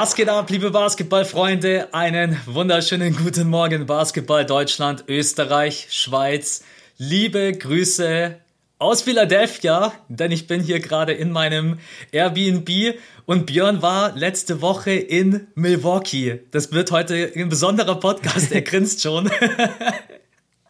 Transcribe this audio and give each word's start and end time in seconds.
Was 0.00 0.14
geht 0.14 0.28
ab, 0.28 0.48
liebe 0.48 0.70
Basketballfreunde? 0.70 1.92
Einen 1.92 2.40
wunderschönen 2.46 3.16
guten 3.16 3.48
Morgen, 3.48 3.86
Basketball 3.86 4.46
Deutschland, 4.46 5.02
Österreich, 5.08 5.88
Schweiz. 5.90 6.62
Liebe 6.98 7.52
Grüße 7.52 8.36
aus 8.78 9.02
Philadelphia, 9.02 9.92
denn 10.08 10.30
ich 10.30 10.46
bin 10.46 10.62
hier 10.62 10.78
gerade 10.78 11.14
in 11.14 11.32
meinem 11.32 11.80
Airbnb 12.12 12.94
und 13.26 13.46
Björn 13.46 13.82
war 13.82 14.16
letzte 14.16 14.62
Woche 14.62 14.92
in 14.92 15.48
Milwaukee. 15.56 16.42
Das 16.52 16.70
wird 16.70 16.92
heute 16.92 17.32
ein 17.34 17.48
besonderer 17.48 17.96
Podcast, 17.96 18.52
er 18.52 18.62
grinst 18.62 19.02
schon. 19.02 19.28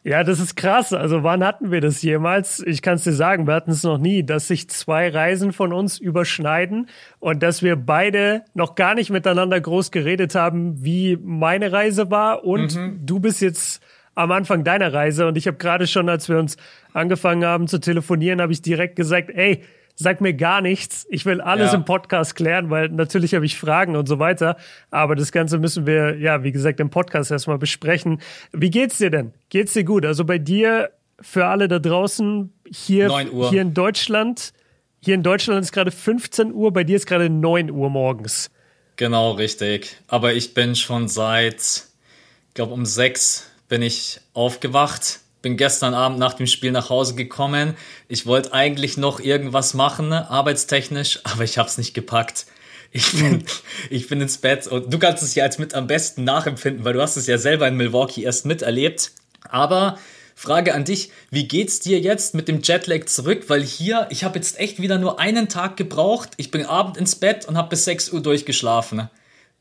Ja, 0.04 0.24
das 0.24 0.40
ist 0.40 0.56
krass. 0.56 0.92
Also 0.92 1.22
wann 1.22 1.44
hatten 1.44 1.70
wir 1.70 1.80
das 1.80 2.02
jemals? 2.02 2.60
Ich 2.66 2.82
kann 2.82 2.94
es 2.94 3.04
dir 3.04 3.12
sagen, 3.12 3.46
wir 3.46 3.54
hatten 3.54 3.72
es 3.72 3.82
noch 3.82 3.98
nie, 3.98 4.24
dass 4.24 4.48
sich 4.48 4.70
zwei 4.70 5.08
Reisen 5.08 5.52
von 5.52 5.72
uns 5.72 5.98
überschneiden 5.98 6.88
und 7.18 7.42
dass 7.42 7.62
wir 7.62 7.76
beide 7.76 8.42
noch 8.54 8.74
gar 8.74 8.94
nicht 8.94 9.10
miteinander 9.10 9.60
groß 9.60 9.90
geredet 9.90 10.34
haben, 10.34 10.82
wie 10.84 11.18
meine 11.22 11.72
Reise 11.72 12.10
war 12.10 12.44
und 12.44 12.76
mhm. 12.76 13.00
du 13.04 13.20
bist 13.20 13.40
jetzt 13.40 13.82
am 14.14 14.32
Anfang 14.32 14.64
deiner 14.64 14.92
Reise 14.92 15.26
und 15.26 15.36
ich 15.36 15.46
habe 15.46 15.58
gerade 15.58 15.86
schon, 15.86 16.08
als 16.08 16.28
wir 16.28 16.38
uns 16.38 16.56
angefangen 16.92 17.44
haben 17.44 17.68
zu 17.68 17.78
telefonieren, 17.78 18.40
habe 18.40 18.52
ich 18.52 18.62
direkt 18.62 18.96
gesagt, 18.96 19.30
ey, 19.30 19.62
sag 19.98 20.20
mir 20.20 20.32
gar 20.32 20.60
nichts. 20.60 21.06
Ich 21.10 21.26
will 21.26 21.40
alles 21.40 21.72
ja. 21.72 21.78
im 21.78 21.84
Podcast 21.84 22.36
klären, 22.36 22.70
weil 22.70 22.88
natürlich 22.88 23.34
habe 23.34 23.44
ich 23.44 23.58
Fragen 23.58 23.96
und 23.96 24.06
so 24.06 24.20
weiter. 24.20 24.56
Aber 24.90 25.16
das 25.16 25.32
Ganze 25.32 25.58
müssen 25.58 25.86
wir, 25.86 26.16
ja, 26.18 26.44
wie 26.44 26.52
gesagt, 26.52 26.78
im 26.78 26.88
Podcast 26.88 27.32
erstmal 27.32 27.58
besprechen. 27.58 28.22
Wie 28.52 28.70
geht's 28.70 28.98
dir 28.98 29.10
denn? 29.10 29.32
Geht's 29.48 29.72
dir 29.72 29.82
gut? 29.82 30.06
Also 30.06 30.24
bei 30.24 30.38
dir, 30.38 30.90
für 31.20 31.46
alle 31.46 31.66
da 31.66 31.80
draußen, 31.80 32.52
hier, 32.72 33.10
hier 33.50 33.60
in 33.60 33.74
Deutschland, 33.74 34.52
hier 35.00 35.14
in 35.14 35.24
Deutschland 35.24 35.60
ist 35.62 35.72
gerade 35.72 35.90
15 35.90 36.52
Uhr, 36.52 36.72
bei 36.72 36.84
dir 36.84 36.94
ist 36.94 37.06
gerade 37.06 37.28
9 37.28 37.70
Uhr 37.70 37.90
morgens. 37.90 38.50
Genau, 38.94 39.32
richtig. 39.32 39.96
Aber 40.06 40.32
ich 40.32 40.54
bin 40.54 40.76
schon 40.76 41.08
seit, 41.08 41.60
ich 42.48 42.54
glaube, 42.54 42.72
um 42.72 42.86
sechs 42.86 43.50
bin 43.68 43.82
ich 43.82 44.20
aufgewacht 44.32 45.20
bin 45.42 45.56
gestern 45.56 45.94
Abend 45.94 46.18
nach 46.18 46.34
dem 46.34 46.46
Spiel 46.46 46.72
nach 46.72 46.90
Hause 46.90 47.14
gekommen. 47.14 47.74
Ich 48.08 48.26
wollte 48.26 48.52
eigentlich 48.52 48.96
noch 48.96 49.20
irgendwas 49.20 49.74
machen, 49.74 50.12
arbeitstechnisch, 50.12 51.20
aber 51.24 51.44
ich 51.44 51.58
habe 51.58 51.68
es 51.68 51.78
nicht 51.78 51.94
gepackt. 51.94 52.46
Ich 52.90 53.12
bin, 53.12 53.44
ich 53.90 54.08
bin 54.08 54.20
ins 54.20 54.38
Bett 54.38 54.66
und 54.66 54.92
du 54.92 54.98
kannst 54.98 55.22
es 55.22 55.34
ja 55.34 55.44
als 55.44 55.58
mit 55.58 55.74
am 55.74 55.86
besten 55.86 56.24
nachempfinden, 56.24 56.84
weil 56.84 56.94
du 56.94 57.02
hast 57.02 57.16
es 57.16 57.26
ja 57.26 57.38
selber 57.38 57.68
in 57.68 57.76
Milwaukee 57.76 58.22
erst 58.22 58.46
miterlebt. 58.46 59.12
Aber 59.48 59.98
Frage 60.34 60.74
an 60.74 60.84
dich, 60.84 61.10
wie 61.30 61.48
geht's 61.48 61.80
dir 61.80 61.98
jetzt 61.98 62.34
mit 62.34 62.46
dem 62.46 62.62
Jetlag 62.62 63.06
zurück? 63.06 63.44
Weil 63.48 63.62
hier, 63.62 64.06
ich 64.10 64.22
habe 64.22 64.38
jetzt 64.38 64.58
echt 64.58 64.80
wieder 64.80 64.98
nur 64.98 65.18
einen 65.18 65.48
Tag 65.48 65.76
gebraucht. 65.76 66.30
Ich 66.36 66.50
bin 66.50 66.64
abend 66.64 66.96
ins 66.96 67.16
Bett 67.16 67.46
und 67.46 67.56
habe 67.56 67.70
bis 67.70 67.84
6 67.84 68.12
Uhr 68.12 68.22
durchgeschlafen. 68.22 69.10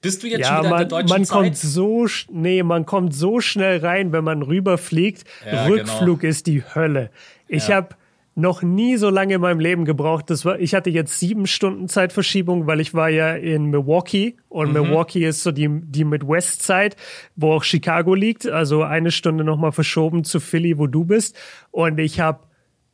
Bist 0.01 0.23
du 0.23 0.27
jetzt 0.27 0.41
ja, 0.41 0.47
schon 0.47 0.59
wieder 0.59 0.69
man, 0.69 0.81
in 0.83 0.89
der 0.89 0.97
deutschen 0.99 1.09
man 1.09 1.25
Zeit? 1.25 1.37
Kommt 1.37 1.57
so, 1.57 2.07
nee, 2.31 2.63
man 2.63 2.85
kommt 2.85 3.13
so 3.13 3.41
schnell 3.41 3.79
rein, 3.79 4.11
wenn 4.11 4.23
man 4.23 4.41
rüberfliegt. 4.43 5.23
Ja, 5.45 5.65
Rückflug 5.65 6.19
genau. 6.21 6.29
ist 6.29 6.47
die 6.47 6.63
Hölle. 6.63 7.09
Ich 7.47 7.69
ja. 7.69 7.77
habe 7.77 7.89
noch 8.35 8.61
nie 8.61 8.97
so 8.97 9.09
lange 9.09 9.33
in 9.33 9.41
meinem 9.41 9.59
Leben 9.59 9.83
gebraucht. 9.83 10.29
Das 10.29 10.45
war, 10.45 10.59
ich 10.59 10.75
hatte 10.75 10.91
jetzt 10.91 11.19
sieben 11.19 11.47
Stunden 11.47 11.87
Zeitverschiebung, 11.87 12.67
weil 12.67 12.79
ich 12.79 12.93
war 12.93 13.09
ja 13.09 13.33
in 13.33 13.65
Milwaukee 13.65 14.37
und 14.47 14.67
mhm. 14.67 14.73
Milwaukee 14.73 15.25
ist 15.25 15.41
so 15.41 15.51
die, 15.51 15.67
die 15.67 16.03
Midwest-Zeit, 16.03 16.95
wo 17.35 17.53
auch 17.53 17.63
Chicago 17.63 18.13
liegt. 18.13 18.47
Also 18.47 18.83
eine 18.83 19.09
Stunde 19.09 19.43
nochmal 19.43 19.71
verschoben 19.71 20.23
zu 20.23 20.39
Philly, 20.39 20.77
wo 20.77 20.85
du 20.85 21.03
bist. 21.03 21.35
Und 21.71 21.97
ich 21.97 22.19
habe 22.19 22.41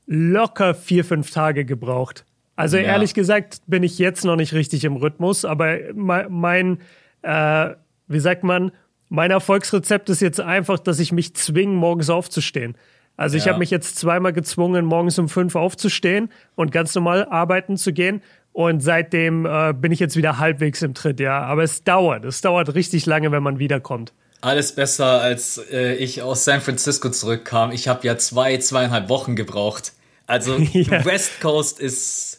locker 0.06 0.74
vier, 0.74 1.04
fünf 1.04 1.32
Tage 1.32 1.66
gebraucht. 1.66 2.24
Also 2.56 2.78
ja. 2.78 2.84
ehrlich 2.84 3.14
gesagt 3.14 3.62
bin 3.68 3.84
ich 3.84 4.00
jetzt 4.00 4.24
noch 4.24 4.38
nicht 4.38 4.54
richtig 4.54 4.86
im 4.86 4.96
Rhythmus, 4.96 5.44
aber 5.44 5.78
mein, 5.94 6.78
äh, 7.24 7.70
wie 8.08 8.20
sagt 8.20 8.44
man, 8.44 8.72
mein 9.10 9.32
Erfolgsrezept 9.32 10.10
ist 10.10 10.22
jetzt 10.22 10.40
einfach, 10.40 10.80
dass 10.80 11.00
ich 11.00 11.12
mich 11.12 11.36
zwinge, 11.36 11.74
morgens 11.74 12.10
aufzustehen. 12.10 12.76
Also 13.16 13.38
ich 13.38 13.46
ja. 13.46 13.52
habe 13.52 13.60
mich 13.60 13.70
jetzt 13.70 13.98
zweimal 13.98 14.34
gezwungen, 14.34 14.86
morgens 14.86 15.20
um 15.20 15.30
fünf 15.30 15.56
aufzustehen 15.56 16.30
und 16.56 16.72
ganz 16.72 16.96
normal 16.96 17.26
arbeiten 17.26 17.78
zu 17.78 17.94
gehen. 17.94 18.22
Und 18.54 18.82
seitdem 18.82 19.46
äh, 19.46 19.74
bin 19.74 19.92
ich 19.92 20.00
jetzt 20.00 20.16
wieder 20.16 20.40
halbwegs 20.40 20.82
im 20.82 20.94
Tritt, 20.94 21.20
ja. 21.20 21.42
Aber 21.42 21.64
es 21.64 21.84
dauert. 21.84 22.26
Es 22.26 22.42
dauert 22.42 22.76
richtig 22.76 23.06
lange, 23.06 23.32
wenn 23.32 23.44
man 23.44 23.60
wiederkommt. 23.60 24.14
Alles 24.42 24.74
besser, 24.74 25.22
als 25.22 25.60
äh, 25.72 25.96
ich 25.96 26.22
aus 26.22 26.44
San 26.44 26.62
Francisco 26.62 27.10
zurückkam. 27.10 27.72
Ich 27.72 27.88
habe 27.88 28.06
ja 28.06 28.18
zwei, 28.18 28.58
zweieinhalb 28.58 29.10
Wochen 29.10 29.36
gebraucht. 29.36 29.94
Also 30.28 30.58
ja. 30.74 31.06
West 31.06 31.40
Coast 31.40 31.80
ist 31.80 32.33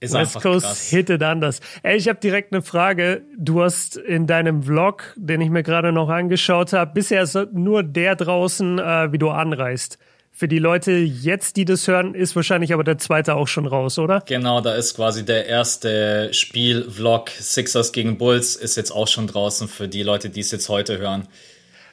ist 0.00 0.14
West 0.14 0.40
Coast 0.40 0.66
krass. 0.66 0.88
hittet 0.88 1.22
anders. 1.22 1.60
Ey, 1.82 1.96
ich 1.96 2.08
habe 2.08 2.20
direkt 2.20 2.52
eine 2.52 2.62
Frage. 2.62 3.22
Du 3.36 3.62
hast 3.62 3.96
in 3.96 4.26
deinem 4.26 4.62
Vlog, 4.62 5.14
den 5.16 5.40
ich 5.40 5.50
mir 5.50 5.62
gerade 5.62 5.92
noch 5.92 6.08
angeschaut 6.08 6.72
habe, 6.72 6.92
bisher 6.94 7.22
ist 7.22 7.36
nur 7.52 7.82
der 7.82 8.16
draußen, 8.16 8.78
äh, 8.78 9.12
wie 9.12 9.18
du 9.18 9.30
anreist. 9.30 9.98
Für 10.30 10.46
die 10.46 10.60
Leute 10.60 10.92
jetzt, 10.92 11.56
die 11.56 11.64
das 11.64 11.88
hören, 11.88 12.14
ist 12.14 12.36
wahrscheinlich 12.36 12.72
aber 12.72 12.84
der 12.84 12.96
zweite 12.98 13.34
auch 13.34 13.48
schon 13.48 13.66
raus, 13.66 13.98
oder? 13.98 14.22
Genau, 14.24 14.60
da 14.60 14.76
ist 14.76 14.94
quasi 14.94 15.24
der 15.24 15.46
erste 15.46 16.32
Spiel-Vlog 16.32 17.30
Sixers 17.30 17.90
gegen 17.90 18.18
Bulls 18.18 18.54
ist 18.54 18.76
jetzt 18.76 18.92
auch 18.92 19.08
schon 19.08 19.26
draußen 19.26 19.66
für 19.66 19.88
die 19.88 20.04
Leute, 20.04 20.30
die 20.30 20.38
es 20.38 20.52
jetzt 20.52 20.68
heute 20.68 20.98
hören. 20.98 21.26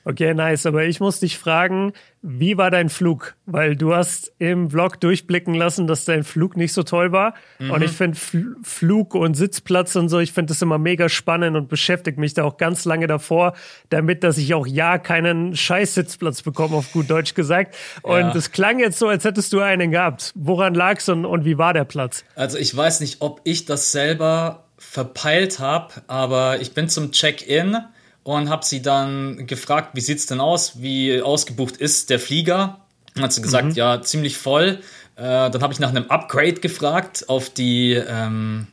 Okay, 0.07 0.35
nice. 0.35 0.67
Aber 0.67 0.85
ich 0.85 0.99
muss 0.99 1.19
dich 1.19 1.39
fragen, 1.39 1.93
wie 2.21 2.57
war 2.57 2.69
dein 2.69 2.89
Flug? 2.89 3.35
Weil 3.47 3.75
du 3.75 3.95
hast 3.95 4.31
im 4.37 4.69
Vlog 4.69 4.99
durchblicken 4.99 5.55
lassen, 5.55 5.87
dass 5.87 6.05
dein 6.05 6.23
Flug 6.23 6.57
nicht 6.57 6.73
so 6.73 6.83
toll 6.83 7.11
war. 7.11 7.33
Mhm. 7.57 7.71
Und 7.71 7.81
ich 7.81 7.91
finde 7.91 8.15
Fl 8.15 8.55
Flug 8.61 9.15
und 9.15 9.33
Sitzplatz 9.33 9.95
und 9.95 10.09
so, 10.09 10.19
ich 10.19 10.31
finde 10.31 10.51
das 10.51 10.61
immer 10.61 10.77
mega 10.77 11.09
spannend 11.09 11.57
und 11.57 11.69
beschäftige 11.69 12.19
mich 12.19 12.35
da 12.35 12.43
auch 12.43 12.57
ganz 12.57 12.85
lange 12.85 13.07
davor, 13.07 13.53
damit, 13.89 14.23
dass 14.23 14.37
ich 14.37 14.53
auch 14.53 14.67
ja 14.67 14.99
keinen 14.99 15.55
Scheiß-Sitzplatz 15.55 16.43
bekomme, 16.43 16.75
auf 16.75 16.91
gut 16.91 17.09
Deutsch 17.09 17.33
gesagt. 17.33 17.75
Und 18.03 18.35
es 18.35 18.45
ja. 18.45 18.51
klang 18.51 18.79
jetzt 18.79 18.99
so, 18.99 19.07
als 19.07 19.25
hättest 19.25 19.53
du 19.53 19.59
einen 19.59 19.89
gehabt. 19.89 20.33
Woran 20.35 20.75
lag's 20.75 21.09
und, 21.09 21.25
und 21.25 21.45
wie 21.45 21.57
war 21.57 21.73
der 21.73 21.85
Platz? 21.85 22.23
Also 22.35 22.59
ich 22.59 22.75
weiß 22.75 22.99
nicht, 22.99 23.21
ob 23.21 23.41
ich 23.43 23.65
das 23.65 23.91
selber 23.91 24.65
verpeilt 24.77 25.59
habe, 25.59 25.95
aber 26.07 26.61
ich 26.61 26.73
bin 26.73 26.89
zum 26.89 27.11
Check-in 27.11 27.77
und 28.25 28.49
habe 28.49 28.65
sie 28.65 28.81
dann 28.81 29.45
gefragt, 29.45 29.91
wie 29.93 30.01
sieht's 30.01 30.25
denn 30.25 30.41
aus, 30.41 30.81
wie 30.81 31.21
ausgebucht 31.21 31.77
ist 31.77 32.09
der 32.09 32.19
Flieger? 32.19 32.79
Dann 33.13 33.23
hat 33.23 33.33
sie 33.33 33.41
gesagt, 33.41 33.67
mhm. 33.67 33.73
ja, 33.73 34.01
ziemlich 34.01 34.35
voll. 34.35 34.79
Äh, 35.15 35.21
dann 35.51 35.61
habe 35.61 35.71
ich 35.71 35.79
nach 35.79 35.89
einem 35.89 36.09
Upgrade 36.09 36.55
gefragt 36.55 37.29
auf 37.29 37.51
die 37.51 37.93
ähm, 37.93 38.65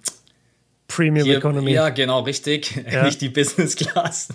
Premium 0.89 1.27
hier, 1.27 1.37
Economy. 1.37 1.73
Ja, 1.73 1.91
genau, 1.91 2.21
richtig. 2.21 2.83
Ja. 2.91 3.05
nicht 3.05 3.21
die 3.21 3.29
Business 3.29 3.77
Class. 3.77 4.29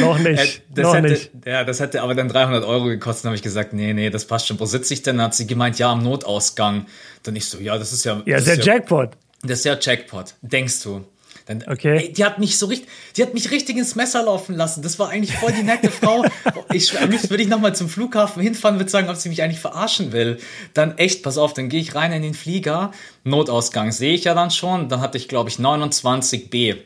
Noch 0.00 0.18
nicht. 0.18 0.58
Äh, 0.58 0.60
das 0.74 0.82
noch 0.82 0.94
hätte, 0.94 1.08
nicht. 1.08 1.30
Ja, 1.46 1.64
das 1.64 1.80
hätte 1.80 2.02
aber 2.02 2.14
dann 2.14 2.28
300 2.28 2.62
Euro 2.62 2.84
gekostet. 2.84 3.24
Dann 3.24 3.30
habe 3.30 3.36
ich 3.36 3.42
gesagt, 3.42 3.72
nee, 3.72 3.94
nee, 3.94 4.10
das 4.10 4.26
passt 4.26 4.48
schon. 4.48 4.60
Wo 4.60 4.66
sitze 4.66 4.92
ich 4.92 5.00
denn? 5.02 5.16
Dann 5.16 5.26
hat 5.26 5.34
sie 5.34 5.46
gemeint, 5.46 5.78
ja, 5.78 5.90
am 5.90 6.02
Notausgang. 6.02 6.84
Dann 7.22 7.34
ich 7.36 7.46
so, 7.46 7.58
ja, 7.58 7.78
das 7.78 7.94
ist 7.94 8.04
ja. 8.04 8.22
Ja, 8.26 8.36
das 8.36 8.46
ist 8.46 8.58
der 8.58 8.64
Jackpot. 8.64 9.12
Das 9.42 9.60
ist 9.60 9.64
ja 9.64 9.78
Jackpot, 9.80 10.34
denkst 10.42 10.82
du. 10.82 11.06
Dann, 11.48 11.64
okay. 11.66 11.96
Ey, 11.96 12.12
die 12.12 12.24
hat 12.26 12.38
mich 12.38 12.58
so 12.58 12.66
richtig, 12.66 12.88
die 13.16 13.22
hat 13.22 13.32
mich 13.32 13.50
richtig 13.50 13.78
ins 13.78 13.94
Messer 13.94 14.22
laufen 14.22 14.54
lassen. 14.54 14.82
Das 14.82 14.98
war 14.98 15.08
eigentlich 15.08 15.34
voll 15.34 15.52
die 15.52 15.62
nette 15.62 15.90
Frau. 15.90 16.24
Ich, 16.70 16.92
würde 16.92 17.42
ich 17.42 17.48
nochmal 17.48 17.74
zum 17.74 17.88
Flughafen 17.88 18.42
hinfahren, 18.42 18.78
würde 18.78 18.90
sagen, 18.90 19.08
ob 19.08 19.16
sie 19.16 19.30
mich 19.30 19.42
eigentlich 19.42 19.58
verarschen 19.58 20.12
will. 20.12 20.38
Dann 20.74 20.98
echt, 20.98 21.22
pass 21.22 21.38
auf, 21.38 21.54
dann 21.54 21.70
gehe 21.70 21.80
ich 21.80 21.94
rein 21.94 22.12
in 22.12 22.20
den 22.20 22.34
Flieger. 22.34 22.92
Notausgang 23.24 23.90
sehe 23.90 24.12
ich 24.12 24.24
ja 24.24 24.34
dann 24.34 24.50
schon. 24.50 24.90
Dann 24.90 25.00
hatte 25.00 25.16
ich, 25.16 25.28
glaube 25.28 25.48
ich, 25.48 25.56
29b. 25.56 26.76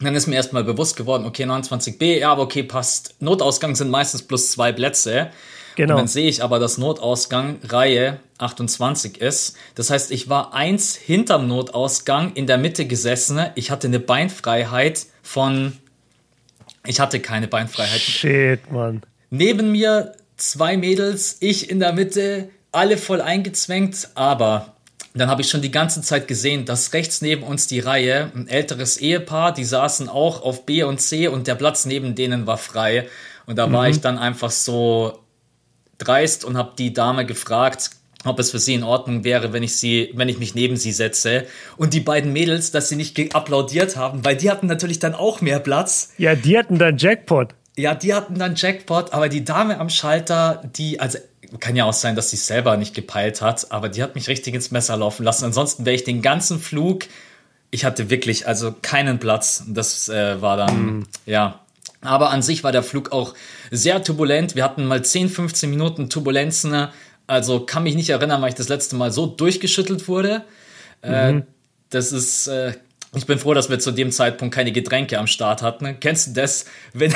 Dann 0.00 0.14
ist 0.14 0.26
mir 0.26 0.34
erstmal 0.34 0.64
bewusst 0.64 0.96
geworden, 0.96 1.24
okay, 1.24 1.44
29b, 1.44 2.18
ja, 2.18 2.30
aber 2.30 2.42
okay, 2.42 2.62
passt. 2.62 3.14
Notausgang 3.20 3.74
sind 3.74 3.90
meistens 3.90 4.22
plus 4.22 4.50
zwei 4.50 4.72
Plätze. 4.72 5.30
Genau. 5.76 5.94
Und 5.94 6.00
dann 6.00 6.08
sehe 6.08 6.28
ich 6.28 6.42
aber, 6.42 6.58
dass 6.58 6.78
Notausgang 6.78 7.58
Reihe 7.64 8.20
28 8.38 9.20
ist. 9.20 9.56
Das 9.74 9.90
heißt, 9.90 10.10
ich 10.10 10.28
war 10.28 10.54
eins 10.54 10.96
hinterm 10.96 11.48
Notausgang 11.48 12.32
in 12.34 12.46
der 12.46 12.58
Mitte 12.58 12.86
gesessen. 12.86 13.40
Ich 13.54 13.70
hatte 13.70 13.86
eine 13.86 14.00
Beinfreiheit 14.00 15.06
von. 15.22 15.78
Ich 16.86 17.00
hatte 17.00 17.20
keine 17.20 17.48
Beinfreiheit. 17.48 18.00
Shit, 18.00 18.70
Mann. 18.70 19.02
Neben 19.30 19.72
mir 19.72 20.12
zwei 20.36 20.76
Mädels, 20.76 21.36
ich 21.40 21.70
in 21.70 21.78
der 21.78 21.92
Mitte, 21.92 22.50
alle 22.72 22.96
voll 22.96 23.20
eingezwängt, 23.20 24.08
aber 24.14 24.74
dann 25.14 25.28
habe 25.28 25.42
ich 25.42 25.48
schon 25.48 25.60
die 25.60 25.70
ganze 25.70 26.00
Zeit 26.00 26.26
gesehen, 26.26 26.64
dass 26.64 26.92
rechts 26.94 27.20
neben 27.20 27.42
uns 27.42 27.66
die 27.66 27.80
Reihe, 27.80 28.32
ein 28.34 28.48
älteres 28.48 28.96
Ehepaar, 28.96 29.52
die 29.52 29.64
saßen 29.64 30.08
auch 30.08 30.42
auf 30.42 30.64
B 30.64 30.82
und 30.84 31.00
C 31.00 31.28
und 31.28 31.46
der 31.46 31.54
Platz 31.54 31.84
neben 31.84 32.14
denen 32.14 32.46
war 32.46 32.56
frei. 32.56 33.08
Und 33.46 33.56
da 33.58 33.66
mhm. 33.66 33.72
war 33.72 33.88
ich 33.88 34.00
dann 34.00 34.18
einfach 34.18 34.50
so 34.50 35.21
dreist 36.04 36.44
und 36.44 36.56
habe 36.56 36.72
die 36.78 36.92
Dame 36.92 37.26
gefragt, 37.26 37.90
ob 38.24 38.38
es 38.38 38.50
für 38.50 38.58
sie 38.58 38.74
in 38.74 38.84
Ordnung 38.84 39.24
wäre, 39.24 39.52
wenn 39.52 39.62
ich 39.62 39.76
sie, 39.76 40.10
wenn 40.14 40.28
ich 40.28 40.38
mich 40.38 40.54
neben 40.54 40.76
sie 40.76 40.92
setze. 40.92 41.44
Und 41.76 41.92
die 41.94 42.00
beiden 42.00 42.32
Mädels, 42.32 42.70
dass 42.70 42.88
sie 42.88 42.96
nicht 42.96 43.34
applaudiert 43.34 43.96
haben, 43.96 44.24
weil 44.24 44.36
die 44.36 44.50
hatten 44.50 44.66
natürlich 44.66 44.98
dann 44.98 45.14
auch 45.14 45.40
mehr 45.40 45.58
Platz. 45.58 46.12
Ja, 46.18 46.34
die 46.34 46.56
hatten 46.56 46.78
dann 46.78 46.98
Jackpot. 46.98 47.54
Ja, 47.76 47.94
die 47.94 48.14
hatten 48.14 48.38
dann 48.38 48.54
Jackpot, 48.54 49.12
aber 49.12 49.28
die 49.28 49.44
Dame 49.44 49.80
am 49.80 49.88
Schalter, 49.88 50.62
die, 50.76 51.00
also 51.00 51.18
kann 51.58 51.74
ja 51.74 51.84
auch 51.84 51.92
sein, 51.92 52.16
dass 52.16 52.30
sie 52.30 52.36
selber 52.36 52.76
nicht 52.76 52.94
gepeilt 52.94 53.42
hat, 53.42 53.72
aber 53.72 53.88
die 53.88 54.02
hat 54.02 54.14
mich 54.14 54.28
richtig 54.28 54.54
ins 54.54 54.70
Messer 54.70 54.96
laufen 54.96 55.24
lassen. 55.24 55.46
Ansonsten 55.46 55.84
wäre 55.84 55.96
ich 55.96 56.04
den 56.04 56.22
ganzen 56.22 56.60
Flug 56.60 57.06
ich 57.72 57.84
hatte 57.84 58.10
wirklich 58.10 58.46
also 58.46 58.72
keinen 58.82 59.18
Platz. 59.18 59.64
Das 59.66 60.08
äh, 60.08 60.40
war 60.40 60.56
dann, 60.56 60.98
mm. 60.98 61.06
ja. 61.26 61.58
Aber 62.02 62.30
an 62.30 62.42
sich 62.42 62.62
war 62.62 62.70
der 62.70 62.82
Flug 62.82 63.12
auch 63.12 63.34
sehr 63.72 64.04
turbulent. 64.04 64.54
Wir 64.54 64.64
hatten 64.64 64.84
mal 64.84 65.02
10, 65.02 65.30
15 65.30 65.70
Minuten 65.70 66.10
Turbulenzen. 66.10 66.88
Also 67.26 67.60
kann 67.60 67.82
mich 67.82 67.94
nicht 67.94 68.10
erinnern, 68.10 68.42
weil 68.42 68.50
ich 68.50 68.54
das 68.54 68.68
letzte 68.68 68.96
Mal 68.96 69.10
so 69.10 69.26
durchgeschüttelt 69.26 70.06
wurde. 70.08 70.42
Äh, 71.02 71.32
mhm. 71.32 71.42
Das 71.88 72.12
ist, 72.12 72.48
äh, 72.48 72.74
ich 73.16 73.26
bin 73.26 73.38
froh, 73.38 73.54
dass 73.54 73.70
wir 73.70 73.78
zu 73.78 73.90
dem 73.90 74.12
Zeitpunkt 74.12 74.54
keine 74.54 74.72
Getränke 74.72 75.18
am 75.18 75.26
Start 75.26 75.62
hatten. 75.62 75.98
Kennst 76.00 76.28
du 76.28 76.32
das? 76.34 76.66
Wenn 76.92 77.14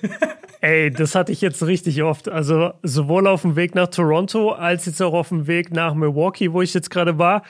Ey, 0.62 0.90
das 0.90 1.14
hatte 1.14 1.32
ich 1.32 1.42
jetzt 1.42 1.62
richtig 1.62 2.02
oft. 2.02 2.28
Also 2.28 2.72
sowohl 2.82 3.26
auf 3.26 3.42
dem 3.42 3.56
Weg 3.56 3.74
nach 3.74 3.88
Toronto 3.88 4.52
als 4.52 4.86
jetzt 4.86 5.02
auch 5.02 5.12
auf 5.12 5.28
dem 5.28 5.46
Weg 5.46 5.70
nach 5.70 5.94
Milwaukee, 5.94 6.52
wo 6.52 6.62
ich 6.62 6.72
jetzt 6.72 6.90
gerade 6.90 7.18
war. 7.18 7.42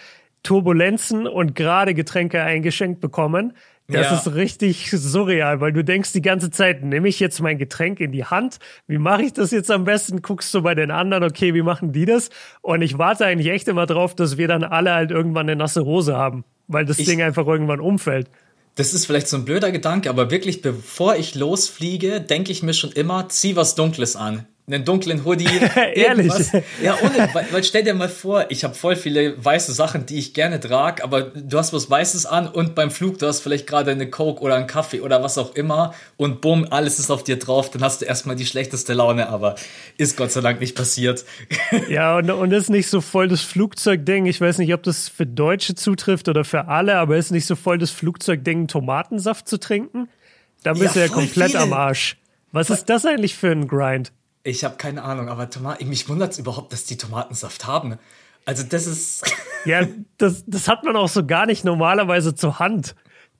Turbulenzen 0.42 1.26
und 1.26 1.54
gerade 1.54 1.94
Getränke 1.94 2.42
eingeschenkt 2.42 3.00
bekommen. 3.00 3.52
Das 3.90 4.10
ja. 4.10 4.16
ist 4.16 4.34
richtig 4.34 4.90
surreal, 4.90 5.60
weil 5.60 5.72
du 5.72 5.84
denkst 5.84 6.12
die 6.12 6.22
ganze 6.22 6.50
Zeit, 6.50 6.82
nehme 6.82 7.08
ich 7.08 7.20
jetzt 7.20 7.40
mein 7.40 7.58
Getränk 7.58 8.00
in 8.00 8.12
die 8.12 8.24
Hand? 8.24 8.58
Wie 8.86 8.98
mache 8.98 9.22
ich 9.22 9.32
das 9.32 9.50
jetzt 9.50 9.70
am 9.70 9.84
besten? 9.84 10.22
Guckst 10.22 10.52
du 10.54 10.62
bei 10.62 10.74
den 10.74 10.90
anderen, 10.90 11.24
okay, 11.24 11.54
wie 11.54 11.62
machen 11.62 11.92
die 11.92 12.04
das? 12.04 12.30
Und 12.62 12.82
ich 12.82 12.98
warte 12.98 13.26
eigentlich 13.26 13.48
echt 13.48 13.68
immer 13.68 13.86
drauf, 13.86 14.14
dass 14.14 14.36
wir 14.36 14.48
dann 14.48 14.64
alle 14.64 14.92
halt 14.92 15.10
irgendwann 15.10 15.48
eine 15.48 15.56
nasse 15.56 15.84
Hose 15.84 16.16
haben, 16.16 16.44
weil 16.68 16.84
das 16.84 16.98
ich, 16.98 17.06
Ding 17.06 17.22
einfach 17.22 17.46
irgendwann 17.46 17.80
umfällt. 17.80 18.30
Das 18.76 18.94
ist 18.94 19.06
vielleicht 19.06 19.28
so 19.28 19.36
ein 19.36 19.44
blöder 19.44 19.72
Gedanke, 19.72 20.08
aber 20.08 20.30
wirklich, 20.30 20.62
bevor 20.62 21.16
ich 21.16 21.34
losfliege, 21.34 22.20
denke 22.20 22.52
ich 22.52 22.62
mir 22.62 22.74
schon 22.74 22.92
immer, 22.92 23.28
zieh 23.28 23.56
was 23.56 23.74
Dunkles 23.74 24.16
an 24.16 24.46
einen 24.72 24.84
dunklen 24.84 25.24
Hoodie. 25.24 25.48
Ehrlich? 25.94 26.32
Ja, 26.82 26.96
ohne, 27.02 27.28
weil, 27.32 27.46
weil 27.50 27.64
stell 27.64 27.84
dir 27.84 27.94
mal 27.94 28.08
vor, 28.08 28.46
ich 28.50 28.64
habe 28.64 28.74
voll 28.74 28.96
viele 28.96 29.42
weiße 29.42 29.72
Sachen, 29.72 30.06
die 30.06 30.18
ich 30.18 30.34
gerne 30.34 30.60
trage, 30.60 31.02
aber 31.02 31.22
du 31.22 31.58
hast 31.58 31.72
was 31.72 31.90
Weißes 31.90 32.26
an 32.26 32.48
und 32.48 32.74
beim 32.74 32.90
Flug, 32.90 33.18
du 33.18 33.26
hast 33.26 33.40
vielleicht 33.40 33.66
gerade 33.66 33.90
eine 33.90 34.08
Coke 34.08 34.42
oder 34.42 34.56
einen 34.56 34.66
Kaffee 34.66 35.00
oder 35.00 35.22
was 35.22 35.38
auch 35.38 35.54
immer 35.54 35.94
und 36.16 36.40
bumm, 36.40 36.66
alles 36.70 36.98
ist 36.98 37.10
auf 37.10 37.24
dir 37.24 37.38
drauf, 37.38 37.70
dann 37.70 37.82
hast 37.82 38.00
du 38.00 38.04
erstmal 38.04 38.36
die 38.36 38.46
schlechteste 38.46 38.94
Laune, 38.94 39.28
aber 39.28 39.56
ist 39.96 40.16
Gott 40.16 40.32
sei 40.32 40.40
Dank 40.40 40.60
nicht 40.60 40.76
passiert. 40.76 41.24
Ja, 41.88 42.18
und, 42.18 42.30
und 42.30 42.52
ist 42.52 42.70
nicht 42.70 42.88
so 42.88 43.00
voll 43.00 43.28
das 43.28 43.40
Flugzeugding. 43.42 44.26
Ich 44.26 44.40
weiß 44.40 44.58
nicht, 44.58 44.72
ob 44.74 44.82
das 44.82 45.08
für 45.08 45.26
Deutsche 45.26 45.74
zutrifft 45.74 46.28
oder 46.28 46.44
für 46.44 46.68
alle, 46.68 46.96
aber 46.96 47.16
ist 47.16 47.30
nicht 47.30 47.46
so 47.46 47.56
voll 47.56 47.78
das 47.78 47.90
Flugzeugding, 47.90 48.68
Tomatensaft 48.68 49.48
zu 49.48 49.58
trinken? 49.58 50.08
Da 50.62 50.72
bist 50.72 50.84
ja, 50.84 50.92
du 50.92 51.00
ja 51.00 51.08
komplett 51.08 51.52
viele. 51.52 51.62
am 51.62 51.72
Arsch. 51.72 52.16
Was 52.52 52.70
ist 52.70 52.86
das 52.86 53.06
eigentlich 53.06 53.36
für 53.36 53.50
ein 53.50 53.68
Grind? 53.68 54.12
Ich 54.42 54.64
habe 54.64 54.76
keine 54.76 55.02
Ahnung, 55.02 55.28
aber 55.28 55.50
Tomaten, 55.50 55.88
mich 55.88 56.08
wundert 56.08 56.32
es 56.32 56.38
überhaupt, 56.38 56.72
dass 56.72 56.84
die 56.84 56.96
Tomatensaft 56.96 57.66
haben. 57.66 57.98
Also 58.46 58.62
das 58.62 58.86
ist. 58.86 59.22
ja, 59.64 59.86
das, 60.18 60.44
das 60.46 60.68
hat 60.68 60.84
man 60.84 60.96
auch 60.96 61.08
so 61.08 61.24
gar 61.26 61.46
nicht 61.46 61.64
normalerweise 61.64 62.34
zur 62.34 62.58
Hand. 62.58 62.94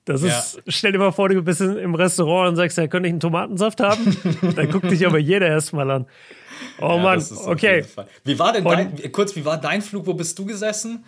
Das 0.05 0.23
ist, 0.23 0.55
ja. 0.55 0.61
stell 0.67 0.91
dir 0.93 0.97
mal 0.97 1.11
vor, 1.11 1.29
du 1.29 1.41
bist 1.43 1.61
im 1.61 1.93
Restaurant 1.93 2.49
und 2.49 2.55
sagst, 2.55 2.77
ja, 2.77 2.87
könnte 2.87 3.07
ich 3.07 3.13
einen 3.13 3.19
Tomatensaft 3.19 3.81
haben? 3.81 4.17
Dann 4.55 4.71
guckt 4.71 4.89
dich 4.89 5.05
aber 5.05 5.19
jeder 5.19 5.47
erstmal 5.47 5.89
an. 5.91 6.07
Oh 6.79 6.95
ja, 6.95 6.97
Mann, 6.97 7.25
okay. 7.45 7.85
Wie 8.23 8.37
war 8.39 8.53
denn 8.53 8.63
dein, 8.63 9.11
kurz, 9.11 9.35
wie 9.35 9.45
war 9.45 9.59
dein 9.59 9.81
Flug? 9.81 10.07
Wo 10.07 10.13
bist 10.13 10.37
du 10.39 10.45
gesessen? 10.45 11.05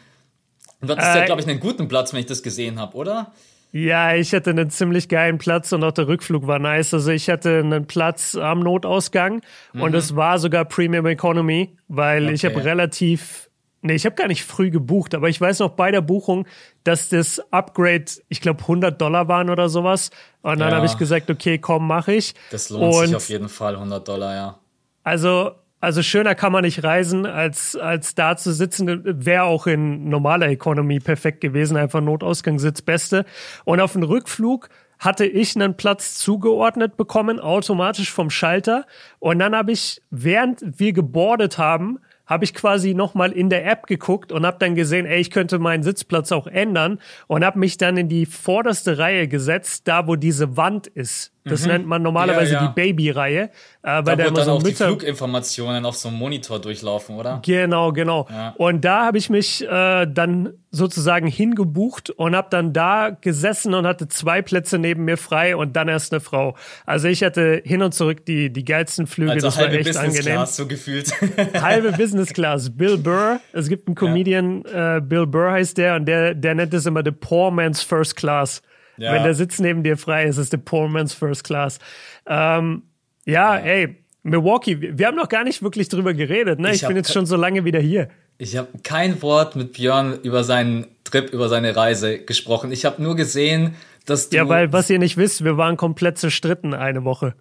Du 0.82 0.90
hattest 0.90 1.16
äh, 1.16 1.20
ja, 1.20 1.26
glaube 1.26 1.42
ich, 1.42 1.48
einen 1.48 1.60
guten 1.60 1.88
Platz, 1.88 2.14
wenn 2.14 2.20
ich 2.20 2.26
das 2.28 2.44
gesehen 2.44 2.80
habe, 2.80 2.96
oder? 2.96 3.34
Ja, 3.76 4.14
ich 4.14 4.36
hatte 4.36 4.52
einen 4.52 4.70
ziemlich 4.70 5.10
geilen 5.10 5.40
Platz 5.40 5.72
und 5.72 5.84
auch 5.84 5.92
der 5.92 6.08
Rückflug 6.08 6.46
war 6.46 6.60
nice. 6.60 6.94
Also 6.94 7.10
ich 7.10 7.28
hatte 7.28 7.58
einen 7.58 7.88
Platz 7.88 8.36
am 8.36 8.60
Notausgang 8.60 9.42
mhm. 9.74 9.82
und 9.82 9.96
es 9.96 10.16
war 10.16 10.38
sogar 10.38 10.64
Premium 10.66 11.08
Economy, 11.08 11.76
weil 11.88 12.26
okay. 12.26 12.34
ich 12.36 12.46
habe 12.46 12.64
relativ, 12.64 13.50
nee, 13.82 13.96
ich 13.96 14.06
habe 14.06 14.16
gar 14.16 14.28
nicht 14.28 14.44
früh 14.44 14.70
gebucht, 14.70 15.16
aber 15.16 15.28
ich 15.28 15.42
weiß 15.42 15.58
noch 15.58 15.72
bei 15.72 15.90
der 15.90 16.02
Buchung, 16.02 16.46
dass 16.84 17.10
das 17.10 17.42
Upgrade, 17.52 18.06
ich 18.30 18.42
glaube 18.42 18.62
100 18.62 19.02
Dollar 19.02 19.28
waren 19.28 19.50
oder 19.50 19.68
sowas. 19.70 20.12
Und 20.44 20.60
dann 20.60 20.70
ja. 20.70 20.76
habe 20.76 20.86
ich 20.86 20.96
gesagt, 21.00 21.32
okay, 21.32 21.58
komm, 21.58 21.88
mach 21.88 22.08
ich. 22.08 22.36
Das 22.52 22.70
lohnt 22.70 22.94
und 22.94 23.08
sich 23.08 23.16
auf 23.16 23.30
jeden 23.30 23.50
Fall 23.50 23.74
100 23.74 24.08
Dollar, 24.08 24.36
ja. 24.36 24.60
Also 25.04 25.54
also 25.84 26.02
schöner 26.02 26.34
kann 26.34 26.54
man 26.54 26.64
nicht 26.64 26.86
reisen, 26.86 27.26
als, 27.26 27.76
als 27.76 28.16
da 28.16 28.38
zu 28.38 28.54
sitzen. 28.54 29.02
Wäre 29.04 29.44
auch 29.44 29.68
in 29.68 30.08
normaler 30.08 30.48
Economy 30.48 31.02
perfekt 31.02 31.42
gewesen. 31.42 31.76
Einfach 31.76 32.00
Notausgangssitz 32.00 32.82
Beste. 32.82 33.26
Und 33.66 33.82
auf 33.82 33.92
dem 33.92 34.04
Rückflug 34.04 34.70
hatte 34.98 35.26
ich 35.26 35.58
einen 35.58 35.76
Platz 35.76 36.16
zugeordnet 36.16 36.96
bekommen, 36.96 37.38
automatisch 37.38 38.14
vom 38.14 38.30
Schalter. 38.30 38.86
Und 39.20 39.40
dann 39.40 39.54
habe 39.54 39.74
ich, 39.74 40.02
während 40.10 40.64
wir 40.80 40.94
gebordet 40.94 41.58
haben, 41.58 42.00
habe 42.26 42.46
ich 42.46 42.54
quasi 42.54 42.94
nochmal 42.94 43.34
in 43.34 43.50
der 43.50 43.70
App 43.70 43.86
geguckt 43.86 44.32
und 44.32 44.46
habe 44.46 44.60
dann 44.60 44.76
gesehen, 44.76 45.06
ey, 45.06 45.20
ich 45.20 45.32
könnte 45.32 45.60
meinen 45.60 45.84
Sitzplatz 45.84 46.32
auch 46.32 46.48
ändern 46.48 47.00
und 47.28 47.44
habe 47.44 47.60
mich 47.60 47.76
dann 47.76 47.98
in 47.98 48.08
die 48.08 48.26
vorderste 48.26 49.00
Reihe 49.00 49.28
gesetzt, 49.28 49.90
da 49.90 50.08
wo 50.08 50.16
diese 50.16 50.56
Wand 50.56 50.88
ist. 50.88 51.33
Das 51.46 51.64
mhm. 51.64 51.68
nennt 51.68 51.88
man 51.88 52.02
normalerweise 52.02 52.54
ja, 52.54 52.62
ja. 52.62 52.68
die 52.68 52.74
Baby-Reihe. 52.74 53.42
Äh, 53.42 53.50
bei 53.82 54.02
da 54.02 54.16
der 54.16 54.32
dann 54.32 54.46
so 54.46 54.52
auch 54.52 54.64
Mütter 54.64 54.86
die 54.88 54.94
Fluginformationen 54.94 55.86
auf 55.86 55.96
so 55.98 56.08
einem 56.08 56.18
Monitor 56.18 56.60
durchlaufen, 56.60 57.18
oder? 57.18 57.42
Genau, 57.44 57.92
genau. 57.92 58.28
Ja. 58.30 58.54
Und 58.58 58.86
da 58.86 59.06
habe 59.06 59.18
ich 59.18 59.30
mich 59.30 59.62
äh, 59.68 60.06
dann 60.06 60.54
sozusagen 60.72 61.28
hingebucht 61.28 62.10
und 62.10 62.36
habe 62.36 62.48
dann 62.50 62.72
da 62.72 63.10
gesessen 63.10 63.74
und 63.74 63.86
hatte 63.86 64.08
zwei 64.08 64.42
Plätze 64.42 64.80
neben 64.80 65.04
mir 65.06 65.18
frei 65.18 65.56
und 65.56 65.76
dann 65.76 65.90
erst 65.90 66.14
eine 66.14 66.22
Frau. 66.22 66.56
Also 66.86 67.10
ich 67.10 67.24
hatte 67.24 67.62
hin 67.64 67.82
und 67.82 67.94
zurück 67.94 68.26
die, 68.26 68.52
die 68.52 68.66
geilsten 68.66 69.06
Flüge, 69.06 69.34
also 69.34 69.48
das 69.48 69.58
war 69.58 69.66
echt 69.66 69.86
Business 69.86 69.98
angenehm. 69.98 70.34
Class, 70.36 70.56
so 70.56 70.66
gefühlt. 70.66 71.14
halbe 71.62 71.92
Business 71.92 72.34
Class. 72.34 72.76
Bill 72.76 72.98
Burr, 72.98 73.40
es 73.52 73.68
gibt 73.68 73.88
einen 73.88 73.96
Comedian, 73.96 74.64
äh, 74.66 75.02
Bill 75.04 75.28
Burr 75.28 75.52
heißt 75.52 75.78
der 75.78 75.96
und 75.96 76.06
der, 76.06 76.34
der 76.34 76.56
nennt 76.56 76.74
es 76.74 76.86
immer 76.86 77.04
the 77.04 77.12
poor 77.12 77.52
man's 77.52 77.84
first 77.84 78.16
class. 78.16 78.62
Ja. 78.98 79.14
Wenn 79.14 79.24
der 79.24 79.34
Sitz 79.34 79.60
neben 79.60 79.84
dir 79.84 79.98
frei 79.98 80.26
ist, 80.26 80.38
ist 80.38 80.54
der 80.54 80.58
Poor 80.58 80.88
Man's 80.88 81.14
First 81.14 81.44
Class. 81.44 81.80
Ähm, 82.28 82.84
ja, 83.26 83.58
ja, 83.58 83.64
ey, 83.64 83.96
Milwaukee, 84.24 84.98
wir 84.98 85.08
haben 85.08 85.16
noch 85.16 85.30
gar 85.30 85.44
nicht 85.44 85.62
wirklich 85.62 85.90
drüber 85.90 86.14
geredet, 86.14 86.60
ne? 86.60 86.70
Ich, 86.74 86.82
ich 86.82 86.88
bin 86.88 86.98
jetzt 86.98 87.12
schon 87.12 87.26
so 87.26 87.36
lange 87.36 87.66
wieder 87.66 87.80
hier. 87.80 88.10
Ich 88.38 88.58
habe 88.58 88.70
kein 88.84 89.22
Wort 89.22 89.56
mit 89.56 89.74
Björn 89.74 90.20
über 90.24 90.44
seinen 90.44 90.88
Trip, 91.04 91.30
über 91.32 91.50
seine 91.50 91.76
Reise 91.76 92.20
gesprochen. 92.20 92.72
Ich 92.72 92.86
habe 92.86 93.02
nur 93.02 93.16
gesehen, 93.16 93.76
dass 94.06 94.30
du. 94.30 94.38
Ja, 94.38 94.50
weil, 94.50 94.74
was 94.74 94.90
ihr 94.90 95.00
nicht 95.00 95.18
wisst, 95.18 95.44
wir 95.44 95.58
waren 95.58 95.78
komplett 95.78 96.18
zerstritten 96.18 96.74
eine 96.74 97.04
Woche. 97.04 97.36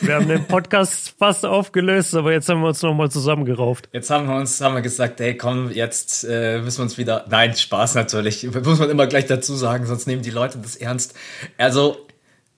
Wir 0.00 0.14
haben 0.14 0.28
den 0.28 0.46
Podcast 0.46 1.14
fast 1.18 1.44
aufgelöst, 1.44 2.14
aber 2.14 2.30
jetzt 2.30 2.48
haben 2.48 2.60
wir 2.60 2.68
uns 2.68 2.82
nochmal 2.82 3.10
zusammengerauft. 3.10 3.88
Jetzt 3.92 4.10
haben 4.10 4.28
wir 4.28 4.36
uns 4.36 4.60
haben 4.60 4.76
wir 4.76 4.80
gesagt, 4.80 5.18
hey 5.18 5.36
komm, 5.36 5.72
jetzt 5.72 6.22
äh, 6.22 6.60
müssen 6.60 6.78
wir 6.78 6.82
uns 6.84 6.98
wieder. 6.98 7.24
Nein, 7.28 7.56
Spaß 7.56 7.96
natürlich. 7.96 8.48
Muss 8.64 8.78
man 8.78 8.90
immer 8.90 9.08
gleich 9.08 9.26
dazu 9.26 9.56
sagen, 9.56 9.86
sonst 9.86 10.06
nehmen 10.06 10.22
die 10.22 10.30
Leute 10.30 10.58
das 10.58 10.76
ernst. 10.76 11.14
Also, 11.58 12.06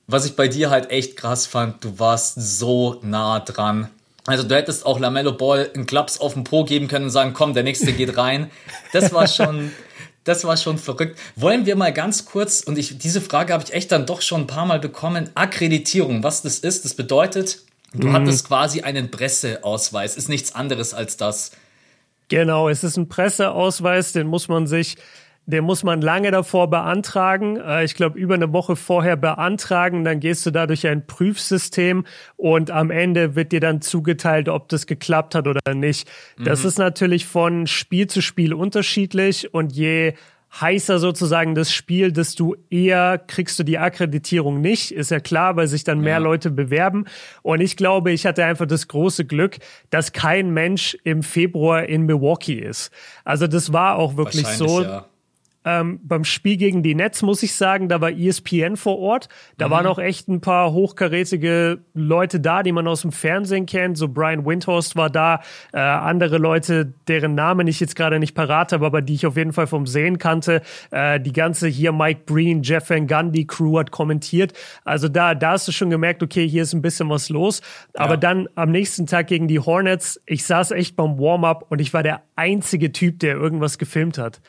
was 0.06 0.26
ich 0.26 0.36
bei 0.36 0.48
dir 0.48 0.68
halt 0.68 0.90
echt 0.90 1.16
krass 1.16 1.46
fand, 1.46 1.82
du 1.82 1.98
warst 1.98 2.58
so 2.58 3.00
nah 3.00 3.40
dran. 3.40 3.88
Also 4.26 4.42
du 4.42 4.54
hättest 4.54 4.84
auch 4.84 4.98
Lamello 4.98 5.32
Ball 5.32 5.70
einen 5.74 5.86
Klaps 5.86 6.18
auf 6.20 6.34
den 6.34 6.44
Po 6.44 6.64
geben 6.64 6.88
können 6.88 7.06
und 7.06 7.10
sagen, 7.10 7.32
komm, 7.32 7.54
der 7.54 7.62
nächste 7.62 7.94
geht 7.94 8.18
rein. 8.18 8.50
Das 8.92 9.14
war 9.14 9.28
schon, 9.28 9.70
das 10.24 10.44
war 10.44 10.56
schon 10.56 10.78
verrückt. 10.78 11.18
Wollen 11.36 11.66
wir 11.66 11.76
mal 11.76 11.92
ganz 11.92 12.24
kurz, 12.24 12.60
und 12.60 12.78
ich, 12.78 12.98
diese 12.98 13.20
Frage 13.20 13.52
habe 13.52 13.62
ich 13.64 13.72
echt 13.72 13.92
dann 13.92 14.06
doch 14.06 14.22
schon 14.22 14.42
ein 14.42 14.46
paar 14.46 14.66
Mal 14.66 14.80
bekommen, 14.80 15.30
Akkreditierung, 15.34 16.22
was 16.22 16.42
das 16.42 16.58
ist. 16.58 16.84
Das 16.84 16.94
bedeutet, 16.94 17.60
du 17.92 18.08
mhm. 18.08 18.12
hattest 18.12 18.48
quasi 18.48 18.80
einen 18.80 19.10
Presseausweis, 19.10 20.16
ist 20.16 20.28
nichts 20.28 20.54
anderes 20.54 20.94
als 20.94 21.16
das. 21.16 21.52
Genau, 22.28 22.68
es 22.68 22.82
ist 22.82 22.96
ein 22.96 23.08
Presseausweis, 23.08 24.12
den 24.12 24.26
muss 24.26 24.48
man 24.48 24.66
sich 24.66 24.96
den 25.46 25.64
muss 25.64 25.82
man 25.84 26.00
lange 26.00 26.30
davor 26.30 26.70
beantragen. 26.70 27.56
Äh, 27.56 27.84
ich 27.84 27.94
glaube, 27.94 28.18
über 28.18 28.34
eine 28.34 28.52
Woche 28.52 28.76
vorher 28.76 29.16
beantragen. 29.16 30.04
Dann 30.04 30.20
gehst 30.20 30.44
du 30.46 30.50
da 30.50 30.66
durch 30.66 30.86
ein 30.86 31.06
Prüfsystem 31.06 32.04
und 32.36 32.70
am 32.70 32.90
Ende 32.90 33.34
wird 33.34 33.52
dir 33.52 33.60
dann 33.60 33.80
zugeteilt, 33.80 34.48
ob 34.48 34.68
das 34.68 34.86
geklappt 34.86 35.34
hat 35.34 35.46
oder 35.46 35.74
nicht. 35.74 36.08
Mhm. 36.38 36.44
Das 36.44 36.64
ist 36.64 36.78
natürlich 36.78 37.26
von 37.26 37.66
Spiel 37.66 38.06
zu 38.06 38.22
Spiel 38.22 38.54
unterschiedlich 38.54 39.52
und 39.52 39.72
je 39.72 40.14
heißer 40.60 40.98
sozusagen 40.98 41.54
das 41.54 41.72
Spiel, 41.72 42.12
desto 42.12 42.54
eher 42.70 43.18
kriegst 43.18 43.58
du 43.58 43.64
die 43.64 43.78
Akkreditierung 43.78 44.60
nicht. 44.60 44.92
Ist 44.92 45.10
ja 45.10 45.20
klar, 45.20 45.56
weil 45.56 45.66
sich 45.66 45.84
dann 45.84 46.00
mehr 46.00 46.12
ja. 46.12 46.18
Leute 46.18 46.50
bewerben. 46.50 47.06
Und 47.42 47.60
ich 47.60 47.76
glaube, 47.76 48.12
ich 48.12 48.24
hatte 48.24 48.44
einfach 48.44 48.66
das 48.66 48.88
große 48.88 49.24
Glück, 49.24 49.58
dass 49.90 50.12
kein 50.12 50.52
Mensch 50.52 50.96
im 51.02 51.22
Februar 51.22 51.84
in 51.84 52.02
Milwaukee 52.02 52.60
ist. 52.60 52.92
Also 53.24 53.46
das 53.46 53.72
war 53.72 53.96
auch 53.96 54.16
wirklich 54.16 54.46
so. 54.46 54.82
Ja. 54.82 55.06
Ähm, 55.64 56.00
beim 56.02 56.24
Spiel 56.24 56.56
gegen 56.56 56.82
die 56.82 56.94
Nets 56.94 57.22
muss 57.22 57.42
ich 57.42 57.54
sagen, 57.54 57.88
da 57.88 58.00
war 58.00 58.10
ESPN 58.10 58.76
vor 58.76 58.98
Ort. 58.98 59.28
Da 59.56 59.68
mhm. 59.68 59.72
waren 59.72 59.86
auch 59.86 59.98
echt 59.98 60.28
ein 60.28 60.40
paar 60.40 60.72
hochkarätige 60.72 61.78
Leute 61.94 62.40
da, 62.40 62.62
die 62.62 62.72
man 62.72 62.86
aus 62.86 63.02
dem 63.02 63.12
Fernsehen 63.12 63.66
kennt. 63.66 63.96
So 63.96 64.08
Brian 64.08 64.44
Windhorst 64.44 64.96
war 64.96 65.10
da, 65.10 65.40
äh, 65.72 65.78
andere 65.78 66.38
Leute, 66.38 66.92
deren 67.08 67.34
Namen 67.34 67.66
ich 67.66 67.80
jetzt 67.80 67.96
gerade 67.96 68.18
nicht 68.18 68.34
parat 68.34 68.72
habe, 68.72 68.84
aber 68.84 69.00
die 69.00 69.14
ich 69.14 69.26
auf 69.26 69.36
jeden 69.36 69.52
Fall 69.52 69.66
vom 69.66 69.86
Sehen 69.86 70.18
kannte. 70.18 70.62
Äh, 70.90 71.20
die 71.20 71.32
ganze 71.32 71.68
hier 71.68 71.92
Mike 71.92 72.22
Breen, 72.26 72.62
Jeff 72.62 72.90
Van 72.90 73.06
Gundy 73.06 73.46
Crew 73.46 73.78
hat 73.78 73.90
kommentiert. 73.90 74.52
Also 74.84 75.08
da, 75.08 75.34
da 75.34 75.52
hast 75.52 75.66
du 75.68 75.72
schon 75.72 75.90
gemerkt, 75.90 76.22
okay, 76.22 76.46
hier 76.46 76.62
ist 76.62 76.74
ein 76.74 76.82
bisschen 76.82 77.08
was 77.08 77.28
los. 77.28 77.62
Aber 77.94 78.14
ja. 78.14 78.18
dann 78.18 78.48
am 78.54 78.70
nächsten 78.70 79.06
Tag 79.06 79.28
gegen 79.28 79.48
die 79.48 79.60
Hornets, 79.60 80.20
ich 80.26 80.44
saß 80.44 80.72
echt 80.72 80.96
beim 80.96 81.18
Warm-up 81.18 81.66
und 81.70 81.80
ich 81.80 81.94
war 81.94 82.02
der 82.02 82.22
einzige 82.36 82.92
Typ, 82.92 83.20
der 83.20 83.36
irgendwas 83.36 83.78
gefilmt 83.78 84.18
hat. 84.18 84.40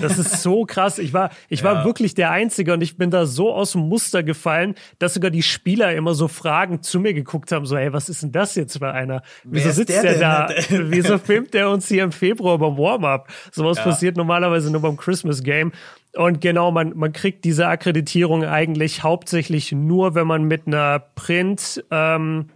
Das 0.00 0.18
ist 0.18 0.42
so 0.42 0.63
so 0.64 0.66
krass. 0.66 0.98
Ich 0.98 1.12
war, 1.12 1.30
ich 1.48 1.60
ja. 1.60 1.66
war 1.66 1.84
wirklich 1.84 2.14
der 2.14 2.30
Einzige 2.30 2.72
und 2.72 2.80
ich 2.80 2.96
bin 2.96 3.10
da 3.10 3.26
so 3.26 3.52
aus 3.52 3.72
dem 3.72 3.82
Muster 3.82 4.22
gefallen, 4.22 4.74
dass 4.98 5.14
sogar 5.14 5.30
die 5.30 5.42
Spieler 5.42 5.94
immer 5.94 6.14
so 6.14 6.28
Fragen 6.28 6.82
zu 6.82 7.00
mir 7.00 7.14
geguckt 7.14 7.52
haben, 7.52 7.66
so, 7.66 7.76
hey, 7.76 7.92
was 7.92 8.08
ist 8.08 8.22
denn 8.22 8.32
das 8.32 8.54
jetzt 8.54 8.78
für 8.78 8.90
einer? 8.90 9.22
Wieso 9.44 9.70
sitzt 9.70 9.90
der, 9.90 10.02
der 10.02 10.18
da? 10.18 10.48
Wieso 10.70 11.18
filmt 11.18 11.54
der 11.54 11.70
uns 11.70 11.88
hier 11.88 12.04
im 12.04 12.12
Februar 12.12 12.58
beim 12.58 12.76
Warm-up? 12.76 13.28
Sowas 13.52 13.78
ja. 13.78 13.84
passiert 13.84 14.16
normalerweise 14.16 14.70
nur 14.70 14.80
beim 14.80 14.96
Christmas 14.96 15.42
Game. 15.42 15.72
Und 16.14 16.40
genau, 16.40 16.70
man, 16.70 16.92
man 16.96 17.12
kriegt 17.12 17.44
diese 17.44 17.66
Akkreditierung 17.66 18.44
eigentlich 18.44 19.02
hauptsächlich 19.02 19.72
nur, 19.72 20.14
wenn 20.14 20.26
man 20.26 20.44
mit 20.44 20.66
einer 20.66 21.00
Print, 21.00 21.84
ähm, 21.90 22.46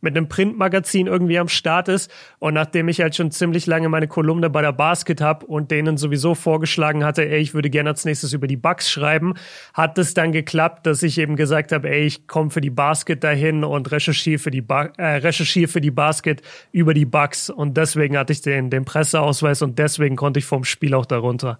mit 0.00 0.16
einem 0.16 0.28
Printmagazin 0.28 1.06
irgendwie 1.06 1.38
am 1.38 1.48
Start 1.48 1.88
ist. 1.88 2.10
Und 2.38 2.54
nachdem 2.54 2.88
ich 2.88 3.00
halt 3.00 3.16
schon 3.16 3.30
ziemlich 3.30 3.66
lange 3.66 3.88
meine 3.88 4.08
Kolumne 4.08 4.50
bei 4.50 4.62
der 4.62 4.72
Basket 4.72 5.20
habe 5.20 5.46
und 5.46 5.70
denen 5.70 5.96
sowieso 5.96 6.34
vorgeschlagen 6.34 7.04
hatte, 7.04 7.28
ey, 7.28 7.38
ich 7.40 7.54
würde 7.54 7.70
gerne 7.70 7.90
als 7.90 8.04
nächstes 8.04 8.32
über 8.32 8.46
die 8.46 8.56
Bugs 8.56 8.90
schreiben, 8.90 9.34
hat 9.74 9.98
es 9.98 10.14
dann 10.14 10.32
geklappt, 10.32 10.86
dass 10.86 11.02
ich 11.02 11.18
eben 11.18 11.36
gesagt 11.36 11.72
habe, 11.72 11.90
ey, 11.90 12.04
ich 12.04 12.26
komme 12.26 12.50
für 12.50 12.60
die 12.60 12.70
Basket 12.70 13.22
dahin 13.22 13.64
und 13.64 13.90
recherchiere 13.90 14.38
für 14.38 14.50
die, 14.50 14.62
ba 14.62 14.90
äh, 14.96 15.16
recherchiere 15.16 15.68
für 15.68 15.80
die 15.80 15.90
Basket 15.90 16.42
über 16.72 16.94
die 16.94 17.04
Bugs. 17.04 17.50
Und 17.50 17.76
deswegen 17.76 18.16
hatte 18.16 18.32
ich 18.32 18.42
den, 18.42 18.70
den 18.70 18.84
Presseausweis 18.84 19.62
und 19.62 19.78
deswegen 19.78 20.16
konnte 20.16 20.38
ich 20.38 20.44
vom 20.46 20.64
Spiel 20.64 20.94
auch 20.94 21.06
darunter. 21.06 21.58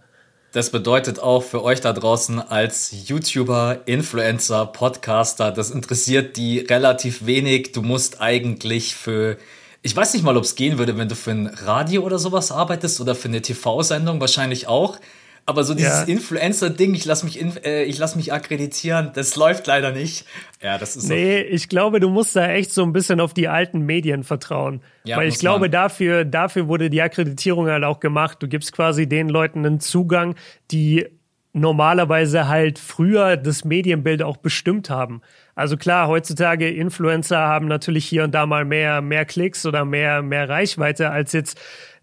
Das 0.52 0.70
bedeutet 0.70 1.20
auch 1.20 1.42
für 1.42 1.62
euch 1.62 1.82
da 1.82 1.92
draußen 1.92 2.40
als 2.40 2.90
YouTuber, 3.06 3.82
Influencer, 3.84 4.64
Podcaster, 4.64 5.52
das 5.52 5.70
interessiert 5.70 6.38
die 6.38 6.60
relativ 6.60 7.26
wenig. 7.26 7.72
Du 7.72 7.82
musst 7.82 8.22
eigentlich 8.22 8.94
für, 8.94 9.36
ich 9.82 9.94
weiß 9.94 10.14
nicht 10.14 10.22
mal, 10.22 10.38
ob 10.38 10.44
es 10.44 10.54
gehen 10.54 10.78
würde, 10.78 10.96
wenn 10.96 11.08
du 11.10 11.14
für 11.14 11.32
ein 11.32 11.48
Radio 11.48 12.02
oder 12.02 12.18
sowas 12.18 12.50
arbeitest 12.50 12.98
oder 13.02 13.14
für 13.14 13.28
eine 13.28 13.42
TV-Sendung, 13.42 14.22
wahrscheinlich 14.22 14.68
auch. 14.68 14.98
Aber 15.47 15.64
so 15.64 15.75
dieses 15.75 16.00
ja. 16.00 16.04
Influencer-Ding, 16.04 16.95
ich 16.95 17.04
lass 17.04 17.25
mich, 17.25 17.40
äh, 17.64 17.85
ich 17.85 17.99
lass 17.99 18.16
mich 18.16 18.33
akkreditieren, 18.33 19.12
das 19.14 19.37
läuft 19.37 19.66
leider 19.66 19.92
nicht. 19.92 20.26
Ja, 20.62 20.78
das 20.78 20.97
ist 20.97 21.09
so. 21.09 21.14
Nee, 21.14 21.40
ich 21.40 21.68
glaube, 21.68 22.00
du 22.00 22.09
musst 22.11 22.37
da 22.37 22.49
echt 22.49 22.73
so 22.73 22.83
ein 22.83 22.92
bisschen 22.92 23.21
auf 23.21 23.35
die 23.35 23.49
alten 23.49 23.80
Medien 23.80 24.25
vertrauen. 24.25 24.83
Ja, 25.04 25.16
Weil 25.16 25.28
ich 25.28 25.38
glaube, 25.38 25.71
dafür, 25.71 26.25
dafür 26.25 26.68
wurde 26.68 26.90
die 26.90 27.00
Akkreditierung 27.00 27.68
halt 27.68 27.85
auch 27.85 28.00
gemacht. 28.00 28.38
Du 28.40 28.49
gibst 28.49 28.73
quasi 28.73 29.09
den 29.09 29.28
Leuten 29.28 29.64
einen 29.64 29.80
Zugang, 29.80 30.35
die 30.71 31.07
normalerweise 31.52 32.49
halt 32.49 32.78
früher 32.78 33.37
das 33.37 33.64
Medienbild 33.64 34.23
auch 34.23 34.37
bestimmt 34.37 34.90
haben. 34.90 35.23
Also 35.54 35.76
klar, 35.76 36.09
heutzutage 36.09 36.71
Influencer 36.71 37.38
haben 37.38 37.66
natürlich 37.66 38.07
hier 38.07 38.25
und 38.25 38.33
da 38.33 38.47
mal 38.47 38.64
mehr, 38.64 39.00
mehr 39.00 39.25
Klicks 39.25 39.66
oder 39.66 39.85
mehr, 39.85 40.23
mehr 40.23 40.49
Reichweite 40.49 41.11
als 41.11 41.33
jetzt 41.33 41.59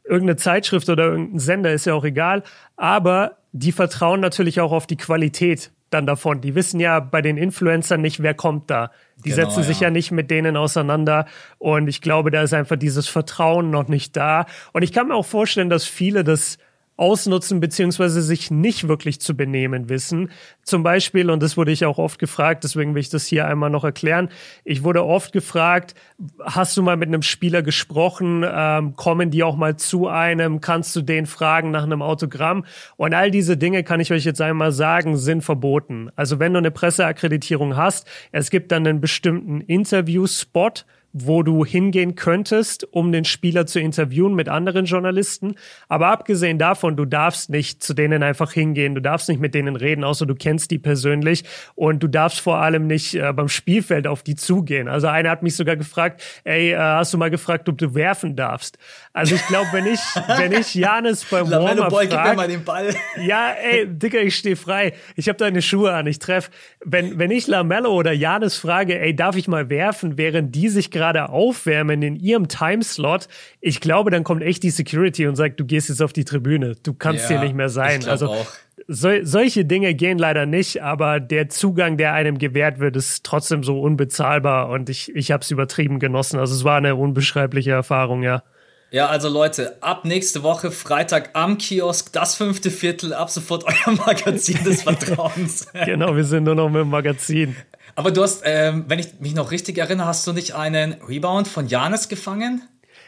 irgendeine 0.07 0.37
Zeitschrift 0.37 0.89
oder 0.89 1.05
irgendein 1.05 1.39
Sender, 1.39 1.73
ist 1.73 1.85
ja 1.85 1.93
auch 1.93 2.05
egal. 2.05 2.43
Aber 2.75 3.37
die 3.51 3.71
vertrauen 3.71 4.19
natürlich 4.19 4.59
auch 4.59 4.71
auf 4.71 4.87
die 4.87 4.97
Qualität 4.97 5.71
dann 5.89 6.05
davon. 6.05 6.41
Die 6.41 6.55
wissen 6.55 6.79
ja 6.79 6.99
bei 6.99 7.21
den 7.21 7.37
Influencern 7.37 8.01
nicht, 8.01 8.21
wer 8.21 8.33
kommt 8.33 8.69
da. 8.69 8.91
Die 9.23 9.29
genau, 9.29 9.35
setzen 9.35 9.63
sich 9.63 9.79
ja. 9.79 9.87
ja 9.87 9.91
nicht 9.91 10.11
mit 10.11 10.29
denen 10.29 10.57
auseinander. 10.57 11.25
Und 11.57 11.87
ich 11.87 12.01
glaube, 12.01 12.31
da 12.31 12.41
ist 12.41 12.53
einfach 12.53 12.75
dieses 12.75 13.07
Vertrauen 13.07 13.71
noch 13.71 13.87
nicht 13.87 14.15
da. 14.17 14.45
Und 14.73 14.83
ich 14.83 14.91
kann 14.91 15.07
mir 15.07 15.15
auch 15.15 15.25
vorstellen, 15.25 15.69
dass 15.69 15.85
viele 15.85 16.23
das 16.23 16.57
ausnutzen 16.97 17.59
beziehungsweise 17.59 18.21
sich 18.21 18.51
nicht 18.51 18.87
wirklich 18.87 19.19
zu 19.19 19.35
benehmen 19.35 19.89
wissen. 19.89 20.31
Zum 20.63 20.83
Beispiel, 20.83 21.29
und 21.29 21.43
das 21.43 21.57
wurde 21.57 21.71
ich 21.71 21.85
auch 21.85 21.97
oft 21.97 22.19
gefragt, 22.19 22.63
deswegen 22.63 22.95
will 22.95 23.01
ich 23.01 23.09
das 23.09 23.25
hier 23.25 23.47
einmal 23.47 23.69
noch 23.69 23.83
erklären. 23.83 24.29
Ich 24.63 24.83
wurde 24.83 25.05
oft 25.05 25.31
gefragt, 25.33 25.95
hast 26.41 26.77
du 26.77 26.83
mal 26.83 26.97
mit 26.97 27.09
einem 27.09 27.21
Spieler 27.21 27.61
gesprochen? 27.61 28.45
Ähm, 28.47 28.95
kommen 28.95 29.31
die 29.31 29.43
auch 29.43 29.55
mal 29.55 29.75
zu 29.75 30.07
einem? 30.07 30.61
Kannst 30.61 30.95
du 30.95 31.01
den 31.01 31.25
fragen 31.25 31.71
nach 31.71 31.83
einem 31.83 32.01
Autogramm? 32.01 32.65
Und 32.97 33.13
all 33.13 33.31
diese 33.31 33.57
Dinge 33.57 33.83
kann 33.83 33.99
ich 33.99 34.11
euch 34.11 34.23
jetzt 34.23 34.41
einmal 34.41 34.71
sagen, 34.71 35.17
sind 35.17 35.41
verboten. 35.41 36.09
Also 36.15 36.39
wenn 36.39 36.53
du 36.53 36.59
eine 36.59 36.71
Presseakkreditierung 36.71 37.75
hast, 37.75 38.07
es 38.31 38.49
gibt 38.49 38.71
dann 38.71 38.87
einen 38.87 39.01
bestimmten 39.01 39.61
Interviewspot, 39.61 40.85
wo 41.17 41.43
du 41.43 41.63
hingehen 41.63 42.15
könntest, 42.15 42.85
um 42.91 43.13
den 43.13 43.23
Spieler 43.23 43.65
zu 43.65 43.79
interviewen 43.79 44.35
mit 44.35 44.49
anderen 44.49 44.83
Journalisten. 44.83 45.55
Aber 45.87 46.07
abgesehen 46.07 46.59
davon, 46.59 46.97
du 46.97 47.05
darfst 47.05 47.49
nicht 47.49 47.81
zu 47.81 47.93
denen 47.93 48.21
einfach 48.21 48.51
hingehen, 48.51 48.95
du 48.95 49.01
darfst 49.01 49.29
nicht 49.29 49.39
mit 49.39 49.55
denen 49.55 49.77
reden, 49.77 50.03
außer 50.03 50.25
du 50.25 50.35
kennst 50.35 50.71
die 50.71 50.77
persönlich 50.77 51.45
und 51.75 52.03
du 52.03 52.09
darfst 52.09 52.41
vor 52.41 52.57
allem 52.57 52.85
nicht 52.87 53.15
äh, 53.15 53.31
beim 53.31 53.47
Spielfeld 53.47 54.07
auf 54.07 54.23
die 54.23 54.35
zugehen. 54.35 54.89
Also 54.89 55.07
einer 55.07 55.29
hat 55.29 55.41
mich 55.41 55.55
sogar 55.55 55.77
gefragt, 55.77 56.21
ey, 56.43 56.73
äh, 56.73 56.77
hast 56.77 57.13
du 57.13 57.17
mal 57.17 57.29
gefragt, 57.29 57.69
ob 57.69 57.77
du 57.77 57.95
werfen 57.95 58.35
darfst? 58.35 58.77
Also 59.13 59.35
ich 59.35 59.47
glaube, 59.47 59.69
wenn 59.71 59.85
ich, 59.85 60.01
wenn 60.37 60.51
ich 60.51 60.75
Janis 60.75 61.23
beim 61.23 61.49
Warm-Up 61.49 61.93
frag, 61.93 62.35
Ball. 62.65 62.93
Ja, 63.25 63.51
ey, 63.51 63.87
Dicker, 63.87 64.21
ich 64.21 64.35
stehe 64.35 64.57
frei. 64.57 64.91
Ich 65.15 65.29
habe 65.29 65.37
deine 65.37 65.61
Schuhe 65.61 65.93
an, 65.93 66.07
ich 66.07 66.19
treff. 66.19 66.51
Wenn, 66.83 67.17
wenn 67.17 67.31
ich 67.31 67.47
Lamello 67.47 67.93
oder 67.93 68.11
Janis 68.11 68.57
frage, 68.57 68.99
ey, 68.99 69.15
darf 69.15 69.37
ich 69.37 69.47
mal 69.47 69.69
werfen, 69.69 70.17
während 70.17 70.53
die 70.53 70.67
sich 70.67 70.91
gerade 70.91 71.04
gerade 71.05 71.29
aufwärmen 71.29 72.01
in 72.01 72.15
ihrem 72.15 72.47
Timeslot, 72.47 73.27
ich 73.61 73.79
glaube, 73.79 74.09
dann 74.09 74.23
kommt 74.23 74.41
echt 74.41 74.63
die 74.63 74.71
Security 74.71 75.27
und 75.27 75.35
sagt, 75.35 75.59
du 75.59 75.65
gehst 75.65 75.89
jetzt 75.89 76.01
auf 76.01 76.13
die 76.13 76.25
Tribüne. 76.25 76.75
Du 76.81 76.93
kannst 76.93 77.29
ja, 77.29 77.29
hier 77.29 77.39
nicht 77.41 77.55
mehr 77.55 77.69
sein. 77.69 78.05
Also 78.05 78.27
auch. 78.27 78.47
So, 78.87 79.09
solche 79.23 79.65
Dinge 79.65 79.93
gehen 79.95 80.17
leider 80.17 80.45
nicht, 80.45 80.83
aber 80.83 81.19
der 81.19 81.49
Zugang, 81.49 81.97
der 81.97 82.13
einem 82.13 82.37
gewährt 82.37 82.79
wird, 82.79 82.95
ist 82.95 83.23
trotzdem 83.23 83.63
so 83.63 83.79
unbezahlbar 83.79 84.69
und 84.69 84.89
ich, 84.89 85.15
ich 85.15 85.31
habe 85.31 85.41
es 85.41 85.49
übertrieben 85.49 85.99
genossen. 85.99 86.39
Also 86.39 86.53
es 86.53 86.63
war 86.63 86.77
eine 86.77 86.95
unbeschreibliche 86.95 87.71
Erfahrung, 87.71 88.21
ja. 88.21 88.43
Ja, 88.91 89.07
also 89.07 89.27
Leute, 89.27 89.81
ab 89.81 90.05
nächste 90.05 90.43
Woche 90.43 90.71
Freitag 90.71 91.31
am 91.33 91.57
Kiosk, 91.57 92.13
das 92.13 92.35
fünfte 92.35 92.69
Viertel, 92.69 93.13
ab 93.13 93.29
sofort 93.29 93.63
euer 93.67 93.93
Magazin 93.95 94.63
des 94.63 94.83
Vertrauens. 94.83 95.67
genau, 95.85 96.15
wir 96.15 96.23
sind 96.23 96.43
nur 96.43 96.55
noch 96.55 96.69
mit 96.69 96.81
dem 96.81 96.89
Magazin. 96.89 97.55
Aber 97.95 98.11
du 98.11 98.21
hast, 98.21 98.41
ähm, 98.45 98.85
wenn 98.87 98.99
ich 98.99 99.19
mich 99.19 99.33
noch 99.33 99.51
richtig 99.51 99.77
erinnere, 99.77 100.07
hast 100.07 100.27
du 100.27 100.33
nicht 100.33 100.53
einen 100.53 100.93
Rebound 101.07 101.47
von 101.47 101.67
Janis 101.67 102.09
gefangen? 102.09 102.61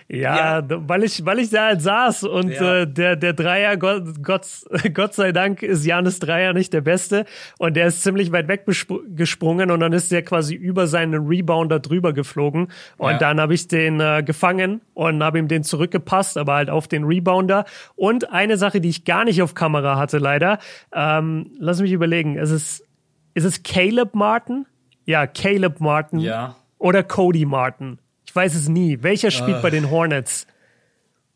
Ja, 0.10 0.60
ja, 0.60 0.68
weil 0.88 1.04
ich, 1.04 1.26
weil 1.26 1.40
ich 1.40 1.50
da 1.50 1.66
halt 1.66 1.82
saß 1.82 2.24
und 2.24 2.52
ja. 2.52 2.84
äh, 2.84 2.88
der, 2.88 3.18
der 3.18 3.34
Dreier, 3.34 3.76
Gott, 3.76 4.24
Gott, 4.24 4.48
Gott 4.94 5.14
sei 5.14 5.34
Dank 5.34 5.64
ist 5.64 5.86
Janis 5.86 6.20
Dreier 6.20 6.54
nicht 6.54 6.72
der 6.72 6.80
Beste 6.80 7.26
und 7.58 7.76
der 7.76 7.88
ist 7.88 8.04
ziemlich 8.04 8.32
weit 8.32 8.48
weg 8.48 8.66
gesprungen 8.66 9.70
und 9.70 9.82
dann 9.82 9.92
ist 9.92 10.10
der 10.14 10.24
quasi 10.24 10.56
über 10.56 10.88
seinen 10.88 11.28
Rebounder 11.28 11.82
drüber 11.82 12.14
geflogen 12.14 12.70
und 12.96 13.12
ja. 13.12 13.18
dann 13.18 13.42
habe 13.42 13.54
ich 13.54 13.68
den 13.68 14.00
äh, 14.00 14.24
gefangen 14.24 14.80
und 14.94 15.22
habe 15.22 15.40
ihm 15.40 15.50
den 15.50 15.64
zurückgepasst, 15.64 16.38
aber 16.38 16.54
halt 16.54 16.70
auf 16.70 16.88
den 16.88 17.04
Rebounder 17.04 17.66
und 17.98 18.32
eine 18.32 18.56
Sache, 18.56 18.80
die 18.80 18.90
ich 18.90 19.04
gar 19.04 19.26
nicht 19.26 19.42
auf 19.42 19.56
Kamera 19.56 19.98
hatte 19.98 20.20
leider, 20.20 20.60
ähm, 20.94 21.52
lass 21.60 21.82
mich 21.82 21.92
überlegen, 21.92 22.38
es 22.38 22.52
ist, 22.52 22.86
ist 23.34 23.44
es 23.44 23.62
Caleb 23.62 24.16
Martin? 24.16 24.66
Ja, 25.08 25.26
Caleb 25.26 25.80
Martin. 25.80 26.20
Ja. 26.20 26.56
Oder 26.78 27.02
Cody 27.02 27.46
Martin. 27.46 27.98
Ich 28.26 28.36
weiß 28.36 28.54
es 28.54 28.68
nie. 28.68 29.02
Welcher 29.02 29.32
spielt 29.32 29.58
uh, 29.58 29.62
bei 29.62 29.70
den 29.70 29.90
Hornets? 29.90 30.46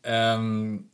Ähm, 0.04 0.90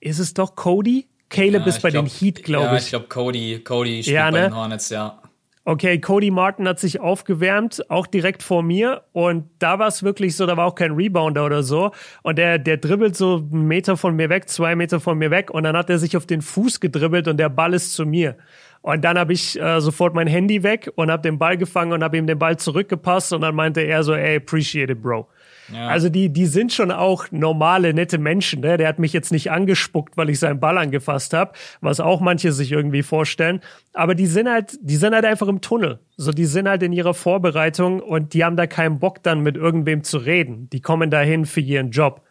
ist 0.00 0.18
es 0.18 0.34
doch 0.34 0.56
Cody? 0.56 1.06
Caleb 1.28 1.62
ja, 1.62 1.68
ist 1.68 1.82
bei 1.82 1.90
glaub, 1.90 2.06
den 2.06 2.10
Heat, 2.10 2.42
glaube 2.42 2.66
ja, 2.66 2.76
ich. 2.76 2.84
ich 2.84 2.90
glaube 2.90 3.06
Cody. 3.08 3.60
Cody 3.62 4.02
spielt 4.02 4.16
ja, 4.16 4.30
ne? 4.30 4.38
bei 4.38 4.42
den 4.44 4.56
Hornets, 4.56 4.88
ja. 4.88 5.20
Okay, 5.66 5.98
Cody 5.98 6.30
Martin 6.30 6.68
hat 6.68 6.78
sich 6.78 7.00
aufgewärmt, 7.00 7.90
auch 7.90 8.06
direkt 8.06 8.42
vor 8.42 8.62
mir. 8.62 9.04
Und 9.12 9.48
da 9.60 9.78
war 9.78 9.88
es 9.88 10.02
wirklich 10.02 10.36
so, 10.36 10.44
da 10.44 10.58
war 10.58 10.66
auch 10.66 10.74
kein 10.74 10.92
Rebounder 10.92 11.46
oder 11.46 11.62
so. 11.62 11.92
Und 12.22 12.36
der, 12.36 12.58
der 12.58 12.76
dribbelt 12.76 13.16
so 13.16 13.36
einen 13.36 13.66
Meter 13.66 13.96
von 13.96 14.14
mir 14.14 14.28
weg, 14.28 14.50
zwei 14.50 14.76
Meter 14.76 15.00
von 15.00 15.16
mir 15.16 15.30
weg. 15.30 15.50
Und 15.50 15.62
dann 15.62 15.74
hat 15.74 15.88
er 15.88 15.98
sich 15.98 16.18
auf 16.18 16.26
den 16.26 16.42
Fuß 16.42 16.80
gedribbelt 16.80 17.28
und 17.28 17.38
der 17.38 17.48
Ball 17.48 17.72
ist 17.72 17.94
zu 17.94 18.04
mir. 18.04 18.36
Und 18.82 19.02
dann 19.02 19.18
habe 19.18 19.32
ich 19.32 19.58
äh, 19.58 19.80
sofort 19.80 20.14
mein 20.14 20.26
Handy 20.26 20.62
weg 20.62 20.92
und 20.96 21.10
habe 21.10 21.22
den 21.22 21.38
Ball 21.38 21.56
gefangen 21.56 21.94
und 21.94 22.04
habe 22.04 22.18
ihm 22.18 22.26
den 22.26 22.38
Ball 22.38 22.58
zurückgepasst 22.58 23.32
und 23.32 23.40
dann 23.40 23.54
meinte 23.54 23.80
er 23.80 24.02
so, 24.02 24.12
ey, 24.14 24.36
appreciate 24.36 24.92
it, 24.92 25.00
bro. 25.00 25.26
Ja. 25.72 25.88
Also 25.88 26.08
die, 26.08 26.28
die 26.28 26.46
sind 26.46 26.72
schon 26.72 26.90
auch 26.90 27.26
normale, 27.30 27.94
nette 27.94 28.18
Menschen. 28.18 28.60
Ne? 28.60 28.76
Der 28.76 28.88
hat 28.88 28.98
mich 28.98 29.12
jetzt 29.12 29.32
nicht 29.32 29.50
angespuckt, 29.50 30.16
weil 30.16 30.30
ich 30.30 30.38
seinen 30.38 30.60
Ball 30.60 30.78
angefasst 30.78 31.32
habe, 31.32 31.52
was 31.80 32.00
auch 32.00 32.20
manche 32.20 32.52
sich 32.52 32.72
irgendwie 32.72 33.02
vorstellen. 33.02 33.60
Aber 33.92 34.14
die 34.14 34.26
sind 34.26 34.48
halt, 34.48 34.78
die 34.80 34.96
sind 34.96 35.14
halt 35.14 35.24
einfach 35.24 35.48
im 35.48 35.60
Tunnel. 35.60 36.00
So, 36.16 36.32
die 36.32 36.44
sind 36.44 36.68
halt 36.68 36.82
in 36.82 36.92
ihrer 36.92 37.14
Vorbereitung 37.14 38.00
und 38.00 38.34
die 38.34 38.44
haben 38.44 38.56
da 38.56 38.66
keinen 38.66 38.98
Bock 38.98 39.22
dann 39.22 39.40
mit 39.40 39.56
irgendwem 39.56 40.04
zu 40.04 40.18
reden. 40.18 40.68
Die 40.70 40.80
kommen 40.80 41.10
dahin 41.10 41.46
für 41.46 41.60
ihren 41.60 41.90
Job. 41.90 42.22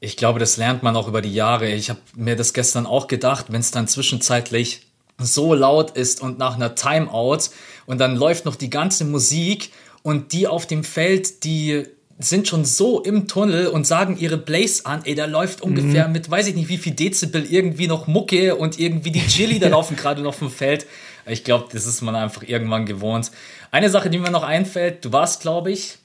Ich 0.00 0.16
glaube, 0.16 0.38
das 0.38 0.56
lernt 0.56 0.82
man 0.82 0.96
auch 0.96 1.08
über 1.08 1.22
die 1.22 1.32
Jahre. 1.32 1.68
Ich 1.68 1.88
habe 1.90 2.00
mir 2.14 2.36
das 2.36 2.52
gestern 2.52 2.86
auch 2.86 3.06
gedacht, 3.06 3.46
wenn 3.48 3.60
es 3.60 3.70
dann 3.70 3.88
zwischenzeitlich 3.88 4.86
so 5.18 5.54
laut 5.54 5.92
ist 5.92 6.20
und 6.20 6.38
nach 6.38 6.56
einer 6.56 6.74
Timeout 6.74 7.50
und 7.86 7.98
dann 7.98 8.16
läuft 8.16 8.44
noch 8.44 8.56
die 8.56 8.70
ganze 8.70 9.04
Musik 9.04 9.70
und 10.02 10.32
die 10.32 10.46
auf 10.46 10.66
dem 10.66 10.84
Feld, 10.84 11.44
die 11.44 11.86
sind 12.18 12.46
schon 12.46 12.64
so 12.64 13.00
im 13.00 13.26
Tunnel 13.26 13.66
und 13.66 13.86
sagen 13.86 14.16
ihre 14.18 14.36
Blaze 14.36 14.86
an, 14.86 15.02
ey, 15.04 15.14
da 15.14 15.24
läuft 15.24 15.62
ungefähr 15.62 16.06
mhm. 16.06 16.12
mit, 16.12 16.30
weiß 16.30 16.46
ich 16.46 16.54
nicht 16.54 16.68
wie 16.68 16.78
viel 16.78 16.94
Dezibel 16.94 17.44
irgendwie 17.44 17.88
noch 17.88 18.06
Mucke 18.06 18.54
und 18.54 18.78
irgendwie 18.78 19.10
die 19.10 19.26
Chili, 19.26 19.58
da 19.58 19.68
laufen 19.70 19.96
gerade 19.96 20.22
noch 20.22 20.34
vom 20.34 20.50
Feld. 20.50 20.86
Ich 21.26 21.42
glaube, 21.42 21.68
das 21.72 21.86
ist 21.86 22.02
man 22.02 22.14
einfach 22.14 22.42
irgendwann 22.42 22.86
gewohnt. 22.86 23.30
Eine 23.70 23.90
Sache, 23.90 24.10
die 24.10 24.18
mir 24.18 24.30
noch 24.30 24.42
einfällt, 24.42 25.04
du 25.04 25.12
warst, 25.12 25.40
glaube 25.40 25.72
ich, 25.72 25.98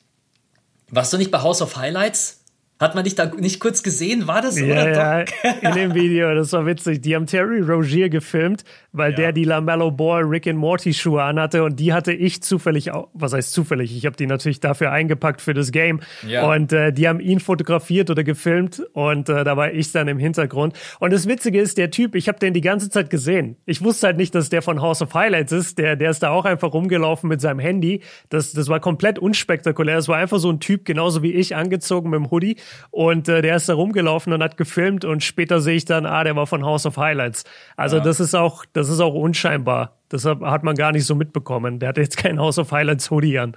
warst 0.90 1.14
du 1.14 1.18
nicht 1.18 1.30
bei 1.30 1.42
House 1.42 1.62
of 1.62 1.76
Highlights? 1.76 2.39
Hat 2.80 2.96
man 2.96 3.04
dich 3.04 3.14
da 3.14 3.26
nicht 3.26 3.60
kurz 3.60 3.84
gesehen? 3.84 4.26
War 4.26 4.42
das 4.42 4.58
ja, 4.58 5.20
ja, 5.20 5.26
in 5.62 5.74
dem 5.74 5.94
Video, 5.94 6.34
das 6.34 6.54
war 6.54 6.66
witzig. 6.66 7.02
Die 7.02 7.14
haben 7.14 7.26
Terry 7.26 7.60
Rogier 7.60 8.10
gefilmt, 8.10 8.64
weil 8.94 9.12
ja. 9.12 9.18
der 9.18 9.32
die 9.34 9.44
Lamello 9.44 9.92
Ball 9.92 10.24
Rick 10.24 10.48
and 10.48 10.58
Morty 10.58 10.94
Schuhe 10.94 11.22
anhatte 11.22 11.66
und 11.66 11.78
die 11.78 11.92
hatte 11.92 12.14
ich 12.14 12.42
zufällig 12.42 12.92
auch, 12.92 13.10
was 13.14 13.34
heißt 13.34 13.52
zufällig? 13.52 13.94
Ich 13.98 14.06
habe 14.06 14.16
die 14.16 14.28
natürlich 14.28 14.62
dafür 14.62 14.94
eingepackt 14.94 15.42
für 15.42 15.54
das 15.54 15.74
Game 15.74 16.00
ja. 16.26 16.50
und 16.50 16.72
äh, 16.72 16.94
die 16.94 17.10
haben 17.10 17.20
ihn 17.20 17.42
fotografiert 17.42 18.10
oder 18.12 18.24
gefilmt 18.24 18.82
und 18.94 19.28
äh, 19.28 19.44
da 19.44 19.58
war 19.58 19.74
ich 19.74 19.92
dann 19.92 20.08
im 20.08 20.18
Hintergrund. 20.18 20.74
Und 21.02 21.12
das 21.12 21.28
Witzige 21.28 21.60
ist, 21.60 21.78
der 21.78 21.92
Typ, 21.92 22.16
ich 22.16 22.30
habe 22.30 22.40
den 22.40 22.54
die 22.54 22.62
ganze 22.62 22.90
Zeit 22.90 23.10
gesehen. 23.10 23.58
Ich 23.66 23.84
wusste 23.84 24.08
halt 24.08 24.16
nicht, 24.16 24.34
dass 24.36 24.48
der 24.48 24.62
von 24.62 24.82
House 24.82 25.02
of 25.02 25.14
Highlights 25.14 25.52
ist. 25.52 25.80
Der, 25.80 25.98
der 25.98 26.12
ist 26.12 26.24
da 26.24 26.30
auch 26.30 26.46
einfach 26.46 26.74
rumgelaufen 26.74 27.28
mit 27.28 27.42
seinem 27.42 27.60
Handy. 27.60 28.04
Das, 28.30 28.54
das 28.54 28.70
war 28.70 28.80
komplett 28.80 29.20
unspektakulär. 29.20 29.98
Das 29.98 30.08
war 30.08 30.16
einfach 30.16 30.40
so 30.40 30.50
ein 30.50 30.62
Typ, 30.62 30.86
genauso 30.86 31.24
wie 31.24 31.34
ich, 31.34 31.58
angezogen 31.58 32.10
mit 32.10 32.20
dem 32.20 32.32
Hoodie 32.32 32.56
und 32.92 33.28
äh, 33.28 33.42
der 33.42 33.56
ist 33.56 33.70
da 33.70 33.74
rumgelaufen 33.74 34.34
und 34.34 34.44
hat 34.44 34.58
gefilmt 34.58 35.06
und 35.06 35.24
später 35.24 35.62
sehe 35.62 35.76
ich 35.76 35.86
dann, 35.86 36.06
ah, 36.06 36.24
der 36.24 36.36
war 36.36 36.48
von 36.48 36.64
House 36.66 36.86
of 36.86 36.98
Highlights. 36.98 37.44
Also 37.76 37.98
ja. 37.98 38.04
das 38.04 38.20
ist 38.20 38.36
auch, 38.36 38.66
das 38.74 38.90
ist 38.90 39.00
auch 39.00 39.14
unscheinbar. 39.14 39.96
Das 40.10 40.26
hat 40.26 40.64
man 40.64 40.76
gar 40.76 40.92
nicht 40.92 41.06
so 41.06 41.14
mitbekommen. 41.14 41.78
Der 41.78 41.90
hat 41.90 41.98
jetzt 41.98 42.18
kein 42.18 42.40
House 42.40 42.58
of 42.58 42.72
Highlights 42.72 43.12
Hoodie 43.12 43.38
an. 43.38 43.56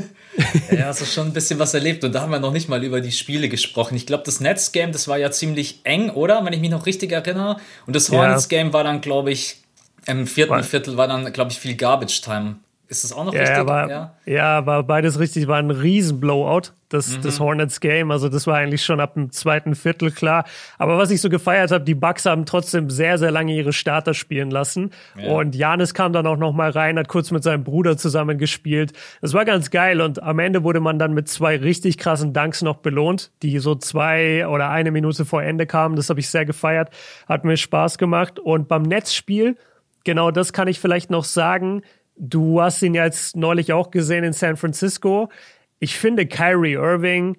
ja, 0.70 0.86
hast 0.86 1.02
du 1.02 1.04
schon 1.04 1.26
ein 1.26 1.32
bisschen 1.34 1.58
was 1.58 1.74
erlebt 1.74 2.04
und 2.04 2.14
da 2.14 2.22
haben 2.22 2.30
wir 2.30 2.40
noch 2.40 2.52
nicht 2.52 2.70
mal 2.70 2.82
über 2.82 3.02
die 3.02 3.12
Spiele 3.12 3.50
gesprochen. 3.50 3.94
Ich 3.94 4.06
glaube, 4.06 4.22
das 4.24 4.40
Netzgame, 4.40 4.92
das 4.92 5.08
war 5.08 5.18
ja 5.18 5.30
ziemlich 5.30 5.80
eng, 5.84 6.08
oder? 6.08 6.42
Wenn 6.44 6.54
ich 6.54 6.60
mich 6.60 6.70
noch 6.70 6.86
richtig 6.86 7.12
erinnere. 7.12 7.58
Und 7.86 7.94
das 7.94 8.10
Hornets 8.10 8.48
Game 8.48 8.72
war 8.72 8.82
dann, 8.82 9.02
glaube 9.02 9.30
ich, 9.30 9.62
im 10.06 10.26
vierten 10.26 10.62
Viertel 10.62 10.96
war 10.96 11.08
dann, 11.08 11.30
glaube 11.32 11.52
ich, 11.52 11.58
viel 11.58 11.76
Garbage 11.76 12.22
Time. 12.22 12.56
Ist 12.94 13.04
das 13.04 13.12
auch 13.12 13.24
noch 13.24 13.34
ja, 13.34 13.40
richtig? 13.40 13.66
War, 13.66 13.90
ja, 13.90 14.14
ja, 14.24 14.66
war 14.66 14.82
beides 14.84 15.18
richtig. 15.18 15.48
War 15.48 15.58
ein 15.58 15.70
riesen 15.70 16.20
Blowout, 16.20 16.72
das, 16.88 17.16
mhm. 17.16 17.22
das 17.22 17.40
Hornets 17.40 17.80
Game. 17.80 18.10
Also 18.12 18.28
das 18.28 18.46
war 18.46 18.56
eigentlich 18.56 18.84
schon 18.84 19.00
ab 19.00 19.14
dem 19.14 19.32
zweiten 19.32 19.74
Viertel 19.74 20.12
klar. 20.12 20.44
Aber 20.78 20.96
was 20.96 21.10
ich 21.10 21.20
so 21.20 21.28
gefeiert 21.28 21.72
habe, 21.72 21.84
die 21.84 21.94
Bucks 21.94 22.24
haben 22.24 22.46
trotzdem 22.46 22.90
sehr, 22.90 23.18
sehr 23.18 23.32
lange 23.32 23.52
ihre 23.52 23.72
Starter 23.72 24.14
spielen 24.14 24.50
lassen. 24.50 24.92
Ja. 25.18 25.32
Und 25.32 25.56
Janis 25.56 25.92
kam 25.92 26.12
dann 26.12 26.26
auch 26.26 26.36
noch 26.36 26.52
mal 26.52 26.70
rein, 26.70 26.98
hat 26.98 27.08
kurz 27.08 27.32
mit 27.32 27.42
seinem 27.42 27.64
Bruder 27.64 27.96
zusammen 27.96 28.38
gespielt. 28.38 28.92
Das 29.20 29.34
war 29.34 29.44
ganz 29.44 29.70
geil. 29.70 30.00
Und 30.00 30.22
am 30.22 30.38
Ende 30.38 30.62
wurde 30.62 30.80
man 30.80 30.98
dann 30.98 31.12
mit 31.12 31.28
zwei 31.28 31.56
richtig 31.56 31.98
krassen 31.98 32.32
Dunks 32.32 32.62
noch 32.62 32.76
belohnt, 32.76 33.32
die 33.42 33.58
so 33.58 33.74
zwei 33.74 34.46
oder 34.46 34.70
eine 34.70 34.92
Minute 34.92 35.24
vor 35.24 35.42
Ende 35.42 35.66
kamen. 35.66 35.96
Das 35.96 36.10
habe 36.10 36.20
ich 36.20 36.28
sehr 36.28 36.44
gefeiert. 36.44 36.90
Hat 37.28 37.44
mir 37.44 37.56
Spaß 37.56 37.98
gemacht. 37.98 38.38
Und 38.38 38.68
beim 38.68 38.82
Netzspiel, 38.82 39.56
genau 40.04 40.30
das 40.30 40.52
kann 40.52 40.68
ich 40.68 40.78
vielleicht 40.78 41.10
noch 41.10 41.24
sagen 41.24 41.82
Du 42.16 42.60
hast 42.60 42.82
ihn 42.82 42.94
jetzt 42.94 43.36
neulich 43.36 43.72
auch 43.72 43.90
gesehen 43.90 44.24
in 44.24 44.32
San 44.32 44.56
Francisco. 44.56 45.30
Ich 45.78 45.96
finde, 45.98 46.26
Kyrie 46.26 46.74
Irving 46.74 47.36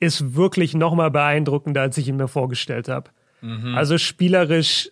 ist 0.00 0.36
wirklich 0.36 0.74
noch 0.74 0.94
mal 0.94 1.10
beeindruckender, 1.10 1.80
als 1.80 1.98
ich 1.98 2.08
ihn 2.08 2.16
mir 2.16 2.28
vorgestellt 2.28 2.88
habe. 2.88 3.10
Mhm. 3.40 3.74
Also 3.74 3.98
spielerisch, 3.98 4.90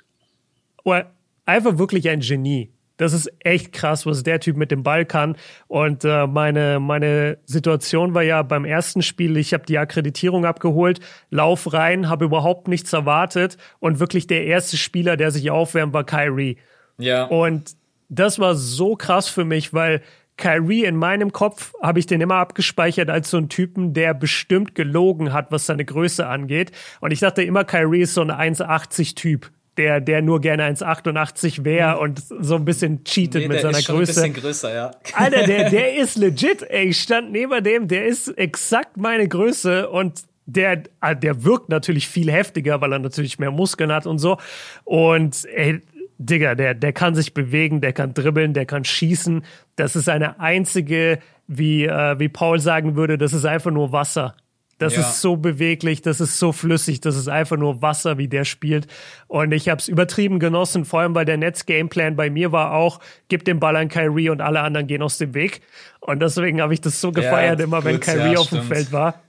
oh, 0.84 0.98
einfach 1.44 1.78
wirklich 1.78 2.08
ein 2.08 2.20
Genie. 2.20 2.72
Das 2.96 3.12
ist 3.12 3.30
echt 3.40 3.72
krass, 3.72 4.06
was 4.06 4.22
der 4.22 4.40
Typ 4.40 4.56
mit 4.56 4.70
dem 4.70 4.82
Ball 4.82 5.04
kann. 5.04 5.36
Und 5.68 6.04
äh, 6.04 6.26
meine, 6.26 6.80
meine 6.80 7.38
Situation 7.44 8.14
war 8.14 8.22
ja 8.22 8.42
beim 8.42 8.64
ersten 8.64 9.02
Spiel, 9.02 9.36
ich 9.36 9.52
habe 9.52 9.66
die 9.66 9.78
Akkreditierung 9.78 10.46
abgeholt, 10.46 11.00
lauf 11.30 11.72
rein, 11.72 12.08
habe 12.08 12.24
überhaupt 12.24 12.68
nichts 12.68 12.92
erwartet 12.92 13.58
und 13.80 14.00
wirklich 14.00 14.26
der 14.26 14.46
erste 14.46 14.78
Spieler, 14.78 15.18
der 15.18 15.30
sich 15.30 15.50
aufwärmt, 15.50 15.92
war 15.92 16.04
Kyrie. 16.04 16.56
Ja. 16.96 17.24
Und 17.24 17.76
das 18.08 18.38
war 18.38 18.54
so 18.54 18.96
krass 18.96 19.28
für 19.28 19.44
mich, 19.44 19.74
weil 19.74 20.02
Kyrie 20.36 20.84
in 20.84 20.96
meinem 20.96 21.32
Kopf 21.32 21.72
habe 21.82 21.98
ich 21.98 22.06
den 22.06 22.20
immer 22.20 22.36
abgespeichert 22.36 23.08
als 23.08 23.30
so 23.30 23.38
ein 23.38 23.48
Typen, 23.48 23.94
der 23.94 24.12
bestimmt 24.14 24.74
gelogen 24.74 25.32
hat, 25.32 25.50
was 25.50 25.66
seine 25.66 25.84
Größe 25.84 26.26
angeht. 26.26 26.72
Und 27.00 27.10
ich 27.10 27.20
dachte 27.20 27.42
immer, 27.42 27.64
Kyrie 27.64 28.02
ist 28.02 28.14
so 28.14 28.20
ein 28.20 28.30
1,80 28.30 29.14
Typ. 29.14 29.50
Der, 29.78 30.00
der 30.00 30.22
nur 30.22 30.40
gerne 30.40 30.62
1,88 30.64 31.62
wäre 31.62 31.96
mhm. 31.96 32.00
und 32.00 32.22
so 32.40 32.54
ein 32.54 32.64
bisschen 32.64 33.04
cheatet 33.04 33.42
nee, 33.42 33.48
mit 33.48 33.60
seiner 33.60 33.82
Größe. 33.82 33.92
Ein 34.24 34.32
bisschen 34.32 34.32
größer, 34.32 34.74
ja. 34.74 34.90
Alter, 35.12 35.42
der, 35.42 35.68
der 35.70 35.96
ist 35.96 36.16
legit, 36.16 36.62
ey. 36.62 36.86
Ich 36.86 37.02
stand 37.02 37.30
neben 37.30 37.62
dem, 37.62 37.86
der 37.86 38.06
ist 38.06 38.28
exakt 38.38 38.96
meine 38.96 39.28
Größe 39.28 39.90
und 39.90 40.22
der, 40.46 40.84
ah, 41.00 41.14
der 41.14 41.44
wirkt 41.44 41.68
natürlich 41.68 42.08
viel 42.08 42.32
heftiger, 42.32 42.80
weil 42.80 42.90
er 42.90 43.00
natürlich 43.00 43.38
mehr 43.38 43.50
Muskeln 43.50 43.92
hat 43.92 44.06
und 44.06 44.18
so. 44.18 44.38
Und 44.84 45.44
ey, 45.44 45.82
Digga, 46.18 46.54
der, 46.54 46.74
der 46.74 46.92
kann 46.92 47.14
sich 47.14 47.34
bewegen, 47.34 47.80
der 47.80 47.92
kann 47.92 48.14
dribbeln, 48.14 48.54
der 48.54 48.66
kann 48.66 48.84
schießen. 48.84 49.44
Das 49.76 49.96
ist 49.96 50.08
eine 50.08 50.40
einzige, 50.40 51.18
wie, 51.46 51.84
äh, 51.84 52.18
wie 52.18 52.28
Paul 52.28 52.58
sagen 52.58 52.96
würde, 52.96 53.18
das 53.18 53.32
ist 53.32 53.44
einfach 53.44 53.70
nur 53.70 53.92
Wasser. 53.92 54.34
Das 54.78 54.94
ja. 54.94 55.00
ist 55.00 55.22
so 55.22 55.36
beweglich, 55.36 56.02
das 56.02 56.20
ist 56.20 56.38
so 56.38 56.52
flüssig, 56.52 57.00
das 57.00 57.16
ist 57.16 57.28
einfach 57.28 57.56
nur 57.56 57.80
Wasser, 57.80 58.18
wie 58.18 58.28
der 58.28 58.44
spielt. 58.44 58.86
Und 59.26 59.52
ich 59.52 59.70
habe 59.70 59.78
es 59.78 59.88
übertrieben 59.88 60.38
genossen, 60.38 60.84
vor 60.84 61.00
allem 61.00 61.14
weil 61.14 61.24
der 61.24 61.38
Netz-Gameplan 61.38 62.14
bei 62.14 62.28
mir 62.28 62.52
war 62.52 62.72
auch, 62.72 63.00
gib 63.28 63.44
den 63.46 63.58
Ball 63.58 63.74
an 63.76 63.88
Kyrie 63.88 64.28
und 64.28 64.42
alle 64.42 64.60
anderen 64.60 64.86
gehen 64.86 65.00
aus 65.00 65.16
dem 65.16 65.32
Weg. 65.32 65.62
Und 66.00 66.20
deswegen 66.20 66.60
habe 66.60 66.74
ich 66.74 66.82
das 66.82 67.00
so 67.00 67.10
gefeiert, 67.10 67.58
ja, 67.58 67.64
immer 67.64 67.84
wenn 67.84 68.00
Kyrie 68.00 68.34
ja, 68.34 68.38
auf 68.38 68.50
dem 68.50 68.62
Feld 68.64 68.92
war. 68.92 69.22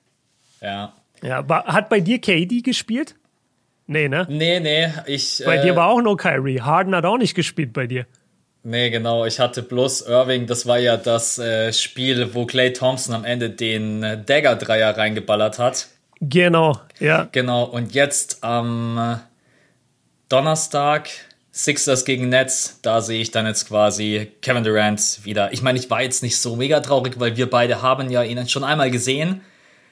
Ja. 0.61 0.93
Ja, 1.23 1.47
war, 1.47 1.65
hat 1.65 1.89
bei 1.89 2.01
dir 2.01 2.19
KD 2.19 2.61
gespielt? 2.61 3.15
Nee, 3.87 4.09
ne? 4.09 4.27
Nee, 4.29 4.59
nee. 4.59 4.89
Ich, 5.05 5.41
bei 5.45 5.57
äh, 5.57 5.61
dir 5.61 5.75
war 5.75 5.87
auch 5.87 6.01
nur 6.01 6.17
Kyrie. 6.17 6.61
Harden 6.61 6.93
hat 6.93 7.05
auch 7.05 7.17
nicht 7.17 7.35
gespielt 7.35 7.73
bei 7.73 7.87
dir. 7.87 8.05
Nee, 8.63 8.89
genau. 8.89 9.25
Ich 9.25 9.39
hatte 9.39 9.63
bloß 9.63 10.01
Irving. 10.07 10.45
Das 10.45 10.65
war 10.65 10.77
ja 10.77 10.97
das 10.97 11.39
äh, 11.39 11.71
Spiel, 11.71 12.33
wo 12.33 12.45
Clay 12.45 12.73
Thompson 12.73 13.15
am 13.15 13.23
Ende 13.23 13.49
den 13.49 14.03
äh, 14.03 14.21
Dagger-Dreier 14.21 14.97
reingeballert 14.97 15.57
hat. 15.57 15.87
Genau, 16.19 16.79
ja. 16.99 17.29
Genau. 17.31 17.63
Und 17.63 17.93
jetzt 17.93 18.43
am 18.43 18.97
äh, 18.97 19.15
Donnerstag 20.27 21.09
Sixers 21.53 22.05
gegen 22.05 22.29
Nets, 22.29 22.79
da 22.81 23.01
sehe 23.01 23.21
ich 23.21 23.31
dann 23.31 23.45
jetzt 23.45 23.69
quasi 23.69 24.31
Kevin 24.41 24.63
Durant 24.63 25.23
wieder. 25.23 25.53
Ich 25.53 25.61
meine, 25.61 25.79
ich 25.79 25.89
war 25.89 26.01
jetzt 26.01 26.21
nicht 26.21 26.37
so 26.37 26.55
mega 26.55 26.81
traurig, 26.81 27.19
weil 27.19 27.37
wir 27.37 27.49
beide 27.49 27.81
haben 27.81 28.11
ja 28.11 28.21
ihn 28.21 28.47
schon 28.49 28.63
einmal 28.63 28.91
gesehen. 28.91 29.41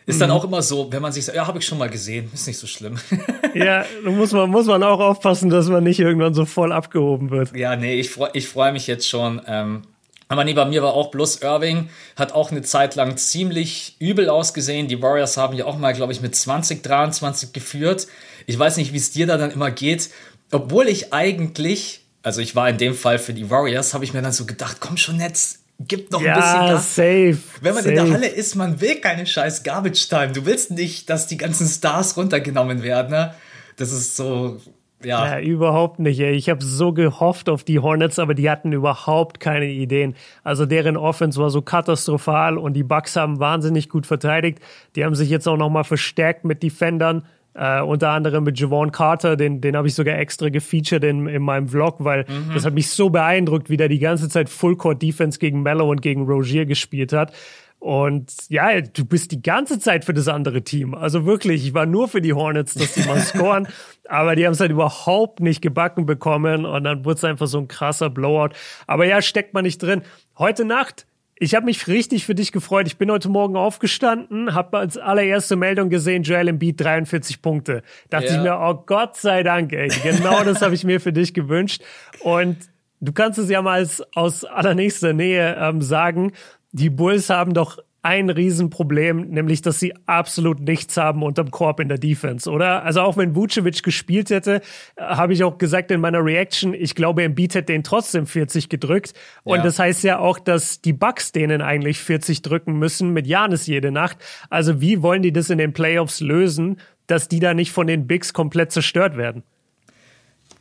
Ist 0.08 0.22
dann 0.22 0.30
mhm. 0.30 0.36
auch 0.36 0.44
immer 0.44 0.62
so, 0.62 0.92
wenn 0.92 1.02
man 1.02 1.12
sich 1.12 1.26
sagt, 1.26 1.36
ja, 1.36 1.48
habe 1.48 1.58
ich 1.58 1.66
schon 1.66 1.80
mal 1.80 1.90
gesehen, 1.90 2.30
ist 2.32 2.46
nicht 2.46 2.60
so 2.60 2.68
schlimm. 2.68 3.00
ja, 3.56 3.86
da 4.04 4.12
muss 4.12 4.32
man, 4.34 4.50
muss 4.52 4.68
man 4.68 4.84
auch 4.84 5.00
aufpassen, 5.00 5.50
dass 5.50 5.68
man 5.68 5.84
nicht 5.84 6.00
irgendwann 6.00 6.36
so 6.36 6.46
voll 6.46 6.72
abgehoben 6.72 7.32
wird. 7.32 7.56
Ja, 7.56 7.76
nee, 7.76 8.00
ich 8.00 8.12
freue 8.12 8.30
ich 8.34 8.48
freu 8.48 8.72
mich 8.72 8.86
jetzt 8.86 9.10
schon. 9.10 9.42
Ähm, 9.48 9.82
aber 10.28 10.44
nee, 10.44 10.54
bei 10.54 10.66
mir 10.66 10.84
war 10.84 10.94
auch 10.94 11.12
bloß 11.12 11.42
Irving, 11.42 11.90
hat 12.16 12.34
auch 12.34 12.52
eine 12.52 12.62
Zeit 12.62 12.96
lang 12.96 13.18
ziemlich 13.18 13.96
übel 14.00 14.30
ausgesehen. 14.30 14.88
Die 14.88 15.02
Warriors 15.02 15.38
haben 15.38 15.56
ja 15.56 15.66
auch 15.66 15.78
mal, 15.78 15.94
glaube 15.94 16.14
ich, 16.14 16.22
mit 16.22 16.36
20, 16.36 16.84
23 16.84 17.54
geführt. 17.54 18.08
Ich 18.46 18.58
weiß 18.58 18.78
nicht, 18.78 18.94
wie 18.94 18.98
es 18.98 19.12
dir 19.12 19.26
da 19.26 19.38
dann 19.38 19.52
immer 19.52 19.72
geht. 19.72 20.10
Obwohl 20.52 20.88
ich 20.88 21.14
eigentlich, 21.14 22.02
also 22.22 22.42
ich 22.42 22.56
war 22.56 22.70
in 22.70 22.78
dem 22.78 22.94
Fall 22.94 23.18
für 23.18 23.34
die 23.34 23.50
Warriors, 23.50 23.94
habe 23.94 24.04
ich 24.04 24.14
mir 24.14 24.22
dann 24.22 24.32
so 24.32 24.46
gedacht, 24.46 24.78
komm 24.80 24.98
schon 24.98 25.20
jetzt, 25.20 25.65
Gib 25.80 26.12
noch 26.12 26.22
ja, 26.22 26.36
ein 26.36 26.42
bisschen 26.42 26.76
Gas. 26.76 26.96
Safe, 26.96 27.38
Wenn 27.62 27.74
man 27.74 27.84
safe. 27.84 27.90
in 27.90 28.06
der 28.06 28.14
Halle 28.14 28.28
ist, 28.28 28.56
man 28.56 28.80
will 28.80 28.96
keine 28.96 29.26
scheiß 29.26 29.64
Garbage 29.64 30.08
Time. 30.08 30.32
Du 30.32 30.46
willst 30.46 30.72
nicht, 30.72 31.10
dass 31.10 31.28
die 31.28 31.38
ganzen 31.38 31.68
Stars 31.68 32.16
runtergenommen 32.16 32.82
werden. 32.82 33.12
Ne? 33.12 33.36
Das 33.76 33.92
ist 33.92 34.16
so, 34.16 34.62
ja. 35.04 35.38
ja 35.38 35.40
überhaupt 35.40 36.00
nicht. 36.00 36.20
Ey. 36.20 36.34
Ich 36.34 36.50
habe 36.50 36.64
so 36.64 36.94
gehofft 36.94 37.50
auf 37.50 37.64
die 37.64 37.80
Hornets, 37.80 38.20
aber 38.20 38.34
die 38.34 38.50
hatten 38.50 38.72
überhaupt 38.72 39.40
keine 39.40 39.68
Ideen. 39.68 40.16
Also 40.44 40.66
deren 40.66 40.96
Offense 40.96 41.40
war 41.40 41.50
so 41.50 41.62
katastrophal 41.62 42.58
und 42.58 42.74
die 42.74 42.84
Bucks 42.84 43.16
haben 43.16 43.40
wahnsinnig 43.40 43.90
gut 43.90 44.06
verteidigt. 44.06 44.60
Die 44.96 45.04
haben 45.04 45.16
sich 45.16 45.30
jetzt 45.30 45.48
auch 45.48 45.58
noch 45.58 45.70
mal 45.70 45.84
verstärkt 45.84 46.46
mit 46.46 46.64
Defendern. 46.64 47.26
Äh, 47.56 47.82
unter 47.82 48.10
anderem 48.10 48.44
mit 48.44 48.60
Javon 48.60 48.92
Carter, 48.92 49.38
den, 49.38 49.62
den 49.62 49.78
habe 49.78 49.88
ich 49.88 49.96
sogar 49.96 50.18
extra 50.20 50.50
gefeatured 50.50 51.06
in, 51.06 51.28
in 51.28 51.42
meinem 51.42 51.70
Vlog, 51.70 51.96
weil 52.00 52.26
mhm. 52.28 52.54
das 52.54 52.66
hat 52.66 52.74
mich 52.74 52.90
so 52.90 53.10
beeindruckt, 53.10 53.70
wie 53.70 53.78
der 53.78 53.88
die 53.88 54.00
ganze 54.00 54.28
Zeit 54.28 54.50
Full 54.50 54.76
Court 54.76 55.02
Defense 55.02 55.40
gegen 55.40 55.64
Mello 55.64 55.90
und 55.90 56.02
gegen 56.02 56.26
Rogier 56.26 56.66
gespielt 56.66 57.14
hat. 57.14 57.32
Und 57.80 58.34
ja, 58.50 58.82
du 58.82 59.06
bist 59.06 59.32
die 59.32 59.42
ganze 59.42 59.80
Zeit 59.80 60.06
für 60.06 60.14
das 60.14 60.28
andere 60.28 60.64
Team. 60.64 60.96
Also 60.96 61.26
wirklich, 61.26 61.66
ich 61.66 61.74
war 61.74 61.86
nur 61.86 62.08
für 62.08 62.20
die 62.20 62.34
Hornets, 62.34 62.74
dass 62.74 62.94
die 62.94 63.08
mal 63.08 63.20
scoren. 63.22 63.68
aber 64.10 64.36
die 64.36 64.46
haben 64.46 64.54
es 64.54 64.60
halt 64.60 64.72
überhaupt 64.72 65.40
nicht 65.40 65.62
gebacken 65.62 66.06
bekommen. 66.06 66.66
Und 66.66 66.84
dann 66.84 67.06
wurde 67.06 67.18
es 67.18 67.24
einfach 67.24 67.48
so 67.48 67.60
ein 67.60 67.68
krasser 67.68 68.10
Blowout. 68.10 68.50
Aber 68.88 69.06
ja, 69.06 69.22
steckt 69.22 69.54
man 69.54 69.64
nicht 69.64 69.82
drin. 69.82 70.02
Heute 70.38 70.66
Nacht 70.66 71.06
ich 71.38 71.54
habe 71.54 71.66
mich 71.66 71.88
richtig 71.88 72.26
für 72.26 72.36
dich 72.36 72.52
gefreut. 72.52 72.88
Ich 72.88 72.98
bin 72.98 73.12
heute 73.12 73.28
Morgen 73.28 73.58
aufgestanden, 73.58 74.54
habe 74.54 74.78
als 74.78 74.98
allererste 74.98 75.56
Meldung 75.56 75.90
gesehen, 75.90 76.24
Joel 76.24 76.48
Embiid 76.48 76.80
43 76.80 77.42
Punkte. 77.42 77.84
Dachte 78.10 78.28
ja. 78.28 78.36
ich 78.36 78.42
mir, 78.42 78.58
oh 78.60 78.84
Gott 78.86 79.18
sei 79.18 79.44
Dank, 79.44 79.74
ey. 79.74 79.90
Genau 80.04 80.44
das 80.44 80.62
habe 80.62 80.76
ich 80.76 80.86
mir 80.86 81.02
für 81.02 81.12
dich 81.12 81.34
gewünscht. 81.34 81.82
Und 82.22 82.58
du 83.02 83.12
kannst 83.12 83.38
es 83.38 83.50
ja 83.50 83.62
mal 83.62 83.80
als, 83.80 84.02
aus 84.16 84.46
allernächster 84.46 85.12
Nähe 85.12 85.58
ähm, 85.60 85.82
sagen, 85.82 86.32
die 86.72 86.90
Bulls 86.90 87.30
haben 87.30 87.54
doch 87.54 87.80
ein 88.06 88.30
Riesenproblem, 88.30 89.32
nämlich 89.32 89.64
dass 89.64 89.80
sie 89.80 89.96
absolut 90.06 90.60
nichts 90.60 90.96
haben 90.96 91.24
unterm 91.24 91.50
Korb 91.50 91.80
in 91.80 91.90
der 91.90 91.98
Defense, 91.98 92.48
oder? 92.48 92.84
Also 92.84 93.02
auch 93.02 93.18
wenn 93.18 93.36
Vucevic 93.36 93.82
gespielt 93.82 94.30
hätte, 94.30 94.62
äh, 94.96 95.02
habe 95.02 95.34
ich 95.34 95.44
auch 95.44 95.58
gesagt 95.58 95.90
in 95.90 96.02
meiner 96.02 96.24
Reaction, 96.24 96.76
ich 96.76 96.94
glaube, 96.94 97.24
Embiid 97.24 97.56
hätte 97.56 97.74
den 97.74 97.84
trotzdem 97.84 98.28
40 98.28 98.70
gedrückt. 98.70 99.14
Und 99.44 99.58
ja. 99.58 99.64
das 99.64 99.80
heißt 99.80 100.04
ja 100.04 100.20
auch, 100.20 100.38
dass 100.38 100.82
die 100.82 100.94
Bucks 100.94 101.32
denen 101.32 101.64
eigentlich 101.64 101.98
40 101.98 102.44
drücken 102.44 102.78
müssen 102.78 103.12
mit 103.12 103.26
Janis 103.26 103.66
jede 103.66 103.92
Nacht. 103.92 104.18
Also 104.52 104.82
wie 104.82 105.02
wollen 105.02 105.24
die 105.24 105.34
das 105.34 105.50
in 105.50 105.58
den 105.58 105.74
Playoffs 105.74 106.22
lösen, 106.22 106.78
dass 107.08 107.28
die 107.28 107.40
da 107.40 107.56
nicht 107.56 107.72
von 107.72 107.88
den 107.88 108.06
Bigs 108.06 108.34
komplett 108.34 108.72
zerstört 108.72 109.18
werden? 109.18 109.42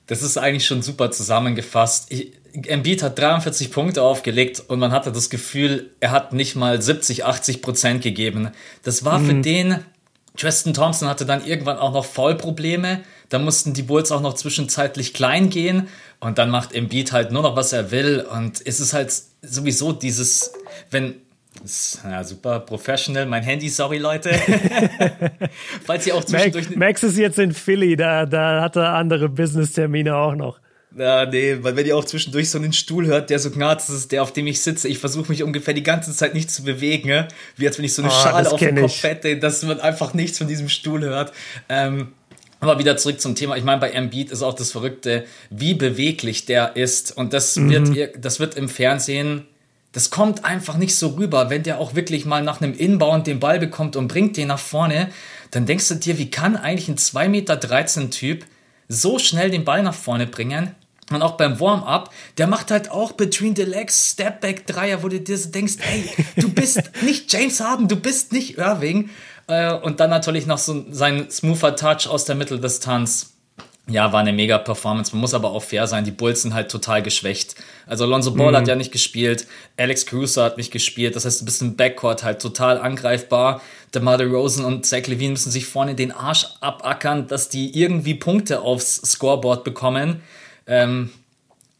Das 0.06 0.22
ist 0.22 0.36
eigentlich 0.36 0.66
schon 0.66 0.82
super 0.82 1.10
zusammengefasst. 1.10 2.06
Ich, 2.10 2.32
Embiid 2.52 3.02
hat 3.02 3.18
43 3.18 3.72
Punkte 3.72 4.02
aufgelegt 4.02 4.62
und 4.68 4.78
man 4.78 4.92
hatte 4.92 5.10
das 5.10 5.28
Gefühl, 5.28 5.90
er 6.00 6.12
hat 6.12 6.32
nicht 6.32 6.54
mal 6.54 6.80
70, 6.80 7.24
80 7.24 7.62
Prozent 7.62 8.02
gegeben. 8.02 8.50
Das 8.82 9.04
war 9.04 9.18
mhm. 9.18 9.26
für 9.26 9.34
den, 9.40 9.84
Tristan 10.36 10.74
Thompson 10.74 11.08
hatte 11.08 11.26
dann 11.26 11.46
irgendwann 11.46 11.78
auch 11.78 11.92
noch 11.92 12.04
Vollprobleme. 12.04 13.02
Da 13.28 13.38
mussten 13.38 13.72
die 13.72 13.82
Bulls 13.82 14.10
auch 14.10 14.20
noch 14.20 14.34
zwischenzeitlich 14.34 15.14
klein 15.14 15.48
gehen 15.48 15.88
und 16.20 16.38
dann 16.38 16.50
macht 16.50 16.72
Embiid 16.72 17.12
halt 17.12 17.30
nur 17.30 17.42
noch, 17.42 17.56
was 17.56 17.72
er 17.72 17.90
will. 17.90 18.20
Und 18.20 18.60
es 18.64 18.80
ist 18.80 18.92
halt 18.92 19.12
sowieso 19.42 19.92
dieses, 19.92 20.52
wenn 20.90 21.14
ja, 22.04 22.24
super 22.24 22.60
professional. 22.60 23.26
Mein 23.26 23.42
Handy, 23.42 23.68
sorry 23.68 23.98
Leute. 23.98 24.30
Falls 25.84 26.06
ihr 26.06 26.14
auch 26.14 26.24
zwischendurch. 26.24 26.66
Max, 26.70 26.76
Max 26.76 27.02
ist 27.02 27.18
jetzt 27.18 27.38
in 27.38 27.52
Philly, 27.52 27.96
da, 27.96 28.26
da 28.26 28.60
hat 28.60 28.76
er 28.76 28.94
andere 28.94 29.28
Business-Termine 29.28 30.16
auch 30.16 30.34
noch. 30.34 30.60
Ja, 30.96 31.26
nee, 31.26 31.56
weil 31.60 31.74
wenn 31.74 31.86
ihr 31.86 31.96
auch 31.96 32.04
zwischendurch 32.04 32.50
so 32.50 32.58
einen 32.58 32.72
Stuhl 32.72 33.06
hört, 33.06 33.30
der 33.30 33.38
so 33.38 33.50
gnad 33.50 33.80
ist, 33.88 34.12
der, 34.12 34.22
auf 34.22 34.32
dem 34.32 34.46
ich 34.46 34.62
sitze, 34.62 34.86
ich 34.86 34.98
versuche 34.98 35.28
mich 35.28 35.42
ungefähr 35.42 35.74
die 35.74 35.82
ganze 35.82 36.14
Zeit 36.14 36.34
nicht 36.34 36.50
zu 36.50 36.62
bewegen, 36.62 37.08
ne? 37.08 37.28
wie 37.56 37.66
als 37.66 37.78
wenn 37.78 37.84
ich 37.84 37.94
so 37.94 38.02
eine 38.02 38.12
oh, 38.12 38.14
Schale 38.14 38.50
auf 38.50 38.60
dem 38.60 38.76
Kopf 38.76 39.02
hätte, 39.02 39.36
dass 39.38 39.62
man 39.64 39.80
einfach 39.80 40.14
nichts 40.14 40.38
von 40.38 40.46
diesem 40.46 40.68
Stuhl 40.68 41.02
hört. 41.02 41.32
Ähm, 41.68 42.12
aber 42.60 42.78
wieder 42.78 42.96
zurück 42.96 43.20
zum 43.20 43.34
Thema. 43.34 43.56
Ich 43.56 43.64
meine, 43.64 43.80
bei 43.80 43.90
Embiid 43.90 44.30
ist 44.30 44.42
auch 44.42 44.54
das 44.54 44.72
Verrückte, 44.72 45.24
wie 45.50 45.74
beweglich 45.74 46.46
der 46.46 46.76
ist. 46.76 47.14
Und 47.16 47.32
das 47.32 47.56
mhm. 47.56 47.94
wird, 47.94 48.24
das 48.24 48.40
wird 48.40 48.54
im 48.54 48.68
Fernsehen 48.68 49.46
das 49.94 50.10
kommt 50.10 50.44
einfach 50.44 50.76
nicht 50.76 50.96
so 50.96 51.10
rüber. 51.10 51.50
Wenn 51.50 51.62
der 51.62 51.78
auch 51.78 51.94
wirklich 51.94 52.26
mal 52.26 52.42
nach 52.42 52.60
einem 52.60 52.74
Inbound 52.74 53.28
den 53.28 53.38
Ball 53.38 53.60
bekommt 53.60 53.94
und 53.94 54.08
bringt 54.08 54.36
den 54.36 54.48
nach 54.48 54.58
vorne, 54.58 55.08
dann 55.52 55.66
denkst 55.66 55.88
du 55.88 55.94
dir, 55.94 56.18
wie 56.18 56.30
kann 56.30 56.56
eigentlich 56.56 56.88
ein 56.88 56.96
2,13 56.96 57.28
Meter 57.28 58.10
Typ 58.10 58.44
so 58.88 59.20
schnell 59.20 59.50
den 59.50 59.64
Ball 59.64 59.84
nach 59.84 59.94
vorne 59.94 60.26
bringen? 60.26 60.74
Und 61.10 61.22
auch 61.22 61.36
beim 61.36 61.60
Warm-up, 61.60 62.10
der 62.38 62.48
macht 62.48 62.72
halt 62.72 62.90
auch 62.90 63.12
Between 63.12 63.54
the 63.54 63.62
Legs 63.62 64.10
Stepback 64.12 64.66
Dreier, 64.66 65.02
wo 65.04 65.08
du 65.08 65.20
dir 65.20 65.38
so 65.38 65.50
denkst, 65.50 65.74
ey, 65.78 66.10
du 66.36 66.48
bist 66.48 66.82
nicht 67.02 67.32
James 67.32 67.60
Harden, 67.60 67.86
du 67.86 67.96
bist 67.96 68.32
nicht 68.32 68.58
Irving. 68.58 69.10
Äh, 69.46 69.74
und 69.74 70.00
dann 70.00 70.10
natürlich 70.10 70.46
noch 70.46 70.58
so 70.58 70.86
sein 70.90 71.30
smoother 71.30 71.76
Touch 71.76 72.08
aus 72.08 72.24
der 72.24 72.34
Mitteldistanz 72.34 73.33
ja, 73.86 74.12
war 74.12 74.20
eine 74.20 74.32
mega 74.32 74.56
Performance. 74.56 75.12
Man 75.12 75.20
muss 75.20 75.34
aber 75.34 75.50
auch 75.50 75.62
fair 75.62 75.86
sein. 75.86 76.04
Die 76.04 76.10
Bulls 76.10 76.42
sind 76.42 76.54
halt 76.54 76.70
total 76.70 77.02
geschwächt. 77.02 77.54
Also 77.86 78.04
Alonso 78.04 78.32
Ball 78.32 78.52
mhm. 78.52 78.56
hat 78.56 78.68
ja 78.68 78.76
nicht 78.76 78.92
gespielt. 78.92 79.46
Alex 79.76 80.06
Caruso 80.06 80.42
hat 80.42 80.56
nicht 80.56 80.72
gespielt. 80.72 81.16
Das 81.16 81.26
heißt, 81.26 81.42
du 81.42 81.44
bist 81.44 81.60
im 81.60 81.76
Backcourt 81.76 82.24
halt 82.24 82.40
total 82.40 82.78
angreifbar. 82.78 83.60
Der 83.92 84.00
DeMar 84.00 84.22
Rosen 84.22 84.64
und 84.64 84.86
Zach 84.86 85.06
Levine 85.06 85.32
müssen 85.32 85.50
sich 85.50 85.66
vorne 85.66 85.94
den 85.94 86.12
Arsch 86.12 86.46
abackern, 86.60 87.26
dass 87.26 87.50
die 87.50 87.78
irgendwie 87.78 88.14
Punkte 88.14 88.62
aufs 88.62 89.02
Scoreboard 89.02 89.64
bekommen. 89.64 90.22
Ähm, 90.66 91.10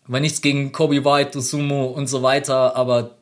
war 0.07 0.21
nichts 0.21 0.43
gegen 0.43 0.73
Kobe 0.73 1.07
White, 1.07 1.31
Dosumo 1.33 1.87
und 1.87 2.07
so 2.07 2.23
weiter, 2.23 2.77
aber 2.77 3.13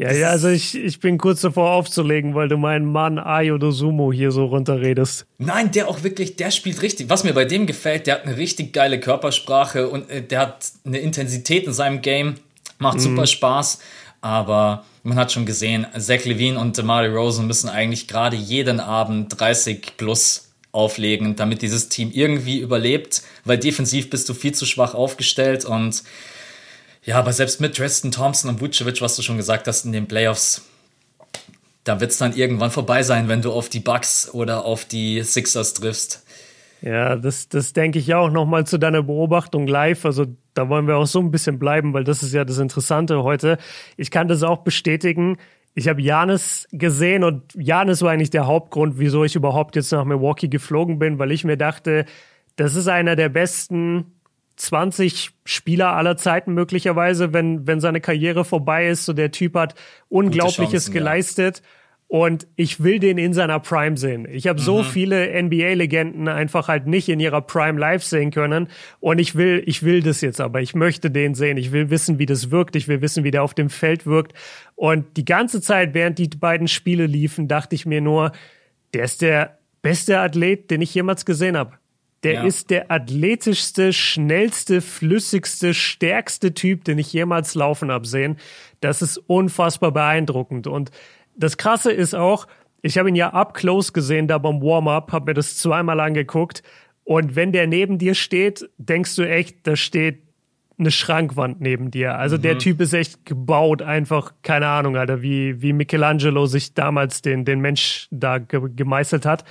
ja, 0.00 0.12
ja, 0.12 0.28
also 0.28 0.48
ich, 0.48 0.74
ich 0.74 0.98
bin 0.98 1.18
kurz 1.18 1.42
davor 1.42 1.72
aufzulegen, 1.72 2.34
weil 2.34 2.48
du 2.48 2.56
meinen 2.56 2.90
Mann 2.90 3.18
Ayo 3.18 3.58
Sumo 3.70 4.12
hier 4.12 4.32
so 4.32 4.46
runterredest. 4.46 5.26
Nein, 5.38 5.70
der 5.72 5.88
auch 5.88 6.02
wirklich, 6.02 6.36
der 6.36 6.50
spielt 6.50 6.80
richtig. 6.80 7.10
Was 7.10 7.22
mir 7.22 7.34
bei 7.34 7.44
dem 7.44 7.66
gefällt, 7.66 8.06
der 8.06 8.14
hat 8.14 8.24
eine 8.24 8.36
richtig 8.38 8.72
geile 8.72 8.98
Körpersprache 8.98 9.88
und 9.88 10.08
äh, 10.08 10.22
der 10.22 10.40
hat 10.40 10.72
eine 10.86 10.98
Intensität 10.98 11.66
in 11.66 11.74
seinem 11.74 12.00
Game. 12.00 12.36
Macht 12.78 12.96
mhm. 12.96 13.02
super 13.02 13.26
Spaß. 13.26 13.80
Aber 14.22 14.84
man 15.02 15.18
hat 15.18 15.32
schon 15.32 15.44
gesehen, 15.44 15.86
Zach 15.98 16.24
Levine 16.24 16.58
und 16.58 16.78
DeMar 16.78 17.06
Rosen 17.06 17.46
müssen 17.46 17.68
eigentlich 17.68 18.08
gerade 18.08 18.36
jeden 18.36 18.80
Abend 18.80 19.38
30 19.38 19.96
plus 19.98 20.48
auflegen, 20.72 21.36
damit 21.36 21.62
dieses 21.62 21.88
Team 21.88 22.10
irgendwie 22.12 22.58
überlebt, 22.58 23.22
weil 23.44 23.58
defensiv 23.58 24.08
bist 24.08 24.28
du 24.28 24.34
viel 24.34 24.52
zu 24.52 24.66
schwach 24.66 24.94
aufgestellt 24.94 25.64
und 25.64 26.02
ja, 27.02 27.18
aber 27.18 27.32
selbst 27.32 27.60
mit 27.60 27.78
Dresden 27.78 28.12
Thompson 28.12 28.50
und 28.50 28.60
Vucevic, 28.60 29.00
was 29.00 29.16
du 29.16 29.22
schon 29.22 29.36
gesagt 29.36 29.66
hast, 29.66 29.84
in 29.84 29.92
den 29.92 30.06
Playoffs, 30.06 30.62
da 31.84 32.00
wird 32.00 32.10
es 32.10 32.18
dann 32.18 32.34
irgendwann 32.34 32.70
vorbei 32.70 33.02
sein, 33.02 33.28
wenn 33.28 33.42
du 33.42 33.52
auf 33.52 33.68
die 33.68 33.80
Bucks 33.80 34.30
oder 34.32 34.64
auf 34.64 34.84
die 34.84 35.22
Sixers 35.22 35.74
triffst. 35.74 36.24
Ja, 36.82 37.16
das, 37.16 37.48
das 37.48 37.72
denke 37.72 37.98
ich 37.98 38.14
auch 38.14 38.30
nochmal 38.30 38.66
zu 38.66 38.78
deiner 38.78 39.02
Beobachtung 39.02 39.66
live. 39.66 40.04
Also 40.04 40.26
da 40.54 40.68
wollen 40.68 40.86
wir 40.86 40.96
auch 40.96 41.06
so 41.06 41.20
ein 41.20 41.30
bisschen 41.30 41.58
bleiben, 41.58 41.92
weil 41.92 42.04
das 42.04 42.22
ist 42.22 42.32
ja 42.32 42.44
das 42.44 42.58
Interessante 42.58 43.22
heute. 43.22 43.58
Ich 43.96 44.10
kann 44.10 44.28
das 44.28 44.42
auch 44.42 44.58
bestätigen. 44.58 45.36
Ich 45.74 45.88
habe 45.88 46.02
Janis 46.02 46.66
gesehen 46.72 47.22
und 47.22 47.42
Janis 47.54 48.02
war 48.02 48.10
eigentlich 48.10 48.30
der 48.30 48.46
Hauptgrund, 48.46 48.98
wieso 48.98 49.24
ich 49.24 49.36
überhaupt 49.36 49.76
jetzt 49.76 49.92
nach 49.92 50.04
Milwaukee 50.04 50.48
geflogen 50.48 50.98
bin, 50.98 51.18
weil 51.18 51.32
ich 51.32 51.44
mir 51.44 51.56
dachte, 51.56 52.06
das 52.56 52.74
ist 52.74 52.88
einer 52.88 53.14
der 53.14 53.28
besten 53.28 54.19
20 54.60 55.30
Spieler 55.44 55.96
aller 55.96 56.16
Zeiten 56.16 56.52
möglicherweise, 56.52 57.32
wenn, 57.32 57.66
wenn 57.66 57.80
seine 57.80 58.00
Karriere 58.00 58.44
vorbei 58.44 58.88
ist. 58.88 59.06
So 59.06 59.12
der 59.12 59.30
Typ 59.30 59.54
hat 59.54 59.74
Unglaubliches 60.08 60.84
Chancen, 60.84 60.92
geleistet. 60.92 61.58
Ja. 61.58 61.64
Und 62.08 62.48
ich 62.56 62.82
will 62.82 62.98
den 62.98 63.18
in 63.18 63.32
seiner 63.32 63.60
Prime 63.60 63.96
sehen. 63.96 64.26
Ich 64.28 64.48
habe 64.48 64.60
mhm. 64.60 64.64
so 64.64 64.82
viele 64.82 65.42
NBA-Legenden 65.42 66.26
einfach 66.28 66.66
halt 66.68 66.86
nicht 66.86 67.08
in 67.08 67.20
ihrer 67.20 67.40
Prime 67.40 67.78
live 67.78 68.02
sehen 68.02 68.32
können. 68.32 68.68
Und 68.98 69.18
ich 69.18 69.36
will, 69.36 69.62
ich 69.64 69.82
will 69.82 70.02
das 70.02 70.20
jetzt 70.20 70.40
aber. 70.40 70.60
Ich 70.60 70.74
möchte 70.74 71.10
den 71.10 71.34
sehen. 71.34 71.56
Ich 71.56 71.72
will 71.72 71.88
wissen, 71.88 72.18
wie 72.18 72.26
das 72.26 72.50
wirkt. 72.50 72.76
Ich 72.76 72.88
will 72.88 73.00
wissen, 73.00 73.24
wie 73.24 73.30
der 73.30 73.44
auf 73.44 73.54
dem 73.54 73.70
Feld 73.70 74.06
wirkt. 74.06 74.34
Und 74.74 75.16
die 75.16 75.24
ganze 75.24 75.62
Zeit, 75.62 75.94
während 75.94 76.18
die 76.18 76.28
beiden 76.28 76.68
Spiele 76.68 77.06
liefen, 77.06 77.48
dachte 77.48 77.76
ich 77.76 77.86
mir 77.86 78.00
nur, 78.00 78.32
der 78.92 79.04
ist 79.04 79.22
der 79.22 79.58
beste 79.80 80.18
Athlet, 80.18 80.70
den 80.70 80.82
ich 80.82 80.92
jemals 80.92 81.24
gesehen 81.24 81.56
habe. 81.56 81.79
Der 82.22 82.34
ja. 82.34 82.44
ist 82.44 82.70
der 82.70 82.90
athletischste, 82.90 83.92
schnellste, 83.92 84.82
flüssigste, 84.82 85.72
stärkste 85.72 86.52
Typ, 86.52 86.84
den 86.84 86.98
ich 86.98 87.12
jemals 87.12 87.54
laufen 87.54 87.90
habe 87.90 88.06
sehen. 88.06 88.36
Das 88.80 89.00
ist 89.00 89.16
unfassbar 89.16 89.92
beeindruckend. 89.92 90.66
Und 90.66 90.90
das 91.34 91.56
Krasse 91.56 91.92
ist 91.92 92.14
auch, 92.14 92.46
ich 92.82 92.98
habe 92.98 93.08
ihn 93.08 93.14
ja 93.14 93.30
up 93.30 93.54
close 93.54 93.92
gesehen, 93.92 94.28
da 94.28 94.38
beim 94.38 94.60
Warm-up, 94.60 95.12
habe 95.12 95.30
mir 95.30 95.34
das 95.34 95.56
zweimal 95.56 96.00
angeguckt. 96.00 96.62
Und 97.04 97.36
wenn 97.36 97.52
der 97.52 97.66
neben 97.66 97.98
dir 97.98 98.14
steht, 98.14 98.68
denkst 98.76 99.16
du 99.16 99.22
echt, 99.22 99.66
da 99.66 99.76
steht 99.76 100.22
eine 100.78 100.90
Schrankwand 100.90 101.60
neben 101.60 101.90
dir. 101.90 102.18
Also 102.18 102.36
mhm. 102.36 102.42
der 102.42 102.58
Typ 102.58 102.80
ist 102.80 102.94
echt 102.94 103.26
gebaut, 103.26 103.82
einfach, 103.82 104.32
keine 104.42 104.66
Ahnung, 104.66 104.96
Alter, 104.96 105.22
wie, 105.22 105.60
wie 105.62 105.72
Michelangelo 105.72 106.46
sich 106.46 106.74
damals 106.74 107.22
den, 107.22 107.44
den 107.44 107.60
Mensch 107.60 108.08
da 108.10 108.38
ge 108.38 108.60
gemeißelt 108.74 109.26
hat. 109.26 109.44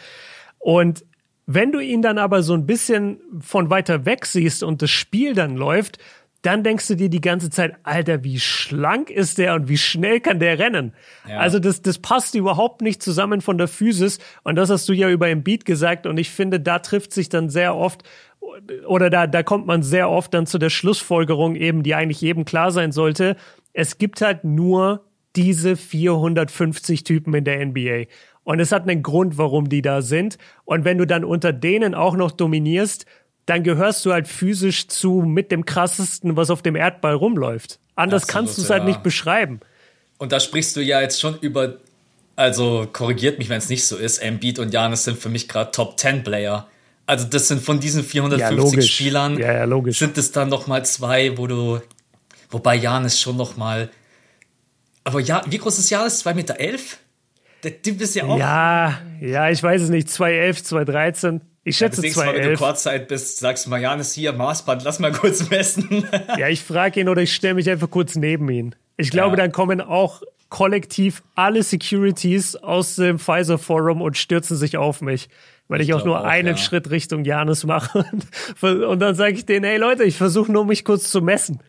Und 0.58 1.06
wenn 1.52 1.72
du 1.72 1.80
ihn 1.80 2.04
dann 2.04 2.20
aber 2.20 2.44
so 2.44 2.54
ein 2.54 2.68
bisschen 2.68 3.20
von 3.40 3.72
weiter 3.72 4.06
weg 4.06 4.28
siehst 4.28 4.62
und 4.62 4.84
das 4.84 4.92
Spiel 4.92 5.34
dann 5.34 5.56
läuft, 5.56 5.98
dann 6.44 6.64
denkst 6.64 6.88
du 6.88 6.96
dir 6.96 7.10
die 7.10 7.22
ganze 7.22 7.50
Zeit, 7.50 7.74
Alter, 7.82 8.24
wie 8.24 8.40
schlank 8.40 9.10
ist 9.10 9.40
der 9.40 9.56
und 9.56 9.68
wie 9.68 9.80
schnell 9.80 10.20
kann 10.20 10.38
der 10.40 10.60
rennen? 10.60 10.94
Ja. 11.28 11.40
Also 11.40 11.58
das, 11.58 11.82
das 11.82 11.98
passt 11.98 12.36
überhaupt 12.36 12.84
nicht 12.84 13.02
zusammen 13.02 13.42
von 13.42 13.58
der 13.58 13.68
Physis 13.68 14.20
und 14.44 14.58
das 14.58 14.70
hast 14.70 14.88
du 14.88 14.94
ja 14.94 15.10
über 15.10 15.26
den 15.26 15.42
Beat 15.42 15.66
gesagt 15.66 16.06
und 16.06 16.20
ich 16.20 16.30
finde, 16.30 16.60
da 16.60 16.78
trifft 16.78 17.14
sich 17.14 17.30
dann 17.30 17.50
sehr 17.50 17.76
oft 17.76 18.04
oder 18.86 19.10
da, 19.10 19.26
da 19.26 19.42
kommt 19.42 19.66
man 19.66 19.82
sehr 19.82 20.08
oft 20.08 20.32
dann 20.36 20.46
zu 20.46 20.60
der 20.60 20.70
Schlussfolgerung 20.70 21.56
eben, 21.56 21.82
die 21.82 21.96
eigentlich 21.96 22.22
jedem 22.22 22.46
klar 22.46 22.72
sein 22.72 22.92
sollte. 22.92 23.36
Es 23.74 23.98
gibt 23.98 24.22
halt 24.22 24.44
nur 24.44 25.04
diese 25.36 25.76
450 25.76 27.04
Typen 27.04 27.34
in 27.34 27.44
der 27.44 27.66
NBA. 27.66 28.06
Und 28.50 28.60
es 28.60 28.72
hat 28.72 28.90
einen 28.90 29.04
Grund, 29.04 29.38
warum 29.38 29.70
die 29.70 29.84
da 29.84 30.02
sind. 30.02 30.40
Und 30.66 30.84
wenn 30.84 30.98
du 30.98 31.06
dann 31.06 31.24
unter 31.24 31.54
denen 31.54 31.94
auch 31.94 32.16
noch 32.16 32.32
dominierst, 32.32 33.06
dann 33.46 33.62
gehörst 33.62 34.04
du 34.08 34.12
halt 34.12 34.28
physisch 34.28 34.88
zu 34.88 35.22
mit 35.22 35.52
dem 35.52 35.66
krassesten, 35.66 36.36
was 36.36 36.50
auf 36.50 36.64
dem 36.64 36.76
Erdball 36.76 37.14
rumläuft. 37.14 37.80
Anders 37.94 38.24
Absolut, 38.24 38.34
kannst 38.34 38.58
du 38.58 38.64
es 38.64 38.72
halt 38.72 38.86
nicht 38.86 39.04
beschreiben. 39.04 39.60
Und 40.18 40.32
da 40.32 40.40
sprichst 40.40 40.76
du 40.76 40.82
ja 40.82 41.00
jetzt 41.00 41.22
schon 41.22 41.38
über, 41.42 41.76
also 42.36 42.88
korrigiert 42.92 43.38
mich, 43.38 43.50
wenn 43.50 43.60
es 43.60 43.70
nicht 43.70 43.86
so 43.86 43.98
ist, 43.98 44.18
Embiid 44.18 44.58
und 44.58 44.74
Janis 44.74 45.04
sind 45.04 45.20
für 45.20 45.30
mich 45.30 45.48
gerade 45.48 45.70
Top 45.70 46.00
10 46.00 46.24
Player. 46.24 46.66
Also 47.06 47.28
das 47.28 47.50
sind 47.50 47.62
von 47.62 47.80
diesen 47.80 48.04
450 48.04 48.74
ja, 48.74 48.82
Spielern, 48.82 49.38
ja, 49.38 49.64
ja, 49.64 49.92
sind 49.92 50.18
es 50.18 50.32
dann 50.32 50.50
noch 50.50 50.66
mal 50.66 50.84
zwei, 50.86 51.38
wo 51.38 51.46
du, 51.46 51.82
wobei 52.50 52.78
Janis 52.78 53.20
schon 53.20 53.38
noch 53.38 53.58
mal, 53.58 53.92
aber 55.04 55.20
ja, 55.20 55.44
wie 55.48 55.60
groß 55.60 55.78
ist 55.78 55.92
Janis? 55.92 56.26
2,11 56.26 56.34
Meter? 56.34 56.60
Elf? 56.60 56.98
Der 57.64 57.82
Typ 57.82 58.02
ist 58.02 58.16
ja 58.16 58.26
auch. 58.26 58.38
Ja, 58.38 59.00
ja, 59.22 59.50
ich 59.50 59.62
weiß 59.62 59.82
es 59.82 59.90
nicht. 59.90 60.10
211, 60.10 60.64
213. 60.64 61.42
Ich 61.64 61.78
schätze 61.78 62.06
ja, 62.06 62.14
211. 62.14 62.46
Wenn 62.46 62.54
du 62.54 62.58
Kurzzeit 62.58 63.08
bist, 63.08 63.40
sagst 63.40 63.66
du 63.66 63.70
mal, 63.70 63.82
Janis 63.82 64.14
hier, 64.14 64.34
Maßband, 64.34 64.84
lass 64.84 65.00
mal 65.00 65.12
kurz 65.12 65.50
messen. 65.50 66.06
ja, 66.38 66.48
ich 66.48 66.64
frage 66.64 67.02
ihn 67.02 67.10
oder 67.10 67.22
ich 67.22 67.36
stelle 67.36 67.56
mich 67.56 67.70
einfach 67.70 67.90
kurz 67.90 68.16
neben 68.16 68.50
ihn. 68.50 68.76
Ich 68.98 69.12
glaube, 69.12 69.38
ja. 69.38 69.44
dann 69.44 69.52
kommen 69.52 69.82
auch 69.82 70.22
kollektiv 70.50 71.22
alle 71.36 71.64
Securities 71.64 72.56
aus 72.56 72.96
dem 72.96 73.20
Pfizer 73.20 73.58
Forum 73.58 74.02
und 74.02 74.18
stürzen 74.18 74.58
sich 74.58 74.78
auf 74.78 75.02
mich, 75.02 75.30
weil 75.68 75.82
ich, 75.82 75.90
ich 75.90 75.94
auch 75.94 76.04
nur 76.04 76.22
auch, 76.22 76.26
einen 76.26 76.56
ja. 76.56 76.58
Schritt 76.58 76.90
Richtung 76.90 77.24
Janis 77.24 77.66
mache. 77.66 78.06
Und, 78.62 78.84
und 78.84 79.00
dann 79.00 79.16
sage 79.16 79.34
ich 79.34 79.46
denen, 79.46 79.66
hey 79.66 79.78
Leute, 79.78 80.04
ich 80.04 80.18
versuche 80.18 80.52
nur 80.52 80.66
mich 80.66 80.84
kurz 80.84 81.12
zu 81.12 81.22
messen. 81.22 81.60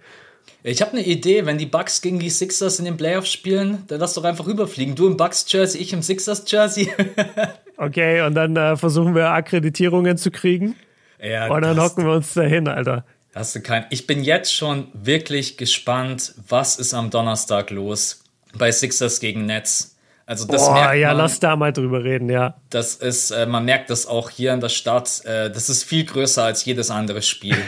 Ich 0.62 0.82
habe 0.82 0.92
eine 0.92 1.02
Idee, 1.02 1.46
wenn 1.46 1.56
die 1.56 1.66
Bucks 1.66 2.02
gegen 2.02 2.18
die 2.18 2.28
Sixers 2.28 2.78
in 2.78 2.84
den 2.84 2.96
Playoffs 2.96 3.32
spielen, 3.32 3.84
dann 3.86 4.00
lass 4.00 4.14
doch 4.14 4.24
einfach 4.24 4.46
rüberfliegen. 4.46 4.94
Du 4.94 5.06
im 5.06 5.16
Bucks-Jersey, 5.16 5.80
ich 5.80 5.92
im 5.92 6.02
Sixers-Jersey. 6.02 6.92
okay, 7.78 8.20
und 8.22 8.34
dann 8.34 8.56
äh, 8.56 8.76
versuchen 8.76 9.14
wir 9.14 9.30
Akkreditierungen 9.30 10.18
zu 10.18 10.30
kriegen. 10.30 10.76
Ja, 11.22 11.50
und 11.50 11.62
dann 11.62 11.80
hocken 11.80 12.04
wir 12.04 12.12
uns 12.12 12.34
dahin, 12.34 12.68
Alter. 12.68 13.04
Hast 13.34 13.54
du 13.54 13.60
kein. 13.60 13.86
Ich 13.90 14.06
bin 14.06 14.22
jetzt 14.22 14.52
schon 14.54 14.88
wirklich 14.92 15.56
gespannt, 15.56 16.34
was 16.48 16.76
ist 16.76 16.94
am 16.94 17.10
Donnerstag 17.10 17.70
los 17.70 18.24
bei 18.58 18.72
Sixers 18.72 19.20
gegen 19.20 19.46
Nets. 19.46 19.89
Also 20.30 20.46
das 20.46 20.68
oh, 20.68 20.72
merkt 20.74 20.96
ja, 20.96 21.08
man, 21.08 21.16
lass 21.16 21.40
da 21.40 21.56
mal 21.56 21.72
drüber 21.72 22.04
reden, 22.04 22.30
ja. 22.30 22.54
Das 22.70 22.94
ist, 22.94 23.32
äh, 23.32 23.46
man 23.46 23.64
merkt 23.64 23.90
das 23.90 24.06
auch 24.06 24.30
hier 24.30 24.54
in 24.54 24.60
der 24.60 24.68
Stadt. 24.68 25.24
Äh, 25.24 25.50
das 25.50 25.68
ist 25.68 25.82
viel 25.82 26.04
größer 26.04 26.44
als 26.44 26.64
jedes 26.64 26.88
andere 26.88 27.20
Spiel. 27.20 27.56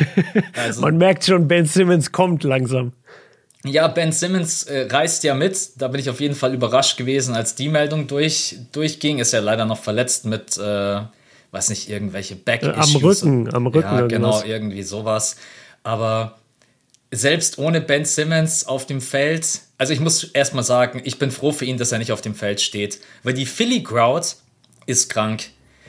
Also, 0.56 0.82
man 0.82 0.96
merkt 0.96 1.24
schon, 1.24 1.48
Ben 1.48 1.66
Simmons 1.66 2.12
kommt 2.12 2.44
langsam. 2.44 2.92
Ja, 3.64 3.88
Ben 3.88 4.12
Simmons 4.12 4.62
äh, 4.62 4.86
reist 4.88 5.24
ja 5.24 5.34
mit. 5.34 5.70
Da 5.78 5.88
bin 5.88 5.98
ich 6.00 6.08
auf 6.08 6.20
jeden 6.20 6.36
Fall 6.36 6.54
überrascht 6.54 6.96
gewesen, 6.96 7.34
als 7.34 7.56
die 7.56 7.68
Meldung 7.68 8.06
durch, 8.06 8.56
durchging. 8.70 9.18
Ist 9.18 9.32
ja 9.32 9.40
leider 9.40 9.64
noch 9.64 9.78
verletzt 9.78 10.24
mit, 10.24 10.56
äh, 10.56 11.00
weiß 11.50 11.68
nicht, 11.70 11.90
irgendwelche 11.90 12.36
Back-Issues. 12.36 12.94
Am 12.94 13.02
Rücken, 13.02 13.54
am 13.54 13.66
Rücken. 13.66 13.98
Ja, 13.98 14.06
genau, 14.06 14.40
irgendwie 14.44 14.84
sowas. 14.84 15.34
Aber 15.82 16.38
selbst 17.10 17.58
ohne 17.58 17.80
Ben 17.80 18.04
Simmons 18.04 18.68
auf 18.68 18.86
dem 18.86 19.00
Feld, 19.00 19.62
also 19.82 19.92
ich 19.94 19.98
muss 19.98 20.22
erstmal 20.22 20.62
sagen, 20.62 21.00
ich 21.02 21.18
bin 21.18 21.32
froh 21.32 21.50
für 21.50 21.64
ihn, 21.64 21.76
dass 21.76 21.90
er 21.90 21.98
nicht 21.98 22.12
auf 22.12 22.20
dem 22.20 22.36
Feld 22.36 22.60
steht, 22.60 23.00
weil 23.24 23.34
die 23.34 23.46
Philly 23.46 23.82
Crowd 23.82 24.24
ist 24.86 25.10
krank. 25.10 25.46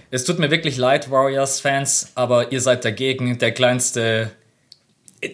Es 0.10 0.24
tut 0.24 0.40
mir 0.40 0.50
wirklich 0.50 0.78
leid, 0.78 1.12
Warriors-Fans, 1.12 2.14
aber 2.16 2.52
ihr 2.52 2.60
seid 2.60 2.86
dagegen 2.86 3.38
der 3.38 3.52
kleinste. 3.52 4.32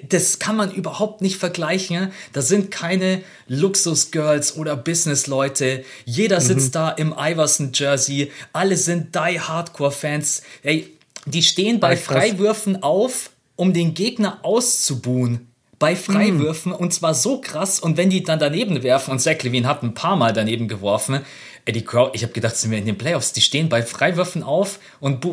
Das 0.09 0.39
kann 0.39 0.57
man 0.57 0.73
überhaupt 0.73 1.21
nicht 1.21 1.37
vergleichen. 1.37 2.11
Da 2.33 2.41
sind 2.41 2.69
keine 2.69 3.21
Luxus-Girls 3.47 4.57
oder 4.57 4.75
Business-Leute. 4.75 5.85
Jeder 6.03 6.41
sitzt 6.41 6.71
mhm. 6.71 6.79
da 6.79 6.89
im 6.89 7.15
Iverson-Jersey. 7.17 8.29
Alle 8.51 8.75
sind 8.75 9.15
die 9.15 9.39
Hardcore-Fans. 9.39 10.41
Hey, 10.63 10.97
die 11.25 11.43
stehen 11.43 11.79
bei 11.79 11.95
Freiwürfen 11.95 12.83
auf, 12.83 13.29
um 13.55 13.73
den 13.73 13.93
Gegner 13.93 14.39
auszubuhen 14.43 15.48
bei 15.79 15.95
Freiwürfen 15.95 16.73
mm. 16.73 16.75
und 16.75 16.93
zwar 16.93 17.13
so 17.13 17.41
krass 17.41 17.79
und 17.79 17.97
wenn 17.97 18.09
die 18.09 18.23
dann 18.23 18.37
daneben 18.37 18.83
werfen 18.83 19.11
und 19.11 19.19
Zach 19.19 19.41
Levine 19.41 19.67
hat 19.67 19.81
ein 19.81 19.93
paar 19.93 20.17
Mal 20.17 20.33
daneben 20.33 20.67
geworfen, 20.67 21.21
Eddie 21.65 21.83
Crowd, 21.83 22.11
ich 22.13 22.23
habe 22.23 22.33
gedacht, 22.33 22.55
sind 22.55 22.71
wir 22.71 22.77
in 22.77 22.85
den 22.85 22.97
Playoffs, 22.97 23.33
die 23.33 23.41
stehen 23.41 23.69
bei 23.69 23.81
Freiwürfen 23.81 24.43
auf 24.43 24.79
und 24.99 25.25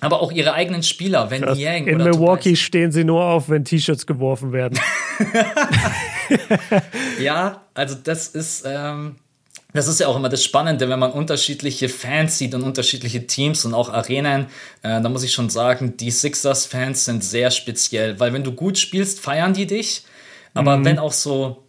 aber 0.00 0.22
auch 0.22 0.32
ihre 0.32 0.54
eigenen 0.54 0.82
Spieler, 0.82 1.30
wenn 1.30 1.42
Yang 1.54 1.86
In 1.86 1.98
Milwaukee 1.98 2.50
Tobias. 2.50 2.58
stehen 2.58 2.92
sie 2.92 3.04
nur 3.04 3.22
auf, 3.22 3.50
wenn 3.50 3.64
T-Shirts 3.64 4.06
geworfen 4.06 4.52
werden. 4.52 4.78
ja, 7.20 7.60
also 7.74 7.96
das 8.02 8.28
ist 8.28 8.64
ähm, 8.66 9.16
das 9.72 9.88
ist 9.88 10.00
ja 10.00 10.08
auch 10.08 10.16
immer 10.16 10.28
das 10.28 10.44
Spannende, 10.44 10.88
wenn 10.88 10.98
man 10.98 11.12
unterschiedliche 11.12 11.88
Fans 11.88 12.38
sieht 12.38 12.54
und 12.54 12.62
unterschiedliche 12.62 13.26
Teams 13.26 13.64
und 13.64 13.74
auch 13.74 13.88
Arenen. 13.90 14.46
Äh, 14.82 15.00
da 15.00 15.08
muss 15.08 15.22
ich 15.22 15.32
schon 15.32 15.50
sagen, 15.50 15.96
die 15.96 16.10
Sixers-Fans 16.10 17.04
sind 17.04 17.24
sehr 17.24 17.50
speziell, 17.50 18.18
weil 18.18 18.32
wenn 18.32 18.44
du 18.44 18.52
gut 18.52 18.78
spielst, 18.78 19.20
feiern 19.20 19.54
die 19.54 19.66
dich. 19.66 20.04
Aber 20.54 20.76
mhm. 20.76 20.84
wenn 20.84 20.98
auch 20.98 21.12
so 21.12 21.64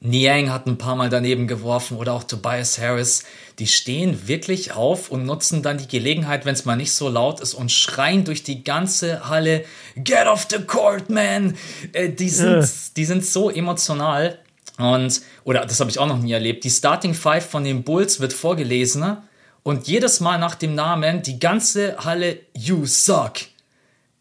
Niang 0.00 0.50
hat 0.50 0.66
ein 0.66 0.78
paar 0.78 0.96
Mal 0.96 1.10
daneben 1.10 1.46
geworfen 1.46 1.96
oder 1.96 2.12
auch 2.14 2.24
Tobias 2.24 2.78
Harris, 2.78 3.22
die 3.58 3.68
stehen 3.68 4.26
wirklich 4.26 4.72
auf 4.72 5.10
und 5.10 5.24
nutzen 5.24 5.62
dann 5.62 5.78
die 5.78 5.86
Gelegenheit, 5.86 6.44
wenn 6.44 6.54
es 6.54 6.64
mal 6.64 6.74
nicht 6.74 6.92
so 6.92 7.08
laut 7.08 7.40
ist 7.40 7.54
und 7.54 7.70
schreien 7.70 8.24
durch 8.24 8.42
die 8.42 8.64
ganze 8.64 9.28
Halle, 9.28 9.64
Get 9.94 10.26
off 10.26 10.48
the 10.50 10.58
court, 10.58 11.08
man! 11.08 11.56
Äh, 11.92 12.08
die, 12.08 12.30
sind, 12.30 12.66
die 12.96 13.04
sind 13.04 13.24
so 13.24 13.50
emotional. 13.50 14.38
Und, 14.78 15.20
oder 15.44 15.66
das 15.66 15.80
habe 15.80 15.90
ich 15.90 15.98
auch 15.98 16.06
noch 16.06 16.18
nie 16.18 16.32
erlebt, 16.32 16.64
die 16.64 16.70
Starting 16.70 17.14
Five 17.14 17.48
von 17.48 17.64
den 17.64 17.82
Bulls 17.82 18.20
wird 18.20 18.32
vorgelesen 18.32 19.18
und 19.62 19.86
jedes 19.86 20.20
Mal 20.20 20.38
nach 20.38 20.54
dem 20.54 20.74
Namen 20.74 21.22
die 21.22 21.38
ganze 21.38 21.96
Halle 21.98 22.38
You 22.56 22.86
Suck. 22.86 23.34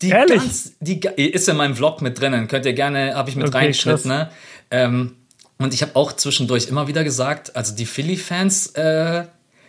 Die 0.02 0.10
Ehrlich? 0.10 0.38
Ganz, 0.38 0.74
die, 0.80 1.00
ist 1.00 1.48
in 1.48 1.58
meinem 1.58 1.76
Vlog 1.76 2.02
mit 2.02 2.20
drinnen, 2.20 2.48
könnt 2.48 2.66
ihr 2.66 2.74
gerne, 2.74 3.16
habe 3.16 3.30
ich 3.30 3.36
mit 3.36 3.48
okay, 3.48 3.58
reingeschnitten. 3.58 4.10
Ne? 4.10 4.32
Ähm, 4.72 5.16
und 5.58 5.74
ich 5.74 5.82
habe 5.84 5.96
auch 5.96 6.14
zwischendurch 6.14 6.68
immer 6.68 6.88
wieder 6.88 7.04
gesagt, 7.04 7.56
also 7.56 7.76
die 7.76 7.86
Philly-Fans, 7.86 8.68
äh, 8.76 9.26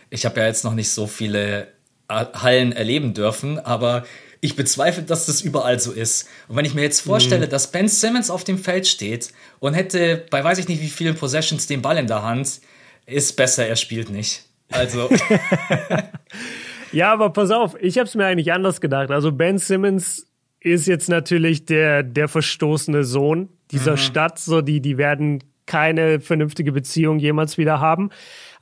ich 0.09 0.25
habe 0.25 0.39
ja 0.39 0.47
jetzt 0.47 0.63
noch 0.63 0.73
nicht 0.73 0.89
so 0.89 1.05
viele 1.05 1.67
äh, 2.07 2.25
Hallen 2.33 2.71
erleben 2.71 3.13
dürfen, 3.13 3.59
aber 3.59 4.03
ich 4.43 4.57
bezweifle, 4.57 5.03
dass 5.03 5.25
das 5.25 5.41
überall 5.41 5.79
so 5.79 5.93
ist. 5.93 6.27
Und 6.49 6.57
wenn 6.57 6.65
ich 6.65 6.73
mir 6.73 6.81
jetzt 6.81 6.99
vorstelle, 6.99 7.45
mhm. 7.45 7.49
dass 7.49 7.71
Ben 7.71 7.87
Simmons 7.87 8.29
auf 8.29 8.43
dem 8.43 8.57
Feld 8.57 8.85
steht 8.85 9.31
und 9.59 9.73
hätte 9.73 10.25
bei 10.29 10.43
weiß 10.43 10.57
ich 10.57 10.67
nicht 10.67 10.81
wie 10.81 10.89
vielen 10.89 11.15
Possessions 11.15 11.65
den 11.65 11.81
Ball 11.81 11.97
in 11.97 12.07
der 12.07 12.23
Hand, 12.23 12.59
ist 13.05 13.37
besser, 13.37 13.65
er 13.65 13.77
spielt 13.77 14.09
nicht. 14.09 14.43
Also. 14.69 15.09
ja, 16.91 17.13
aber 17.13 17.29
pass 17.29 17.51
auf, 17.51 17.77
ich 17.79 17.97
habe 17.97 18.07
es 18.07 18.15
mir 18.15 18.25
eigentlich 18.25 18.51
anders 18.51 18.81
gedacht. 18.81 19.11
Also 19.11 19.31
Ben 19.31 19.59
Simmons 19.59 20.27
ist 20.59 20.87
jetzt 20.87 21.07
natürlich 21.07 21.65
der, 21.65 22.03
der 22.03 22.27
verstoßene 22.27 23.05
Sohn 23.05 23.47
dieser 23.71 23.93
mhm. 23.93 23.97
Stadt. 23.97 24.39
So, 24.39 24.59
die, 24.59 24.81
die 24.81 24.97
werden 24.97 25.41
keine 25.65 26.19
vernünftige 26.19 26.73
Beziehung 26.73 27.17
jemals 27.17 27.57
wieder 27.57 27.79
haben. 27.79 28.09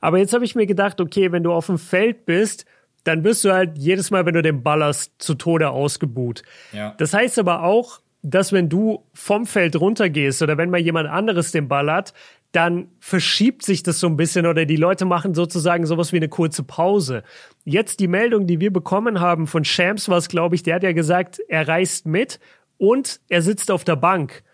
Aber 0.00 0.18
jetzt 0.18 0.32
habe 0.32 0.44
ich 0.44 0.54
mir 0.54 0.66
gedacht, 0.66 1.00
okay, 1.00 1.32
wenn 1.32 1.42
du 1.42 1.52
auf 1.52 1.66
dem 1.66 1.78
Feld 1.78 2.24
bist, 2.24 2.66
dann 3.04 3.24
wirst 3.24 3.44
du 3.44 3.52
halt 3.52 3.78
jedes 3.78 4.10
Mal, 4.10 4.26
wenn 4.26 4.34
du 4.34 4.42
den 4.42 4.62
ballerst, 4.62 5.12
zu 5.18 5.34
Tode 5.34 5.70
ausgebuht. 5.70 6.42
Ja. 6.72 6.94
Das 6.98 7.14
heißt 7.14 7.38
aber 7.38 7.62
auch, 7.64 8.00
dass 8.22 8.52
wenn 8.52 8.68
du 8.68 9.04
vom 9.14 9.46
Feld 9.46 9.76
runtergehst 9.76 10.42
oder 10.42 10.56
wenn 10.56 10.70
mal 10.70 10.80
jemand 10.80 11.08
anderes 11.08 11.50
den 11.50 11.68
ballert, 11.68 12.14
dann 12.52 12.88
verschiebt 13.00 13.64
sich 13.64 13.82
das 13.82 13.98
so 13.98 14.06
ein 14.06 14.16
bisschen 14.16 14.46
oder 14.46 14.66
die 14.66 14.76
Leute 14.76 15.06
machen 15.06 15.34
sozusagen 15.34 15.86
sowas 15.86 16.12
wie 16.12 16.18
eine 16.18 16.28
kurze 16.28 16.62
Pause. 16.62 17.24
Jetzt 17.64 17.98
die 17.98 18.08
Meldung, 18.08 18.46
die 18.46 18.60
wir 18.60 18.72
bekommen 18.72 19.20
haben 19.20 19.46
von 19.46 19.64
Shams, 19.64 20.08
was 20.08 20.28
glaube 20.28 20.54
ich, 20.54 20.62
der 20.62 20.76
hat 20.76 20.82
ja 20.82 20.92
gesagt, 20.92 21.40
er 21.48 21.66
reist 21.66 22.06
mit 22.06 22.38
und 22.76 23.20
er 23.28 23.42
sitzt 23.42 23.70
auf 23.70 23.84
der 23.84 23.96
Bank. 23.96 24.44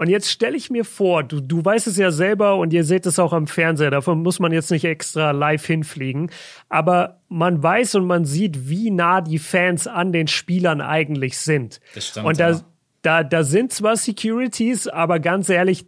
Und 0.00 0.08
jetzt 0.08 0.30
stelle 0.30 0.56
ich 0.56 0.70
mir 0.70 0.86
vor, 0.86 1.22
du, 1.24 1.42
du 1.42 1.62
weißt 1.62 1.86
es 1.86 1.98
ja 1.98 2.10
selber 2.10 2.56
und 2.56 2.72
ihr 2.72 2.84
seht 2.84 3.04
es 3.04 3.18
auch 3.18 3.34
am 3.34 3.46
Fernseher, 3.46 3.90
davon 3.90 4.22
muss 4.22 4.38
man 4.38 4.50
jetzt 4.50 4.70
nicht 4.70 4.86
extra 4.86 5.32
live 5.32 5.66
hinfliegen, 5.66 6.30
aber 6.70 7.20
man 7.28 7.62
weiß 7.62 7.96
und 7.96 8.06
man 8.06 8.24
sieht, 8.24 8.70
wie 8.70 8.90
nah 8.90 9.20
die 9.20 9.38
Fans 9.38 9.86
an 9.86 10.10
den 10.10 10.26
Spielern 10.26 10.80
eigentlich 10.80 11.36
sind. 11.36 11.82
Das 11.94 12.08
stimmt, 12.08 12.24
und 12.24 12.40
da, 12.40 12.50
ja. 12.52 12.60
da, 13.02 13.22
da 13.22 13.44
sind 13.44 13.74
zwar 13.74 13.94
Securities, 13.94 14.88
aber 14.88 15.20
ganz 15.20 15.50
ehrlich, 15.50 15.84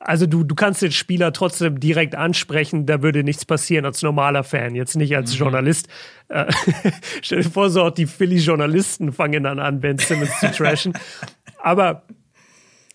also 0.00 0.26
du, 0.26 0.42
du 0.42 0.56
kannst 0.56 0.82
den 0.82 0.90
Spieler 0.90 1.32
trotzdem 1.32 1.78
direkt 1.78 2.16
ansprechen, 2.16 2.86
da 2.86 3.02
würde 3.02 3.22
nichts 3.22 3.44
passieren 3.44 3.84
als 3.84 4.02
normaler 4.02 4.42
Fan, 4.42 4.74
jetzt 4.74 4.96
nicht 4.96 5.14
als 5.14 5.34
mhm. 5.34 5.38
Journalist. 5.38 5.86
Äh, 6.26 6.46
stell 7.22 7.42
dir 7.42 7.50
vor, 7.50 7.70
so 7.70 7.84
auch 7.84 7.90
die 7.90 8.06
Philly-Journalisten 8.06 9.12
fangen 9.12 9.44
dann 9.44 9.60
an, 9.60 9.78
Ben 9.78 9.98
Simmons 9.98 10.40
zu 10.40 10.50
trashen. 10.50 10.92
Aber 11.62 12.02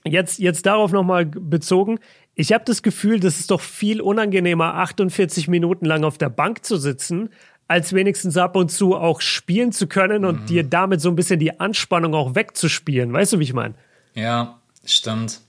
Jetzt, 0.05 0.39
jetzt 0.39 0.65
darauf 0.65 0.91
nochmal 0.91 1.25
bezogen. 1.25 1.99
Ich 2.35 2.51
habe 2.51 2.65
das 2.65 2.83
Gefühl, 2.83 3.19
das 3.19 3.39
ist 3.39 3.51
doch 3.51 3.61
viel 3.61 4.01
unangenehmer, 4.01 4.75
48 4.75 5.47
Minuten 5.47 5.85
lang 5.85 6.03
auf 6.03 6.17
der 6.17 6.29
Bank 6.29 6.65
zu 6.65 6.77
sitzen, 6.77 7.29
als 7.67 7.93
wenigstens 7.93 8.35
ab 8.37 8.55
und 8.55 8.69
zu 8.69 8.95
auch 8.95 9.21
spielen 9.21 9.71
zu 9.71 9.87
können 9.87 10.25
und 10.25 10.41
mhm. 10.41 10.45
dir 10.47 10.63
damit 10.63 10.99
so 10.99 11.09
ein 11.09 11.15
bisschen 11.15 11.39
die 11.39 11.59
Anspannung 11.59 12.13
auch 12.13 12.35
wegzuspielen. 12.35 13.13
Weißt 13.13 13.33
du, 13.33 13.39
wie 13.39 13.43
ich 13.43 13.53
meine? 13.53 13.75
Ja, 14.13 14.59
stimmt. 14.85 15.39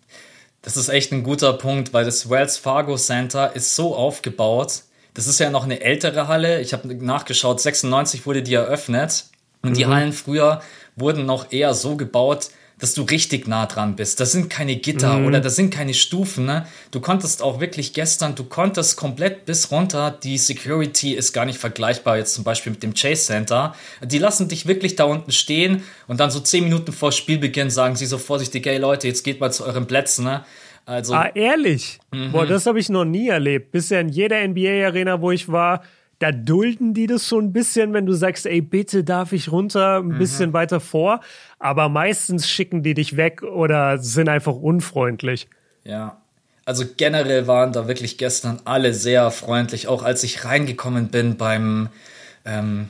Das 0.62 0.77
ist 0.77 0.88
echt 0.88 1.12
ein 1.12 1.25
guter 1.25 1.53
Punkt, 1.53 1.93
weil 1.93 2.05
das 2.05 2.31
Wells 2.31 2.57
Fargo 2.57 2.97
Center 2.97 3.55
ist 3.55 3.75
so 3.75 3.95
aufgebaut. 3.95 4.83
Das 5.12 5.27
ist 5.27 5.38
ja 5.38 5.51
noch 5.51 5.64
eine 5.64 5.81
ältere 5.81 6.29
Halle. 6.29 6.61
Ich 6.61 6.73
habe 6.73 6.95
nachgeschaut, 6.95 7.61
96 7.61 8.25
wurde 8.25 8.43
die 8.43 8.55
eröffnet. 8.55 9.27
Und 9.62 9.71
mhm. 9.71 9.75
die 9.75 9.87
Hallen 9.87 10.12
früher 10.12 10.62
wurden 10.97 11.27
noch 11.27 11.53
eher 11.53 11.75
so 11.75 11.97
gebaut, 11.97 12.51
dass 12.79 12.95
du 12.95 13.03
richtig 13.03 13.47
nah 13.47 13.67
dran 13.67 13.97
bist. 13.97 14.21
Das 14.21 14.33
sind 14.33 14.51
keine 14.51 14.77
Gitter 14.77 15.19
mhm. 15.19 15.27
oder 15.27 15.41
das 15.41 15.57
sind 15.57 15.73
keine 15.73 15.95
Stufen. 15.95 16.47
Ne? 16.47 16.67
Du 16.91 17.01
konntest 17.01 17.43
auch 17.43 17.61
wirklich 17.61 17.93
gestern, 17.93 18.35
du 18.35 18.45
konntest 18.45 18.97
komplett 18.97 19.45
bis 19.47 19.71
runter, 19.71 20.11
die 20.11 20.39
Security 20.39 21.15
ist 21.15 21.33
gar 21.33 21.45
nicht 21.45 21.59
vergleichbar 21.59 22.17
jetzt 22.17 22.35
zum 22.35 22.45
Beispiel 22.45 22.73
mit 22.73 22.83
dem 22.83 22.95
Chase 22.95 23.27
Center. 23.27 23.75
Die 24.03 24.19
lassen 24.19 24.49
dich 24.49 24.67
wirklich 24.67 24.97
da 24.97 25.05
unten 25.05 25.33
stehen 25.33 25.83
und 26.09 26.21
dann 26.21 26.31
so 26.31 26.41
zehn 26.41 26.65
Minuten 26.65 26.93
vor 26.93 27.13
Spielbeginn 27.13 27.71
sagen 27.71 27.97
sie 27.97 28.07
so 28.07 28.19
vorsichtig, 28.19 28.67
hey 28.67 28.79
Leute, 28.79 29.07
jetzt 29.07 29.23
geht 29.23 29.41
mal 29.41 29.53
zu 29.53 29.65
euren 29.65 29.87
Plätzen. 29.87 30.25
Ne? 30.25 30.45
Also, 30.87 31.15
ah, 31.15 31.31
ehrlich? 31.35 32.01
Mhm. 32.13 32.33
Boah, 32.33 32.47
das 32.47 32.67
habe 32.67 32.79
ich 32.79 32.89
noch 32.89 33.05
nie 33.05 33.29
erlebt. 33.29 33.73
Bisher 33.73 34.01
in 34.01 34.09
jeder 34.09 34.47
NBA-Arena, 34.47 35.21
wo 35.21 35.31
ich 35.31 35.49
war, 35.49 35.83
da 36.19 36.31
dulden 36.33 36.95
die 36.95 37.07
das 37.07 37.29
so 37.29 37.39
ein 37.39 37.53
bisschen, 37.53 37.93
wenn 37.93 38.07
du 38.07 38.13
sagst, 38.13 38.47
ey, 38.47 38.61
bitte 38.61 39.05
darf 39.05 39.33
ich 39.33 39.51
runter, 39.51 39.99
ein 39.99 40.09
mhm. 40.09 40.19
bisschen 40.19 40.53
weiter 40.53 40.81
vor. 40.81 41.21
Aber 41.64 41.88
meistens 41.88 42.46
schicken 42.46 42.83
die 42.83 42.92
dich 42.92 43.16
weg 43.16 43.42
oder 43.42 43.96
sind 43.96 44.29
einfach 44.29 44.55
unfreundlich. 44.55 45.48
Ja. 45.83 46.20
Also 46.66 46.85
generell 46.94 47.46
waren 47.46 47.72
da 47.72 47.88
wirklich 47.88 48.18
gestern 48.18 48.61
alle 48.66 48.92
sehr 48.92 49.31
freundlich. 49.31 49.88
Auch 49.88 50.03
als 50.03 50.22
ich 50.24 50.44
reingekommen 50.44 51.09
bin 51.09 51.38
beim 51.38 51.88
ähm, 52.44 52.88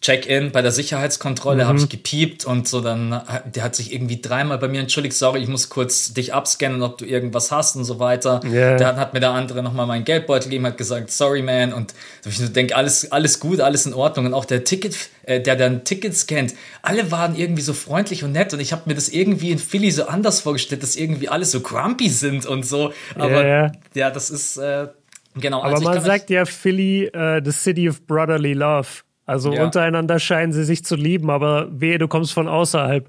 Check-in 0.00 0.52
bei 0.52 0.62
der 0.62 0.70
Sicherheitskontrolle 0.70 1.64
mhm. 1.64 1.68
habe 1.68 1.78
ich 1.78 1.88
gepiept 1.88 2.44
und 2.44 2.68
so 2.68 2.80
dann, 2.80 3.20
der 3.52 3.64
hat 3.64 3.74
sich 3.74 3.92
irgendwie 3.92 4.20
dreimal 4.20 4.56
bei 4.58 4.68
mir 4.68 4.80
entschuldigt, 4.80 5.16
sorry, 5.16 5.40
ich 5.40 5.48
muss 5.48 5.70
kurz 5.70 6.14
dich 6.14 6.32
abscannen, 6.32 6.82
ob 6.82 6.98
du 6.98 7.04
irgendwas 7.04 7.50
hast 7.50 7.74
und 7.74 7.84
so 7.84 7.98
weiter. 7.98 8.40
Yeah. 8.44 8.76
Dann 8.76 8.96
hat 8.96 9.12
mir 9.12 9.18
der 9.18 9.30
andere 9.30 9.60
nochmal 9.60 9.86
meinen 9.86 10.04
Geldbeutel 10.04 10.50
gegeben, 10.50 10.66
hat 10.66 10.78
gesagt, 10.78 11.10
sorry 11.10 11.42
man 11.42 11.72
und 11.72 11.94
ich 12.24 12.52
denke, 12.52 12.76
alles, 12.76 13.10
alles 13.10 13.40
gut, 13.40 13.60
alles 13.60 13.86
in 13.86 13.94
Ordnung 13.94 14.26
und 14.26 14.34
auch 14.34 14.44
der 14.44 14.62
Ticket, 14.62 14.96
äh, 15.24 15.40
der 15.40 15.56
dann 15.56 15.82
Tickets 15.82 16.28
kennt, 16.28 16.54
alle 16.82 17.10
waren 17.10 17.34
irgendwie 17.34 17.62
so 17.62 17.72
freundlich 17.72 18.22
und 18.22 18.30
nett 18.30 18.54
und 18.54 18.60
ich 18.60 18.72
habe 18.72 18.82
mir 18.86 18.94
das 18.94 19.08
irgendwie 19.08 19.50
in 19.50 19.58
Philly 19.58 19.90
so 19.90 20.04
anders 20.04 20.40
vorgestellt, 20.40 20.84
dass 20.84 20.94
irgendwie 20.94 21.28
alle 21.28 21.44
so 21.44 21.60
grumpy 21.60 22.08
sind 22.08 22.46
und 22.46 22.64
so, 22.64 22.92
aber 23.16 23.42
yeah. 23.42 23.72
ja, 23.94 24.10
das 24.12 24.30
ist, 24.30 24.58
äh, 24.58 24.86
genau. 25.34 25.60
Aber 25.60 25.74
also 25.74 25.84
man 25.84 26.00
sagt 26.00 26.30
ja 26.30 26.44
Philly, 26.44 27.10
uh, 27.16 27.40
the 27.44 27.50
city 27.50 27.88
of 27.88 28.00
brotherly 28.06 28.52
love. 28.52 29.02
Also 29.28 29.52
ja. 29.52 29.62
untereinander 29.62 30.18
scheinen 30.18 30.54
sie 30.54 30.64
sich 30.64 30.86
zu 30.86 30.96
lieben, 30.96 31.28
aber 31.28 31.68
wehe, 31.70 31.98
du 31.98 32.08
kommst 32.08 32.32
von 32.32 32.48
außerhalb. 32.48 33.06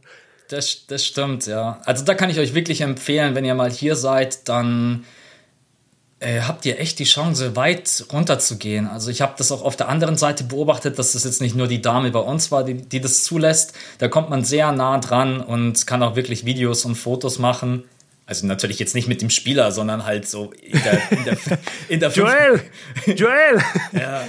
Das, 0.50 0.86
das 0.86 1.06
stimmt, 1.06 1.48
ja. 1.48 1.80
Also 1.86 2.04
da 2.04 2.14
kann 2.14 2.30
ich 2.30 2.40
euch 2.40 2.54
wirklich 2.54 2.82
empfehlen, 2.82 3.36
wenn 3.36 3.46
ihr 3.46 3.56
mal 3.56 3.72
hier 3.72 3.96
seid, 3.96 4.50
dann 4.50 5.06
äh, 6.20 6.42
habt 6.42 6.66
ihr 6.66 6.78
echt 6.78 7.00
die 7.00 7.06
Chance, 7.06 7.56
weit 7.56 8.04
runter 8.12 8.38
zu 8.38 8.58
gehen. 8.58 8.86
Also 8.86 9.10
ich 9.10 9.22
habe 9.22 9.36
das 9.38 9.50
auch 9.54 9.62
auf 9.62 9.78
der 9.78 9.88
anderen 9.88 10.18
Seite 10.18 10.44
beobachtet, 10.44 11.00
dass 11.00 11.14
das 11.14 11.24
jetzt 11.24 11.40
nicht 11.40 11.56
nur 11.56 11.68
die 11.68 11.82
Dame 11.82 12.12
bei 12.12 12.20
uns 12.20 12.52
war, 12.52 12.66
die, 12.66 12.74
die 12.74 13.00
das 13.00 13.24
zulässt. 13.24 13.74
Da 14.00 14.10
kommt 14.10 14.30
man 14.30 14.44
sehr 14.44 14.74
nah 14.74 14.98
dran 14.98 15.40
und 15.40 15.88
kann 15.88 16.04
auch 16.04 16.18
wirklich 16.18 16.44
Videos 16.44 16.84
und 16.84 16.96
Fotos 16.96 17.40
machen. 17.40 17.86
Also 18.26 18.46
natürlich 18.46 18.78
jetzt 18.78 18.94
nicht 18.94 19.08
mit 19.08 19.22
dem 19.22 19.30
Spieler, 19.30 19.72
sondern 19.72 20.04
halt 20.04 20.28
so 20.28 20.52
in 20.62 20.84
der, 20.84 21.12
in 21.12 21.24
der, 21.24 21.38
in 21.88 22.00
der 22.02 22.10
Joel! 22.14 22.62
Joel! 23.16 23.64
ja, 23.94 24.26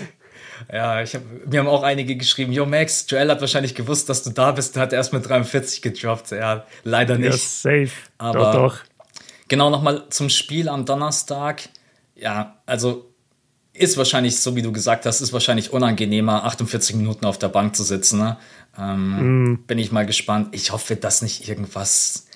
ja, 0.73 1.03
ich 1.03 1.15
hab, 1.15 1.23
mir 1.47 1.61
haben 1.61 1.69
auch 1.69 1.83
einige 1.83 2.17
geschrieben, 2.17 2.53
yo 2.53 2.65
Max, 2.65 3.07
Joel 3.09 3.31
hat 3.31 3.41
wahrscheinlich 3.41 3.75
gewusst, 3.75 4.09
dass 4.09 4.23
du 4.23 4.31
da 4.31 4.53
bist, 4.53 4.77
hat 4.77 4.93
erst 4.93 5.13
mit 5.13 5.29
43 5.29 5.83
gedroppt. 5.83 6.31
Ja, 6.31 6.65
leider 6.85 7.19
nicht. 7.19 7.33
Ja, 7.33 7.37
safe. 7.37 7.91
Aber 8.19 8.53
doch, 8.53 8.55
doch. 8.55 8.79
genau 9.49 9.71
nochmal 9.71 10.05
zum 10.11 10.29
Spiel 10.29 10.69
am 10.69 10.85
Donnerstag. 10.85 11.69
Ja, 12.15 12.59
also 12.67 13.11
ist 13.73 13.97
wahrscheinlich, 13.97 14.39
so 14.39 14.55
wie 14.55 14.63
du 14.63 14.73
gesagt 14.73 15.07
hast, 15.07 15.21
ist 15.21 15.33
wahrscheinlich 15.33 15.73
unangenehmer, 15.73 16.45
48 16.45 16.97
Minuten 16.97 17.25
auf 17.25 17.39
der 17.39 17.49
Bank 17.49 17.75
zu 17.75 17.83
sitzen. 17.83 18.21
Ne? 18.21 18.37
Ähm, 18.79 19.53
mm. 19.53 19.63
Bin 19.67 19.79
ich 19.79 19.91
mal 19.91 20.07
gespannt. 20.07 20.49
Ich 20.53 20.71
hoffe, 20.71 20.97
dass 20.97 21.23
nicht 21.23 21.49
irgendwas 21.49 22.27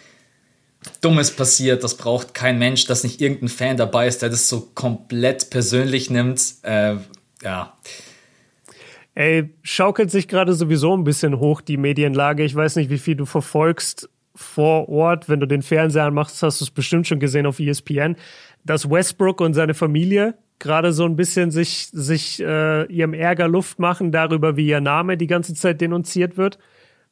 Dummes 1.01 1.31
passiert. 1.31 1.85
Das 1.85 1.97
braucht 1.97 2.35
kein 2.35 2.59
Mensch, 2.59 2.87
dass 2.87 3.05
nicht 3.05 3.21
irgendein 3.21 3.49
Fan 3.49 3.77
dabei 3.77 4.07
ist, 4.07 4.23
der 4.23 4.31
das 4.31 4.49
so 4.49 4.71
komplett 4.75 5.51
persönlich 5.51 6.11
nimmt. 6.11 6.41
Äh, 6.63 6.97
ja. 7.43 7.77
Ey, 9.15 9.55
schaukelt 9.63 10.11
sich 10.11 10.27
gerade 10.27 10.55
sowieso 10.55 10.97
ein 10.97 11.05
bisschen 11.05 11.39
hoch, 11.39 11.61
die 11.61 11.77
Medienlage. 11.77 12.45
Ich 12.45 12.55
weiß 12.55 12.77
nicht, 12.77 12.91
wie 12.91 12.99
viel 12.99 13.15
du 13.15 13.27
verfolgst 13.27 14.09
vor 14.35 14.89
Ort. 14.89 15.29
Wenn 15.29 15.41
du 15.41 15.47
den 15.47 15.63
Fernseher 15.63 16.05
anmachst, 16.05 16.43
hast 16.43 16.61
du 16.61 16.65
es 16.65 16.71
bestimmt 16.71 17.07
schon 17.07 17.21
gesehen 17.21 17.47
auf 17.47 17.61
ESPN, 17.61 18.17
dass 18.65 18.91
Westbrook 18.91 19.41
und 19.41 19.55
seine 19.55 19.75
Familie 19.75 20.35
gerade 20.59 20.93
so 20.93 21.05
ein 21.05 21.17
bisschen 21.17 21.51
sich, 21.51 21.89
sich 21.93 22.41
äh, 22.43 22.85
ihrem 22.87 23.15
Ärger 23.15 23.49
Luft 23.49 23.79
machen 23.79 24.13
darüber, 24.13 24.57
wie 24.57 24.67
ihr 24.67 24.81
Name 24.81 25.17
die 25.17 25.27
ganze 25.27 25.55
Zeit 25.55 25.81
denunziert 25.81 26.37
wird. 26.37 26.59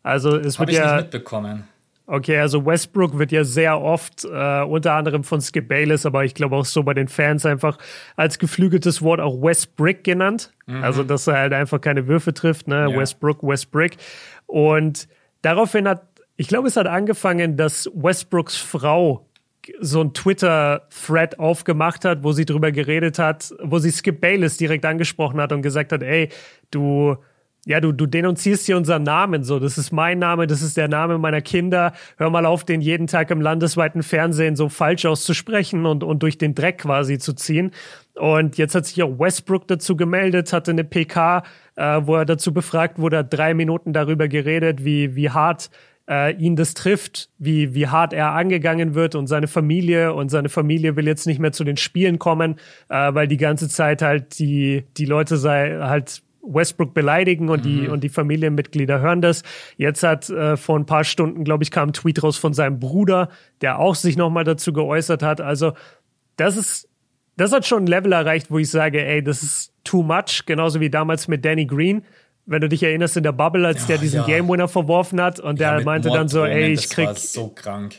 Also 0.02 0.36
es 0.36 0.58
Hab 0.58 0.68
wird 0.68 0.78
ja. 0.78 0.96
Nicht 0.96 1.04
mitbekommen. 1.04 1.64
Okay, 2.12 2.38
also 2.38 2.66
Westbrook 2.66 3.18
wird 3.18 3.32
ja 3.32 3.42
sehr 3.42 3.80
oft, 3.80 4.26
äh, 4.26 4.62
unter 4.64 4.92
anderem 4.92 5.24
von 5.24 5.40
Skip 5.40 5.66
Bayless, 5.66 6.04
aber 6.04 6.26
ich 6.26 6.34
glaube 6.34 6.56
auch 6.56 6.66
so 6.66 6.82
bei 6.82 6.92
den 6.92 7.08
Fans 7.08 7.46
einfach 7.46 7.78
als 8.16 8.38
geflügeltes 8.38 9.00
Wort 9.00 9.18
auch 9.18 9.40
Westbrick 9.40 10.04
genannt. 10.04 10.52
Mhm. 10.66 10.84
Also, 10.84 11.04
dass 11.04 11.26
er 11.26 11.38
halt 11.38 11.54
einfach 11.54 11.80
keine 11.80 12.08
Würfe 12.08 12.34
trifft, 12.34 12.68
ne? 12.68 12.90
Ja. 12.90 12.98
Westbrook, 12.98 13.42
Westbrick. 13.42 13.96
Und 14.44 15.08
daraufhin 15.40 15.88
hat, 15.88 16.02
ich 16.36 16.48
glaube, 16.48 16.68
es 16.68 16.76
hat 16.76 16.86
angefangen, 16.86 17.56
dass 17.56 17.90
Westbrooks 17.94 18.58
Frau 18.58 19.26
so 19.80 20.02
ein 20.02 20.12
Twitter-Thread 20.12 21.38
aufgemacht 21.38 22.04
hat, 22.04 22.24
wo 22.24 22.32
sie 22.32 22.44
drüber 22.44 22.72
geredet 22.72 23.18
hat, 23.18 23.54
wo 23.62 23.78
sie 23.78 23.90
Skip 23.90 24.20
Bayless 24.20 24.58
direkt 24.58 24.84
angesprochen 24.84 25.40
hat 25.40 25.50
und 25.50 25.62
gesagt 25.62 25.92
hat, 25.92 26.02
ey, 26.02 26.28
du 26.70 27.16
ja, 27.64 27.80
du, 27.80 27.92
du 27.92 28.06
denunzierst 28.06 28.66
hier 28.66 28.76
unseren 28.76 29.04
Namen 29.04 29.44
so. 29.44 29.60
Das 29.60 29.78
ist 29.78 29.92
mein 29.92 30.18
Name, 30.18 30.48
das 30.48 30.62
ist 30.62 30.76
der 30.76 30.88
Name 30.88 31.18
meiner 31.18 31.40
Kinder. 31.40 31.92
Hör 32.16 32.28
mal 32.28 32.44
auf, 32.44 32.64
den 32.64 32.80
jeden 32.80 33.06
Tag 33.06 33.30
im 33.30 33.40
landesweiten 33.40 34.02
Fernsehen 34.02 34.56
so 34.56 34.68
falsch 34.68 35.06
auszusprechen 35.06 35.86
und, 35.86 36.02
und 36.02 36.24
durch 36.24 36.38
den 36.38 36.56
Dreck 36.56 36.78
quasi 36.78 37.18
zu 37.18 37.34
ziehen. 37.34 37.70
Und 38.14 38.58
jetzt 38.58 38.74
hat 38.74 38.86
sich 38.86 39.00
auch 39.02 39.16
Westbrook 39.16 39.68
dazu 39.68 39.96
gemeldet, 39.96 40.52
hatte 40.52 40.72
eine 40.72 40.82
PK, 40.82 41.44
äh, 41.76 42.00
wo 42.02 42.16
er 42.16 42.24
dazu 42.24 42.52
befragt 42.52 42.98
wurde, 42.98 43.18
hat 43.18 43.32
drei 43.32 43.54
Minuten 43.54 43.92
darüber 43.92 44.26
geredet, 44.26 44.84
wie, 44.84 45.14
wie 45.14 45.30
hart 45.30 45.70
äh, 46.10 46.34
ihn 46.34 46.56
das 46.56 46.74
trifft, 46.74 47.30
wie, 47.38 47.74
wie 47.74 47.86
hart 47.86 48.12
er 48.12 48.32
angegangen 48.32 48.96
wird 48.96 49.14
und 49.14 49.28
seine 49.28 49.46
Familie 49.46 50.14
und 50.14 50.30
seine 50.30 50.48
Familie 50.48 50.96
will 50.96 51.06
jetzt 51.06 51.28
nicht 51.28 51.38
mehr 51.38 51.52
zu 51.52 51.62
den 51.62 51.76
Spielen 51.76 52.18
kommen, 52.18 52.56
äh, 52.88 53.14
weil 53.14 53.28
die 53.28 53.36
ganze 53.36 53.68
Zeit 53.68 54.02
halt 54.02 54.40
die, 54.40 54.84
die 54.96 55.04
Leute 55.06 55.36
sei 55.36 55.78
halt 55.80 56.22
Westbrook 56.42 56.92
beleidigen 56.92 57.48
und 57.48 57.64
die 57.64 57.82
mhm. 57.82 57.92
und 57.92 58.04
die 58.04 58.08
Familienmitglieder 58.08 59.00
hören 59.00 59.20
das. 59.22 59.42
Jetzt 59.76 60.02
hat 60.02 60.28
äh, 60.28 60.56
vor 60.56 60.78
ein 60.78 60.86
paar 60.86 61.04
Stunden, 61.04 61.44
glaube 61.44 61.62
ich, 61.62 61.70
kam 61.70 61.90
ein 61.90 61.92
Tweet 61.92 62.22
raus 62.22 62.36
von 62.36 62.52
seinem 62.52 62.80
Bruder, 62.80 63.28
der 63.60 63.78
auch 63.78 63.94
sich 63.94 64.16
nochmal 64.16 64.44
dazu 64.44 64.72
geäußert 64.72 65.22
hat. 65.22 65.40
Also 65.40 65.72
das 66.36 66.56
ist 66.56 66.88
das 67.36 67.52
hat 67.52 67.66
schon 67.66 67.84
ein 67.84 67.86
Level 67.86 68.12
erreicht, 68.12 68.50
wo 68.50 68.58
ich 68.58 68.70
sage, 68.70 69.04
ey, 69.04 69.22
das 69.22 69.42
ist 69.42 69.72
too 69.84 70.02
much, 70.02 70.44
genauso 70.46 70.80
wie 70.80 70.90
damals 70.90 71.28
mit 71.28 71.44
Danny 71.44 71.64
Green. 71.64 72.04
Wenn 72.44 72.60
du 72.60 72.68
dich 72.68 72.82
erinnerst 72.82 73.16
in 73.16 73.22
der 73.22 73.32
Bubble, 73.32 73.66
als 73.66 73.82
ja, 73.82 73.88
der 73.88 73.98
diesen 73.98 74.20
ja. 74.20 74.26
Game 74.26 74.48
Winner 74.48 74.68
verworfen 74.68 75.20
hat 75.20 75.38
und 75.38 75.60
ja, 75.60 75.76
der 75.76 75.84
meinte 75.84 76.10
dann 76.10 76.28
so, 76.28 76.44
ey, 76.44 76.72
ich 76.72 76.90
krieg 76.90 77.16
so 77.16 77.48
krank. 77.48 77.94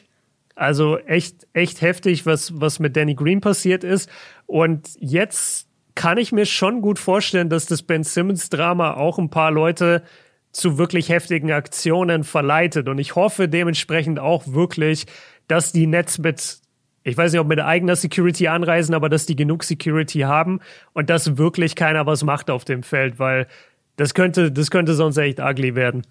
Also 0.56 1.00
echt 1.00 1.48
echt 1.54 1.82
heftig, 1.82 2.26
was 2.26 2.60
was 2.60 2.80
mit 2.80 2.96
Danny 2.96 3.16
Green 3.16 3.42
passiert 3.42 3.84
ist 3.84 4.10
und 4.46 4.90
jetzt 5.00 5.68
kann 5.96 6.18
ich 6.18 6.32
mir 6.32 6.46
schon 6.46 6.82
gut 6.82 7.00
vorstellen, 7.00 7.50
dass 7.50 7.66
das 7.66 7.84
Ben 7.84 8.04
Simmons 8.04 8.50
Drama 8.50 8.96
auch 8.96 9.20
ein 9.20 9.30
paar 9.30 9.52
Leute 9.52 10.04
zu 10.52 10.78
wirklich 10.78 11.10
heftigen 11.10 11.52
Aktionen 11.52 12.24
verleitet. 12.24 12.88
Und 12.88 13.00
ich 13.00 13.16
hoffe 13.16 13.50
dementsprechend 13.50 14.20
auch 14.20 14.44
wirklich, 14.48 15.06
dass 15.48 15.72
die 15.72 15.88
Nets 15.88 16.20
mit, 16.20 16.60
ich 17.04 17.18
weiß 17.18 17.32
nicht, 17.32 17.42
ob 17.42 17.48
mit 17.48 17.60
eigener 17.60 17.96
Security 17.96 18.48
anreisen, 18.48 18.96
aber 18.96 19.10
dass 19.10 19.26
die 19.26 19.36
genug 19.36 19.64
Security 19.64 20.20
haben 20.20 20.60
und 20.94 21.10
dass 21.10 21.38
wirklich 21.38 21.76
keiner 21.76 22.06
was 22.06 22.24
macht 22.24 22.50
auf 22.50 22.66
dem 22.66 22.84
Feld, 22.84 23.20
weil 23.20 23.48
das 23.96 24.14
könnte, 24.14 24.52
das 24.52 24.72
könnte 24.72 24.94
sonst 24.94 25.18
echt 25.18 25.40
ugly 25.40 25.76
werden. 25.76 26.06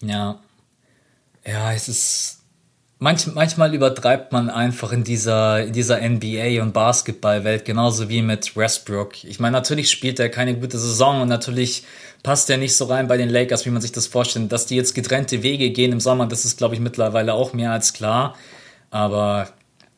Ja. 0.00 0.40
Ja, 1.46 1.72
es 1.72 1.88
ist, 1.88 2.41
Manch, 3.02 3.26
manchmal 3.34 3.74
übertreibt 3.74 4.30
man 4.30 4.48
einfach 4.48 4.92
in 4.92 5.02
dieser, 5.02 5.64
in 5.64 5.72
dieser 5.72 6.00
NBA- 6.00 6.62
und 6.62 6.72
Basketballwelt, 6.72 7.64
genauso 7.64 8.08
wie 8.08 8.22
mit 8.22 8.56
Westbrook. 8.56 9.24
Ich 9.24 9.40
meine, 9.40 9.56
natürlich 9.56 9.90
spielt 9.90 10.20
er 10.20 10.28
keine 10.28 10.54
gute 10.54 10.78
Saison 10.78 11.20
und 11.20 11.26
natürlich 11.26 11.82
passt 12.22 12.48
er 12.48 12.58
nicht 12.58 12.76
so 12.76 12.84
rein 12.84 13.08
bei 13.08 13.16
den 13.16 13.28
Lakers, 13.28 13.66
wie 13.66 13.70
man 13.70 13.82
sich 13.82 13.90
das 13.90 14.06
vorstellt. 14.06 14.52
Dass 14.52 14.66
die 14.66 14.76
jetzt 14.76 14.94
getrennte 14.94 15.42
Wege 15.42 15.70
gehen 15.70 15.90
im 15.90 15.98
Sommer, 15.98 16.28
das 16.28 16.44
ist, 16.44 16.58
glaube 16.58 16.76
ich, 16.76 16.80
mittlerweile 16.80 17.34
auch 17.34 17.54
mehr 17.54 17.72
als 17.72 17.92
klar. 17.92 18.36
Aber 18.92 19.48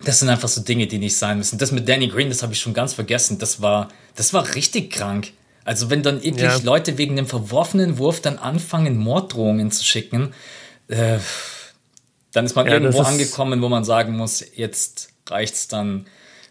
das 0.03 0.21
sind 0.21 0.31
einfach 0.31 0.49
so 0.49 0.63
Dinge, 0.63 0.87
die 0.87 0.97
nicht 0.97 1.19
sein 1.19 1.37
müssen. 1.37 1.59
Das 1.59 1.73
mit 1.73 1.87
Danny 1.87 2.09
Green, 2.09 2.31
das 2.31 2.43
habe 2.43 2.55
ich 2.55 2.61
schon 2.61 2.73
ganz 2.73 2.95
vergessen. 2.95 3.39
Das 3.39 3.61
war, 3.61 3.89
das 4.17 4.33
war 4.33 4.55
richtig 4.55 4.91
krank. 4.91 5.33
Also 5.67 5.91
wenn 5.91 6.03
dann 6.03 6.23
wirklich 6.23 6.41
ja. 6.41 6.57
Leute 6.63 6.97
wegen 6.97 7.17
dem 7.17 7.27
verworfenen 7.27 7.99
Wurf 7.99 8.23
dann 8.23 8.39
anfangen, 8.39 8.97
Morddrohungen 8.97 9.71
zu 9.71 9.85
schicken, 9.85 10.33
äh, 10.89 11.19
dann 12.35 12.47
ist 12.47 12.57
man 12.57 12.67
ja, 12.67 12.75
irgendwo 12.75 13.01
ist 13.01 13.07
angekommen, 13.07 13.63
wo 13.63 13.69
man 13.69 13.85
sagen 13.85 14.17
muss, 14.17 14.45
jetzt 14.57 15.11
reicht's 15.29 15.69
dann 15.69 16.07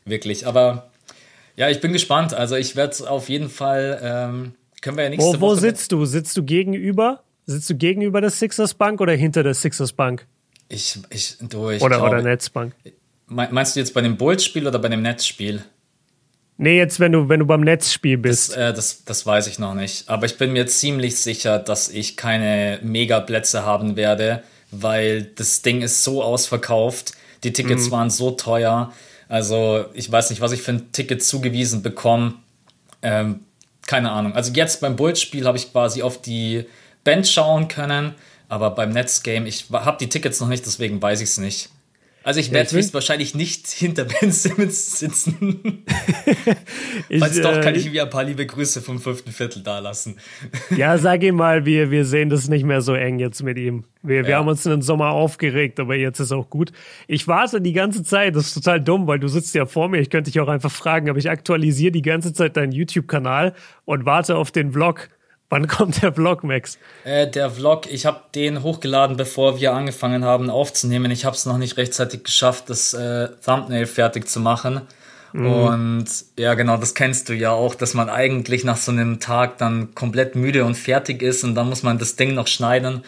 wirklich. 0.06 0.48
Aber 0.48 0.90
ja, 1.58 1.70
ich 1.70 1.82
bin 1.82 1.92
gespannt. 1.92 2.34
Also 2.34 2.56
ich 2.56 2.78
werde 2.78 3.10
auf 3.10 3.28
jeden 3.28 3.50
Fall, 3.50 4.00
ähm, 4.02 4.54
können 4.82 4.96
wir 4.96 5.04
ja 5.04 5.10
nächste 5.10 5.28
wo, 5.28 5.34
Woche... 5.34 5.42
Wo 5.42 5.56
sitzt 5.56 5.92
du? 5.92 6.06
Sitzt 6.06 6.38
du 6.38 6.44
gegenüber? 6.44 7.22
Sitzt 7.46 7.70
du 7.70 7.76
gegenüber 7.76 8.22
der 8.22 8.30
Sixers 8.30 8.74
Bank 8.74 9.02
oder 9.02 9.12
hinter 9.12 9.44
der 9.44 9.54
Sixers 9.54 9.92
Bank? 9.92 10.26
Ich, 10.70 10.98
ich, 11.10 11.38
du, 11.42 11.70
ich 11.70 11.82
oder, 11.82 11.98
glaube, 11.98 12.16
oder 12.16 12.22
Netzbank. 12.24 12.74
Meinst 13.28 13.76
du 13.76 13.82
jetzt 13.82 13.94
bei 13.94 14.00
dem 14.00 14.16
Bulls-Spiel 14.16 14.66
oder 14.66 14.80
bei 14.80 14.88
dem 14.88 15.02
Netzspiel? 15.02 15.66
Nee, 16.56 16.78
jetzt, 16.78 17.02
wenn 17.02 17.12
du, 17.12 17.28
wenn 17.28 17.42
du 17.42 17.46
beim 17.46 17.62
Netzspiel 17.62 18.18
bist. 18.18 18.52
Das, 18.52 18.58
äh, 18.58 18.74
das, 18.74 19.04
das 19.04 19.26
weiß 19.26 19.48
ich 19.48 19.60
noch 19.60 19.74
nicht. 19.74 20.08
Aber 20.08 20.26
ich 20.28 20.38
bin 20.38 20.54
mir 20.54 20.66
ziemlich 20.68 21.18
sicher, 21.18 21.60
dass 21.60 21.90
ich 21.90 22.16
keine 22.16 22.80
Mega-Plätze 22.84 23.66
haben 23.66 23.98
werde 23.98 24.44
weil 24.82 25.24
das 25.24 25.62
Ding 25.62 25.82
ist 25.82 26.04
so 26.04 26.24
ausverkauft. 26.24 27.14
Die 27.44 27.54
Tickets 27.54 27.88
mhm. 27.88 27.92
waren 27.92 28.10
so 28.10 28.32
teuer. 28.32 28.94
Also 29.28 29.86
ich 29.94 30.12
weiß 30.12 30.30
nicht, 30.30 30.42
was 30.42 30.52
ich 30.52 30.62
für 30.62 30.72
ein 30.72 30.92
Ticket 30.92 31.24
zugewiesen 31.24 31.82
bekomme. 31.82 32.36
Ähm, 33.02 33.42
keine 33.86 34.12
Ahnung. 34.12 34.34
Also 34.34 34.52
jetzt 34.54 34.82
beim 34.82 34.96
Bulls-Spiel 34.96 35.46
habe 35.46 35.58
ich 35.58 35.72
quasi 35.72 36.02
auf 36.02 36.22
die 36.22 36.66
Band 37.04 37.28
schauen 37.28 37.68
können, 37.68 38.16
aber 38.48 38.72
beim 38.72 38.92
Netzgame, 38.92 39.48
ich 39.48 39.66
habe 39.72 39.98
die 40.00 40.10
Tickets 40.10 40.40
noch 40.40 40.48
nicht, 40.48 40.66
deswegen 40.66 41.02
weiß 41.02 41.22
ich 41.22 41.30
es 41.30 41.38
nicht. 41.38 41.70
Also 42.24 42.40
ich 42.40 42.52
werde 42.52 42.80
ja, 42.80 42.94
wahrscheinlich 42.94 43.36
nicht 43.36 43.68
hinter 43.68 44.06
Ben 44.06 44.32
Simmons 44.32 45.00
sitzen. 45.00 45.84
ich, 47.10 47.20
Falls 47.20 47.42
doch, 47.42 47.60
kann 47.60 47.76
äh, 47.76 47.78
ich 47.78 47.86
ihm 47.86 48.00
ein 48.00 48.10
paar 48.10 48.24
liebe 48.24 48.46
Grüße 48.46 48.82
vom 48.82 49.00
fünften 49.00 49.32
Viertel 49.32 49.62
dalassen. 49.62 50.18
ja, 50.76 50.98
sag 50.98 51.22
ihm 51.24 51.36
mal, 51.36 51.66
wir, 51.66 51.92
wir 51.92 52.06
sehen 52.06 52.30
das 52.30 52.48
nicht 52.48 52.64
mehr 52.64 52.82
so 52.82 52.94
eng 52.94 53.20
jetzt 53.20 53.44
mit 53.44 53.58
ihm. 53.58 53.84
Wir, 54.02 54.22
ja. 54.22 54.28
wir 54.28 54.38
haben 54.38 54.48
uns 54.48 54.66
in 54.66 54.72
den 54.72 54.82
Sommer 54.82 55.10
aufgeregt, 55.10 55.80
aber 55.82 55.96
jetzt 55.96 56.20
ist 56.20 56.32
auch 56.32 56.50
gut. 56.50 56.72
Ich 57.08 57.28
warte 57.28 57.60
die 57.60 57.74
ganze 57.74 58.04
Zeit, 58.04 58.36
das 58.36 58.48
ist 58.48 58.54
total 58.54 58.80
dumm, 58.80 59.06
weil 59.06 59.20
du 59.20 59.28
sitzt 59.28 59.54
ja 59.54 59.66
vor 59.66 59.90
mir, 59.90 60.00
ich 60.00 60.10
könnte 60.10 60.32
dich 60.32 60.40
auch 60.40 60.48
einfach 60.48 60.72
fragen, 60.72 61.10
aber 61.10 61.20
ich 61.20 61.30
aktualisiere 61.30 61.92
die 61.92 62.02
ganze 62.02 62.32
Zeit 62.32 62.56
deinen 62.56 62.72
YouTube-Kanal 62.72 63.54
und 63.84 64.06
warte 64.06 64.38
auf 64.38 64.52
den 64.52 64.72
Vlog. 64.72 65.10
Wann 65.54 65.68
kommt 65.68 66.02
der 66.02 66.12
Vlog, 66.12 66.44
Max? 66.44 66.80
Äh, 67.04 67.28
der 67.28 67.52
Vlog, 67.52 67.86
ich 67.86 68.08
habe 68.08 68.22
den 68.34 68.64
hochgeladen, 68.64 69.18
bevor 69.18 69.60
wir 69.60 69.74
angefangen 69.74 70.26
haben 70.26 70.50
aufzunehmen. 70.50 71.12
Ich 71.12 71.26
habe 71.26 71.36
es 71.36 71.46
noch 71.46 71.60
nicht 71.60 71.78
rechtzeitig 71.78 72.24
geschafft, 72.24 72.72
das 72.72 72.96
äh, 72.96 73.28
Thumbnail 73.46 73.86
fertig 73.86 74.28
zu 74.28 74.40
machen. 74.40 74.82
Mhm. 75.32 75.46
Und 75.46 76.06
ja, 76.40 76.56
genau, 76.56 76.78
das 76.78 76.96
kennst 76.96 77.30
du 77.30 77.34
ja 77.34 77.52
auch, 77.52 77.76
dass 77.76 77.94
man 77.94 78.10
eigentlich 78.10 78.64
nach 78.64 78.78
so 78.78 78.92
einem 78.92 79.20
Tag 79.20 79.60
dann 79.60 79.94
komplett 79.94 80.36
müde 80.36 80.66
und 80.66 80.74
fertig 80.74 81.22
ist 81.22 81.44
und 81.44 81.54
dann 81.54 81.70
muss 81.70 81.84
man 81.84 82.00
das 82.00 82.16
Ding 82.16 82.34
noch 82.34 82.48
schneiden. 82.48 83.04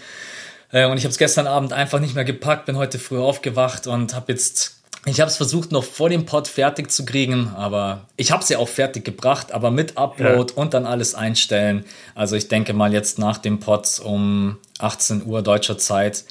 Äh, 0.72 0.86
und 0.86 0.98
ich 0.98 1.04
habe 1.04 1.12
es 1.14 1.18
gestern 1.18 1.48
Abend 1.48 1.74
einfach 1.74 2.00
nicht 2.00 2.14
mehr 2.14 2.26
gepackt, 2.26 2.68
bin 2.68 2.78
heute 2.78 3.00
früh 3.00 3.18
aufgewacht 3.18 3.88
und 3.88 4.14
habe 4.14 4.32
jetzt 4.32 4.75
ich 5.06 5.22
habe 5.22 5.30
es 5.30 5.38
versucht, 5.38 5.72
noch 5.72 5.84
vor 5.84 6.10
dem 6.10 6.26
Pod 6.26 6.48
fertig 6.48 6.92
zu 6.92 7.06
kriegen, 7.06 7.52
aber 7.56 8.08
ich 8.18 8.32
habe 8.32 8.42
es 8.42 8.50
ja 8.50 8.58
auch 8.58 8.68
fertig 8.68 9.06
gebracht, 9.06 9.52
aber 9.52 9.70
mit 9.70 9.98
Upload 9.98 10.54
ja. 10.54 10.62
und 10.62 10.74
dann 10.74 10.86
alles 10.86 11.14
einstellen. 11.14 11.86
Also 12.16 12.36
ich 12.36 12.48
denke 12.48 12.74
mal 12.74 12.92
jetzt 12.92 13.20
nach 13.20 13.38
dem 13.38 13.60
Pod 13.60 14.02
um 14.04 14.58
18 14.80 15.26
Uhr 15.26 15.42
deutscher 15.44 15.78
Zeit 15.78 16.26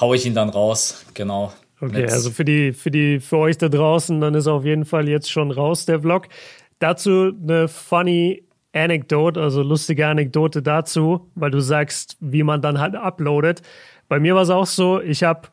haue 0.00 0.16
ich 0.16 0.26
ihn 0.26 0.34
dann 0.34 0.48
raus. 0.48 1.04
Genau. 1.14 1.52
Okay, 1.80 2.06
also 2.06 2.30
für 2.30 2.44
die, 2.44 2.72
für 2.72 2.90
die, 2.90 3.20
für 3.20 3.36
euch 3.36 3.56
da 3.56 3.68
draußen, 3.68 4.20
dann 4.20 4.34
ist 4.34 4.48
auf 4.48 4.64
jeden 4.64 4.84
Fall 4.84 5.08
jetzt 5.08 5.30
schon 5.30 5.52
raus 5.52 5.86
der 5.86 6.00
Vlog. 6.00 6.26
Dazu 6.80 7.32
eine 7.40 7.68
funny 7.68 8.42
Anecdote, 8.72 9.40
also 9.40 9.62
lustige 9.62 10.06
Anekdote 10.06 10.60
dazu, 10.60 11.30
weil 11.34 11.50
du 11.50 11.60
sagst, 11.60 12.16
wie 12.20 12.42
man 12.42 12.62
dann 12.62 12.80
halt 12.80 12.96
uploadet. 12.96 13.62
Bei 14.08 14.18
mir 14.18 14.34
war 14.34 14.42
es 14.42 14.50
auch 14.50 14.66
so, 14.66 15.00
ich 15.00 15.22
habe 15.22 15.48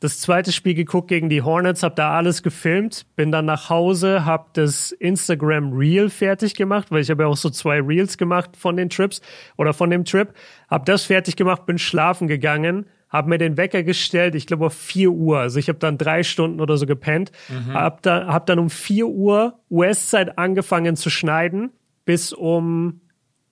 das 0.00 0.20
zweite 0.20 0.52
Spiel 0.52 0.74
geguckt 0.74 1.08
gegen 1.08 1.30
die 1.30 1.42
Hornets, 1.42 1.82
habe 1.82 1.94
da 1.94 2.12
alles 2.12 2.42
gefilmt, 2.42 3.06
bin 3.16 3.32
dann 3.32 3.46
nach 3.46 3.70
Hause, 3.70 4.24
habe 4.24 4.46
das 4.52 4.92
Instagram 4.92 5.72
Reel 5.72 6.10
fertig 6.10 6.54
gemacht, 6.54 6.90
weil 6.90 7.00
ich 7.00 7.10
habe 7.10 7.22
ja 7.22 7.28
auch 7.28 7.36
so 7.36 7.48
zwei 7.48 7.80
Reels 7.80 8.18
gemacht 8.18 8.56
von 8.56 8.76
den 8.76 8.90
Trips 8.90 9.22
oder 9.56 9.72
von 9.72 9.88
dem 9.90 10.04
Trip, 10.04 10.34
habe 10.68 10.84
das 10.84 11.04
fertig 11.04 11.36
gemacht, 11.36 11.64
bin 11.64 11.78
schlafen 11.78 12.28
gegangen, 12.28 12.86
habe 13.08 13.30
mir 13.30 13.38
den 13.38 13.56
Wecker 13.56 13.82
gestellt, 13.82 14.34
ich 14.34 14.46
glaube 14.46 14.66
auf 14.66 14.74
4 14.74 15.10
Uhr, 15.10 15.38
also 15.38 15.58
ich 15.58 15.68
habe 15.68 15.78
dann 15.78 15.96
drei 15.96 16.22
Stunden 16.22 16.60
oder 16.60 16.76
so 16.76 16.84
gepennt, 16.84 17.32
mhm. 17.48 17.72
habe 17.72 17.98
da, 18.02 18.26
hab 18.26 18.46
dann 18.46 18.58
um 18.58 18.68
4 18.68 19.06
Uhr 19.06 19.60
US-Zeit 19.70 20.36
angefangen 20.38 20.96
zu 20.96 21.08
schneiden, 21.08 21.70
bis 22.04 22.32
um, 22.32 23.00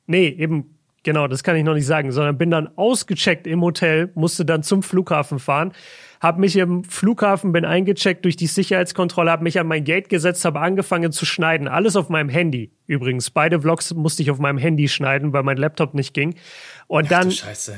nee, 0.07 0.29
eben 0.29 0.75
Genau, 1.05 1.29
das 1.29 1.45
kann 1.45 1.55
ich 1.55 1.65
noch 1.65 1.75
nicht 1.75 1.87
sagen, 1.87 2.13
sondern 2.13 2.39
bin 2.39 2.51
dann 2.51 2.67
ausgecheckt 2.77 3.47
im 3.47 3.61
Hotel, 3.61 4.11
musste 4.15 4.47
dann 4.47 4.63
zum 4.63 4.83
Flughafen 4.83 5.39
fahren, 5.39 5.73
habe 6.25 6.41
mich 6.41 6.57
im 6.57 6.85
Flughafen, 6.85 7.53
bin 7.53 7.67
eingecheckt 7.67 8.25
durch 8.25 8.35
die 8.35 8.47
Sicherheitskontrolle, 8.47 9.31
habe 9.31 9.45
mich 9.45 9.61
an 9.61 9.67
mein 9.67 9.85
Gate 9.85 10.09
gesetzt, 10.09 10.43
habe 10.47 10.59
angefangen 10.59 11.13
zu 11.13 11.27
schneiden. 11.27 11.69
Alles 11.69 11.97
auf 11.97 12.09
meinem 12.09 12.31
Handy. 12.31 12.73
Übrigens, 12.87 13.29
beide 13.29 13.61
Vlogs 13.61 13.93
musste 13.93 14.23
ich 14.23 14.31
auf 14.31 14.39
meinem 14.39 14.57
Handy 14.57 14.89
schneiden, 14.89 15.35
weil 15.35 15.43
mein 15.43 15.59
Laptop 15.59 15.93
nicht 15.93 16.15
ging. 16.15 16.35
Und 16.87 17.05
Ach, 17.07 17.11
dann. 17.11 17.31
Scheiße. 17.31 17.75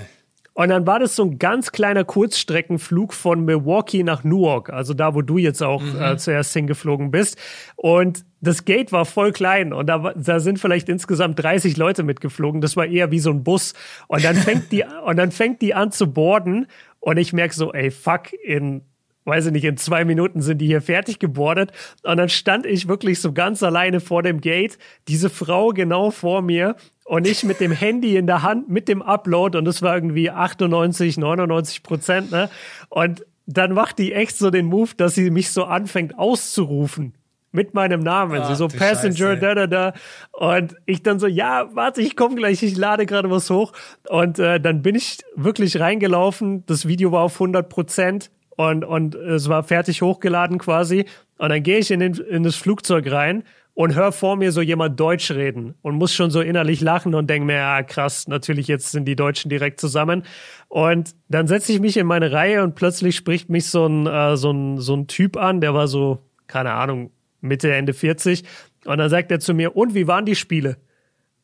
Und 0.55 0.71
dann 0.71 0.87
war 0.87 1.01
das 1.01 1.17
so 1.17 1.25
ein 1.25 1.39
ganz 1.39 1.71
kleiner 1.71 2.05
Kurzstreckenflug 2.05 3.13
von 3.13 3.45
Milwaukee 3.45 4.03
nach 4.03 4.25
Newark, 4.25 4.71
also 4.71 4.95
da, 4.95 5.15
wo 5.15 5.21
du 5.21 5.37
jetzt 5.37 5.63
auch 5.63 5.83
mhm. 5.83 6.01
äh, 6.01 6.17
zuerst 6.17 6.55
hingeflogen 6.55 7.11
bist. 7.11 7.37
Und 7.77 8.25
das 8.41 8.65
Gate 8.65 8.91
war 8.91 9.05
voll 9.05 9.33
klein 9.33 9.75
und 9.75 9.87
da, 9.87 10.15
da 10.17 10.41
sind 10.41 10.59
vielleicht 10.59 10.89
insgesamt 10.89 11.43
30 11.43 11.77
Leute 11.77 12.05
mitgeflogen. 12.05 12.63
Das 12.63 12.75
war 12.75 12.87
eher 12.87 13.11
wie 13.11 13.19
so 13.19 13.31
ein 13.31 13.45
Bus. 13.45 13.75
Und 14.09 14.25
dann 14.25 14.37
fängt 14.37 14.73
die, 14.73 14.85
und 15.05 15.17
dann 15.17 15.31
fängt 15.31 15.61
die 15.61 15.75
an 15.75 15.93
zu 15.93 16.11
borden 16.11 16.67
und 17.07 17.19
ich 17.19 17.33
merke 17.33 17.55
so, 17.55 17.73
ey, 17.73 17.93
fuck, 17.93 18.33
in, 18.33 18.83
weiß 19.27 19.47
ich 19.47 19.53
nicht, 19.53 19.65
in 19.65 19.77
zwei 19.77 20.05
Minuten 20.05 20.43
sind 20.43 20.59
die 20.59 20.67
hier 20.67 20.83
fertig 20.83 21.21
gebordet. 21.21 21.71
Und 22.03 22.17
dann 22.17 22.29
stand 22.29 22.67
ich 22.67 22.89
wirklich 22.89 23.21
so 23.21 23.33
ganz 23.33 23.63
alleine 23.63 24.01
vor 24.01 24.25
dem 24.25 24.41
Gate, 24.41 24.77
diese 25.07 25.31
Frau 25.31 25.69
genau 25.69 26.11
vor 26.11 26.43
mir 26.43 26.75
und 27.05 27.29
ich 27.29 27.45
mit 27.45 27.61
dem 27.61 27.71
Handy 27.71 28.17
in 28.17 28.27
der 28.27 28.43
Hand 28.43 28.69
mit 28.69 28.89
dem 28.89 29.03
Upload 29.03 29.57
und 29.57 29.67
das 29.67 29.83
war 29.83 29.95
irgendwie 29.95 30.33
98, 30.33 31.17
99 31.17 31.85
Prozent, 31.85 32.33
ne? 32.33 32.51
Und 32.89 33.25
dann 33.47 33.73
macht 33.73 34.01
die 34.01 34.13
echt 34.13 34.37
so 34.37 34.51
den 34.51 34.67
Move, 34.67 34.91
dass 34.97 35.15
sie 35.15 35.31
mich 35.31 35.53
so 35.53 35.63
anfängt 35.63 36.19
auszurufen 36.19 37.15
mit 37.53 37.75
meinem 37.75 38.01
Namen. 38.01 38.41
Ach, 38.43 38.49
sie 38.49 38.55
so 38.55 38.69
Passenger, 38.69 39.35
Scheiße. 39.35 39.41
da, 39.41 39.55
da, 39.55 39.67
da. 39.67 39.93
Und 40.33 40.75
ich 40.85 41.03
dann 41.03 41.19
so, 41.19 41.27
ja, 41.27 41.69
warte, 41.75 42.03
ich 42.03 42.17
komme 42.17 42.37
gleich, 42.37 42.63
ich 42.63 42.77
lade 42.77 43.07
gerade 43.07 43.31
was 43.31 43.51
hoch. 43.51 43.73
Und 44.09 44.39
äh, 44.39 44.61
dann 44.61 44.83
bin 44.83 44.95
ich 44.95 45.19
wirklich 45.35 45.81
reingelaufen. 45.81 46.65
Das 46.67 46.87
Video 46.87 47.13
war 47.13 47.23
auf 47.23 47.35
100 47.35 47.69
Prozent 47.69 48.31
und, 48.57 48.85
und 48.85 49.15
es 49.15 49.49
war 49.49 49.63
fertig 49.63 50.03
hochgeladen 50.03 50.59
quasi. 50.59 51.07
Und 51.39 51.51
dann 51.51 51.63
gehe 51.63 51.79
ich 51.79 51.91
in, 51.91 52.01
den, 52.01 52.15
in 52.15 52.43
das 52.43 52.57
Flugzeug 52.57 53.11
rein 53.11 53.45
und 53.77 53.95
höre 53.95 54.11
vor 54.11 54.37
mir 54.37 54.53
so 54.53 54.63
jemand 54.63 54.99
Deutsch 54.99 55.31
reden 55.31 55.75
und 55.83 55.97
muss 55.97 56.15
schon 56.15 56.31
so 56.31 56.41
innerlich 56.41 56.81
lachen 56.81 57.15
und 57.15 57.29
denke 57.29 57.47
mir, 57.47 57.57
ja 57.57 57.83
krass, 57.83 58.27
natürlich 58.27 58.69
jetzt 58.69 58.91
sind 58.91 59.05
die 59.05 59.17
Deutschen 59.17 59.51
direkt 59.51 59.81
zusammen. 59.81 60.23
Und 60.69 61.15
dann 61.29 61.47
setze 61.47 61.73
ich 61.73 61.81
mich 61.81 61.99
in 61.99 62.07
meine 62.07 62.33
Reihe 62.33 62.63
und 62.63 62.75
plötzlich 62.75 63.17
spricht 63.17 63.51
mich 63.51 63.67
so 63.67 63.87
ein, 63.87 64.07
äh, 64.07 64.39
so 64.39 64.51
ein, 64.51 64.79
so 64.79 64.95
ein 64.95 65.09
Typ 65.09 65.37
an, 65.37 65.61
der 65.61 65.75
war 65.75 65.89
so, 65.89 66.23
keine 66.47 66.73
Ahnung, 66.73 67.11
Mitte, 67.47 67.73
Ende 67.73 67.95
40. 67.95 68.45
Und 68.85 68.99
dann 68.99 69.11
sagt 69.11 69.31
er 69.31 69.41
zu 69.41 69.55
mir, 69.55 69.77
und 69.77 69.95
wie 69.95 70.07
waren 70.07 70.27
die 70.27 70.37
Spiele? 70.37 70.77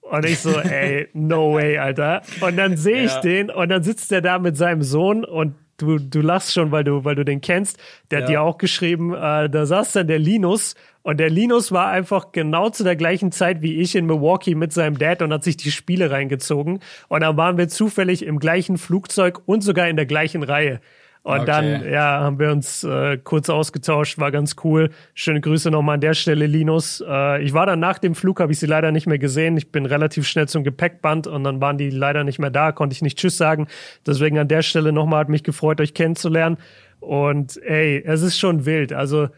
Und 0.01 0.27
ich 0.27 0.41
so, 0.41 0.51
ey, 0.61 1.09
no 1.13 1.55
way, 1.55 1.79
Alter. 1.79 2.23
Und 2.41 2.57
dann 2.57 2.77
sehe 2.77 3.05
ich 3.05 3.13
ja. 3.13 3.21
den 3.21 3.51
und 3.51 3.69
dann 3.69 3.83
sitzt 3.83 4.13
er 4.13 4.21
da 4.21 4.39
mit 4.39 4.57
seinem 4.57 4.83
Sohn 4.83 5.25
und 5.25 5.55
du, 5.79 5.99
du 5.99 6.21
lachst 6.21 6.53
schon, 6.53 6.71
weil 6.71 6.85
du, 6.85 7.05
weil 7.05 7.15
du 7.15 7.25
den 7.25 7.41
kennst. 7.41 7.79
Der 8.11 8.19
ja. 8.19 8.25
hat 8.25 8.31
dir 8.31 8.43
auch 8.43 8.59
geschrieben, 8.59 9.15
äh, 9.15 9.49
da 9.49 9.67
saß 9.67 9.93
dann 9.93 10.07
der 10.07 10.19
Linus 10.19 10.75
und 11.03 11.19
der 11.19 11.31
Linus 11.31 11.73
war 11.73 11.89
einfach 11.89 12.31
genau 12.33 12.71
zu 12.71 12.85
der 12.85 12.97
gleichen 12.97 13.33
Zeit 13.33 13.61
wie 13.61 13.81
ich 13.81 13.97
in 13.97 14.07
Milwaukee 14.07 14.55
mit 14.55 14.73
seinem 14.73 14.99
Dad 14.99 15.21
und 15.23 15.33
hat 15.33 15.43
sich 15.43 15.57
die 15.57 15.73
Spiele 15.73 16.11
reingezogen. 16.11 16.81
Und 17.09 17.21
dann 17.21 17.37
waren 17.37 17.59
wir 17.59 17.69
zufällig 17.69 18.25
im 18.25 18.39
gleichen 18.39 18.79
Flugzeug 18.79 19.43
und 19.47 19.63
sogar 19.63 19.89
in 19.89 19.97
der 19.97 20.07
gleichen 20.07 20.43
Reihe. 20.43 20.81
Und 21.25 21.41
okay. 21.41 21.47
dann, 21.47 21.89
ja, 21.89 22.21
haben 22.21 22.41
wir 22.41 22.51
uns 22.51 22.83
äh, 22.83 23.17
kurz 23.17 23.49
ausgetauscht, 23.49 24.19
war 24.19 24.33
ganz 24.33 24.57
cool. 24.65 24.91
Schöne 25.15 25.41
Grüße 25.41 25.71
nochmal 25.71 25.95
an 25.95 26.01
der 26.01 26.15
Stelle, 26.15 26.47
Linus. 26.47 27.03
Äh, 27.07 27.43
ich 27.45 27.53
war 27.53 27.65
dann 27.65 27.79
nach 27.79 27.99
dem 27.99 28.17
Flug, 28.17 28.41
habe 28.41 28.51
ich 28.51 28.59
sie 28.59 28.67
leider 28.67 28.91
nicht 28.91 29.07
mehr 29.07 29.19
gesehen. 29.19 29.57
Ich 29.57 29.71
bin 29.71 29.87
relativ 29.87 30.27
schnell 30.27 30.49
zum 30.49 30.65
Gepäckband 30.65 31.29
und 31.29 31.45
dann 31.45 31.61
waren 31.61 31.79
die 31.79 31.91
leider 31.91 32.25
nicht 32.25 32.41
mehr 32.41 32.51
da, 32.51 32.73
konnte 32.73 32.95
ich 32.95 33.03
nicht 33.03 33.19
Tschüss 33.19 33.37
sagen. 33.37 33.69
Deswegen 34.05 34.37
an 34.39 34.49
der 34.49 34.63
Stelle 34.63 34.93
nochmal 34.93 35.21
hat 35.21 35.29
mich 35.29 35.45
gefreut, 35.45 35.81
euch 35.81 35.95
kennenzulernen. 35.95 36.57
Und 36.99 37.57
ey, 37.63 38.03
es 38.05 38.23
ist 38.23 38.39
schon 38.39 38.67
wild. 38.67 38.93
Also, 38.93 39.29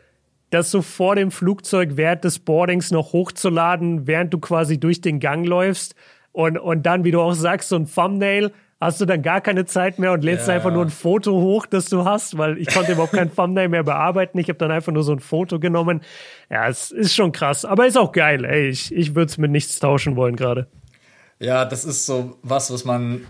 das 0.49 0.71
so 0.71 0.81
vor 0.81 1.17
dem 1.17 1.31
Flugzeug 1.31 1.97
während 1.97 2.25
des 2.25 2.39
Boardings 2.39 2.93
noch 2.93 3.13
hochzuladen, 3.13 4.07
während 4.07 4.33
du 4.33 4.39
quasi 4.39 4.79
durch 4.79 5.01
den 5.01 5.21
Gang 5.21 5.47
läufst 5.47 5.95
und, 6.33 6.59
und 6.59 6.85
dann, 6.87 7.05
wie 7.05 7.11
du 7.11 7.21
auch 7.21 7.35
sagst, 7.35 7.69
so 7.69 7.77
ein 7.77 7.87
Thumbnail 7.87 8.53
hast 8.85 9.01
du 9.01 9.07
dann 9.07 9.23
gar 9.23 9.41
keine 9.41 9.65
Zeit 9.65 9.99
mehr 9.99 10.13
und 10.13 10.23
lädst 10.23 10.49
ja. 10.49 10.55
einfach 10.55 10.73
nur 10.73 10.85
ein 10.85 10.91
Foto 10.91 11.33
hoch, 11.33 11.67
das 11.67 11.87
du 11.87 12.05
hast, 12.05 12.37
weil 12.39 12.59
ich 12.59 12.69
konnte 12.69 12.93
überhaupt 12.93 13.13
kein 13.13 13.35
Thumbnail 13.37 13.69
mehr 13.69 13.83
bearbeiten. 13.83 14.39
Ich 14.39 14.49
habe 14.49 14.59
dann 14.59 14.71
einfach 14.71 14.93
nur 14.93 15.03
so 15.03 15.13
ein 15.13 15.21
Foto 15.21 15.59
genommen. 15.59 16.03
Ja, 16.51 16.69
es 16.69 16.91
ist 16.91 17.15
schon 17.15 17.33
krass, 17.33 17.65
aber 17.65 17.87
ist 17.87 17.97
auch 17.97 18.13
geil. 18.13 18.45
Ey, 18.45 18.69
ich, 18.69 18.95
ich 18.95 19.15
würde 19.15 19.31
es 19.31 19.39
mit 19.39 19.51
nichts 19.51 19.79
tauschen 19.79 20.17
wollen 20.17 20.37
gerade. 20.37 20.67
Ja, 21.39 21.65
das 21.65 21.85
ist 21.85 22.07
so 22.07 22.39
was, 22.43 22.73
was 22.73 22.85
man 22.85 23.27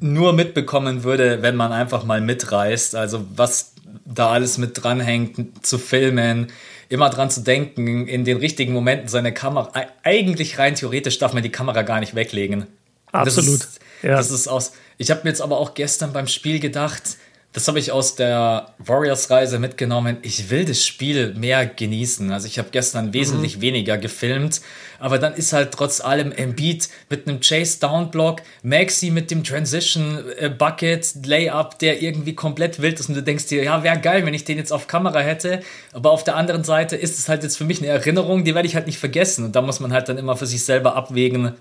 nur 0.00 0.32
mitbekommen 0.32 1.02
würde, 1.04 1.42
wenn 1.42 1.56
man 1.56 1.72
einfach 1.72 2.04
mal 2.04 2.20
mitreist. 2.20 2.94
Also 2.94 3.24
was 3.34 3.74
da 4.04 4.30
alles 4.30 4.58
mit 4.58 4.82
dranhängt, 4.82 5.64
zu 5.66 5.78
filmen, 5.78 6.48
immer 6.88 7.10
dran 7.10 7.30
zu 7.30 7.40
denken, 7.40 8.06
in 8.06 8.24
den 8.24 8.38
richtigen 8.38 8.72
Momenten 8.72 9.08
seine 9.08 9.32
Kamera. 9.32 9.70
Eigentlich 10.02 10.58
rein 10.58 10.74
theoretisch 10.74 11.18
darf 11.18 11.32
man 11.32 11.42
die 11.42 11.50
Kamera 11.50 11.82
gar 11.82 12.00
nicht 12.00 12.14
weglegen. 12.14 12.66
Absolut. 13.12 13.60
Das 13.60 13.66
ist, 13.66 13.80
ja. 14.02 14.16
das 14.16 14.30
ist 14.30 14.48
aus. 14.48 14.72
Ich 14.98 15.10
habe 15.10 15.20
mir 15.22 15.30
jetzt 15.30 15.40
aber 15.40 15.58
auch 15.58 15.74
gestern 15.74 16.12
beim 16.12 16.26
Spiel 16.26 16.58
gedacht, 16.58 17.16
das 17.52 17.66
habe 17.66 17.78
ich 17.78 17.92
aus 17.92 18.14
der 18.14 18.74
Warriors-Reise 18.78 19.58
mitgenommen. 19.58 20.18
Ich 20.22 20.50
will 20.50 20.66
das 20.66 20.84
Spiel 20.84 21.34
mehr 21.34 21.66
genießen. 21.66 22.30
Also 22.30 22.46
ich 22.46 22.58
habe 22.58 22.68
gestern 22.70 23.14
wesentlich 23.14 23.56
mhm. 23.56 23.62
weniger 23.62 23.96
gefilmt, 23.96 24.60
aber 24.98 25.18
dann 25.18 25.34
ist 25.34 25.54
halt 25.54 25.72
trotz 25.72 26.00
allem 26.00 26.30
Embiid 26.30 26.88
mit 27.08 27.26
einem 27.26 27.40
Chase-Down-Block, 27.40 28.42
Maxi 28.62 29.10
mit 29.10 29.30
dem 29.30 29.44
Transition-Bucket, 29.44 31.14
äh, 31.14 31.26
Layup, 31.26 31.78
der 31.78 32.02
irgendwie 32.02 32.34
komplett 32.34 32.82
wild 32.82 33.00
ist 33.00 33.08
und 33.08 33.14
du 33.14 33.22
denkst 33.22 33.46
dir, 33.46 33.64
ja, 33.64 33.82
wäre 33.82 33.98
geil, 33.98 34.26
wenn 34.26 34.34
ich 34.34 34.44
den 34.44 34.58
jetzt 34.58 34.72
auf 34.72 34.86
Kamera 34.86 35.20
hätte. 35.20 35.60
Aber 35.92 36.10
auf 36.10 36.24
der 36.24 36.36
anderen 36.36 36.64
Seite 36.64 36.96
ist 36.96 37.18
es 37.18 37.28
halt 37.28 37.44
jetzt 37.44 37.56
für 37.56 37.64
mich 37.64 37.78
eine 37.78 37.88
Erinnerung, 37.88 38.44
die 38.44 38.54
werde 38.54 38.68
ich 38.68 38.74
halt 38.74 38.86
nicht 38.86 38.98
vergessen. 38.98 39.46
Und 39.46 39.56
da 39.56 39.62
muss 39.62 39.80
man 39.80 39.92
halt 39.92 40.08
dann 40.08 40.18
immer 40.18 40.36
für 40.36 40.46
sich 40.46 40.64
selber 40.64 40.96
abwägen, 40.96 41.54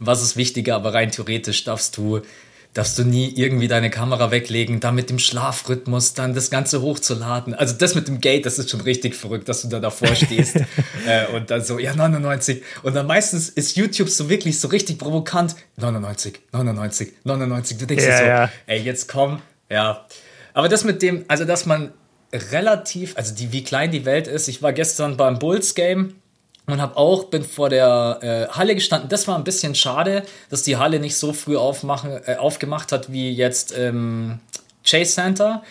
was 0.00 0.22
ist 0.22 0.36
wichtiger, 0.36 0.74
aber 0.74 0.94
rein 0.94 1.10
theoretisch 1.12 1.64
darfst 1.64 1.96
du 1.96 2.22
darfst 2.72 2.98
du 2.98 3.04
nie 3.04 3.32
irgendwie 3.34 3.66
deine 3.66 3.90
Kamera 3.90 4.30
weglegen, 4.30 4.78
dann 4.78 4.94
mit 4.94 5.10
dem 5.10 5.18
Schlafrhythmus, 5.18 6.14
dann 6.14 6.34
das 6.34 6.50
Ganze 6.50 6.82
hochzuladen. 6.82 7.54
Also 7.54 7.74
das 7.74 7.94
mit 7.94 8.06
dem 8.06 8.20
Gate, 8.20 8.46
das 8.46 8.58
ist 8.58 8.70
schon 8.70 8.80
richtig 8.80 9.16
verrückt, 9.16 9.48
dass 9.48 9.62
du 9.62 9.68
da 9.68 9.80
davor 9.80 10.14
stehst 10.14 10.56
äh, 11.06 11.26
und 11.34 11.50
dann 11.50 11.64
so, 11.64 11.78
ja, 11.78 11.94
99. 11.94 12.62
Und 12.82 12.94
dann 12.94 13.06
meistens 13.06 13.48
ist 13.48 13.76
YouTube 13.76 14.08
so 14.08 14.28
wirklich 14.28 14.60
so 14.60 14.68
richtig 14.68 14.98
provokant, 14.98 15.56
99, 15.76 16.40
99, 16.52 17.12
99. 17.24 17.78
Du 17.78 17.86
denkst 17.86 18.04
ja, 18.04 18.10
dir 18.10 18.18
so, 18.18 18.24
ja. 18.24 18.50
ey, 18.66 18.80
jetzt 18.80 19.08
komm, 19.08 19.42
ja. 19.68 20.06
Aber 20.54 20.68
das 20.68 20.84
mit 20.84 21.02
dem, 21.02 21.24
also 21.26 21.44
dass 21.44 21.66
man 21.66 21.92
relativ, 22.32 23.16
also 23.16 23.34
die, 23.34 23.52
wie 23.52 23.64
klein 23.64 23.90
die 23.90 24.04
Welt 24.04 24.28
ist. 24.28 24.46
Ich 24.46 24.62
war 24.62 24.72
gestern 24.72 25.16
beim 25.16 25.40
Bulls 25.40 25.74
Game 25.74 26.14
und 26.72 26.80
habe 26.80 26.96
auch 26.96 27.24
bin 27.24 27.44
vor 27.44 27.68
der 27.68 28.18
äh, 28.22 28.54
Halle 28.54 28.74
gestanden. 28.74 29.08
Das 29.08 29.28
war 29.28 29.36
ein 29.36 29.44
bisschen 29.44 29.74
schade, 29.74 30.24
dass 30.48 30.62
die 30.62 30.76
Halle 30.76 31.00
nicht 31.00 31.16
so 31.16 31.32
früh 31.32 31.56
aufmachen, 31.56 32.20
äh, 32.26 32.36
aufgemacht 32.36 32.92
hat 32.92 33.12
wie 33.12 33.30
jetzt 33.30 33.76
ähm, 33.76 34.40
Chase 34.84 35.12
Center. 35.12 35.62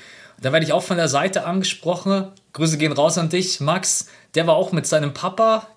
Da 0.41 0.51
werde 0.51 0.65
ich 0.65 0.73
auch 0.73 0.83
von 0.83 0.97
der 0.97 1.07
Seite 1.07 1.45
angesprochen. 1.45 2.27
Grüße 2.53 2.77
gehen 2.77 2.91
raus 2.91 3.17
an 3.17 3.29
dich, 3.29 3.59
Max. 3.59 4.07
Der 4.35 4.47
war 4.47 4.55
auch 4.55 4.71
mit 4.71 4.87
seinem 4.87 5.13
Papa 5.13 5.67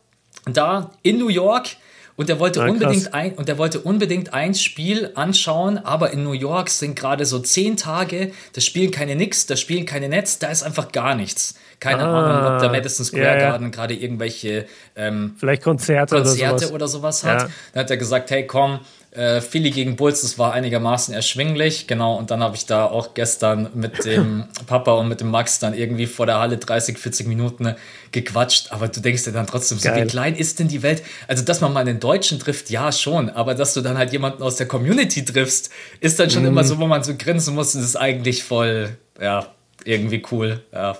da 0.45 0.91
in 1.03 1.19
New 1.19 1.29
York 1.29 1.77
und 2.17 2.29
er 2.29 2.39
wollte 2.39 2.61
ja, 2.61 2.67
unbedingt 2.67 3.15
ein 3.15 3.35
und 3.35 3.49
er 3.49 3.59
wollte 3.59 3.81
unbedingt 3.81 4.35
ein 4.35 4.55
Spiel 4.55 5.11
anschauen, 5.15 5.79
aber 5.79 6.11
in 6.11 6.25
New 6.25 6.33
York 6.33 6.69
sind 6.69 6.95
gerade 6.97 7.25
so 7.25 7.39
zehn 7.39 7.77
Tage, 7.77 8.33
da 8.53 8.61
spielen 8.61 8.91
keine 8.91 9.17
Nix, 9.17 9.47
da 9.47 9.57
spielen 9.57 9.87
keine 9.87 10.09
Netz, 10.09 10.39
da 10.39 10.49
ist 10.49 10.63
einfach 10.63 10.93
gar 10.93 11.15
nichts. 11.15 11.55
Keine 11.81 12.05
ah, 12.05 12.21
Ahnung, 12.21 12.55
ob 12.55 12.61
der 12.61 12.71
Madison 12.71 13.05
Square 13.05 13.25
ja, 13.25 13.39
Garden 13.39 13.73
gerade 13.73 13.95
irgendwelche 13.95 14.67
ähm, 14.95 15.35
vielleicht 15.37 15.63
Konzerte, 15.63 16.15
Konzerte 16.15 16.53
oder 16.53 16.59
sowas, 16.59 16.73
oder 16.73 16.89
sowas 16.89 17.25
hat. 17.25 17.51
Dann 17.73 17.81
hat 17.85 17.91
er 17.91 17.97
gesagt, 17.97 18.31
hey 18.31 18.47
komm, 18.47 18.79
äh, 19.13 19.43
Philly 19.43 19.71
gegen 19.71 19.97
Bulls, 19.97 20.23
das 20.23 20.39
war 20.39 20.55
einigermaßen 20.55 21.15
erschwinglich, 21.15 21.87
genau. 21.87 22.17
Und 22.17 22.31
dann 22.31 22.43
habe 22.43 22.57
ich 22.57 22.65
da 22.65 22.87
auch 22.87 23.13
gestern 23.13 23.69
mit 23.75 24.07
dem 24.07 24.45
Papa 24.67 24.93
und 24.93 25.09
mit 25.09 25.21
dem 25.21 25.31
Max 25.31 25.59
dann 25.59 25.75
irgendwie 25.75 26.07
vor 26.07 26.25
der 26.25 26.39
Halle 26.39 26.57
30, 26.57 26.99
40 26.99 27.27
Minuten 27.27 27.75
gequatscht. 28.11 28.73
Aber 28.73 28.89
du 28.89 29.01
denkst 29.01 29.25
dir 29.25 29.33
dann 29.33 29.47
trotzdem 29.47 29.79
so, 29.79 29.95
wie 29.95 30.07
klein 30.07 30.35
ist 30.35 30.61
denn 30.61 30.69
die 30.69 30.83
Welt? 30.83 31.03
Also, 31.29 31.45
dass 31.45 31.61
man 31.61 31.75
mal 31.75 31.81
einen 31.81 32.01
Deutschen 32.01 32.39
trifft, 32.39 32.71
ja 32.71 32.91
schon. 32.91 33.29
Aber 33.29 33.55
dass 33.55 33.75
du 33.75 33.83
dann 33.83 33.99
halt 33.99 34.13
jemanden 34.13 34.43
aus 34.43 34.57
der 34.57 34.67
Community 34.67 35.25
triffst, 35.25 35.71
ist 36.01 36.19
dann 36.19 36.31
schon 36.31 36.45
mm. 36.45 36.47
immer 36.47 36.65
so, 36.65 36.79
wo 36.79 36.87
man 36.87 37.03
so 37.03 37.15
grinsen 37.15 37.55
muss. 37.55 37.75
Und 37.75 37.83
das 37.83 37.91
ist 37.91 37.97
eigentlich 37.97 38.43
voll, 38.45 38.97
ja, 39.21 39.47
irgendwie 39.85 40.23
cool, 40.31 40.63
ja. 40.73 40.97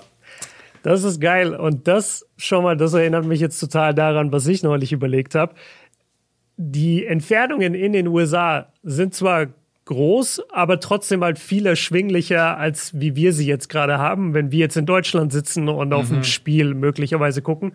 Das 0.83 1.03
ist 1.03 1.19
geil. 1.19 1.55
Und 1.55 1.87
das 1.87 2.27
schon 2.37 2.61
mal, 2.63 2.77
das 2.77 2.93
erinnert 2.93 3.25
mich 3.25 3.39
jetzt 3.39 3.57
total 3.57 3.95
daran, 3.95 4.31
was 4.33 4.45
ich 4.45 4.61
neulich 4.63 4.91
überlegt 4.91 5.33
habe 5.33 5.55
die 6.57 7.05
Entfernungen 7.05 7.73
in 7.73 7.93
den 7.93 8.07
USA 8.07 8.71
sind 8.83 9.13
zwar 9.13 9.47
groß, 9.85 10.43
aber 10.49 10.79
trotzdem 10.79 11.23
halt 11.23 11.39
viel 11.39 11.65
erschwinglicher, 11.65 12.57
als 12.57 12.99
wie 12.99 13.15
wir 13.15 13.33
sie 13.33 13.45
jetzt 13.45 13.67
gerade 13.69 13.97
haben, 13.97 14.33
wenn 14.33 14.51
wir 14.51 14.59
jetzt 14.59 14.77
in 14.77 14.85
Deutschland 14.85 15.33
sitzen 15.33 15.67
und 15.67 15.89
mhm. 15.89 15.93
auf 15.93 16.09
ein 16.11 16.17
mhm. 16.17 16.23
Spiel 16.23 16.73
möglicherweise 16.73 17.41
gucken. 17.41 17.73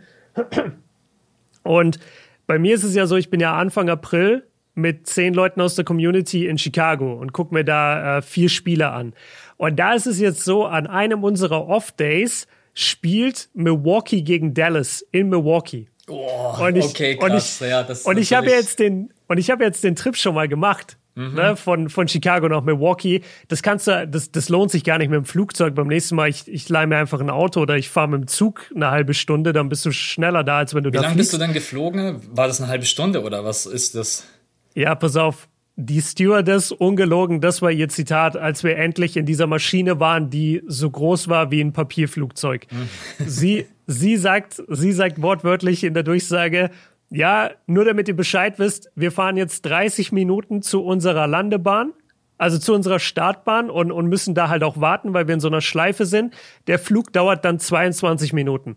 Und 1.63 1.99
bei 2.47 2.59
mir 2.59 2.75
ist 2.75 2.85
es 2.85 2.95
ja 2.95 3.07
so, 3.07 3.17
ich 3.17 3.31
bin 3.31 3.41
ja 3.41 3.55
Anfang 3.57 3.91
April 3.91 4.45
mit 4.75 5.07
zehn 5.07 5.35
Leuten 5.35 5.61
aus 5.61 5.75
der 5.75 5.85
Community 5.85 6.47
in 6.47 6.57
Chicago 6.57 7.15
und 7.15 7.33
gucke 7.33 7.53
mir 7.53 7.65
da 7.65 8.19
äh, 8.19 8.23
vier 8.23 8.49
Spiele 8.49 8.91
an. 8.91 9.13
Und 9.57 9.79
da 9.79 9.93
ist 9.93 10.07
es 10.07 10.21
jetzt 10.21 10.45
so, 10.45 10.65
an 10.65 10.87
einem 10.87 11.25
unserer 11.25 11.67
Off-Days 11.67 12.47
spielt 12.75 13.51
Milwaukee 13.55 14.23
gegen 14.23 14.55
Dallas 14.55 15.05
in 15.11 15.29
Milwaukee. 15.29 15.89
Oh, 16.09 16.55
und 16.61 16.77
ich, 16.77 16.85
okay, 16.85 17.17
krass. 17.17 17.61
Und 17.61 17.69
ich, 17.69 17.71
ja, 17.71 17.87
und 18.05 18.19
ich 18.19 18.33
habe 18.33 18.51
jetzt 18.51 18.79
den 18.79 19.13
und 19.27 19.39
ich 19.39 19.51
habe 19.51 19.65
jetzt 19.65 19.85
den 19.85 19.95
Trip 19.95 20.17
schon 20.17 20.35
mal 20.35 20.49
gemacht. 20.49 20.97
Mhm. 21.19 21.35
Ne, 21.35 21.57
von, 21.57 21.89
von 21.91 22.07
Chicago 22.07 22.49
nach 22.49 22.63
Milwaukee. 22.63 23.23
Das 23.49 23.63
kannst 23.63 23.89
du, 23.89 24.07
das, 24.07 24.31
das 24.31 24.49
lohnt 24.49 24.71
sich 24.71 24.85
gar 24.85 24.99
nicht 24.99 25.09
mit 25.09 25.17
dem 25.17 25.25
Flugzeug. 25.25 25.75
Beim 25.75 25.89
nächsten 25.89 26.15
Mal, 26.15 26.29
ich, 26.29 26.47
ich 26.47 26.69
leih 26.69 26.87
mir 26.87 26.97
einfach 26.97 27.21
ein 27.21 27.29
Auto 27.29 27.61
oder 27.61 27.77
ich 27.77 27.89
fahre 27.89 28.07
mit 28.09 28.21
dem 28.21 28.27
Zug 28.29 28.71
eine 28.73 28.93
halbe 28.93 29.15
Stunde, 29.15 29.53
dann 29.53 29.69
bist 29.69 29.85
du 29.85 29.91
schneller 29.91 30.45
da, 30.45 30.59
als 30.59 30.75
wenn 30.75 30.85
du 30.85 30.91
Wie 30.91 30.95
da 30.95 31.03
lange 31.03 31.17
bist 31.17 31.33
du 31.33 31.39
denn 31.39 31.53
geflogen? 31.53 32.21
War 32.31 32.47
das 32.47 32.61
eine 32.61 32.71
halbe 32.71 32.87
Stunde 32.87 33.25
oder 33.25 33.45
was 33.45 33.67
ist 33.67 33.97
das? 33.97 34.29
Ja, 34.75 34.95
pass 34.95 35.17
auf. 35.17 35.49
Die 35.75 36.01
Stewardess, 36.01 36.71
ungelogen, 36.71 37.41
das 37.41 37.63
war 37.63 37.73
ihr 37.73 37.89
Zitat, 37.89 38.37
als 38.37 38.63
wir 38.63 38.77
endlich 38.77 39.17
in 39.17 39.27
dieser 39.27 39.49
Maschine 39.49 39.99
waren, 39.99 40.31
die 40.31 40.63
so 40.69 40.89
groß 40.89 41.29
war 41.29 41.51
wie 41.51 41.61
ein 41.61 41.73
Papierflugzeug. 41.73 42.69
Mhm. 42.71 42.89
Sie, 43.27 43.67
sie 43.89 44.17
sagt, 44.17 44.63
sie 44.69 44.93
sagt 44.93 45.21
wortwörtlich 45.21 45.83
in 45.83 45.95
der 45.95 46.05
Durchsage, 46.05 46.71
ja, 47.11 47.51
nur 47.67 47.87
damit 47.87 48.07
ihr 48.07 48.15
Bescheid 48.15 48.59
wisst, 48.59 48.91
wir 48.95 49.11
fahren 49.11 49.37
jetzt 49.37 49.63
30 49.63 50.13
Minuten 50.13 50.63
zu 50.63 50.85
unserer 50.85 51.27
Landebahn, 51.27 51.95
also 52.37 52.59
zu 52.59 52.75
unserer 52.75 52.99
Startbahn 52.99 53.71
und, 53.71 53.91
und 53.91 54.07
müssen 54.07 54.35
da 54.35 54.51
halt 54.51 54.63
auch 54.63 54.79
warten, 54.81 55.15
weil 55.15 55.27
wir 55.27 55.35
in 55.35 55.41
so 55.41 55.49
einer 55.49 55.63
Schleife 55.63 56.05
sind. 56.05 56.35
Der 56.67 56.79
Flug 56.79 57.13
dauert 57.13 57.45
dann 57.45 57.59
22 57.59 58.35
Minuten. 58.35 58.77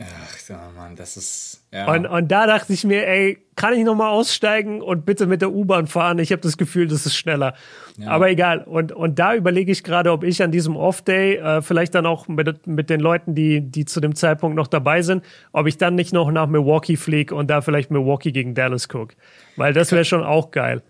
Ach, 0.00 0.74
Mann, 0.74 0.96
das 0.96 1.16
ist. 1.16 1.55
Ja. 1.72 1.92
Und, 1.92 2.06
und 2.06 2.28
da 2.28 2.46
dachte 2.46 2.72
ich 2.72 2.84
mir, 2.84 3.06
ey, 3.06 3.38
kann 3.56 3.74
ich 3.74 3.84
nochmal 3.84 4.10
aussteigen 4.10 4.80
und 4.82 5.04
bitte 5.04 5.26
mit 5.26 5.42
der 5.42 5.52
U-Bahn 5.52 5.86
fahren? 5.86 6.18
Ich 6.18 6.30
habe 6.30 6.42
das 6.42 6.56
Gefühl, 6.56 6.86
das 6.86 7.06
ist 7.06 7.16
schneller. 7.16 7.54
Ja. 7.98 8.10
Aber 8.10 8.30
egal. 8.30 8.60
Und, 8.60 8.92
und 8.92 9.18
da 9.18 9.34
überlege 9.34 9.72
ich 9.72 9.82
gerade, 9.82 10.12
ob 10.12 10.24
ich 10.24 10.42
an 10.42 10.52
diesem 10.52 10.76
Off-Day, 10.76 11.36
äh, 11.36 11.62
vielleicht 11.62 11.94
dann 11.94 12.06
auch 12.06 12.28
mit, 12.28 12.66
mit 12.66 12.88
den 12.88 13.00
Leuten, 13.00 13.34
die, 13.34 13.60
die 13.60 13.84
zu 13.84 14.00
dem 14.00 14.14
Zeitpunkt 14.14 14.56
noch 14.56 14.68
dabei 14.68 15.02
sind, 15.02 15.24
ob 15.52 15.66
ich 15.66 15.76
dann 15.76 15.96
nicht 15.96 16.12
noch 16.12 16.30
nach 16.30 16.46
Milwaukee 16.46 16.96
fliege 16.96 17.34
und 17.34 17.48
da 17.48 17.60
vielleicht 17.62 17.90
Milwaukee 17.90 18.32
gegen 18.32 18.54
Dallas 18.54 18.88
gucke. 18.88 19.16
Weil 19.56 19.72
das 19.72 19.90
wäre 19.90 20.04
schon 20.04 20.22
auch 20.22 20.50
geil. 20.50 20.82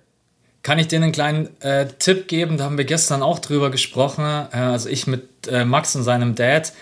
Kann 0.62 0.80
ich 0.80 0.88
dir 0.88 0.96
einen 0.96 1.12
kleinen 1.12 1.48
äh, 1.62 1.86
Tipp 1.86 2.26
geben? 2.26 2.58
Da 2.58 2.64
haben 2.64 2.76
wir 2.76 2.84
gestern 2.84 3.22
auch 3.22 3.38
drüber 3.38 3.70
gesprochen. 3.70 4.24
Äh, 4.24 4.56
also 4.56 4.88
ich 4.88 5.06
mit 5.06 5.46
äh, 5.46 5.64
Max 5.64 5.94
und 5.94 6.02
seinem 6.02 6.34
Dad. 6.34 6.72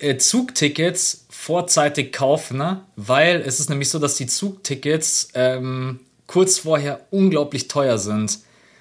Äh, 0.00 0.16
Zugtickets 0.16 1.26
vorzeitig 1.40 2.12
kaufen, 2.12 2.58
ne? 2.58 2.82
weil 2.96 3.40
es 3.40 3.60
ist 3.60 3.70
nämlich 3.70 3.88
so, 3.88 3.98
dass 3.98 4.14
die 4.16 4.26
Zugtickets 4.26 5.28
ähm, 5.32 6.00
kurz 6.26 6.58
vorher 6.58 7.00
unglaublich 7.10 7.66
teuer 7.66 7.96
sind. 7.96 8.40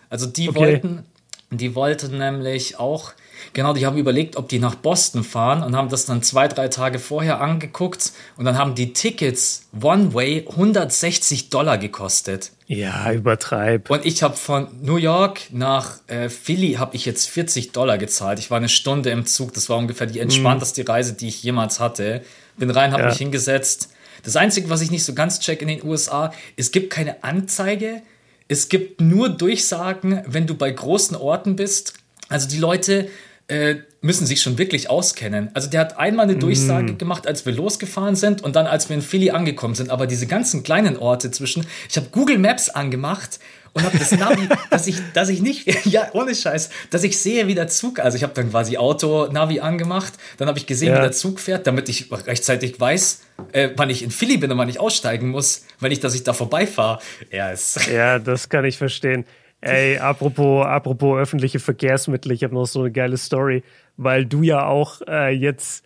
Also 0.10 0.26
die 0.26 0.50
okay. 0.50 0.60
wollten, 0.60 1.06
die 1.52 1.74
wollten 1.74 2.18
nämlich 2.18 2.78
auch, 2.78 3.14
genau, 3.54 3.72
die 3.72 3.86
haben 3.86 3.98
überlegt, 3.98 4.36
ob 4.36 4.50
die 4.50 4.60
nach 4.60 4.76
Boston 4.76 5.24
fahren 5.24 5.64
und 5.64 5.74
haben 5.74 5.88
das 5.88 6.06
dann 6.06 6.22
zwei, 6.22 6.50
drei 6.50 6.68
Tage 6.68 7.00
vorher 7.00 7.40
angeguckt 7.40 8.12
und 8.36 8.44
dann 8.44 8.58
haben 8.58 8.76
die 8.76 8.92
Tickets 8.92 9.70
One 9.82 10.14
Way 10.14 10.46
160 10.50 11.50
Dollar 11.50 11.78
gekostet. 11.78 12.52
Ja, 12.68 13.12
übertreib. 13.14 13.90
Und 13.90 14.06
ich 14.06 14.22
habe 14.22 14.36
von 14.36 14.68
New 14.82 14.98
York 14.98 15.44
nach 15.52 16.00
äh, 16.08 16.28
Philly 16.28 16.74
habe 16.74 16.98
ich 16.98 17.06
jetzt 17.06 17.30
40 17.30 17.72
Dollar 17.72 17.98
gezahlt. 17.98 18.38
Ich 18.38 18.52
war 18.52 18.58
eine 18.58 18.70
Stunde 18.70 19.12
im 19.12 19.26
Zug. 19.26 19.54
Das 19.54 19.70
war 19.70 19.78
ungefähr 19.78 20.06
die 20.06 20.20
entspannteste 20.20 20.88
Reise, 20.88 21.14
die 21.14 21.30
ich 21.30 21.42
jemals 21.42 21.80
hatte. 21.80 22.22
Bin 22.60 22.70
rein, 22.70 22.92
habe 22.92 23.04
ja. 23.04 23.10
mich 23.10 23.18
hingesetzt. 23.18 23.90
Das 24.24 24.36
Einzige, 24.36 24.70
was 24.70 24.82
ich 24.82 24.92
nicht 24.92 25.04
so 25.04 25.14
ganz 25.14 25.40
check 25.40 25.62
in 25.62 25.68
den 25.68 25.84
USA, 25.84 26.34
es 26.58 26.72
gibt 26.72 26.90
keine 26.92 27.24
Anzeige. 27.24 28.02
Es 28.48 28.70
gibt 28.70 29.00
nur 29.00 29.30
Durchsagen, 29.30 30.24
wenn 30.28 30.48
du 30.48 30.56
bei 30.56 30.72
großen 30.72 31.16
Orten 31.16 31.56
bist. 31.56 31.94
Also 32.28 32.48
die 32.48 32.58
Leute 32.58 33.10
äh, 33.48 33.76
müssen 34.02 34.26
sich 34.26 34.42
schon 34.42 34.58
wirklich 34.58 34.90
auskennen. 34.90 35.50
Also 35.54 35.70
der 35.70 35.82
hat 35.82 35.98
einmal 35.98 36.26
eine 36.26 36.38
Durchsage 36.38 36.94
mm. 36.94 36.98
gemacht, 36.98 37.28
als 37.28 37.46
wir 37.46 37.54
losgefahren 37.54 38.16
sind 38.16 38.44
und 38.44 38.56
dann, 38.56 38.68
als 38.68 38.90
wir 38.90 38.96
in 38.96 39.02
Philly 39.02 39.32
angekommen 39.32 39.76
sind. 39.76 39.90
Aber 39.90 40.08
diese 40.08 40.28
ganzen 40.28 40.64
kleinen 40.64 40.98
Orte 40.98 41.32
zwischen, 41.32 41.66
ich 41.90 41.98
habe 41.98 42.08
Google 42.12 42.38
Maps 42.38 42.70
angemacht 42.70 43.40
und 43.74 43.84
habe 43.84 43.98
das 43.98 44.12
Navi, 44.12 44.48
dass 44.70 44.88
ich, 44.88 44.98
dass 45.14 45.30
ich 45.30 45.42
nicht, 45.42 45.86
ja, 45.86 46.10
ohne 46.14 46.36
Scheiß, 46.36 46.70
dass 46.90 47.04
ich 47.04 47.20
sehe, 47.20 47.48
wie 47.48 47.56
der 47.56 47.68
Zug, 47.68 48.00
also 48.00 48.18
ich 48.18 48.24
habe 48.24 48.34
dann 48.34 48.50
quasi 48.50 48.78
Auto-Navi 48.78 49.60
angemacht, 49.60 50.14
dann 50.38 50.48
habe 50.48 50.58
ich 50.58 50.66
gesehen, 50.66 50.90
ja. 50.90 50.98
wie 50.98 51.02
der 51.02 51.12
Zug 51.12 51.40
fährt, 51.40 51.68
damit 51.68 51.90
ich 51.90 52.12
rechtzeitig 52.12 52.80
weiß, 52.80 53.22
äh, 53.52 53.70
wann 53.76 53.90
ich 53.90 54.04
in 54.04 54.12
Philly 54.12 54.38
bin 54.38 54.52
und 54.52 54.58
wann 54.58 54.70
ich 54.70 54.80
aussteigen 54.80 55.30
muss, 55.30 55.66
wenn 55.80 55.92
ich, 55.92 56.00
dass 56.00 56.16
ich 56.16 56.24
da 56.24 56.34
vorbeifahre. 56.34 57.00
Ja, 57.32 57.54
ja, 57.94 58.20
das 58.20 58.50
kann 58.50 58.66
ich 58.66 58.78
verstehen. 58.78 59.26
Ey, 59.62 59.98
apropos, 59.98 60.66
apropos 60.66 61.20
öffentliche 61.20 61.60
Verkehrsmittel, 61.60 62.32
ich 62.32 62.44
habe 62.44 62.54
noch 62.54 62.66
so 62.66 62.82
eine 62.82 62.92
geile 62.92 63.18
Story, 63.18 63.64
weil 63.98 64.26
du 64.26 64.42
ja 64.42 64.66
auch 64.66 65.02
äh, 65.08 65.34
jetzt 65.34 65.84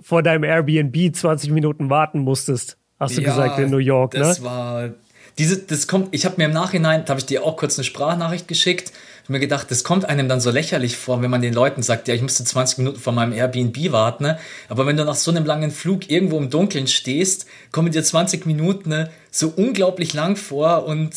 vor 0.00 0.22
deinem 0.22 0.44
Airbnb 0.44 1.14
20 1.14 1.50
Minuten 1.50 1.90
warten 1.90 2.20
musstest, 2.20 2.78
hast 2.98 3.18
du 3.18 3.20
ja, 3.20 3.28
gesagt, 3.28 3.58
in 3.58 3.70
New 3.70 3.76
York, 3.76 4.12
das 4.12 4.20
ne? 4.20 4.26
Das 4.28 4.42
war 4.42 4.90
diese, 5.38 5.58
das 5.58 5.86
kommt, 5.86 6.08
ich 6.14 6.24
habe 6.24 6.36
mir 6.38 6.44
im 6.44 6.52
Nachhinein, 6.52 7.04
da 7.04 7.10
habe 7.10 7.20
ich 7.20 7.26
dir 7.26 7.44
auch 7.44 7.56
kurz 7.56 7.78
eine 7.78 7.84
Sprachnachricht 7.84 8.48
geschickt, 8.48 8.92
habe 9.30 9.34
mir 9.34 9.40
gedacht, 9.40 9.70
das 9.70 9.84
kommt 9.84 10.04
einem 10.06 10.28
dann 10.28 10.40
so 10.40 10.50
lächerlich 10.50 10.96
vor, 10.96 11.22
wenn 11.22 11.30
man 11.30 11.40
den 11.40 11.54
Leuten 11.54 11.82
sagt, 11.82 12.08
ja, 12.08 12.14
ich 12.14 12.22
musste 12.22 12.42
20 12.44 12.78
Minuten 12.78 12.98
vor 12.98 13.12
meinem 13.12 13.32
Airbnb 13.32 13.92
warten, 13.92 14.24
ne? 14.24 14.38
aber 14.68 14.86
wenn 14.86 14.96
du 14.96 15.04
nach 15.04 15.14
so 15.14 15.30
einem 15.30 15.44
langen 15.44 15.70
Flug 15.70 16.10
irgendwo 16.10 16.36
im 16.38 16.50
Dunkeln 16.50 16.88
stehst, 16.88 17.46
kommen 17.70 17.92
dir 17.92 18.02
20 18.02 18.44
Minuten 18.46 18.88
ne, 18.88 19.10
so 19.30 19.52
unglaublich 19.54 20.14
lang 20.14 20.34
vor 20.34 20.84
und 20.84 21.14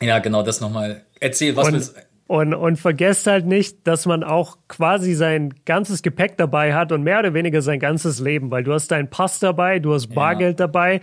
ja, 0.00 0.20
genau 0.20 0.42
das 0.42 0.60
nochmal. 0.60 1.02
Erzähl, 1.18 1.56
was 1.56 1.68
und, 1.68 1.92
und, 2.26 2.54
und 2.54 2.76
vergesst 2.76 3.26
halt 3.26 3.46
nicht, 3.46 3.86
dass 3.86 4.06
man 4.06 4.22
auch 4.22 4.58
quasi 4.68 5.14
sein 5.14 5.54
ganzes 5.64 6.02
Gepäck 6.02 6.36
dabei 6.36 6.74
hat 6.74 6.92
und 6.92 7.02
mehr 7.02 7.18
oder 7.18 7.34
weniger 7.34 7.62
sein 7.62 7.80
ganzes 7.80 8.20
Leben, 8.20 8.50
weil 8.50 8.62
du 8.62 8.72
hast 8.72 8.90
deinen 8.90 9.10
Pass 9.10 9.40
dabei, 9.40 9.78
du 9.78 9.92
hast 9.92 10.14
Bargeld 10.14 10.60
ja. 10.60 10.66
dabei, 10.66 11.00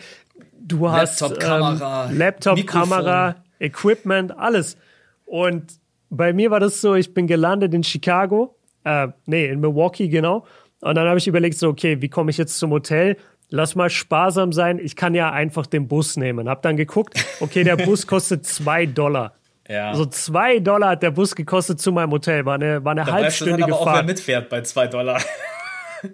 du 0.68 0.90
hast 0.90 1.22
Laptop, 1.22 1.40
Kamera, 1.40 2.10
ähm, 2.10 2.18
Laptop, 2.18 2.68
Kamera, 2.68 3.36
Equipment, 3.60 4.38
alles. 4.38 4.78
Und 5.26 5.80
bei 6.10 6.34
mir 6.34 6.52
war 6.52 6.60
das 6.60 6.82
so, 6.82 6.96
ich 6.96 7.14
bin 7.14 7.28
gelandet 7.28 7.74
in 7.74 7.84
Chicago, 7.84 8.56
äh, 8.84 9.08
nee, 9.26 9.48
in 9.48 9.60
Milwaukee, 9.60 10.08
genau. 10.08 10.46
Und 10.82 10.96
dann 10.96 11.08
habe 11.08 11.18
ich 11.18 11.28
überlegt, 11.28 11.58
so, 11.58 11.70
okay, 11.70 12.02
wie 12.02 12.10
komme 12.10 12.32
ich 12.32 12.38
jetzt 12.38 12.58
zum 12.58 12.72
Hotel? 12.72 13.18
Lass 13.50 13.76
mal 13.76 13.90
sparsam 13.90 14.52
sein. 14.52 14.80
Ich 14.80 14.96
kann 14.96 15.14
ja 15.14 15.32
einfach 15.32 15.68
den 15.68 15.88
Bus 15.88 16.18
nehmen. 16.18 16.50
Hab 16.50 16.62
dann 16.62 16.78
geguckt, 16.78 17.24
okay, 17.40 17.64
der 17.64 17.78
Bus 17.78 18.08
kostet 18.08 18.46
zwei 18.46 18.86
Dollar. 18.86 19.36
Ja. 19.68 19.90
Also 19.90 20.06
zwei 20.06 20.60
Dollar 20.60 20.92
hat 20.92 21.04
der 21.04 21.12
Bus 21.12 21.36
gekostet 21.36 21.80
zu 21.80 21.92
meinem 21.92 22.12
Hotel. 22.12 22.46
War 22.46 22.56
eine, 22.56 22.84
war 22.84 22.92
eine 22.92 23.06
da 23.06 23.12
halbstündige 23.12 23.64
weißt 23.64 23.70
du 23.70 23.72
dann 23.72 23.74
aber 23.74 23.84
Fahrt. 23.84 23.96
Auch, 23.96 24.08
wer 24.08 24.14
mitfährt 24.14 24.50
bei 24.50 24.62
zwei 24.62 24.88
Dollar. 24.88 25.22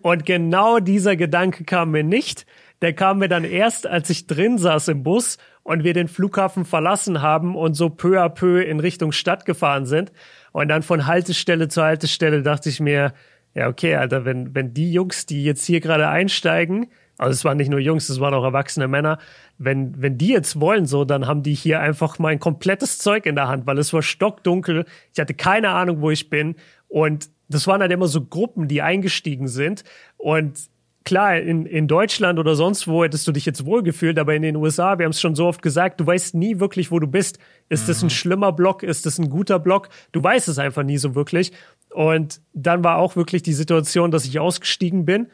Und 0.02 0.26
genau 0.26 0.80
dieser 0.80 1.16
Gedanke 1.16 1.64
kam 1.64 1.92
mir 1.92 2.04
nicht. 2.04 2.46
Der 2.82 2.94
kam 2.94 3.20
mir 3.20 3.28
dann 3.28 3.44
erst, 3.44 3.88
als 3.88 4.10
ich 4.10 4.28
drin 4.28 4.58
saß 4.58 4.90
im 4.90 5.04
Bus 5.04 5.38
und 5.64 5.84
wir 5.84 5.94
den 5.94 6.08
Flughafen 6.08 6.64
verlassen 6.64 7.22
haben 7.22 7.56
und 7.56 7.74
so 7.74 7.90
peu 7.90 8.22
à 8.22 8.30
peu 8.30 8.62
in 8.62 8.80
Richtung 8.80 9.12
Stadt 9.12 9.46
gefahren 9.46 9.86
sind. 9.86 10.12
Und 10.52 10.70
dann 10.70 10.84
von 10.84 11.08
Haltestelle 11.08 11.68
zu 11.68 11.82
Haltestelle 11.82 12.44
dachte 12.44 12.70
ich 12.70 12.80
mir, 12.80 13.14
ja, 13.54 13.68
okay, 13.68 13.96
Alter, 13.96 14.26
wenn, 14.26 14.54
wenn 14.54 14.74
die 14.74 14.92
Jungs, 14.92 15.26
die 15.26 15.44
jetzt 15.44 15.66
hier 15.66 15.80
gerade 15.80 16.08
einsteigen, 16.08 16.88
also 17.18 17.32
es 17.32 17.44
waren 17.44 17.58
nicht 17.58 17.72
nur 17.72 17.80
Jungs, 17.80 18.10
es 18.10 18.20
waren 18.20 18.34
auch 18.34 18.44
erwachsene 18.44 18.88
Männer, 18.88 19.18
wenn, 19.58 20.00
wenn 20.00 20.18
die 20.18 20.28
jetzt 20.28 20.60
wollen 20.60 20.86
so, 20.86 21.04
dann 21.04 21.26
haben 21.26 21.42
die 21.42 21.56
hier 21.56 21.80
einfach 21.80 22.20
mein 22.20 22.40
komplettes 22.40 23.00
Zeug 23.00 23.26
in 23.26 23.36
der 23.36 23.48
Hand, 23.48 23.66
weil 23.66 23.80
es 23.80 23.92
war 23.92 24.04
stockdunkel, 24.04 24.86
ich 25.14 25.20
hatte 25.20 25.34
keine 25.34 25.70
Ahnung, 25.70 26.02
wo 26.02 26.12
ich 26.12 26.30
bin. 26.30 26.56
Und 26.88 27.30
das 27.50 27.66
waren 27.66 27.82
halt 27.82 27.92
immer 27.92 28.08
so 28.08 28.24
Gruppen, 28.24 28.68
die 28.68 28.82
eingestiegen 28.82 29.48
sind. 29.48 29.84
Und 30.18 30.70
klar, 31.08 31.38
in, 31.38 31.66
in 31.66 31.88
Deutschland 31.88 32.38
oder 32.38 32.56
sonst 32.56 32.86
wo 32.86 33.02
hättest 33.02 33.26
du 33.28 33.32
dich 33.32 33.46
jetzt 33.46 33.66
wohlgefühlt, 33.66 34.20
aber 34.20 34.36
in 34.36 34.42
den 34.42 34.58
USA, 34.58 35.00
wir 35.00 35.06
haben 35.06 35.12
es 35.12 35.22
schon 35.22 35.36
so 35.36 35.48
oft 35.48 35.62
gesagt, 35.62 36.02
du 36.02 36.06
weißt 36.06 36.36
nie 36.36 36.60
wirklich, 36.60 36.92
wo 36.92 37.00
du 37.00 37.08
bist. 37.08 37.40
Ist 37.70 37.84
mhm. 37.84 37.88
das 37.88 38.04
ein 38.04 38.10
schlimmer 38.10 38.52
Block? 38.52 38.84
Ist 38.84 39.06
das 39.06 39.18
ein 39.18 39.30
guter 39.30 39.58
Block? 39.58 39.88
Du 40.12 40.22
weißt 40.22 40.50
es 40.50 40.60
einfach 40.60 40.84
nie 40.84 40.98
so 40.98 41.16
wirklich. 41.16 41.54
Und 41.92 42.42
dann 42.54 42.84
war 42.84 42.98
auch 42.98 43.16
wirklich 43.16 43.42
die 43.42 43.54
Situation, 43.54 44.12
dass 44.12 44.26
ich 44.26 44.38
ausgestiegen 44.38 45.06
bin 45.06 45.28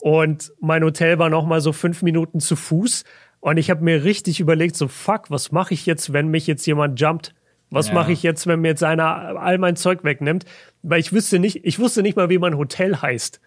und 0.00 0.52
mein 0.58 0.82
Hotel 0.82 1.20
war 1.20 1.30
noch 1.30 1.46
mal 1.46 1.60
so 1.60 1.72
fünf 1.72 2.02
Minuten 2.02 2.40
zu 2.40 2.56
Fuß. 2.56 3.04
Und 3.38 3.56
ich 3.56 3.70
habe 3.70 3.84
mir 3.84 4.02
richtig 4.02 4.40
überlegt, 4.40 4.74
so 4.74 4.88
fuck, 4.88 5.30
was 5.30 5.52
mache 5.52 5.74
ich 5.74 5.86
jetzt, 5.86 6.12
wenn 6.12 6.26
mich 6.26 6.48
jetzt 6.48 6.66
jemand 6.66 7.00
jumpt? 7.00 7.34
Was 7.70 7.88
ja. 7.88 7.94
mache 7.94 8.10
ich 8.10 8.24
jetzt, 8.24 8.48
wenn 8.48 8.60
mir 8.60 8.68
jetzt 8.68 8.82
einer 8.82 9.38
all 9.38 9.58
mein 9.58 9.76
Zeug 9.76 10.02
wegnimmt? 10.02 10.44
Weil 10.82 10.98
ich 10.98 11.12
wüsste 11.12 11.38
nicht, 11.38 11.64
ich 11.64 11.78
wusste 11.78 12.02
nicht 12.02 12.16
mal, 12.16 12.30
wie 12.30 12.38
mein 12.38 12.56
Hotel 12.56 12.96
heißt. 12.96 13.40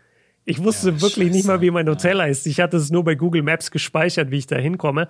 Ich 0.45 0.63
wusste 0.63 0.89
ja, 0.89 1.01
wirklich 1.01 1.27
Scheiße. 1.27 1.37
nicht 1.37 1.47
mal, 1.47 1.61
wie 1.61 1.71
mein 1.71 1.87
Hotel 1.87 2.19
heißt. 2.21 2.47
Ich 2.47 2.59
hatte 2.59 2.77
es 2.77 2.91
nur 2.91 3.03
bei 3.03 3.15
Google 3.15 3.43
Maps 3.43 3.71
gespeichert, 3.71 4.31
wie 4.31 4.37
ich 4.37 4.47
da 4.47 4.57
hinkomme. 4.57 5.07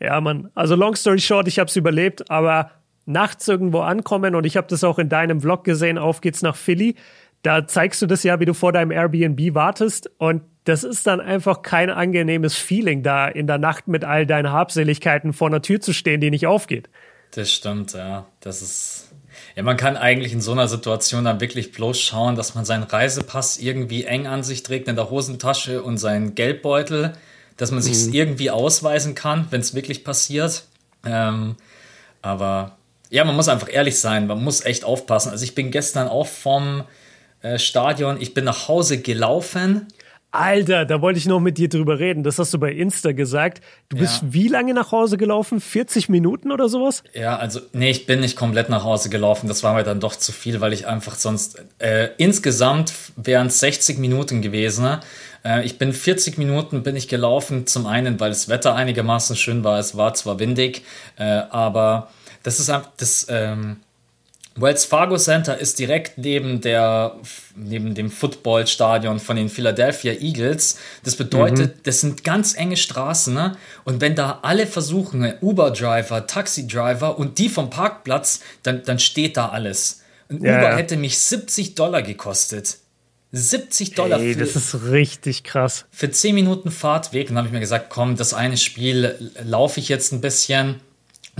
Ja, 0.00 0.20
man. 0.20 0.50
Also 0.54 0.74
long 0.74 0.94
story 0.94 1.20
short, 1.20 1.48
ich 1.48 1.58
habe 1.58 1.68
es 1.68 1.76
überlebt, 1.76 2.30
aber 2.30 2.70
nachts 3.06 3.48
irgendwo 3.48 3.80
ankommen 3.80 4.34
und 4.34 4.44
ich 4.44 4.56
habe 4.56 4.66
das 4.68 4.84
auch 4.84 4.98
in 4.98 5.08
deinem 5.08 5.40
Vlog 5.40 5.64
gesehen, 5.64 5.98
auf 5.98 6.20
geht's 6.20 6.42
nach 6.42 6.56
Philly. 6.56 6.94
Da 7.42 7.66
zeigst 7.66 8.02
du 8.02 8.06
das 8.06 8.22
ja, 8.22 8.40
wie 8.40 8.44
du 8.44 8.52
vor 8.52 8.72
deinem 8.72 8.90
Airbnb 8.90 9.54
wartest 9.54 10.10
und 10.18 10.42
das 10.64 10.84
ist 10.84 11.06
dann 11.06 11.20
einfach 11.20 11.62
kein 11.62 11.88
angenehmes 11.88 12.54
Feeling, 12.54 13.02
da 13.02 13.26
in 13.26 13.46
der 13.46 13.56
Nacht 13.56 13.88
mit 13.88 14.04
all 14.04 14.26
deinen 14.26 14.52
Habseligkeiten 14.52 15.32
vor 15.32 15.48
einer 15.48 15.62
Tür 15.62 15.80
zu 15.80 15.94
stehen, 15.94 16.20
die 16.20 16.30
nicht 16.30 16.46
aufgeht. 16.46 16.90
Das 17.30 17.50
stimmt, 17.50 17.94
ja. 17.94 18.26
Das 18.40 18.60
ist. 18.62 19.07
Ja, 19.58 19.64
man 19.64 19.76
kann 19.76 19.96
eigentlich 19.96 20.32
in 20.32 20.40
so 20.40 20.52
einer 20.52 20.68
Situation 20.68 21.24
dann 21.24 21.40
wirklich 21.40 21.72
bloß 21.72 21.98
schauen, 21.98 22.36
dass 22.36 22.54
man 22.54 22.64
seinen 22.64 22.84
Reisepass 22.84 23.58
irgendwie 23.58 24.04
eng 24.04 24.28
an 24.28 24.44
sich 24.44 24.62
trägt 24.62 24.86
in 24.86 24.94
der 24.94 25.10
Hosentasche 25.10 25.82
und 25.82 25.98
seinen 25.98 26.36
Geldbeutel, 26.36 27.14
dass 27.56 27.72
man 27.72 27.82
sich 27.82 28.06
mhm. 28.06 28.14
irgendwie 28.14 28.52
ausweisen 28.52 29.16
kann, 29.16 29.48
wenn 29.50 29.60
es 29.60 29.74
wirklich 29.74 30.04
passiert. 30.04 30.62
Ähm, 31.04 31.56
aber 32.22 32.76
ja, 33.10 33.24
man 33.24 33.34
muss 33.34 33.48
einfach 33.48 33.68
ehrlich 33.68 33.98
sein, 33.98 34.28
man 34.28 34.44
muss 34.44 34.64
echt 34.64 34.84
aufpassen. 34.84 35.32
Also 35.32 35.42
ich 35.42 35.56
bin 35.56 35.72
gestern 35.72 36.06
auch 36.06 36.28
vom 36.28 36.84
äh, 37.42 37.58
Stadion, 37.58 38.20
ich 38.20 38.34
bin 38.34 38.44
nach 38.44 38.68
Hause 38.68 39.00
gelaufen 39.00 39.88
Alter, 40.38 40.84
da 40.84 41.00
wollte 41.02 41.18
ich 41.18 41.26
noch 41.26 41.40
mit 41.40 41.58
dir 41.58 41.68
drüber 41.68 41.98
reden. 41.98 42.22
Das 42.22 42.38
hast 42.38 42.54
du 42.54 42.58
bei 42.58 42.72
Insta 42.72 43.12
gesagt. 43.12 43.62
Du 43.88 43.96
bist 43.96 44.22
ja. 44.22 44.32
wie 44.32 44.48
lange 44.48 44.72
nach 44.74 44.92
Hause 44.92 45.16
gelaufen? 45.16 45.60
40 45.60 46.08
Minuten 46.08 46.52
oder 46.52 46.68
sowas? 46.68 47.02
Ja, 47.12 47.36
also, 47.36 47.60
nee, 47.72 47.90
ich 47.90 48.06
bin 48.06 48.20
nicht 48.20 48.36
komplett 48.36 48.68
nach 48.68 48.84
Hause 48.84 49.10
gelaufen. 49.10 49.48
Das 49.48 49.62
war 49.62 49.74
mir 49.74 49.84
dann 49.84 50.00
doch 50.00 50.14
zu 50.14 50.32
viel, 50.32 50.60
weil 50.60 50.72
ich 50.72 50.86
einfach 50.86 51.16
sonst, 51.16 51.62
äh, 51.78 52.10
insgesamt 52.18 52.92
wären 53.16 53.48
es 53.48 53.60
60 53.60 53.98
Minuten 53.98 54.40
gewesen. 54.40 54.98
Äh, 55.44 55.64
ich 55.64 55.78
bin 55.78 55.92
40 55.92 56.38
Minuten 56.38 56.82
bin 56.82 56.96
ich 56.96 57.08
gelaufen. 57.08 57.66
Zum 57.66 57.86
einen, 57.86 58.20
weil 58.20 58.30
das 58.30 58.48
Wetter 58.48 58.74
einigermaßen 58.74 59.36
schön 59.36 59.64
war. 59.64 59.78
Es 59.78 59.96
war 59.96 60.14
zwar 60.14 60.38
windig, 60.38 60.82
äh, 61.16 61.24
aber 61.24 62.10
das 62.42 62.60
ist 62.60 62.70
einfach, 62.70 62.90
das, 62.96 63.26
ähm, 63.28 63.78
Wells 64.60 64.84
Fargo 64.84 65.16
Center 65.16 65.58
ist 65.58 65.78
direkt 65.78 66.18
neben 66.18 66.60
der 66.60 67.16
neben 67.54 67.94
dem 67.94 68.10
Footballstadion 68.10 69.20
von 69.20 69.36
den 69.36 69.48
Philadelphia 69.48 70.12
Eagles. 70.12 70.78
Das 71.04 71.16
bedeutet, 71.16 71.76
mhm. 71.76 71.80
das 71.84 72.00
sind 72.00 72.24
ganz 72.24 72.56
enge 72.56 72.76
Straßen, 72.76 73.32
ne? 73.32 73.56
Und 73.84 74.00
wenn 74.00 74.14
da 74.14 74.40
alle 74.42 74.66
versuchen, 74.66 75.34
Uber-Driver, 75.40 76.26
Taxi-Driver 76.26 77.18
und 77.18 77.38
die 77.38 77.48
vom 77.48 77.70
Parkplatz, 77.70 78.40
dann, 78.62 78.82
dann 78.84 78.98
steht 78.98 79.36
da 79.36 79.48
alles. 79.48 80.02
Ein 80.28 80.42
ja, 80.42 80.58
Uber 80.58 80.70
ja. 80.70 80.76
hätte 80.76 80.96
mich 80.96 81.18
70 81.18 81.74
Dollar 81.74 82.02
gekostet. 82.02 82.78
70 83.32 83.94
Dollar 83.94 84.20
Ey, 84.20 84.34
für, 84.34 84.40
das 84.40 84.56
ist 84.56 84.84
richtig 84.84 85.44
krass. 85.44 85.84
Für 85.90 86.10
10 86.10 86.34
Minuten 86.34 86.70
Fahrtweg. 86.70 87.28
Und 87.28 87.34
dann 87.34 87.38
habe 87.38 87.48
ich 87.48 87.52
mir 87.52 87.60
gesagt, 87.60 87.90
komm, 87.90 88.16
das 88.16 88.34
eine 88.34 88.56
Spiel 88.56 89.32
laufe 89.44 89.80
ich 89.80 89.88
jetzt 89.88 90.12
ein 90.12 90.20
bisschen 90.20 90.80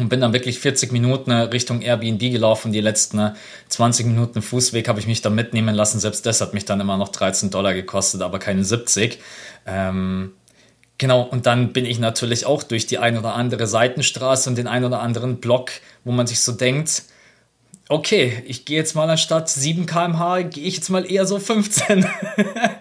und 0.01 0.09
bin 0.09 0.21
dann 0.21 0.33
wirklich 0.33 0.59
40 0.59 0.93
Minuten 0.93 1.31
Richtung 1.31 1.83
Airbnb 1.83 2.21
gelaufen. 2.21 2.73
Die 2.73 2.81
letzten 2.81 3.33
20 3.69 4.07
Minuten 4.07 4.43
Fußweg 4.43 4.89
habe 4.89 5.01
ich 5.01 5.07
mich 5.07 5.23
dann 5.23 5.35
mitnehmen 5.35 5.75
lassen. 5.75 6.01
Selbst 6.01 6.25
das 6.27 6.41
hat 6.41 6.55
mich 6.55 6.65
dann 6.65 6.81
immer 6.81 6.97
noch 6.97 7.09
13 7.09 7.51
Dollar 7.51 7.75
gekostet, 7.75 8.23
aber 8.23 8.39
keine 8.39 8.65
70. 8.65 9.19
Ähm, 9.67 10.33
genau, 10.99 11.23
und 11.23 11.47
dann 11.47 11.73
bin 11.73 11.85
ich 11.85 11.99
natürlich 11.99 12.47
auch 12.47 12.63
durch 12.63 12.87
die 12.87 12.99
ein 12.99 13.19
oder 13.19 13.35
andere 13.35 13.67
Seitenstraße 13.67 14.49
und 14.51 14.57
den 14.57 14.67
ein 14.67 14.85
oder 14.85 15.01
anderen 15.01 15.39
Block, 15.39 15.71
wo 16.05 16.13
man 16.13 16.27
sich 16.27 16.41
so 16.41 16.53
denkt, 16.53 17.03
okay, 17.89 18.43
ich 18.47 18.65
gehe 18.65 18.77
jetzt 18.77 18.95
mal 18.95 19.09
anstatt 19.09 19.49
7 19.49 19.87
km/h, 19.87 20.43
gehe 20.43 20.65
ich 20.65 20.77
jetzt 20.77 20.91
mal 20.91 21.11
eher 21.11 21.27
so 21.27 21.39
15. 21.39 22.07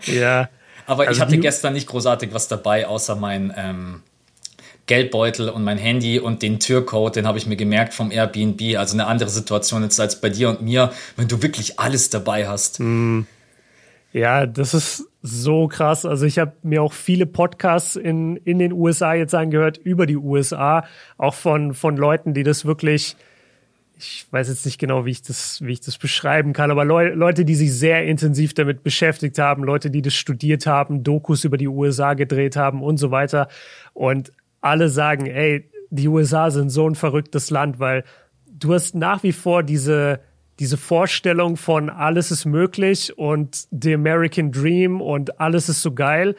ja. 0.05 0.49
Aber 0.87 1.05
also 1.05 1.17
ich 1.17 1.21
hatte 1.21 1.37
gestern 1.37 1.73
nicht 1.73 1.87
großartig 1.87 2.33
was 2.33 2.47
dabei, 2.47 2.87
außer 2.87 3.17
mein 3.17 3.53
ähm, 3.57 4.03
Geldbeutel 4.87 5.49
und 5.49 5.63
mein 5.63 5.77
Handy 5.77 6.19
und 6.19 6.41
den 6.41 6.59
Türcode, 6.59 7.17
den 7.17 7.27
habe 7.27 7.37
ich 7.37 7.45
mir 7.45 7.57
gemerkt 7.57 7.93
vom 7.93 8.09
Airbnb. 8.09 8.77
Also 8.77 8.95
eine 8.95 9.05
andere 9.05 9.29
Situation 9.29 9.83
jetzt 9.83 9.99
als 9.99 10.19
bei 10.19 10.29
dir 10.29 10.49
und 10.49 10.61
mir, 10.61 10.91
wenn 11.17 11.27
du 11.27 11.43
wirklich 11.43 11.79
alles 11.79 12.09
dabei 12.09 12.47
hast. 12.47 12.79
Mm. 12.79 13.21
Ja, 14.13 14.45
das 14.45 14.73
ist 14.73 15.05
so 15.21 15.67
krass. 15.67 16.05
Also 16.05 16.25
ich 16.25 16.39
habe 16.39 16.53
mir 16.63 16.81
auch 16.81 16.93
viele 16.93 17.25
Podcasts 17.25 17.97
in, 17.97 18.37
in 18.37 18.57
den 18.59 18.71
USA 18.71 19.13
jetzt 19.13 19.35
angehört 19.35 19.77
über 19.77 20.05
die 20.05 20.15
USA, 20.15 20.85
auch 21.17 21.33
von, 21.33 21.73
von 21.73 21.97
Leuten, 21.97 22.33
die 22.33 22.43
das 22.43 22.65
wirklich, 22.65 23.17
ich 23.99 24.25
weiß 24.31 24.47
jetzt 24.47 24.65
nicht 24.65 24.79
genau, 24.79 25.05
wie 25.05 25.11
ich 25.11 25.21
das, 25.21 25.61
wie 25.61 25.73
ich 25.73 25.81
das 25.81 25.97
beschreiben 25.97 26.53
kann, 26.53 26.71
aber 26.71 26.85
Leu 26.85 27.13
Leute, 27.13 27.43
die 27.43 27.55
sich 27.55 27.73
sehr 27.73 28.05
intensiv 28.05 28.53
damit 28.53 28.83
beschäftigt 28.83 29.37
haben, 29.37 29.63
Leute, 29.63 29.91
die 29.91 30.01
das 30.01 30.13
studiert 30.13 30.65
haben, 30.65 31.03
Dokus 31.03 31.43
über 31.43 31.57
die 31.57 31.67
USA 31.67 32.13
gedreht 32.13 32.55
haben 32.55 32.81
und 32.81 32.97
so 32.97 33.11
weiter. 33.11 33.49
Und 33.93 34.31
alle 34.61 34.89
sagen, 34.89 35.25
ey, 35.25 35.69
die 35.89 36.07
USA 36.07 36.49
sind 36.51 36.69
so 36.69 36.89
ein 36.89 36.95
verrücktes 36.95 37.49
Land, 37.49 37.79
weil 37.79 38.03
du 38.45 38.73
hast 38.73 38.95
nach 38.95 39.23
wie 39.23 39.31
vor 39.31 39.63
diese, 39.63 40.19
diese 40.59 40.77
Vorstellung 40.77 41.57
von 41.57 41.89
alles 41.89 42.31
ist 42.31 42.45
möglich 42.45 43.17
und 43.17 43.67
the 43.71 43.93
American 43.93 44.51
Dream 44.51 45.01
und 45.01 45.39
alles 45.39 45.69
ist 45.69 45.81
so 45.81 45.93
geil. 45.93 46.35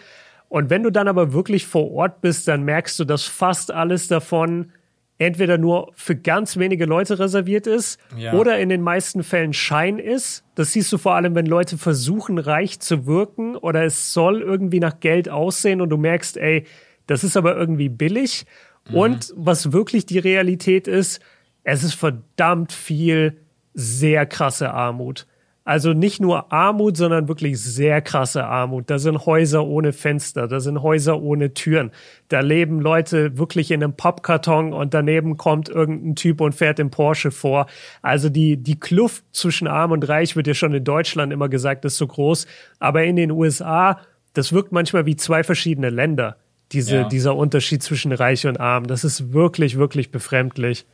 Und 0.49 0.71
wenn 0.71 0.83
du 0.83 0.91
dann 0.91 1.09
aber 1.09 1.33
wirklich 1.33 1.66
vor 1.66 1.91
Ort 1.93 2.21
bist, 2.21 2.49
dann 2.49 2.64
merkst 2.64 2.99
du, 2.99 3.05
dass 3.05 3.25
fast 3.25 3.71
alles 3.71 4.09
davon 4.09 4.73
entweder 5.19 5.59
nur 5.59 5.91
für 5.95 6.14
ganz 6.14 6.57
wenige 6.57 6.87
Leute 6.87 7.19
reserviert 7.19 7.66
ist 7.66 7.99
ja. 8.16 8.33
oder 8.33 8.59
in 8.59 8.69
den 8.69 8.83
meisten 8.83 9.25
Fällen 9.25 9.53
Schein 9.53 9.99
ist. 9.99 10.45
Das 10.55 10.73
siehst 10.73 10.93
du 10.93 10.99
vor 10.99 11.14
allem, 11.14 11.35
wenn 11.35 11.47
Leute 11.47 11.77
versuchen, 11.77 12.39
reich 12.39 12.79
zu 12.81 13.07
wirken 13.07 13.57
oder 13.57 13.85
es 13.85 14.12
soll 14.12 14.41
irgendwie 14.41 14.81
nach 14.81 15.01
Geld 15.01 15.29
aussehen 15.29 15.81
und 15.81 15.91
du 15.91 15.97
merkst, 15.97 16.37
ey, 16.37 16.64
das 17.09 17.25
ist 17.25 17.37
aber 17.37 17.57
irgendwie 17.57 17.89
billig. 17.89 18.47
Mhm. 18.89 18.95
Und 18.95 19.35
was 19.37 19.73
wirklich 19.73 20.07
die 20.07 20.21
Realität 20.21 20.87
ist, 20.87 21.21
es 21.65 21.83
ist 21.83 21.95
verdammt 21.95 22.73
viel 22.73 23.41
sehr 23.75 24.27
krasse 24.27 24.73
Armut. 24.73 25.27
Also 25.65 25.93
nicht 25.93 26.19
nur 26.19 26.51
Armut, 26.51 26.97
sondern 26.97 27.29
wirklich 27.29 27.61
sehr 27.61 28.01
krasse 28.01 28.47
Armut. 28.47 28.89
Da 28.89 28.99
sind 28.99 29.27
Häuser 29.27 29.67
ohne 29.67 29.93
Fenster, 29.93 30.49
da 30.49 30.61
sind 30.61 30.83
Häuser 30.83 31.21
ohne 31.21 31.53
Türen. 31.53 31.91
Da 32.29 32.41
leben 32.41 32.81
Leute 32.81 33.37
wirklich 33.37 33.71
in 33.71 33.85
einem 33.85 33.93
Pappkarton 33.93 34.73
und 34.73 34.95
daneben 34.95 35.37
kommt 35.37 35.69
irgendein 35.69 36.15
Typ 36.15 36.41
und 36.41 36.55
fährt 36.55 36.79
im 36.79 36.91
Porsche 36.91 37.31
vor. 37.31 37.67
Also 38.01 38.31
die, 38.31 38.57
die 38.57 38.81
Kluft 38.81 39.25
zwischen 39.33 39.69
Arm 39.69 39.93
und 39.93 40.09
Reich 40.09 40.37
wird 40.37 40.47
ja 40.47 40.55
schon 40.55 40.73
in 40.73 40.85
Deutschland 40.85 41.35
immer 41.35 41.51
gesagt, 41.51 41.85
ist 41.85 41.99
so 41.99 42.07
groß. 42.07 42.47
Aber 42.79 43.05
in 43.05 43.17
den 43.17 43.31
USA, 43.31 44.01
das 44.33 44.55
wirkt 44.55 44.73
manchmal 44.73 45.05
wie 45.05 45.17
zwei 45.17 45.43
verschiedene 45.43 45.91
Länder 45.91 46.39
diese, 46.73 46.97
ja. 46.97 47.09
dieser 47.09 47.37
Unterschied 47.37 47.83
zwischen 47.83 48.12
Reich 48.12 48.47
und 48.47 48.61
Arm. 48.61 48.87
Das 48.87 49.05
ist 49.05 49.33
wirklich, 49.33 49.79
wirklich 49.79 50.11
befremdlich. 50.11 50.87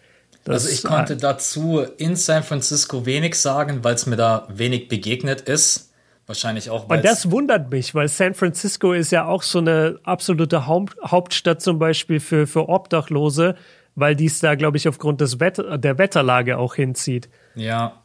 Das, 0.45 0.65
also 0.65 0.75
ich 0.75 0.83
konnte 0.83 1.17
dazu 1.17 1.81
in 1.97 2.17
San 2.17 2.43
Francisco 2.43 3.07
wenig 3.07 3.35
sagen, 3.37 3.83
weil 3.83 3.95
es 3.95 4.07
mir 4.07 4.17
da 4.17 4.47
wenig 4.51 4.89
begegnet 4.89 5.41
ist. 5.43 5.91
Wahrscheinlich 6.27 6.71
auch. 6.71 6.89
Und 6.89 7.05
das 7.05 7.31
wundert 7.31 7.71
mich, 7.71 7.95
weil 7.95 8.09
San 8.09 8.35
Francisco 8.35 8.93
ist 8.93 9.13
ja 9.13 9.27
auch 9.27 9.43
so 9.43 9.59
eine 9.59 9.99
absolute 10.05 10.67
Haupt 10.67 10.97
Hauptstadt 11.05 11.61
zum 11.61 11.79
Beispiel 11.79 12.19
für, 12.19 12.47
für 12.47 12.69
Obdachlose, 12.69 13.57
weil 13.95 14.17
dies 14.17 14.41
da, 14.41 14.55
glaube 14.55 14.79
ich, 14.79 14.89
aufgrund 14.89 15.21
des 15.21 15.39
Wetter, 15.39 15.77
der 15.77 15.99
Wetterlage 15.99 16.57
auch 16.57 16.77
hinzieht. 16.77 17.29
Ja, 17.55 18.04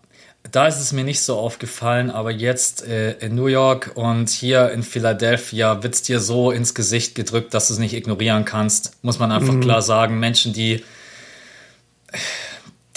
da 0.52 0.68
ist 0.68 0.80
es 0.80 0.92
mir 0.92 1.04
nicht 1.04 1.22
so 1.22 1.38
aufgefallen, 1.38 2.10
aber 2.12 2.32
jetzt 2.32 2.86
äh, 2.86 3.14
in 3.20 3.36
New 3.36 3.48
York 3.48 3.92
und 3.96 4.30
hier 4.30 4.72
in 4.72 4.84
Philadelphia 4.84 5.84
wird 5.84 5.96
es 5.96 6.02
dir 6.02 6.20
so 6.20 6.52
ins 6.52 6.74
Gesicht 6.74 7.16
gedrückt, 7.16 7.54
dass 7.54 7.68
du 7.68 7.74
es 7.74 7.80
nicht 7.80 7.94
ignorieren 7.94 8.46
kannst. 8.46 9.04
Muss 9.04 9.20
man 9.20 9.32
einfach 9.32 9.54
mhm. 9.54 9.62
klar 9.62 9.82
sagen. 9.82 10.20
Menschen, 10.20 10.54
die 10.54 10.84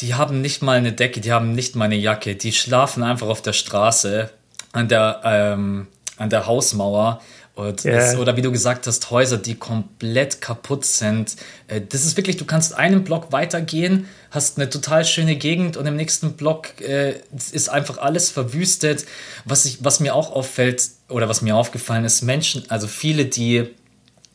die 0.02 0.14
haben 0.14 0.40
nicht 0.40 0.62
mal 0.62 0.76
eine 0.76 0.92
Decke, 0.92 1.20
die 1.20 1.32
haben 1.32 1.54
nicht 1.54 1.76
mal 1.76 1.84
eine 1.84 1.96
Jacke, 1.96 2.34
die 2.34 2.52
schlafen 2.52 3.02
einfach 3.02 3.28
auf 3.28 3.40
der 3.40 3.52
Straße 3.52 4.30
an 4.72 4.88
der, 4.88 5.20
ähm, 5.24 5.86
an 6.16 6.28
der 6.28 6.46
Hausmauer. 6.46 7.20
Und 7.54 7.84
yeah. 7.84 7.98
es, 7.98 8.16
oder 8.16 8.36
wie 8.36 8.42
du 8.42 8.50
gesagt 8.50 8.86
hast, 8.86 9.10
Häuser, 9.10 9.36
die 9.36 9.56
komplett 9.56 10.40
kaputt 10.40 10.86
sind. 10.86 11.36
Äh, 11.68 11.82
das 11.86 12.06
ist 12.06 12.16
wirklich, 12.16 12.38
du 12.38 12.46
kannst 12.46 12.74
einen 12.74 13.04
Block 13.04 13.30
weitergehen, 13.30 14.08
hast 14.30 14.58
eine 14.58 14.70
total 14.70 15.04
schöne 15.04 15.36
Gegend 15.36 15.76
und 15.76 15.84
im 15.84 15.96
nächsten 15.96 16.32
Block 16.32 16.80
äh, 16.80 17.20
ist 17.52 17.68
einfach 17.68 17.98
alles 17.98 18.30
verwüstet. 18.30 19.04
Was, 19.44 19.66
ich, 19.66 19.84
was 19.84 20.00
mir 20.00 20.14
auch 20.14 20.32
auffällt 20.32 20.88
oder 21.10 21.28
was 21.28 21.42
mir 21.42 21.54
aufgefallen 21.54 22.06
ist, 22.06 22.22
Menschen, 22.22 22.64
also 22.70 22.86
viele, 22.86 23.26
die, 23.26 23.68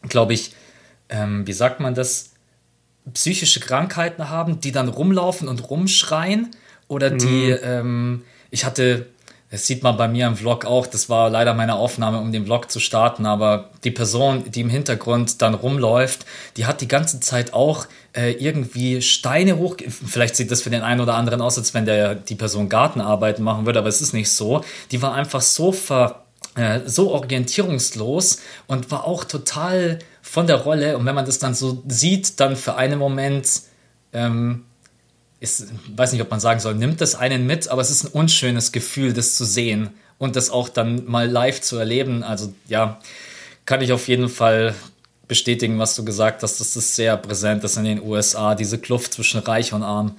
glaube 0.03 0.33
ich, 0.33 0.53
ähm, 1.09 1.47
wie 1.47 1.53
sagt 1.53 1.79
man 1.79 1.95
das, 1.95 2.31
psychische 3.13 3.59
Krankheiten 3.59 4.29
haben, 4.29 4.59
die 4.59 4.71
dann 4.71 4.89
rumlaufen 4.89 5.47
und 5.47 5.69
rumschreien 5.69 6.51
oder 6.87 7.09
die, 7.09 7.51
mhm. 7.51 7.59
ähm, 7.63 8.21
ich 8.51 8.65
hatte, 8.65 9.07
das 9.57 9.65
sieht 9.65 9.81
man 9.81 9.97
bei 9.97 10.07
mir 10.07 10.27
im 10.27 10.35
Vlog 10.35 10.65
auch, 10.65 10.85
das 10.85 11.09
war 11.09 11.31
leider 11.31 11.55
meine 11.55 11.73
Aufnahme, 11.73 12.19
um 12.19 12.31
den 12.31 12.45
Vlog 12.45 12.69
zu 12.69 12.79
starten, 12.79 13.25
aber 13.25 13.71
die 13.83 13.89
Person, 13.89 14.43
die 14.51 14.61
im 14.61 14.69
Hintergrund 14.69 15.41
dann 15.41 15.55
rumläuft, 15.55 16.27
die 16.57 16.67
hat 16.67 16.79
die 16.79 16.87
ganze 16.87 17.19
Zeit 17.21 17.55
auch 17.55 17.87
äh, 18.15 18.33
irgendwie 18.33 19.01
Steine 19.01 19.57
hoch, 19.57 19.75
vielleicht 19.89 20.35
sieht 20.35 20.51
das 20.51 20.61
für 20.61 20.69
den 20.69 20.83
einen 20.83 21.01
oder 21.01 21.15
anderen 21.15 21.41
aus, 21.41 21.57
als 21.57 21.73
wenn 21.73 21.85
der 21.85 22.13
die 22.13 22.35
Person 22.35 22.69
Gartenarbeiten 22.69 23.43
machen 23.43 23.65
würde, 23.65 23.79
aber 23.79 23.87
es 23.87 23.99
ist 23.99 24.13
nicht 24.13 24.29
so. 24.29 24.63
Die 24.91 25.01
war 25.01 25.15
einfach 25.15 25.41
so 25.41 25.71
ver 25.71 26.21
äh, 26.53 26.81
so 26.85 27.11
orientierungslos 27.13 28.37
und 28.67 28.91
war 28.91 29.05
auch 29.05 29.23
total 29.23 29.97
von 30.21 30.45
der 30.45 30.57
Rolle. 30.57 30.99
Und 30.99 31.07
wenn 31.07 31.15
man 31.15 31.25
das 31.25 31.39
dann 31.39 31.55
so 31.55 31.83
sieht, 31.87 32.39
dann 32.39 32.55
für 32.55 32.75
einen 32.75 32.99
Moment 32.99 33.63
ähm, 34.13 34.65
ist, 35.39 35.67
weiß 35.95 36.13
nicht, 36.13 36.21
ob 36.21 36.31
man 36.31 36.39
sagen 36.39 36.59
soll, 36.59 36.75
nimmt 36.75 37.01
das 37.01 37.15
einen 37.15 37.45
mit, 37.45 37.67
aber 37.67 37.81
es 37.81 37.91
ist 37.91 38.05
ein 38.05 38.11
unschönes 38.11 38.71
Gefühl, 38.71 39.13
das 39.13 39.35
zu 39.35 39.45
sehen 39.45 39.89
und 40.17 40.35
das 40.35 40.49
auch 40.49 40.69
dann 40.69 41.05
mal 41.05 41.29
live 41.29 41.61
zu 41.61 41.77
erleben. 41.77 42.23
Also 42.23 42.53
ja, 42.67 42.99
kann 43.65 43.81
ich 43.81 43.91
auf 43.91 44.07
jeden 44.07 44.29
Fall 44.29 44.73
bestätigen, 45.27 45.77
was 45.77 45.95
du 45.95 46.05
gesagt 46.05 46.41
hast, 46.41 46.59
dass 46.59 46.73
das 46.73 46.95
sehr 46.95 47.17
präsent 47.17 47.63
ist 47.63 47.77
in 47.77 47.83
den 47.83 48.01
USA, 48.01 48.55
diese 48.55 48.79
Kluft 48.79 49.13
zwischen 49.13 49.41
Reich 49.41 49.73
und 49.73 49.83
Arm. 49.83 50.15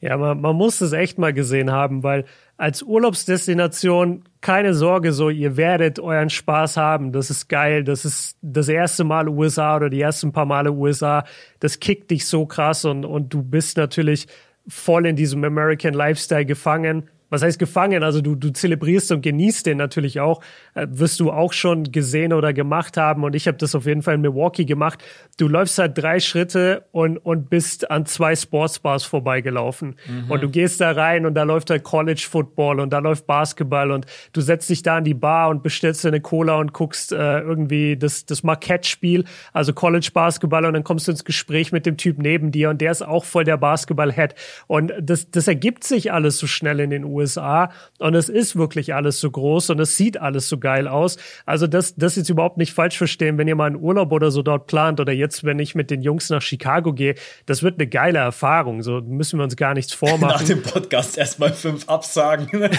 Ja, 0.00 0.16
man, 0.16 0.40
man 0.40 0.56
muss 0.56 0.80
es 0.80 0.92
echt 0.92 1.18
mal 1.18 1.32
gesehen 1.32 1.70
haben, 1.70 2.02
weil 2.02 2.24
als 2.60 2.82
Urlaubsdestination 2.82 4.24
keine 4.42 4.74
Sorge, 4.74 5.12
so 5.12 5.30
ihr 5.30 5.56
werdet 5.56 5.98
euren 5.98 6.28
Spaß 6.28 6.76
haben. 6.76 7.10
Das 7.10 7.30
ist 7.30 7.48
geil. 7.48 7.84
Das 7.84 8.04
ist 8.04 8.36
das 8.42 8.68
erste 8.68 9.02
Mal 9.02 9.30
USA 9.30 9.76
oder 9.76 9.88
die 9.88 10.02
ersten 10.02 10.30
paar 10.30 10.44
Male 10.44 10.70
USA. 10.70 11.24
Das 11.60 11.80
kickt 11.80 12.10
dich 12.10 12.26
so 12.26 12.44
krass 12.44 12.84
und, 12.84 13.06
und 13.06 13.32
du 13.32 13.42
bist 13.42 13.78
natürlich 13.78 14.26
voll 14.68 15.06
in 15.06 15.16
diesem 15.16 15.42
American 15.42 15.94
Lifestyle 15.94 16.44
gefangen 16.44 17.08
was 17.30 17.42
heißt 17.42 17.58
gefangen? 17.58 18.02
Also 18.02 18.20
du, 18.20 18.34
du 18.34 18.52
zelebrierst 18.52 19.12
und 19.12 19.22
genießt 19.22 19.64
den 19.66 19.78
natürlich 19.78 20.20
auch. 20.20 20.42
Äh, 20.74 20.86
wirst 20.90 21.20
du 21.20 21.30
auch 21.30 21.52
schon 21.52 21.84
gesehen 21.84 22.32
oder 22.32 22.52
gemacht 22.52 22.96
haben. 22.96 23.24
Und 23.24 23.34
ich 23.34 23.46
habe 23.46 23.56
das 23.56 23.74
auf 23.74 23.86
jeden 23.86 24.02
Fall 24.02 24.16
in 24.16 24.20
Milwaukee 24.20 24.64
gemacht. 24.64 25.02
Du 25.38 25.48
läufst 25.48 25.78
halt 25.78 25.96
drei 25.96 26.20
Schritte 26.20 26.84
und, 26.92 27.16
und 27.18 27.48
bist 27.48 27.90
an 27.90 28.04
zwei 28.06 28.36
Sportsbars 28.36 29.04
vorbeigelaufen. 29.04 29.96
Mhm. 30.06 30.30
Und 30.30 30.42
du 30.42 30.50
gehst 30.50 30.80
da 30.80 30.90
rein 30.90 31.24
und 31.24 31.34
da 31.34 31.44
läuft 31.44 31.70
halt 31.70 31.84
College 31.84 32.26
Football 32.28 32.80
und 32.80 32.92
da 32.92 32.98
läuft 32.98 33.26
Basketball 33.26 33.90
und 33.92 34.06
du 34.32 34.40
setzt 34.40 34.68
dich 34.68 34.82
da 34.82 34.96
an 34.96 35.04
die 35.04 35.14
Bar 35.14 35.48
und 35.50 35.62
bestellst 35.62 36.04
dir 36.04 36.08
eine 36.08 36.20
Cola 36.20 36.56
und 36.58 36.72
guckst 36.72 37.12
äh, 37.12 37.40
irgendwie 37.40 37.96
das, 37.96 38.26
das 38.26 38.42
Marquette-Spiel, 38.42 39.24
also 39.52 39.72
College 39.72 40.10
Basketball 40.12 40.64
und 40.64 40.74
dann 40.74 40.84
kommst 40.84 41.06
du 41.06 41.12
ins 41.12 41.24
Gespräch 41.24 41.72
mit 41.72 41.86
dem 41.86 41.96
Typ 41.96 42.18
neben 42.18 42.50
dir 42.50 42.70
und 42.70 42.80
der 42.80 42.90
ist 42.90 43.02
auch 43.02 43.24
voll 43.24 43.44
der 43.44 43.56
Basketball-Head. 43.56 44.34
Und 44.66 44.92
das, 45.00 45.30
das 45.30 45.46
ergibt 45.46 45.84
sich 45.84 46.12
alles 46.12 46.38
so 46.38 46.46
schnell 46.46 46.80
in 46.80 46.90
den 46.90 47.04
USA. 47.04 47.19
USA 47.20 47.70
und 47.98 48.14
es 48.14 48.28
ist 48.28 48.56
wirklich 48.56 48.94
alles 48.94 49.20
so 49.20 49.30
groß 49.30 49.70
und 49.70 49.80
es 49.80 49.96
sieht 49.96 50.20
alles 50.20 50.48
so 50.48 50.58
geil 50.58 50.88
aus. 50.88 51.16
Also 51.46 51.66
das, 51.66 51.94
das 51.94 52.16
jetzt 52.16 52.28
überhaupt 52.28 52.56
nicht 52.56 52.72
falsch 52.72 52.98
verstehen, 52.98 53.38
wenn 53.38 53.46
ihr 53.46 53.56
mal 53.56 53.66
einen 53.66 53.76
Urlaub 53.76 54.12
oder 54.12 54.30
so 54.30 54.42
dort 54.42 54.66
plant 54.66 54.98
oder 55.00 55.12
jetzt, 55.12 55.44
wenn 55.44 55.58
ich 55.58 55.74
mit 55.74 55.90
den 55.90 56.02
Jungs 56.02 56.30
nach 56.30 56.42
Chicago 56.42 56.92
gehe, 56.92 57.14
das 57.46 57.62
wird 57.62 57.78
eine 57.78 57.86
geile 57.86 58.18
Erfahrung. 58.18 58.82
So 58.82 59.00
müssen 59.00 59.38
wir 59.38 59.44
uns 59.44 59.56
gar 59.56 59.74
nichts 59.74 59.92
vormachen. 59.92 60.34
Nach 60.34 60.42
dem 60.42 60.62
Podcast 60.62 61.18
erstmal 61.18 61.52
fünf 61.52 61.88
Absagen. 61.88 62.48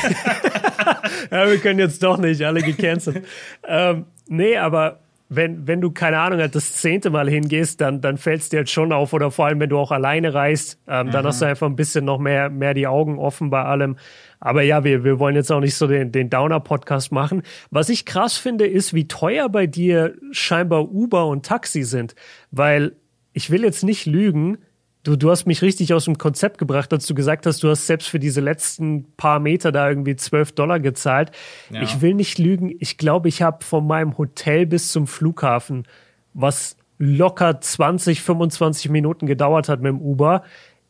ja, 1.31 1.47
wir 1.47 1.57
können 1.59 1.79
jetzt 1.79 2.03
doch 2.03 2.17
nicht 2.17 2.41
alle 2.43 2.61
gecancelt. 2.61 3.25
ähm, 3.67 4.05
nee, 4.27 4.57
aber 4.57 4.99
wenn, 5.33 5.65
wenn 5.65 5.79
du, 5.79 5.91
keine 5.91 6.19
Ahnung, 6.19 6.39
halt 6.39 6.55
das 6.55 6.73
zehnte 6.73 7.09
Mal 7.09 7.29
hingehst, 7.29 7.79
dann, 7.79 8.01
dann 8.01 8.17
fällt 8.17 8.41
es 8.41 8.49
dir 8.49 8.57
halt 8.57 8.69
schon 8.69 8.91
auf. 8.91 9.13
Oder 9.13 9.31
vor 9.31 9.45
allem, 9.45 9.61
wenn 9.61 9.69
du 9.69 9.77
auch 9.77 9.91
alleine 9.91 10.33
reist, 10.33 10.77
ähm, 10.89 11.07
mhm. 11.07 11.11
dann 11.11 11.25
hast 11.25 11.41
du 11.41 11.45
einfach 11.45 11.67
ein 11.67 11.77
bisschen 11.77 12.03
noch 12.03 12.19
mehr, 12.19 12.49
mehr 12.49 12.73
die 12.73 12.85
Augen 12.85 13.17
offen 13.17 13.49
bei 13.49 13.63
allem. 13.63 13.95
Aber 14.41 14.63
ja, 14.63 14.83
wir, 14.83 15.03
wir 15.03 15.19
wollen 15.19 15.35
jetzt 15.35 15.51
auch 15.51 15.59
nicht 15.59 15.75
so 15.75 15.87
den, 15.87 16.11
den 16.11 16.29
Downer-Podcast 16.29 17.11
machen. 17.11 17.43
Was 17.69 17.89
ich 17.89 18.05
krass 18.05 18.37
finde, 18.37 18.65
ist, 18.65 18.93
wie 18.93 19.07
teuer 19.07 19.47
bei 19.47 19.67
dir 19.67 20.15
scheinbar 20.31 20.91
Uber 20.91 21.27
und 21.27 21.45
Taxi 21.45 21.83
sind. 21.83 22.15
Weil 22.49 22.95
ich 23.33 23.51
will 23.51 23.63
jetzt 23.63 23.83
nicht 23.83 24.07
lügen, 24.07 24.57
du, 25.03 25.15
du 25.15 25.29
hast 25.29 25.45
mich 25.45 25.61
richtig 25.61 25.93
aus 25.93 26.05
dem 26.05 26.17
Konzept 26.17 26.57
gebracht, 26.57 26.91
als 26.91 27.05
du 27.05 27.13
gesagt 27.13 27.45
hast, 27.45 27.61
du 27.61 27.69
hast 27.69 27.85
selbst 27.85 28.09
für 28.09 28.19
diese 28.19 28.41
letzten 28.41 29.13
paar 29.15 29.39
Meter 29.39 29.71
da 29.71 29.87
irgendwie 29.87 30.15
12 30.15 30.53
Dollar 30.53 30.79
gezahlt. 30.79 31.31
Ja. 31.69 31.83
Ich 31.83 32.01
will 32.01 32.15
nicht 32.15 32.39
lügen. 32.39 32.75
Ich 32.79 32.97
glaube, 32.97 33.29
ich 33.29 33.43
habe 33.43 33.63
von 33.63 33.85
meinem 33.85 34.17
Hotel 34.17 34.65
bis 34.65 34.91
zum 34.91 35.05
Flughafen, 35.05 35.87
was 36.33 36.77
locker 36.97 37.61
20, 37.61 38.21
25 38.21 38.89
Minuten 38.89 39.25
gedauert 39.25 39.69
hat 39.69 39.81
mit 39.81 39.91
dem 39.91 40.01
Uber, 40.01 40.43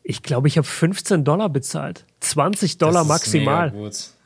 ich 0.04 0.22
glaube, 0.22 0.48
ich 0.48 0.58
habe 0.58 0.66
15 0.66 1.24
Dollar 1.24 1.48
bezahlt. 1.48 2.04
20 2.20 2.78
Dollar 2.78 3.04
maximal. 3.04 3.72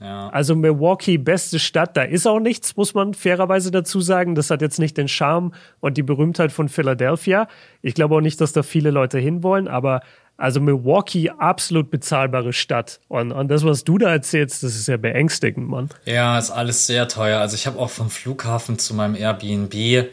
Ja. 0.01 0.29
Also 0.31 0.57
Milwaukee, 0.57 1.19
beste 1.19 1.59
Stadt. 1.59 1.97
Da 1.97 2.03
ist 2.03 2.27
auch 2.27 2.41
nichts, 2.41 2.77
muss 2.77 2.95
man 2.95 3.13
fairerweise 3.13 3.71
dazu 3.71 4.01
sagen. 4.01 4.35
Das 4.35 4.51
hat 4.51 4.63
jetzt 4.63 4.79
nicht 4.79 4.97
den 4.97 5.09
Charme 5.09 5.53
und 5.81 5.99
die 5.99 6.03
Berühmtheit 6.03 6.53
von 6.53 6.71
Philadelphia. 6.71 7.49
Ich 7.83 7.95
glaube 7.95 8.17
auch 8.17 8.21
nicht, 8.21 8.41
dass 8.41 8.53
da 8.53 8.63
viele 8.63 8.91
Leute 8.91 9.19
hinwollen, 9.19 9.69
aber 9.69 10.01
also 10.39 10.61
Milwaukee, 10.61 11.31
absolut 11.31 11.91
bezahlbare 11.91 12.53
Stadt. 12.53 13.01
Und, 13.09 13.33
und 13.33 13.49
das, 13.49 13.65
was 13.65 13.85
du 13.85 13.99
da 13.99 14.11
erzählst, 14.11 14.63
das 14.63 14.77
ist 14.77 14.89
ja 14.89 14.97
beängstigend, 14.97 15.69
Mann. 15.69 15.91
Ja, 16.05 16.39
ist 16.39 16.51
alles 16.51 16.87
sehr 16.87 17.09
teuer. 17.09 17.41
Also 17.41 17.55
ich 17.55 17.67
habe 17.67 17.79
auch 17.79 17.91
vom 17.91 18.11
Flughafen 18.11 18.79
zu 18.79 18.95
meinem 18.95 19.15
Airbnb, 19.15 19.75
äh, 19.75 20.05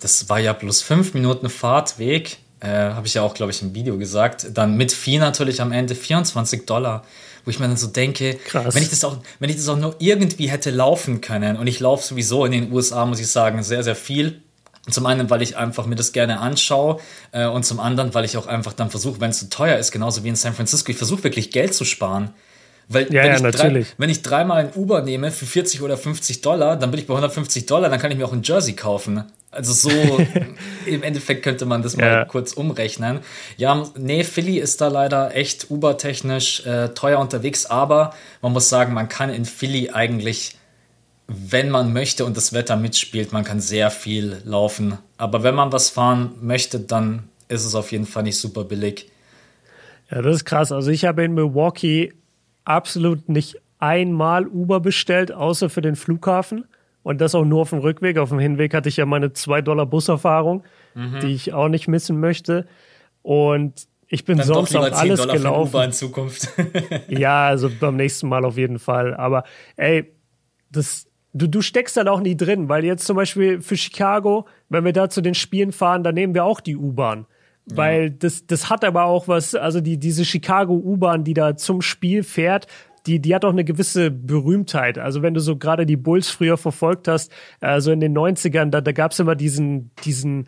das 0.00 0.28
war 0.28 0.38
ja 0.38 0.52
bloß 0.52 0.82
fünf 0.82 1.14
Minuten 1.14 1.48
Fahrtweg 1.48 2.38
äh, 2.60 2.68
Habe 2.68 3.06
ich 3.06 3.14
ja 3.14 3.22
auch, 3.22 3.34
glaube 3.34 3.52
ich, 3.52 3.62
im 3.62 3.74
Video 3.74 3.96
gesagt. 3.98 4.48
Dann 4.54 4.76
mit 4.76 4.92
Vieh 4.92 5.18
natürlich 5.18 5.60
am 5.60 5.72
Ende 5.72 5.94
24 5.94 6.66
Dollar. 6.66 7.04
Wo 7.44 7.50
ich 7.50 7.58
mir 7.58 7.68
dann 7.68 7.76
so 7.78 7.86
denke, 7.86 8.34
Krass. 8.34 8.74
wenn 8.74 8.82
ich 8.82 8.90
das 8.90 9.02
auch, 9.02 9.16
wenn 9.38 9.48
ich 9.48 9.56
das 9.56 9.68
auch 9.68 9.78
nur 9.78 9.96
irgendwie 9.98 10.50
hätte 10.50 10.70
laufen 10.70 11.22
können, 11.22 11.56
und 11.56 11.66
ich 11.66 11.80
laufe 11.80 12.06
sowieso 12.06 12.44
in 12.44 12.52
den 12.52 12.70
USA, 12.70 13.06
muss 13.06 13.18
ich 13.18 13.28
sagen, 13.28 13.62
sehr, 13.62 13.82
sehr 13.82 13.96
viel. 13.96 14.42
Zum 14.90 15.06
einen, 15.06 15.30
weil 15.30 15.40
ich 15.40 15.56
einfach 15.56 15.86
mir 15.86 15.94
das 15.94 16.12
gerne 16.12 16.40
anschaue 16.40 17.00
äh, 17.32 17.46
und 17.46 17.64
zum 17.64 17.80
anderen, 17.80 18.12
weil 18.12 18.24
ich 18.24 18.36
auch 18.36 18.46
einfach 18.46 18.74
dann 18.74 18.90
versuche, 18.90 19.20
wenn 19.20 19.30
es 19.30 19.38
zu 19.38 19.44
so 19.46 19.50
teuer 19.50 19.78
ist, 19.78 19.90
genauso 19.90 20.24
wie 20.24 20.28
in 20.28 20.36
San 20.36 20.54
Francisco, 20.54 20.90
ich 20.90 20.98
versuche 20.98 21.24
wirklich 21.24 21.50
Geld 21.50 21.74
zu 21.74 21.84
sparen. 21.84 22.30
Weil 22.88 23.04
ja, 23.12 23.22
wenn, 23.22 23.42
ja, 23.42 23.48
ich. 23.48 23.56
Drei, 23.56 23.86
wenn 23.98 24.10
ich 24.10 24.22
dreimal 24.22 24.64
ein 24.64 24.72
Uber 24.74 25.02
nehme 25.02 25.30
für 25.30 25.46
40 25.46 25.80
oder 25.82 25.96
50 25.96 26.40
Dollar, 26.40 26.76
dann 26.76 26.90
bin 26.90 26.98
ich 26.98 27.06
bei 27.06 27.14
150 27.14 27.66
Dollar, 27.66 27.88
dann 27.88 28.00
kann 28.00 28.10
ich 28.10 28.18
mir 28.18 28.26
auch 28.26 28.32
ein 28.32 28.42
Jersey 28.42 28.74
kaufen. 28.74 29.24
Also 29.50 29.72
so 29.72 29.90
im 30.86 31.02
Endeffekt 31.02 31.42
könnte 31.42 31.66
man 31.66 31.82
das 31.82 31.96
mal 31.96 32.06
ja. 32.06 32.24
kurz 32.24 32.52
umrechnen. 32.52 33.20
Ja, 33.56 33.84
nee, 33.96 34.22
Philly 34.22 34.58
ist 34.58 34.80
da 34.80 34.88
leider 34.88 35.34
echt 35.34 35.70
Uber-technisch 35.70 36.64
äh, 36.66 36.90
teuer 36.90 37.18
unterwegs, 37.18 37.66
aber 37.66 38.14
man 38.42 38.52
muss 38.52 38.68
sagen, 38.68 38.94
man 38.94 39.08
kann 39.08 39.28
in 39.30 39.44
Philly 39.44 39.90
eigentlich, 39.90 40.56
wenn 41.26 41.70
man 41.70 41.92
möchte 41.92 42.24
und 42.24 42.36
das 42.36 42.52
Wetter 42.52 42.76
mitspielt, 42.76 43.32
man 43.32 43.44
kann 43.44 43.60
sehr 43.60 43.90
viel 43.90 44.40
laufen. 44.44 44.98
Aber 45.16 45.42
wenn 45.42 45.54
man 45.54 45.72
was 45.72 45.90
fahren 45.90 46.34
möchte, 46.40 46.78
dann 46.78 47.24
ist 47.48 47.64
es 47.64 47.74
auf 47.74 47.90
jeden 47.92 48.06
Fall 48.06 48.22
nicht 48.22 48.38
super 48.38 48.64
billig. 48.64 49.10
Ja, 50.10 50.22
das 50.22 50.36
ist 50.36 50.44
krass. 50.44 50.72
Also 50.72 50.90
ich 50.90 51.04
habe 51.04 51.24
in 51.24 51.34
Milwaukee 51.34 52.12
absolut 52.64 53.28
nicht 53.28 53.56
einmal 53.78 54.46
Uber 54.46 54.80
bestellt, 54.80 55.32
außer 55.32 55.70
für 55.70 55.82
den 55.82 55.96
Flughafen. 55.96 56.66
Und 57.02 57.20
das 57.20 57.34
auch 57.34 57.44
nur 57.44 57.62
auf 57.62 57.70
dem 57.70 57.78
Rückweg. 57.78 58.18
Auf 58.18 58.28
dem 58.28 58.38
Hinweg 58.38 58.74
hatte 58.74 58.88
ich 58.88 58.96
ja 58.96 59.06
meine 59.06 59.32
2 59.32 59.62
Dollar 59.62 59.86
Buserfahrung, 59.86 60.64
mhm. 60.94 61.20
die 61.20 61.34
ich 61.34 61.52
auch 61.52 61.68
nicht 61.68 61.88
missen 61.88 62.20
möchte. 62.20 62.66
Und 63.22 63.88
ich 64.08 64.24
bin 64.24 64.38
Dann 64.38 64.46
sonst 64.46 64.76
auch 64.76 64.90
alles 64.92 65.20
Dollar 65.20 65.36
gelaufen. 65.36 65.82
in 65.82 65.92
Zukunft. 65.92 66.48
ja, 67.08 67.46
also 67.46 67.70
beim 67.80 67.96
nächsten 67.96 68.28
Mal 68.28 68.44
auf 68.44 68.58
jeden 68.58 68.78
Fall. 68.78 69.14
Aber 69.14 69.44
ey, 69.76 70.12
das, 70.70 71.06
du, 71.32 71.46
du 71.46 71.62
steckst 71.62 71.96
dann 71.96 72.08
auch 72.08 72.20
nie 72.20 72.36
drin, 72.36 72.68
weil 72.68 72.84
jetzt 72.84 73.06
zum 73.06 73.16
Beispiel 73.16 73.60
für 73.62 73.76
Chicago, 73.76 74.46
wenn 74.68 74.84
wir 74.84 74.92
da 74.92 75.08
zu 75.08 75.20
den 75.20 75.34
Spielen 75.34 75.72
fahren, 75.72 76.02
dann 76.02 76.14
nehmen 76.14 76.34
wir 76.34 76.44
auch 76.44 76.60
die 76.60 76.76
U-Bahn. 76.76 77.26
Weil 77.66 78.04
ja. 78.04 78.08
das, 78.18 78.46
das 78.46 78.68
hat 78.68 78.84
aber 78.84 79.04
auch 79.04 79.28
was, 79.28 79.54
also 79.54 79.80
die, 79.80 79.96
diese 79.96 80.24
Chicago 80.24 80.74
U-Bahn, 80.74 81.24
die 81.24 81.34
da 81.34 81.56
zum 81.56 81.82
Spiel 81.82 82.24
fährt, 82.24 82.66
die, 83.10 83.20
die 83.20 83.34
hat 83.34 83.44
auch 83.44 83.50
eine 83.50 83.64
gewisse 83.64 84.10
Berühmtheit. 84.10 84.98
Also 84.98 85.22
wenn 85.22 85.34
du 85.34 85.40
so 85.40 85.56
gerade 85.56 85.84
die 85.84 85.96
Bulls 85.96 86.30
früher 86.30 86.56
verfolgt 86.56 87.08
hast, 87.08 87.32
also 87.60 87.90
in 87.90 87.98
den 87.98 88.16
90ern, 88.16 88.70
da, 88.70 88.80
da 88.80 88.92
gab 88.92 89.10
es 89.10 89.18
immer 89.18 89.34
diesen, 89.34 89.90
diesen, 90.04 90.46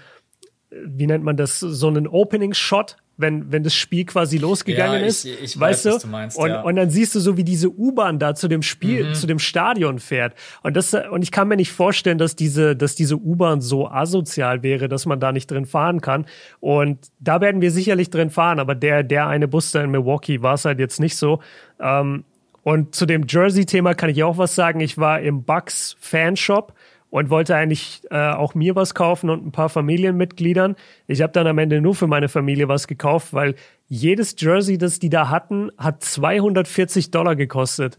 wie 0.70 1.06
nennt 1.06 1.24
man 1.24 1.36
das, 1.36 1.58
so 1.58 1.88
einen 1.88 2.06
Opening-Shot, 2.06 2.96
wenn, 3.16 3.52
wenn 3.52 3.62
das 3.62 3.74
Spiel 3.74 4.04
quasi 4.04 4.38
losgegangen 4.38 5.00
ja, 5.00 5.06
ich, 5.06 5.06
ist. 5.08 5.24
Ich 5.24 5.60
weißt 5.60 5.86
weiß, 5.86 5.94
du? 5.94 6.06
du 6.06 6.06
meinst, 6.08 6.38
und, 6.38 6.48
ja. 6.48 6.62
und 6.62 6.76
dann 6.76 6.88
siehst 6.88 7.14
du 7.14 7.20
so, 7.20 7.36
wie 7.36 7.44
diese 7.44 7.68
U-Bahn 7.68 8.18
da 8.18 8.34
zu 8.34 8.48
dem 8.48 8.62
Spiel, 8.62 9.08
mhm. 9.08 9.14
zu 9.14 9.26
dem 9.26 9.38
Stadion 9.38 9.98
fährt. 9.98 10.34
Und 10.62 10.76
das, 10.76 10.94
und 10.94 11.22
ich 11.22 11.30
kann 11.30 11.48
mir 11.48 11.56
nicht 11.56 11.72
vorstellen, 11.72 12.18
dass 12.18 12.36
diese, 12.36 12.76
dass 12.76 12.94
diese 12.94 13.16
U-Bahn 13.16 13.60
so 13.60 13.88
asozial 13.88 14.62
wäre, 14.62 14.88
dass 14.88 15.04
man 15.04 15.20
da 15.20 15.32
nicht 15.32 15.50
drin 15.50 15.66
fahren 15.66 16.00
kann. 16.00 16.26
Und 16.60 17.08
da 17.18 17.40
werden 17.40 17.60
wir 17.60 17.72
sicherlich 17.72 18.08
drin 18.08 18.30
fahren, 18.30 18.60
aber 18.60 18.74
der, 18.74 19.02
der 19.02 19.26
eine 19.26 19.48
Bus 19.48 19.72
da 19.72 19.82
in 19.82 19.90
Milwaukee 19.90 20.42
war 20.42 20.54
es 20.54 20.64
halt 20.64 20.78
jetzt 20.78 21.00
nicht 21.00 21.16
so. 21.16 21.40
Ähm, 21.80 22.24
und 22.62 22.94
zu 22.94 23.06
dem 23.06 23.26
Jersey-Thema 23.28 23.94
kann 23.94 24.10
ich 24.10 24.22
auch 24.22 24.38
was 24.38 24.54
sagen. 24.54 24.80
Ich 24.80 24.98
war 24.98 25.20
im 25.20 25.44
Bucks 25.44 25.96
Fanshop 25.98 26.74
und 27.10 27.28
wollte 27.28 27.56
eigentlich 27.56 28.02
äh, 28.10 28.30
auch 28.30 28.54
mir 28.54 28.74
was 28.74 28.94
kaufen 28.94 29.28
und 29.28 29.44
ein 29.44 29.52
paar 29.52 29.68
Familienmitgliedern. 29.68 30.76
Ich 31.06 31.20
habe 31.20 31.32
dann 31.32 31.46
am 31.46 31.58
Ende 31.58 31.80
nur 31.80 31.94
für 31.94 32.06
meine 32.06 32.28
Familie 32.28 32.68
was 32.68 32.86
gekauft, 32.86 33.34
weil 33.34 33.54
jedes 33.86 34.34
Jersey, 34.38 34.78
das 34.78 34.98
die 34.98 35.10
da 35.10 35.28
hatten, 35.28 35.70
hat 35.76 36.02
240 36.02 37.10
Dollar 37.10 37.36
gekostet. 37.36 37.98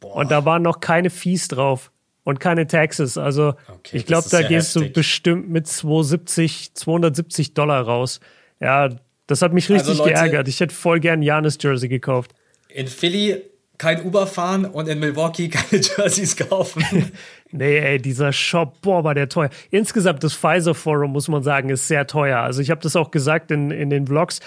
Boah. 0.00 0.16
Und 0.16 0.30
da 0.30 0.44
waren 0.44 0.62
noch 0.62 0.80
keine 0.80 1.08
Fees 1.08 1.48
drauf 1.48 1.90
und 2.24 2.38
keine 2.40 2.66
Taxes. 2.66 3.16
Also 3.16 3.54
okay, 3.68 3.96
ich 3.96 4.06
glaube, 4.06 4.28
da 4.30 4.42
gehst 4.42 4.74
heftig. 4.74 4.92
du 4.92 4.92
bestimmt 4.92 5.48
mit 5.48 5.66
270, 5.66 6.74
270 6.74 7.54
Dollar 7.54 7.82
raus. 7.82 8.20
Ja, 8.60 8.90
das 9.26 9.40
hat 9.40 9.52
mich 9.52 9.64
also 9.64 9.74
richtig 9.74 9.90
also 9.90 10.02
Leute, 10.02 10.14
geärgert. 10.14 10.48
Ich 10.48 10.60
hätte 10.60 10.74
voll 10.74 11.00
gern 11.00 11.22
Janis 11.22 11.56
Jersey 11.60 11.88
gekauft. 11.88 12.34
In 12.68 12.88
Philly 12.88 13.42
kein 13.80 14.04
Uber 14.04 14.26
fahren 14.26 14.66
und 14.66 14.88
in 14.88 15.00
Milwaukee 15.00 15.48
keine 15.48 15.82
Jerseys 15.96 16.36
kaufen. 16.36 16.84
nee, 17.50 17.78
ey, 17.78 17.98
dieser 17.98 18.30
Shop, 18.30 18.78
boah, 18.82 19.04
war 19.04 19.14
der 19.14 19.30
teuer. 19.30 19.48
Insgesamt 19.70 20.22
das 20.22 20.34
Pfizer 20.34 20.74
Forum, 20.74 21.12
muss 21.12 21.28
man 21.28 21.42
sagen, 21.42 21.70
ist 21.70 21.88
sehr 21.88 22.06
teuer. 22.06 22.40
Also 22.40 22.60
ich 22.60 22.70
habe 22.70 22.82
das 22.82 22.94
auch 22.94 23.10
gesagt 23.10 23.50
in, 23.50 23.70
in 23.70 23.88
den 23.88 24.06
Vlogs. 24.06 24.40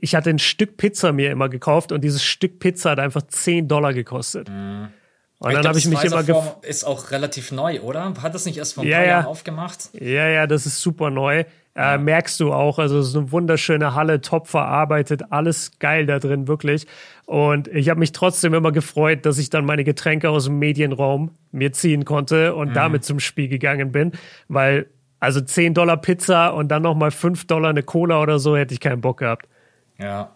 Ich 0.00 0.14
hatte 0.14 0.30
ein 0.30 0.38
Stück 0.38 0.78
Pizza 0.78 1.12
mir 1.12 1.30
immer 1.30 1.50
gekauft 1.50 1.92
und 1.92 2.02
dieses 2.02 2.24
Stück 2.24 2.60
Pizza 2.60 2.92
hat 2.92 2.98
einfach 2.98 3.20
10 3.20 3.68
Dollar 3.68 3.92
gekostet. 3.92 4.48
Mhm. 4.48 4.88
Und 5.40 5.52
dann 5.54 5.66
habe 5.66 5.78
ich 5.78 5.86
mich 5.86 6.02
immer 6.02 6.24
gefragt. 6.24 6.64
Ist 6.64 6.84
auch 6.84 7.12
relativ 7.12 7.52
neu, 7.52 7.80
oder? 7.80 8.12
Hat 8.22 8.34
das 8.34 8.44
nicht 8.44 8.58
erst 8.58 8.74
vor 8.74 8.82
ein 8.82 8.88
ja, 8.88 8.96
paar 8.96 9.06
ja. 9.06 9.10
Jahren 9.10 9.26
aufgemacht? 9.26 9.90
Ja, 9.92 10.28
ja, 10.28 10.46
das 10.46 10.66
ist 10.66 10.80
super 10.80 11.10
neu. 11.10 11.44
Äh, 11.76 11.96
merkst 11.96 12.40
du 12.40 12.52
auch, 12.52 12.80
also 12.80 12.98
es 12.98 13.08
ist 13.08 13.16
eine 13.16 13.30
wunderschöne 13.30 13.94
Halle, 13.94 14.20
top 14.20 14.48
verarbeitet, 14.48 15.30
alles 15.30 15.78
geil 15.78 16.06
da 16.06 16.18
drin, 16.18 16.48
wirklich. 16.48 16.88
Und 17.24 17.68
ich 17.68 17.88
habe 17.88 18.00
mich 18.00 18.10
trotzdem 18.10 18.52
immer 18.52 18.72
gefreut, 18.72 19.24
dass 19.24 19.38
ich 19.38 19.48
dann 19.48 19.64
meine 19.64 19.84
Getränke 19.84 20.28
aus 20.28 20.46
dem 20.46 20.58
Medienraum 20.58 21.36
mir 21.52 21.72
ziehen 21.72 22.04
konnte 22.04 22.56
und 22.56 22.70
mhm. 22.70 22.74
damit 22.74 23.04
zum 23.04 23.20
Spiel 23.20 23.46
gegangen 23.46 23.92
bin, 23.92 24.10
weil 24.48 24.86
also 25.20 25.40
10 25.40 25.74
Dollar 25.74 25.98
Pizza 25.98 26.48
und 26.48 26.66
dann 26.68 26.82
nochmal 26.82 27.12
5 27.12 27.46
Dollar 27.46 27.70
eine 27.70 27.84
Cola 27.84 28.20
oder 28.20 28.40
so 28.40 28.56
hätte 28.56 28.74
ich 28.74 28.80
keinen 28.80 29.00
Bock 29.00 29.18
gehabt. 29.18 29.46
Ja, 29.98 30.32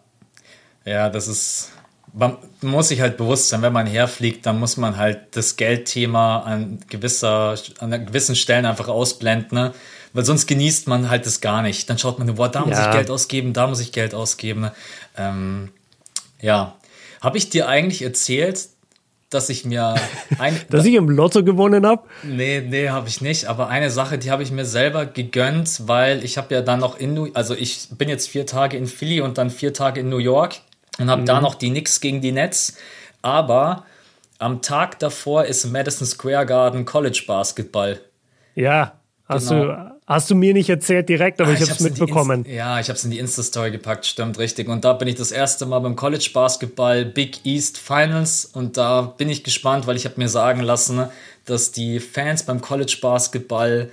ja, 0.85 1.09
das 1.09 1.27
ist, 1.27 1.73
man 2.13 2.37
muss 2.61 2.89
sich 2.89 3.01
halt 3.01 3.17
bewusst 3.17 3.49
sein, 3.49 3.61
wenn 3.61 3.73
man 3.73 3.87
herfliegt, 3.87 4.45
dann 4.45 4.59
muss 4.59 4.77
man 4.77 4.97
halt 4.97 5.35
das 5.35 5.55
Geldthema 5.55 6.39
an 6.39 6.79
gewisser, 6.89 7.55
an 7.79 8.05
gewissen 8.05 8.35
Stellen 8.35 8.65
einfach 8.65 8.87
ausblenden. 8.87 9.57
Ne? 9.57 9.73
weil 10.13 10.23
sonst 10.23 10.45
genießt 10.47 10.87
man 10.87 11.09
halt 11.09 11.25
das 11.25 11.41
gar 11.41 11.61
nicht. 11.61 11.89
Dann 11.89 11.97
schaut 11.97 12.19
man, 12.19 12.33
boah, 12.35 12.49
da 12.49 12.61
muss 12.65 12.77
ja. 12.77 12.89
ich 12.89 12.95
Geld 12.95 13.09
ausgeben, 13.09 13.53
da 13.53 13.67
muss 13.67 13.79
ich 13.79 13.91
Geld 13.91 14.13
ausgeben. 14.13 14.69
Ähm, 15.17 15.69
ja, 16.39 16.75
habe 17.21 17.37
ich 17.37 17.49
dir 17.49 17.67
eigentlich 17.67 18.03
erzählt, 18.03 18.69
dass 19.31 19.49
ich 19.49 19.65
mir 19.65 19.95
ein, 20.37 20.59
dass 20.69 20.85
ich 20.85 20.93
im 20.93 21.09
Lotto 21.09 21.43
gewonnen 21.43 21.85
habe? 21.85 22.03
Nee, 22.21 22.61
nee, 22.61 22.89
habe 22.89 23.09
ich 23.09 23.21
nicht, 23.21 23.45
aber 23.45 23.69
eine 23.69 23.89
Sache, 23.89 24.19
die 24.19 24.29
habe 24.29 24.43
ich 24.43 24.51
mir 24.51 24.65
selber 24.65 25.07
gegönnt, 25.07 25.87
weil 25.87 26.23
ich 26.23 26.37
habe 26.37 26.53
ja 26.53 26.61
dann 26.61 26.79
noch 26.79 26.97
in 26.97 27.15
New 27.15 27.29
also 27.33 27.55
ich 27.55 27.87
bin 27.97 28.07
jetzt 28.07 28.29
vier 28.29 28.45
Tage 28.45 28.77
in 28.77 28.85
Philly 28.85 29.21
und 29.21 29.39
dann 29.39 29.49
vier 29.49 29.73
Tage 29.73 30.01
in 30.01 30.09
New 30.09 30.19
York 30.19 30.57
und 30.99 31.09
habe 31.09 31.21
mhm. 31.21 31.25
da 31.25 31.41
noch 31.41 31.55
die 31.55 31.69
Knicks 31.69 32.01
gegen 32.01 32.21
die 32.21 32.31
Nets, 32.31 32.77
aber 33.21 33.85
am 34.39 34.61
Tag 34.61 34.99
davor 34.99 35.45
ist 35.45 35.65
Madison 35.65 36.05
Square 36.05 36.45
Garden 36.45 36.85
College 36.85 37.23
Basketball. 37.25 37.99
Ja, 38.55 38.99
hast 39.27 39.49
genau. 39.49 39.65
du 39.65 39.93
Hast 40.05 40.29
du 40.29 40.35
mir 40.35 40.53
nicht 40.53 40.69
erzählt 40.69 41.07
direkt, 41.07 41.39
aber 41.39 41.51
ah, 41.51 41.53
ich, 41.53 41.61
ich 41.61 41.69
habe 41.69 41.77
es 41.77 41.83
mitbekommen. 41.83 42.45
Ja, 42.47 42.79
ich 42.79 42.89
habe 42.89 42.97
es 42.97 43.05
in 43.05 43.11
die 43.11 43.19
Insta-Story 43.19 43.71
gepackt, 43.71 44.05
stimmt 44.05 44.37
richtig. 44.37 44.67
Und 44.67 44.83
da 44.83 44.91
bin 44.91 45.07
ich 45.07 45.15
das 45.15 45.31
erste 45.31 45.65
Mal 45.65 45.79
beim 45.79 45.95
College 45.95 46.29
Basketball 46.33 47.05
Big 47.05 47.45
East 47.45 47.77
Finals 47.77 48.45
und 48.45 48.75
da 48.75 49.01
bin 49.01 49.29
ich 49.29 49.45
gespannt, 49.45 49.87
weil 49.87 49.95
ich 49.95 50.03
habe 50.03 50.15
mir 50.19 50.27
sagen 50.27 50.59
lassen, 50.59 51.07
dass 51.45 51.71
die 51.71 52.01
Fans 52.01 52.43
beim 52.43 52.59
College 52.59 52.97
Basketball 53.01 53.91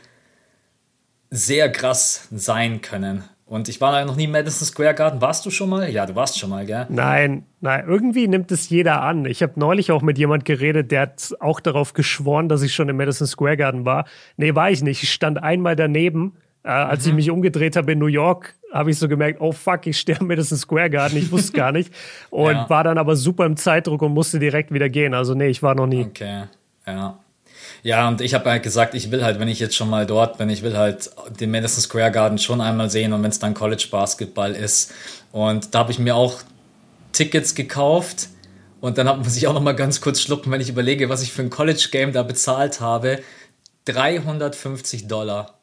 sehr 1.30 1.70
krass 1.70 2.26
sein 2.32 2.80
können. 2.80 3.22
Und 3.50 3.68
ich 3.68 3.80
war 3.80 4.04
noch 4.04 4.14
nie 4.14 4.24
im 4.24 4.30
Madison 4.30 4.64
Square 4.64 4.94
Garden. 4.94 5.20
Warst 5.20 5.44
du 5.44 5.50
schon 5.50 5.70
mal? 5.70 5.90
Ja, 5.90 6.06
du 6.06 6.14
warst 6.14 6.38
schon 6.38 6.50
mal, 6.50 6.64
gell? 6.64 6.86
Nein, 6.88 7.46
nein. 7.60 7.82
Irgendwie 7.84 8.28
nimmt 8.28 8.52
es 8.52 8.68
jeder 8.68 9.02
an. 9.02 9.24
Ich 9.24 9.42
habe 9.42 9.54
neulich 9.58 9.90
auch 9.90 10.02
mit 10.02 10.18
jemand 10.18 10.44
geredet, 10.44 10.92
der 10.92 11.00
hat 11.00 11.34
auch 11.40 11.58
darauf 11.58 11.92
geschworen, 11.92 12.48
dass 12.48 12.62
ich 12.62 12.72
schon 12.72 12.88
im 12.88 12.96
Madison 12.96 13.26
Square 13.26 13.56
Garden 13.56 13.84
war. 13.84 14.04
Nee, 14.36 14.54
war 14.54 14.70
ich 14.70 14.84
nicht. 14.84 15.02
Ich 15.02 15.12
stand 15.12 15.42
einmal 15.42 15.74
daneben. 15.74 16.36
Äh, 16.62 16.68
als 16.68 17.04
mhm. 17.04 17.10
ich 17.10 17.16
mich 17.16 17.30
umgedreht 17.32 17.74
habe 17.74 17.90
in 17.90 17.98
New 17.98 18.06
York, 18.06 18.54
habe 18.72 18.92
ich 18.92 18.98
so 19.00 19.08
gemerkt, 19.08 19.40
oh 19.40 19.50
fuck, 19.50 19.84
ich 19.88 19.98
stehe 19.98 20.18
im 20.20 20.28
Madison 20.28 20.56
Square 20.56 20.88
Garden. 20.88 21.18
Ich 21.18 21.32
wusste 21.32 21.52
gar 21.52 21.72
nicht. 21.72 21.92
Und 22.30 22.52
ja. 22.52 22.70
war 22.70 22.84
dann 22.84 22.98
aber 22.98 23.16
super 23.16 23.46
im 23.46 23.56
Zeitdruck 23.56 24.02
und 24.02 24.14
musste 24.14 24.38
direkt 24.38 24.72
wieder 24.72 24.88
gehen. 24.88 25.12
Also 25.12 25.34
nee, 25.34 25.48
ich 25.48 25.60
war 25.60 25.74
noch 25.74 25.88
nie. 25.88 26.04
Okay, 26.04 26.44
ja. 26.86 27.18
Ja, 27.82 28.08
und 28.08 28.20
ich 28.20 28.34
habe 28.34 28.50
halt 28.50 28.62
gesagt, 28.62 28.94
ich 28.94 29.10
will 29.10 29.24
halt, 29.24 29.40
wenn 29.40 29.48
ich 29.48 29.58
jetzt 29.58 29.74
schon 29.74 29.88
mal 29.88 30.06
dort 30.06 30.38
bin, 30.38 30.50
ich 30.50 30.62
will 30.62 30.76
halt 30.76 31.10
den 31.40 31.50
Madison 31.50 31.82
Square 31.82 32.10
Garden 32.10 32.38
schon 32.38 32.60
einmal 32.60 32.90
sehen 32.90 33.12
und 33.12 33.22
wenn 33.22 33.30
es 33.30 33.38
dann 33.38 33.54
College 33.54 33.88
Basketball 33.90 34.52
ist. 34.54 34.92
Und 35.32 35.74
da 35.74 35.80
habe 35.80 35.92
ich 35.92 35.98
mir 35.98 36.14
auch 36.14 36.42
Tickets 37.12 37.54
gekauft 37.54 38.28
und 38.80 38.98
dann 38.98 39.18
muss 39.18 39.36
ich 39.36 39.46
auch 39.46 39.54
noch 39.54 39.62
mal 39.62 39.72
ganz 39.72 40.00
kurz 40.00 40.20
schlucken, 40.20 40.50
wenn 40.50 40.60
ich 40.60 40.68
überlege, 40.68 41.08
was 41.08 41.22
ich 41.22 41.32
für 41.32 41.42
ein 41.42 41.50
College 41.50 41.88
Game 41.90 42.12
da 42.12 42.22
bezahlt 42.22 42.80
habe. 42.80 43.20
350 43.86 45.06
Dollar. 45.06 45.58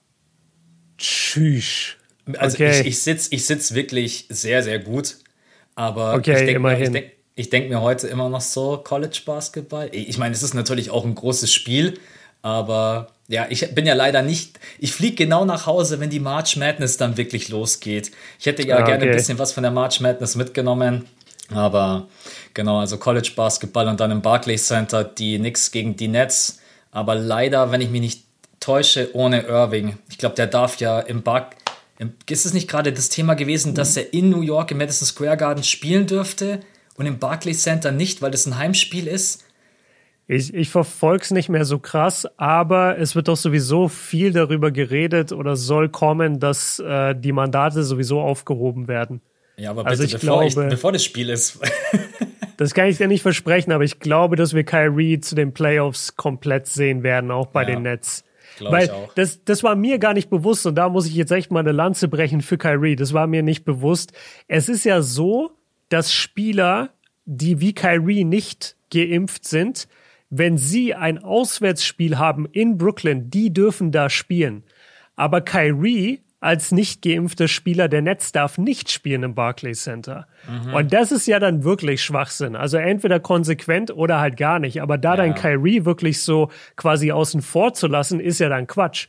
Tschüss. 0.97 1.95
Also 2.38 2.55
okay. 2.55 2.82
ich, 2.82 2.88
ich 2.88 3.01
sitze 3.01 3.30
ich 3.32 3.45
sitz 3.45 3.74
wirklich 3.74 4.26
sehr, 4.30 4.63
sehr 4.63 4.80
gut. 4.80 5.18
Aber 5.76 6.15
okay, 6.15 6.32
ich 6.32 6.38
denke 6.38 6.53
immerhin. 6.53 6.93
Denk, 6.93 7.11
ich 7.38 7.51
denke 7.51 7.69
mir 7.69 7.81
heute 7.81 8.07
immer 8.07 8.29
noch 8.29 8.41
so, 8.41 8.81
College 8.83 9.21
Basketball. 9.23 9.89
Ich 9.93 10.17
meine, 10.17 10.33
es 10.33 10.41
ist 10.41 10.55
natürlich 10.55 10.89
auch 10.89 11.05
ein 11.05 11.13
großes 11.13 11.53
Spiel, 11.53 11.99
aber 12.41 13.11
ja, 13.27 13.45
ich 13.49 13.73
bin 13.75 13.85
ja 13.85 13.93
leider 13.93 14.23
nicht. 14.23 14.59
Ich 14.79 14.91
fliege 14.91 15.15
genau 15.15 15.45
nach 15.45 15.67
Hause, 15.67 15.99
wenn 15.99 16.09
die 16.09 16.19
March 16.19 16.57
Madness 16.57 16.97
dann 16.97 17.15
wirklich 17.15 17.49
losgeht. 17.49 18.11
Ich 18.39 18.47
hätte 18.47 18.67
ja 18.67 18.77
ah, 18.77 18.81
gerne 18.81 19.05
ein 19.05 19.11
bisschen 19.11 19.38
was 19.38 19.53
von 19.53 19.61
der 19.61 19.71
March 19.71 19.99
Madness 19.99 20.35
mitgenommen. 20.35 21.05
Aber 21.53 22.07
genau, 22.55 22.79
also 22.79 22.97
College 22.97 23.31
Basketball 23.35 23.88
und 23.88 23.99
dann 23.99 24.09
im 24.09 24.21
Barclays 24.23 24.65
Center 24.65 25.03
die 25.03 25.38
Knicks 25.38 25.71
gegen 25.71 25.95
die 25.95 26.07
Nets. 26.07 26.59
Aber 26.91 27.13
leider, 27.13 27.71
wenn 27.71 27.81
ich 27.81 27.91
mich 27.91 28.01
nicht 28.01 28.23
täusche, 28.59 29.11
ohne 29.13 29.41
Irving. 29.41 29.99
Ich 30.09 30.17
glaube, 30.17 30.35
der 30.35 30.47
darf 30.47 30.79
ja 30.79 30.99
im 30.99 31.21
Bar. 31.21 31.51
Ist 32.27 32.47
es 32.47 32.53
nicht 32.53 32.67
gerade 32.67 32.91
das 32.91 33.09
Thema 33.09 33.35
gewesen, 33.35 33.75
dass 33.75 33.95
er 33.95 34.11
in 34.11 34.29
New 34.31 34.41
York 34.41 34.71
im 34.71 34.79
Madison 34.79 35.07
Square 35.07 35.38
Garden 35.38 35.63
spielen 35.63 36.07
dürfte? 36.07 36.61
Und 36.98 37.06
im 37.06 37.20
Barclays 37.20 37.64
Center 37.64 37.91
nicht, 37.91 38.22
weil 38.22 38.32
das 38.32 38.45
ein 38.45 38.58
Heimspiel 38.58 39.08
ist? 39.08 39.45
Ich, 40.30 40.54
ich 40.54 40.70
verfolge 40.70 41.24
es 41.24 41.32
nicht 41.32 41.48
mehr 41.48 41.64
so 41.64 41.80
krass, 41.80 42.28
aber 42.36 43.00
es 43.00 43.16
wird 43.16 43.30
doch 43.30 43.38
sowieso 43.38 43.88
viel 43.88 44.34
darüber 44.34 44.72
geredet 44.72 45.32
oder 45.32 45.56
soll 45.56 45.88
kommen, 45.88 46.41
dass 46.41 46.80
äh, 46.80 47.16
die 47.16 47.32
Mandate 47.32 47.84
sowieso 47.84 48.20
aufgehoben 48.20 48.89
werden. 48.89 49.22
Ja, 49.56 49.70
aber 49.70 49.86
also 49.86 50.04
bitte, 50.04 50.16
also 50.16 50.28
bevor, 50.28 50.43
glaube, 50.50 50.66
ich, 50.66 50.70
bevor 50.70 50.91
das 50.91 51.06
Spiel 51.06 51.30
ist. 51.30 51.60
das 52.58 52.74
kann 52.74 52.88
ich 52.88 52.98
dir 52.98 53.08
nicht 53.08 53.22
versprechen, 53.22 53.72
aber 53.72 53.86
ich 53.86 54.00
glaube, 54.00 54.36
dass 54.36 54.54
wir 54.54 54.66
Kyrie 54.66 55.22
zu 55.22 55.34
den 55.34 55.54
Playoffs 55.54 56.18
komplett 56.18 56.68
sehen 56.68 57.04
werden, 57.04 57.32
auch 57.32 57.48
bei 57.48 57.62
ja, 57.62 57.70
den 57.70 57.84
Nets. 57.84 58.26
Weil 58.60 58.89
das, 59.16 59.43
das 59.45 59.64
war 59.64 59.76
mir 59.76 59.98
gar 60.00 60.14
nicht 60.14 60.30
bewusst 60.30 60.66
und 60.66 60.76
da 60.76 60.89
muss 60.89 61.08
ich 61.08 61.16
jetzt 61.16 61.32
echt 61.32 61.52
mal 61.52 61.60
eine 61.60 61.72
Lanze 61.72 62.08
brechen 62.08 62.41
für 62.41 62.58
Kyrie. 62.58 62.95
Das 62.95 63.14
war 63.14 63.28
mir 63.28 63.43
nicht 63.43 63.66
bewusst. 63.66 64.14
Es 64.48 64.68
ist 64.68 64.84
ja 64.84 65.02
so, 65.02 65.57
dass 65.89 66.13
Spieler, 66.13 66.89
die 67.25 67.59
wie 67.59 67.73
Kyrie 67.73 68.23
nicht 68.23 68.75
geimpft 68.91 69.45
sind, 69.45 69.88
wenn 70.29 70.57
sie 70.57 70.93
ein 70.93 71.23
Auswärtsspiel 71.23 72.17
haben 72.17 72.45
in 72.45 72.77
Brooklyn, 72.77 73.29
die 73.29 73.53
dürfen 73.53 73.91
da 73.91 74.09
spielen. 74.09 74.63
Aber 75.15 75.41
Kyrie 75.41 76.21
als 76.39 76.71
nicht 76.71 77.01
geimpfter 77.01 77.47
Spieler 77.47 77.88
der 77.88 78.03
Netz 78.03 78.31
darf 78.31 78.57
nicht 78.57 78.91
spielen 78.91 79.23
im 79.23 79.33
Barclays 79.33 79.83
Center. 79.83 80.27
Mhm. 80.47 80.73
Und 80.73 80.93
das 80.93 81.11
ist 81.11 81.25
ja 81.25 81.39
dann 81.39 81.63
wirklich 81.63 82.03
Schwachsinn. 82.03 82.55
Also 82.55 82.77
entweder 82.77 83.19
konsequent 83.19 83.89
oder 83.91 84.19
halt 84.19 84.38
gar 84.38 84.59
nicht. 84.59 84.81
Aber 84.81 84.99
da 84.99 85.11
ja. 85.11 85.17
dann 85.17 85.33
Kyrie 85.33 85.85
wirklich 85.85 86.21
so 86.21 86.51
quasi 86.75 87.11
außen 87.11 87.41
vor 87.41 87.73
zu 87.73 87.88
lassen, 87.88 88.19
ist 88.19 88.39
ja 88.39 88.49
dann 88.49 88.67
Quatsch. 88.67 89.07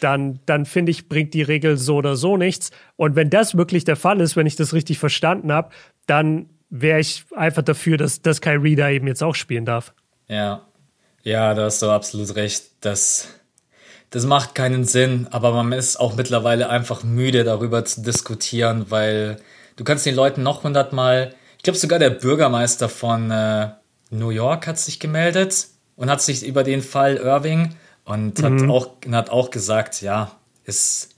Dann, 0.00 0.40
dann 0.46 0.64
finde 0.64 0.90
ich, 0.90 1.08
bringt 1.08 1.34
die 1.34 1.42
Regel 1.42 1.76
so 1.76 1.96
oder 1.96 2.16
so 2.16 2.38
nichts. 2.38 2.70
Und 2.96 3.14
wenn 3.14 3.28
das 3.28 3.58
wirklich 3.58 3.84
der 3.84 3.96
Fall 3.96 4.20
ist, 4.20 4.34
wenn 4.34 4.46
ich 4.46 4.56
das 4.56 4.72
richtig 4.72 4.98
verstanden 4.98 5.52
habe, 5.52 5.68
dann 6.06 6.50
wäre 6.70 7.00
ich 7.00 7.24
einfach 7.34 7.62
dafür, 7.62 7.96
dass, 7.96 8.22
dass 8.22 8.40
Kyrie 8.40 8.76
da 8.76 8.90
eben 8.90 9.06
jetzt 9.06 9.22
auch 9.22 9.34
spielen 9.34 9.64
darf. 9.64 9.92
Ja. 10.28 10.62
Ja, 11.22 11.54
da 11.54 11.64
hast 11.64 11.82
du 11.82 11.90
absolut 11.90 12.36
recht. 12.36 12.64
Das 12.80 13.28
das 14.10 14.24
macht 14.24 14.54
keinen 14.54 14.84
Sinn, 14.84 15.26
aber 15.30 15.52
man 15.52 15.72
ist 15.72 15.98
auch 15.98 16.14
mittlerweile 16.14 16.68
einfach 16.70 17.02
müde 17.02 17.44
darüber 17.44 17.84
zu 17.84 18.02
diskutieren, 18.02 18.86
weil 18.88 19.38
du 19.76 19.84
kannst 19.84 20.06
den 20.06 20.14
Leuten 20.14 20.42
noch 20.42 20.62
hundertmal, 20.62 21.34
ich 21.56 21.64
glaube 21.64 21.78
sogar 21.78 21.98
der 21.98 22.10
Bürgermeister 22.10 22.88
von 22.88 23.30
äh, 23.30 23.70
New 24.10 24.30
York 24.30 24.66
hat 24.66 24.78
sich 24.78 25.00
gemeldet 25.00 25.66
und 25.96 26.08
hat 26.08 26.22
sich 26.22 26.46
über 26.46 26.62
den 26.62 26.82
Fall 26.82 27.16
Irving 27.16 27.74
und 28.04 28.38
mhm. 28.38 28.44
hat 28.44 28.70
auch 28.70 28.90
hat 29.10 29.30
auch 29.30 29.50
gesagt, 29.50 30.02
ja, 30.02 30.30
ist 30.64 31.15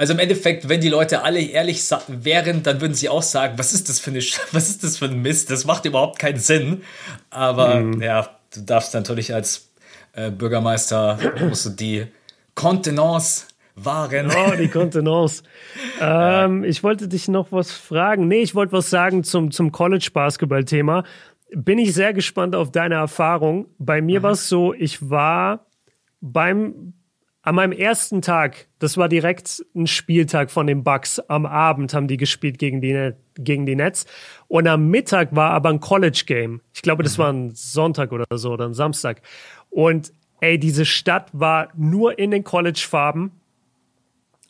also 0.00 0.14
im 0.14 0.18
Endeffekt, 0.18 0.66
wenn 0.70 0.80
die 0.80 0.88
Leute 0.88 1.24
alle 1.24 1.42
ehrlich 1.42 1.82
wären, 2.08 2.62
dann 2.62 2.80
würden 2.80 2.94
sie 2.94 3.10
auch 3.10 3.20
sagen, 3.20 3.58
was 3.58 3.74
ist 3.74 3.90
das 3.90 4.00
für 4.00 4.08
eine, 4.08 4.20
was 4.52 4.70
ist 4.70 4.82
das 4.82 4.96
für 4.96 5.04
ein 5.04 5.20
Mist? 5.20 5.50
Das 5.50 5.66
macht 5.66 5.84
überhaupt 5.84 6.18
keinen 6.18 6.38
Sinn. 6.38 6.80
Aber 7.28 7.80
mhm. 7.80 8.00
ja, 8.00 8.30
du 8.54 8.62
darfst 8.62 8.94
natürlich 8.94 9.34
als 9.34 9.68
äh, 10.14 10.30
Bürgermeister 10.30 11.18
musst 11.46 11.66
du 11.66 11.70
die 11.70 12.06
Kontenance 12.54 13.44
waren. 13.74 14.30
Oh, 14.30 14.56
die 14.58 14.68
Kontenance. 14.68 15.42
ähm, 16.00 16.64
ich 16.64 16.82
wollte 16.82 17.06
dich 17.06 17.28
noch 17.28 17.52
was 17.52 17.70
fragen. 17.70 18.26
Nee, 18.26 18.40
ich 18.40 18.54
wollte 18.54 18.72
was 18.72 18.88
sagen 18.88 19.22
zum, 19.22 19.50
zum 19.50 19.70
College-Basketball-Thema. 19.70 21.04
Bin 21.54 21.78
ich 21.78 21.92
sehr 21.92 22.14
gespannt 22.14 22.56
auf 22.56 22.72
deine 22.72 22.94
Erfahrung. 22.94 23.66
Bei 23.78 24.00
mir 24.00 24.20
mhm. 24.20 24.22
war 24.22 24.32
es 24.32 24.48
so, 24.48 24.72
ich 24.72 25.10
war 25.10 25.66
beim 26.22 26.94
an 27.42 27.54
meinem 27.54 27.72
ersten 27.72 28.20
Tag, 28.20 28.68
das 28.78 28.98
war 28.98 29.08
direkt 29.08 29.64
ein 29.74 29.86
Spieltag 29.86 30.50
von 30.50 30.66
den 30.66 30.84
Bucks. 30.84 31.18
Am 31.20 31.46
Abend 31.46 31.94
haben 31.94 32.06
die 32.06 32.18
gespielt 32.18 32.58
gegen 32.58 32.82
die, 32.82 33.12
gegen 33.36 33.64
die 33.64 33.76
Nets. 33.76 34.04
Und 34.48 34.66
am 34.66 34.88
Mittag 34.88 35.34
war 35.34 35.50
aber 35.52 35.70
ein 35.70 35.80
College-Game. 35.80 36.60
Ich 36.74 36.82
glaube, 36.82 37.02
das 37.02 37.16
mhm. 37.16 37.22
war 37.22 37.32
ein 37.32 37.50
Sonntag 37.54 38.12
oder 38.12 38.26
so 38.34 38.52
oder 38.52 38.66
ein 38.66 38.74
Samstag. 38.74 39.22
Und 39.70 40.12
ey, 40.40 40.58
diese 40.58 40.84
Stadt 40.84 41.30
war 41.32 41.68
nur 41.74 42.18
in 42.18 42.30
den 42.30 42.44
College-Farben. 42.44 43.39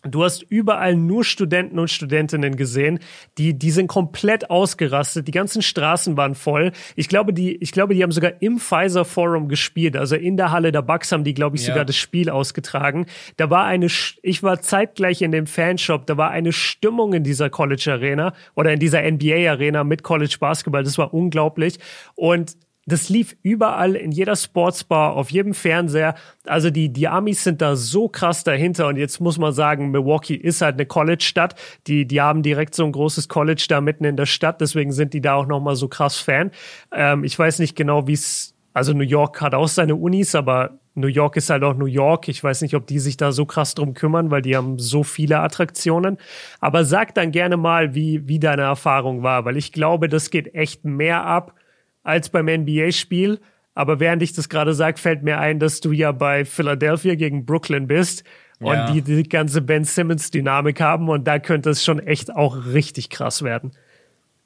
Du 0.03 0.24
hast 0.24 0.42
überall 0.42 0.96
nur 0.96 1.24
Studenten 1.24 1.78
und 1.78 1.90
Studentinnen 1.90 2.57
gesehen, 2.57 3.01
die, 3.36 3.59
die 3.59 3.70
sind 3.70 3.86
komplett 3.86 4.48
ausgerastet. 4.48 5.28
Die 5.28 5.32
ganzen 5.32 5.61
Straßen 5.61 6.16
waren 6.16 6.34
voll. 6.34 6.72
Ich 6.96 7.09
glaube, 7.09 7.34
die, 7.34 7.57
ich 7.57 7.72
glaube, 7.72 7.94
die 7.94 8.03
haben 8.03 8.12
sogar 8.12 8.40
im 8.40 8.59
Pfizer 8.59 9.05
Forum 9.05 9.48
gespielt. 9.48 9.96
Also 9.96 10.16
in 10.16 10.38
der 10.38 10.53
Halle 10.53 10.72
der 10.72 10.80
Bucks 10.80 11.12
haben 11.12 11.24
die, 11.24 11.34
glaube 11.34 11.57
ich, 11.57 11.62
ja. 11.62 11.74
sogar 11.74 11.84
das 11.84 11.96
Spiel 11.96 12.30
ausgetragen. 12.30 13.07
Da 13.36 13.51
war 13.51 13.66
eine, 13.66 13.88
ich 14.22 14.42
war 14.42 14.62
zeitgleich 14.62 15.20
in 15.20 15.32
dem 15.32 15.46
Fanshop. 15.46 16.07
Da 16.07 16.16
war 16.16 16.30
eine 16.30 16.53
Stimmung 16.53 17.12
in 17.12 17.22
dieser 17.22 17.51
College 17.51 17.90
Arena 17.92 18.32
oder 18.55 18.72
in 18.72 18.80
dieser 18.80 19.03
NBA 19.03 19.51
Arena 19.51 19.84
mit 19.84 20.03
College 20.03 20.36
Basketball. 20.40 20.82
Das 20.82 20.96
war 20.96 21.12
unglaublich. 21.12 21.78
Und 22.14 22.57
das 22.86 23.08
lief 23.08 23.36
überall 23.42 23.94
in 23.94 24.10
jeder 24.10 24.36
Sportsbar, 24.36 25.14
auf 25.14 25.30
jedem 25.30 25.54
Fernseher. 25.54 26.14
Also 26.46 26.70
die, 26.70 26.92
die 26.92 27.08
Amis 27.08 27.44
sind 27.44 27.60
da 27.60 27.76
so 27.76 28.08
krass 28.08 28.42
dahinter. 28.42 28.86
Und 28.86 28.96
jetzt 28.96 29.20
muss 29.20 29.38
man 29.38 29.52
sagen, 29.52 29.90
Milwaukee 29.90 30.34
ist 30.34 30.62
halt 30.62 30.74
eine 30.74 30.86
College-Stadt. 30.86 31.54
Die, 31.86 32.06
die 32.06 32.20
haben 32.20 32.42
direkt 32.42 32.74
so 32.74 32.84
ein 32.84 32.92
großes 32.92 33.28
College 33.28 33.66
da 33.68 33.80
mitten 33.80 34.04
in 34.04 34.16
der 34.16 34.26
Stadt. 34.26 34.60
Deswegen 34.60 34.92
sind 34.92 35.14
die 35.14 35.20
da 35.20 35.34
auch 35.34 35.46
nochmal 35.46 35.76
so 35.76 35.88
krass 35.88 36.16
Fan. 36.16 36.50
Ähm, 36.92 37.22
ich 37.22 37.38
weiß 37.38 37.58
nicht 37.58 37.76
genau, 37.76 38.06
wie 38.06 38.14
es, 38.14 38.54
also 38.72 38.92
New 38.92 39.04
York 39.04 39.40
hat 39.40 39.54
auch 39.54 39.68
seine 39.68 39.96
Unis, 39.96 40.34
aber 40.34 40.78
New 40.94 41.06
York 41.06 41.36
ist 41.36 41.50
halt 41.50 41.62
auch 41.62 41.74
New 41.74 41.86
York. 41.86 42.28
Ich 42.28 42.42
weiß 42.42 42.62
nicht, 42.62 42.74
ob 42.74 42.86
die 42.86 42.98
sich 42.98 43.16
da 43.16 43.30
so 43.30 43.44
krass 43.44 43.74
drum 43.74 43.94
kümmern, 43.94 44.30
weil 44.30 44.42
die 44.42 44.56
haben 44.56 44.78
so 44.78 45.02
viele 45.02 45.40
Attraktionen. 45.40 46.16
Aber 46.60 46.84
sag 46.84 47.14
dann 47.14 47.30
gerne 47.30 47.56
mal, 47.56 47.94
wie, 47.94 48.26
wie 48.26 48.38
deine 48.38 48.62
Erfahrung 48.62 49.22
war, 49.22 49.44
weil 49.44 49.56
ich 49.56 49.72
glaube, 49.72 50.08
das 50.08 50.30
geht 50.30 50.54
echt 50.54 50.84
mehr 50.84 51.24
ab 51.24 51.54
als 52.03 52.28
beim 52.28 52.46
NBA-Spiel. 52.46 53.40
Aber 53.74 54.01
während 54.01 54.22
ich 54.22 54.32
das 54.32 54.48
gerade 54.48 54.74
sage, 54.74 54.98
fällt 54.98 55.22
mir 55.22 55.38
ein, 55.38 55.59
dass 55.59 55.80
du 55.80 55.92
ja 55.92 56.12
bei 56.12 56.44
Philadelphia 56.44 57.14
gegen 57.14 57.46
Brooklyn 57.46 57.86
bist 57.86 58.24
und 58.59 58.74
ja. 58.74 58.90
die 58.90 59.03
die 59.03 59.22
ganze 59.28 59.62
Ben 59.62 59.84
Simmons-Dynamik 59.84 60.80
haben 60.80 61.09
und 61.09 61.24
da 61.24 61.38
könnte 61.38 61.70
es 61.70 61.84
schon 61.84 61.98
echt 61.98 62.34
auch 62.34 62.66
richtig 62.66 63.09
krass 63.09 63.42
werden. 63.42 63.72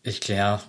Ich 0.02 0.20
klar. 0.20 0.62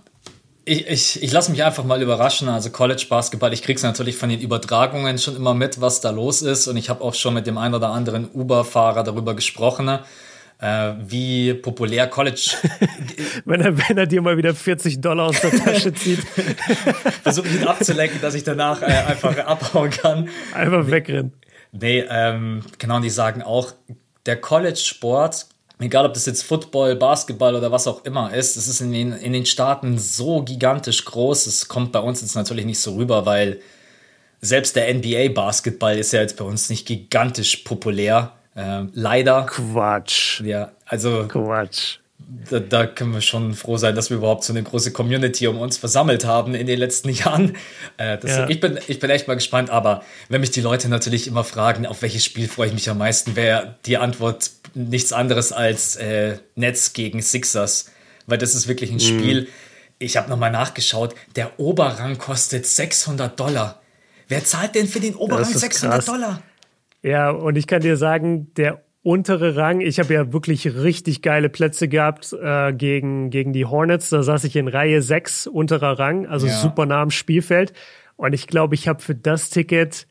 Ich, 0.67 0.87
ich, 0.87 1.21
ich 1.21 1.31
lasse 1.31 1.51
mich 1.51 1.63
einfach 1.63 1.83
mal 1.83 2.01
überraschen. 2.01 2.49
Also 2.49 2.71
College 2.71 3.05
Basketball, 3.07 3.53
ich 3.53 3.61
krieg's 3.61 3.83
natürlich 3.83 4.17
von 4.17 4.29
den 4.29 4.39
Übertragungen 4.39 5.19
schon 5.19 5.35
immer 5.35 5.53
mit, 5.53 5.79
was 5.79 6.01
da 6.01 6.09
los 6.09 6.41
ist. 6.41 6.67
Und 6.67 6.77
ich 6.77 6.89
habe 6.89 7.03
auch 7.03 7.13
schon 7.13 7.35
mit 7.35 7.45
dem 7.45 7.59
einen 7.59 7.75
oder 7.75 7.89
anderen 7.89 8.27
Uber-Fahrer 8.33 9.03
darüber 9.03 9.35
gesprochen 9.35 9.99
äh, 10.59 10.93
wie 10.99 11.53
populär 11.53 12.07
College. 12.07 12.55
wenn, 13.45 13.61
er, 13.61 13.77
wenn 13.77 13.97
er 13.97 14.05
dir 14.05 14.21
mal 14.21 14.37
wieder 14.37 14.55
40 14.55 15.01
Dollar 15.01 15.27
aus 15.27 15.41
der 15.41 15.51
Tasche 15.51 15.93
zieht. 15.95 16.19
Versuche 17.23 17.47
ihn 17.47 17.67
abzulenken, 17.67 18.21
dass 18.21 18.35
ich 18.35 18.43
danach 18.43 18.81
äh, 18.81 18.85
einfach 18.85 19.37
abhauen 19.37 19.89
kann. 19.89 20.29
Einfach 20.53 20.89
wegrennen. 20.89 21.33
Nee, 21.71 22.05
ähm, 22.09 22.61
genau, 22.77 22.97
und 22.97 23.01
die 23.01 23.09
sagen 23.09 23.41
auch, 23.41 23.73
der 24.25 24.39
College-Sport, 24.39 25.47
egal 25.79 26.05
ob 26.05 26.13
das 26.13 26.25
jetzt 26.25 26.43
Football, 26.43 26.95
Basketball 26.95 27.55
oder 27.55 27.71
was 27.71 27.87
auch 27.87 28.05
immer 28.05 28.33
ist, 28.33 28.55
das 28.55 28.67
ist 28.67 28.81
in 28.81 28.91
den, 28.91 29.11
in 29.11 29.33
den 29.33 29.45
Staaten 29.45 29.97
so 29.97 30.41
gigantisch 30.41 31.03
groß. 31.03 31.47
Es 31.47 31.67
kommt 31.67 31.91
bei 31.91 31.99
uns 31.99 32.21
jetzt 32.21 32.35
natürlich 32.35 32.65
nicht 32.65 32.79
so 32.79 32.95
rüber, 32.95 33.25
weil 33.25 33.59
selbst 34.41 34.75
der 34.75 34.93
NBA-Basketball 34.93 35.97
ist 35.97 36.13
ja 36.13 36.21
jetzt 36.21 36.37
bei 36.37 36.45
uns 36.45 36.69
nicht 36.69 36.87
gigantisch 36.87 37.57
populär. 37.57 38.34
Ähm, 38.55 38.91
leider. 38.93 39.45
Quatsch. 39.45 40.41
Ja, 40.41 40.71
also. 40.85 41.25
Quatsch. 41.27 41.97
Da, 42.49 42.59
da, 42.59 42.87
können 42.87 43.13
wir 43.13 43.21
schon 43.21 43.53
froh 43.53 43.77
sein, 43.77 43.93
dass 43.93 44.09
wir 44.09 44.17
überhaupt 44.17 44.43
so 44.43 44.51
eine 44.51 44.63
große 44.63 44.91
Community 44.91 45.47
um 45.47 45.59
uns 45.59 45.77
versammelt 45.77 46.25
haben 46.25 46.55
in 46.55 46.65
den 46.65 46.79
letzten 46.79 47.09
Jahren. 47.13 47.55
Äh, 47.97 48.17
das, 48.17 48.31
ja. 48.31 48.49
ich, 48.49 48.59
bin, 48.59 48.79
ich 48.87 48.99
bin 48.99 49.09
echt 49.09 49.27
mal 49.27 49.35
gespannt, 49.35 49.69
aber 49.69 50.03
wenn 50.29 50.41
mich 50.41 50.51
die 50.51 50.61
Leute 50.61 50.89
natürlich 50.89 51.27
immer 51.27 51.43
fragen, 51.43 51.85
auf 51.85 52.01
welches 52.01 52.25
Spiel 52.25 52.47
freue 52.47 52.67
ich 52.67 52.73
mich 52.73 52.89
am 52.89 52.97
meisten, 52.97 53.35
wäre 53.35 53.75
die 53.85 53.97
Antwort 53.97 54.51
nichts 54.73 55.13
anderes 55.13 55.51
als 55.51 55.97
äh, 55.97 56.37
Nets 56.55 56.93
gegen 56.93 57.21
Sixers, 57.21 57.91
weil 58.25 58.37
das 58.37 58.55
ist 58.55 58.67
wirklich 58.67 58.89
ein 58.89 58.95
mhm. 58.95 58.99
Spiel. 58.99 59.47
Ich 59.99 60.17
habe 60.17 60.29
nochmal 60.29 60.51
nachgeschaut, 60.51 61.13
der 61.35 61.59
Oberrang 61.59 62.17
kostet 62.17 62.65
600 62.65 63.39
Dollar. 63.39 63.81
Wer 64.27 64.43
zahlt 64.43 64.75
denn 64.75 64.87
für 64.87 64.99
den 64.99 65.15
Oberrang 65.15 65.45
600 65.45 65.97
krass. 65.97 66.05
Dollar? 66.05 66.41
Ja, 67.05 67.29
und 67.29 67.55
ich 67.55 67.67
kann 67.67 67.83
dir 67.83 67.97
sagen, 67.97 68.51
der 68.55 68.81
untere 69.03 69.55
Rang, 69.55 69.79
ich 69.79 69.99
habe 69.99 70.11
ja 70.11 70.33
wirklich 70.33 70.65
richtig 70.75 71.21
geile 71.21 71.49
Plätze 71.49 71.87
gehabt 71.87 72.33
äh, 72.33 72.73
gegen, 72.73 73.29
gegen 73.29 73.53
die 73.53 73.65
Hornets. 73.65 74.09
Da 74.09 74.23
saß 74.23 74.43
ich 74.45 74.55
in 74.55 74.67
Reihe 74.67 75.03
6, 75.03 75.45
unterer 75.45 75.99
Rang, 75.99 76.25
also 76.25 76.47
ja. 76.47 76.53
super 76.53 76.87
nah 76.87 77.03
am 77.03 77.11
Spielfeld. 77.11 77.73
Und 78.15 78.33
ich 78.33 78.47
glaube, 78.47 78.73
ich 78.73 78.87
habe 78.87 79.03
für 79.03 79.13
das 79.13 79.51
Ticket 79.51 80.07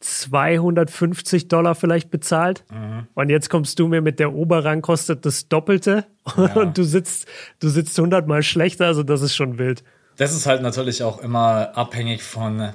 250 0.00 1.48
Dollar 1.48 1.74
vielleicht 1.74 2.10
bezahlt. 2.10 2.64
Mhm. 2.72 3.08
Und 3.12 3.28
jetzt 3.28 3.50
kommst 3.50 3.78
du 3.78 3.86
mir 3.86 4.00
mit 4.00 4.18
der 4.18 4.32
Oberrang 4.32 4.80
kostet 4.80 5.26
das 5.26 5.50
Doppelte 5.50 6.06
ja. 6.38 6.54
und 6.54 6.78
du 6.78 6.84
sitzt, 6.84 7.26
du 7.58 7.68
sitzt 7.68 7.98
hundertmal 7.98 8.42
schlechter, 8.42 8.86
also 8.86 9.02
das 9.02 9.20
ist 9.20 9.34
schon 9.34 9.58
wild. 9.58 9.84
Das 10.16 10.34
ist 10.34 10.46
halt 10.46 10.62
natürlich 10.62 11.02
auch 11.02 11.18
immer 11.18 11.76
abhängig 11.76 12.22
von 12.22 12.72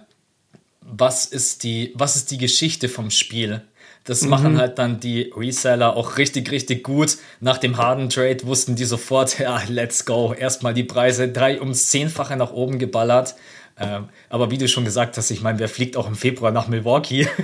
was 0.82 1.26
ist 1.26 1.64
die, 1.64 1.94
was 1.96 2.16
ist 2.16 2.32
die 2.32 2.38
Geschichte 2.38 2.90
vom 2.90 3.12
Spiel. 3.12 3.62
Das 4.04 4.24
mhm. 4.24 4.30
machen 4.30 4.58
halt 4.58 4.80
dann 4.80 5.00
die 5.00 5.32
Reseller 5.36 5.96
auch 5.96 6.18
richtig, 6.18 6.52
richtig 6.52 6.84
gut. 6.84 7.18
Nach 7.40 7.58
dem 7.58 7.78
harten 7.78 8.10
Trade 8.10 8.46
wussten 8.46 8.76
die 8.76 8.86
sofort, 8.86 9.40
ja, 9.40 9.62
let's 9.68 10.06
go. 10.06 10.34
Erstmal 10.34 10.74
die 10.74 10.84
Preise 10.84 11.30
drei 11.30 11.60
ums 11.60 11.90
Zehnfache 11.90 12.36
nach 12.36 12.52
oben 12.52 12.80
geballert. 12.80 13.36
Ähm, 13.80 14.10
aber 14.30 14.52
wie 14.52 14.58
du 14.58 14.68
schon 14.68 14.86
gesagt 14.86 15.18
hast, 15.18 15.32
ich 15.32 15.42
meine, 15.42 15.60
wer 15.60 15.70
fliegt 15.70 15.98
auch 15.98 16.08
im 16.08 16.16
Februar 16.16 16.52
nach 16.52 16.68
Milwaukee? 16.68 17.28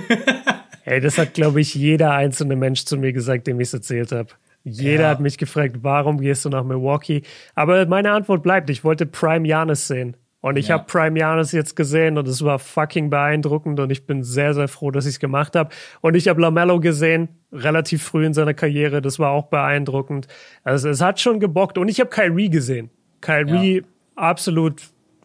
Hey, 0.88 1.00
das 1.00 1.18
hat, 1.18 1.34
glaube 1.34 1.60
ich, 1.60 1.74
jeder 1.74 2.12
einzelne 2.12 2.56
Mensch 2.56 2.86
zu 2.86 2.96
mir 2.96 3.12
gesagt, 3.12 3.46
dem 3.46 3.60
ich 3.60 3.68
es 3.68 3.74
erzählt 3.74 4.10
habe. 4.10 4.30
Jeder 4.64 5.02
ja. 5.02 5.10
hat 5.10 5.20
mich 5.20 5.36
gefragt, 5.36 5.76
warum 5.82 6.18
gehst 6.18 6.46
du 6.46 6.48
nach 6.48 6.64
Milwaukee? 6.64 7.24
Aber 7.54 7.84
meine 7.84 8.12
Antwort 8.12 8.42
bleibt, 8.42 8.70
ich 8.70 8.84
wollte 8.84 9.04
Prime 9.04 9.46
Janis 9.46 9.86
sehen. 9.86 10.16
Und 10.40 10.56
ich 10.56 10.68
ja. 10.68 10.76
habe 10.76 10.84
Prime 10.86 11.18
Janis 11.18 11.50
jetzt 11.52 11.74
gesehen 11.74 12.16
und 12.16 12.28
es 12.28 12.44
war 12.44 12.60
fucking 12.60 13.10
beeindruckend 13.10 13.80
und 13.80 13.90
ich 13.90 14.06
bin 14.06 14.22
sehr, 14.22 14.54
sehr 14.54 14.68
froh, 14.68 14.92
dass 14.92 15.04
ich 15.04 15.14
es 15.14 15.20
gemacht 15.20 15.56
habe. 15.56 15.70
Und 16.00 16.14
ich 16.14 16.28
habe 16.28 16.40
LaMelo 16.40 16.78
gesehen, 16.78 17.28
relativ 17.52 18.04
früh 18.04 18.24
in 18.24 18.34
seiner 18.34 18.54
Karriere, 18.54 19.02
das 19.02 19.18
war 19.18 19.30
auch 19.30 19.46
beeindruckend. 19.46 20.28
Also 20.62 20.88
es 20.88 21.00
hat 21.00 21.18
schon 21.18 21.40
gebockt 21.40 21.76
und 21.76 21.88
ich 21.88 21.98
habe 21.98 22.10
Kyrie 22.10 22.50
gesehen. 22.50 22.90
Kyrie 23.20 23.78
ja. 23.78 23.82
absolut, 24.14 24.82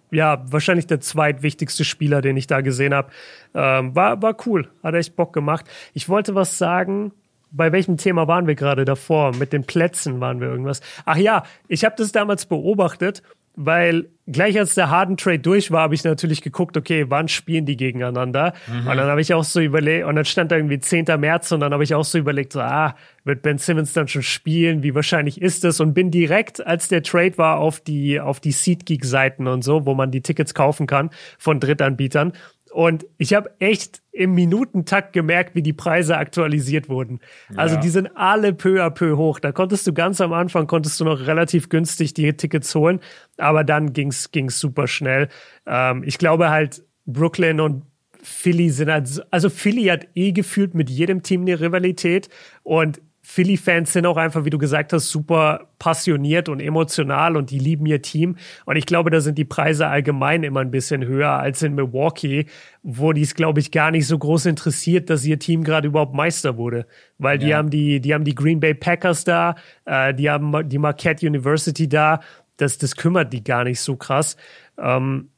ja, 0.09 0.43
wahrscheinlich 0.47 0.88
der 0.88 0.99
zweitwichtigste 0.99 1.86
Spieler, 1.86 2.22
den 2.22 2.36
ich 2.36 2.47
da 2.47 2.61
gesehen 2.61 2.95
habe. 2.95 3.11
Ähm, 3.53 3.95
war, 3.95 4.20
war 4.24 4.36
cool, 4.47 4.68
hat 4.82 4.95
echt 4.95 5.16
Bock 5.16 5.32
gemacht. 5.32 5.66
Ich 5.93 6.09
wollte 6.09 6.34
was 6.34 6.57
sagen, 6.57 7.11
bei 7.51 7.72
welchem 7.72 7.97
Thema 7.97 8.28
waren 8.28 8.47
wir 8.47 8.55
gerade 8.55 8.84
davor? 8.84 9.36
Mit 9.36 9.53
den 9.53 9.64
Plätzen 9.64 10.20
waren 10.20 10.41
wir 10.41 10.47
irgendwas. 10.47 10.82
Ach 11.05 11.18
ja, 11.18 11.43
ich 11.68 11.86
habe 11.86 11.93
das 11.95 12.11
damals 12.11 12.47
beobachtet 12.47 13.22
weil 13.56 14.10
gleich 14.26 14.58
als 14.58 14.74
der 14.76 14.89
Harden 14.89 15.18
Trade 15.18 15.39
durch 15.39 15.70
war, 15.70 15.82
habe 15.82 15.95
ich 15.95 16.04
natürlich 16.04 16.41
geguckt, 16.41 16.78
okay, 16.78 17.06
wann 17.10 17.28
spielen 17.28 17.66
die 17.66 17.78
gegeneinander? 17.78 18.54
Mhm. 18.68 18.88
Und 18.88 18.97
dann 18.97 19.08
habe 19.08 19.22
ich 19.22 19.34
auch 19.34 19.43
so 19.43 19.60
überlegt, 19.60 20.06
und 20.06 20.16
dann 20.16 20.26
stand 20.26 20.51
da 20.51 20.56
irgendwie 20.56 20.80
10. 20.80 21.06
März 21.20 21.51
und 21.51 21.60
dann 21.60 21.74
habe 21.74 21.84
ich 21.84 21.93
auch 21.93 22.06
so 22.06 22.18
überlegt, 22.18 22.54
so, 22.54 22.62
ah, 22.62 22.95
wird 23.24 23.41
Ben 23.41 23.58
Simmons 23.58 23.93
dann 23.93 24.08
schon 24.08 24.24
spielen? 24.24 24.82
Wie 24.82 24.95
wahrscheinlich 24.95 25.41
ist 25.41 25.66
es? 25.66 25.80
Und 25.80 25.93
bin 25.93 26.10
direkt, 26.10 26.66
als 26.66 26.88
der 26.88 27.04
Trade 27.04 27.38
war, 27.38 27.60
auf 27.60 27.80
die, 27.80 28.20
auf 28.20 28.39
die 28.39 28.51
SeatGeek-Seiten 28.51 29.47
und 29.47 29.64
so, 29.64 29.86
wo 29.86 29.93
man 29.93 30.12
die 30.12 30.22
Tickets 30.22 30.54
kaufen 30.54 30.88
kann 30.88 31.10
von 31.38 31.60
Drittanbietern 31.60 32.34
und 32.74 33.06
ich 33.18 33.34
habe 33.34 33.51
echt 33.60 34.01
im 34.14 34.36
Minutentakt 34.36 35.11
gemerkt, 35.11 35.55
wie 35.55 35.64
die 35.64 35.74
Preise 35.74 36.18
aktualisiert 36.18 36.88
wurden. 36.88 37.20
Also 37.55 37.76
ja. 37.76 37.82
die 37.82 37.89
sind 37.89 38.16
alle 38.16 38.53
peu 38.53 38.84
à 38.84 38.91
peu 38.91 39.18
hoch. 39.18 39.39
Da 39.39 39.51
konntest 39.51 39.88
du 39.88 39.93
ganz 39.93 40.22
am 40.22 40.32
Anfang, 40.34 40.68
konntest 40.68 40.99
du 40.99 41.05
noch 41.05 41.26
relativ 41.26 41.68
günstig 41.68 42.14
die 42.14 42.32
Tickets 42.34 42.74
holen, 42.76 42.99
aber 43.38 43.64
dann 43.64 43.91
ging's 43.91 44.32
ging's 44.32 44.59
super 44.59 44.88
schnell. 44.88 45.30
Ähm, 45.66 46.03
ich 46.05 46.20
glaube 46.20 46.51
halt, 46.51 46.84
Brooklyn 47.05 47.59
und 47.59 47.84
Philly 48.22 48.70
sind 48.70 48.89
halt, 48.89 49.26
also 49.32 49.49
Philly 49.49 49.86
hat 49.86 50.07
eh 50.14 50.32
gefühlt 50.32 50.76
mit 50.76 50.89
jedem 50.89 51.24
Team 51.24 51.41
eine 51.41 51.59
Rivalität 51.59 52.30
und 52.61 53.01
Philly-Fans 53.26 53.93
sind 53.93 54.05
auch 54.05 54.17
einfach, 54.17 54.43
wie 54.43 54.49
du 54.49 54.57
gesagt 54.57 54.91
hast, 54.91 55.07
super 55.07 55.69
passioniert 55.80 56.49
und 56.49 56.59
emotional 56.59 57.38
und 57.38 57.51
die 57.51 57.57
lieben 57.57 57.86
ihr 57.86 58.01
Team. 58.01 58.36
Und 58.65 58.76
ich 58.76 58.86
glaube, 58.86 59.11
da 59.11 59.21
sind 59.21 59.38
die 59.38 59.45
Preise 59.45 59.88
allgemein 59.88 60.43
immer 60.43 60.59
ein 60.59 60.71
bisschen 60.71 61.05
höher 61.05 61.30
als 61.30 61.61
in 61.63 61.74
Milwaukee, 61.74 62.47
wo 62.84 63.13
die 63.13 63.21
es, 63.21 63.34
glaube 63.34 63.61
ich, 63.61 63.71
gar 63.71 63.91
nicht 63.91 64.07
so 64.07 64.19
groß 64.19 64.45
interessiert, 64.47 65.09
dass 65.09 65.24
ihr 65.24 65.39
Team 65.39 65.63
gerade 65.63 65.88
überhaupt 65.88 66.13
Meister 66.13 66.57
wurde. 66.57 66.86
Weil 67.17 67.38
die 67.38 67.47
ja. 67.47 67.57
haben 67.57 67.69
die, 67.69 68.01
die 68.01 68.13
haben 68.13 68.26
die 68.26 68.36
Green 68.36 68.59
Bay 68.59 68.74
Packers 68.74 69.24
da, 69.24 69.55
äh, 69.86 70.13
die 70.13 70.30
haben 70.30 70.67
die 70.67 70.78
Marquette 70.78 71.26
University 71.26 71.88
da. 71.88 72.19
Das, 72.57 72.78
das 72.78 72.97
kümmert 72.97 73.32
die 73.32 73.43
gar 73.43 73.63
nicht 73.63 73.80
so 73.80 73.95
krass. 73.95 74.36
Ähm, 74.78 75.30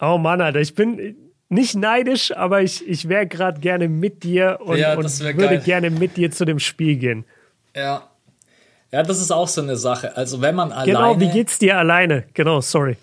oh 0.00 0.18
Mann, 0.18 0.42
Alter, 0.42 0.60
ich 0.60 0.74
bin, 0.74 1.16
nicht 1.48 1.74
neidisch, 1.74 2.36
aber 2.36 2.62
ich, 2.62 2.86
ich 2.86 3.08
wäre 3.08 3.26
gerade 3.26 3.60
gerne 3.60 3.88
mit 3.88 4.24
dir 4.24 4.58
und, 4.64 4.78
ja, 4.78 4.94
und 4.94 5.20
würde 5.20 5.34
geil. 5.34 5.62
gerne 5.64 5.90
mit 5.90 6.16
dir 6.16 6.30
zu 6.30 6.44
dem 6.44 6.58
Spiel 6.58 6.96
gehen. 6.96 7.24
Ja. 7.74 8.08
Ja, 8.92 9.02
das 9.02 9.20
ist 9.20 9.30
auch 9.30 9.48
so 9.48 9.60
eine 9.60 9.76
Sache. 9.76 10.16
Also, 10.16 10.40
wenn 10.40 10.54
man 10.54 10.72
alleine. 10.72 10.92
Genau, 10.92 11.20
wie 11.20 11.30
geht's 11.30 11.58
dir 11.58 11.76
alleine? 11.76 12.24
Genau, 12.34 12.60
sorry. 12.60 12.96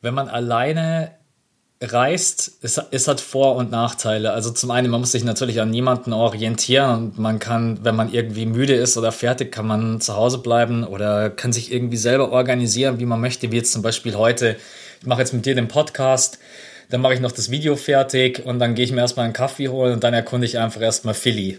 Wenn 0.00 0.14
man 0.14 0.28
alleine 0.28 1.12
reist, 1.82 2.58
es, 2.62 2.80
es 2.90 3.08
hat 3.08 3.20
Vor- 3.20 3.56
und 3.56 3.70
Nachteile. 3.70 4.32
Also 4.32 4.50
zum 4.52 4.70
einen, 4.70 4.90
man 4.90 5.00
muss 5.00 5.12
sich 5.12 5.24
natürlich 5.24 5.60
an 5.60 5.70
niemanden 5.70 6.12
orientieren 6.12 6.90
und 6.90 7.18
man 7.18 7.38
kann, 7.38 7.84
wenn 7.84 7.96
man 7.96 8.12
irgendwie 8.12 8.46
müde 8.46 8.74
ist 8.74 8.96
oder 8.96 9.10
fertig, 9.10 9.50
kann 9.50 9.66
man 9.66 10.00
zu 10.00 10.14
Hause 10.14 10.38
bleiben 10.38 10.84
oder 10.84 11.30
kann 11.30 11.52
sich 11.52 11.72
irgendwie 11.72 11.96
selber 11.96 12.30
organisieren, 12.30 13.00
wie 13.00 13.06
man 13.06 13.20
möchte, 13.20 13.50
wie 13.50 13.56
jetzt 13.56 13.72
zum 13.72 13.82
Beispiel 13.82 14.14
heute. 14.14 14.56
Ich 15.00 15.06
mache 15.06 15.20
jetzt 15.20 15.34
mit 15.34 15.44
dir 15.44 15.56
den 15.56 15.68
Podcast 15.68 16.38
dann 16.92 17.00
mache 17.00 17.14
ich 17.14 17.20
noch 17.20 17.32
das 17.32 17.50
Video 17.50 17.74
fertig 17.74 18.44
und 18.44 18.58
dann 18.58 18.74
gehe 18.74 18.84
ich 18.84 18.92
mir 18.92 19.00
erstmal 19.00 19.24
einen 19.24 19.32
Kaffee 19.32 19.68
holen 19.68 19.94
und 19.94 20.04
dann 20.04 20.12
erkunde 20.12 20.46
ich 20.46 20.58
einfach 20.58 20.82
erstmal 20.82 21.14
Philly. 21.14 21.58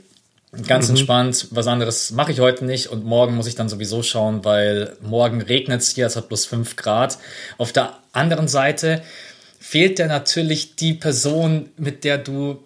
Ganz 0.68 0.88
mhm. 0.88 0.98
entspannt, 0.98 1.48
was 1.50 1.66
anderes 1.66 2.12
mache 2.12 2.32
ich 2.32 2.40
heute 2.40 2.66
nicht 2.66 2.88
und 2.88 3.04
morgen 3.04 3.36
muss 3.36 3.48
ich 3.48 3.56
dann 3.56 3.68
sowieso 3.68 4.04
schauen, 4.04 4.46
weil 4.46 4.96
morgen 5.02 5.42
regnet 5.42 5.82
es 5.82 5.90
hier, 5.90 6.06
es 6.06 6.16
hat 6.16 6.28
plus 6.28 6.46
5 6.46 6.76
Grad. 6.76 7.18
Auf 7.58 7.72
der 7.72 7.98
anderen 8.12 8.48
Seite 8.48 9.02
fehlt 9.60 9.98
dir 9.98 10.06
natürlich 10.06 10.76
die 10.76 10.94
Person, 10.94 11.70
mit 11.78 12.04
der 12.04 12.20
du, 12.20 12.62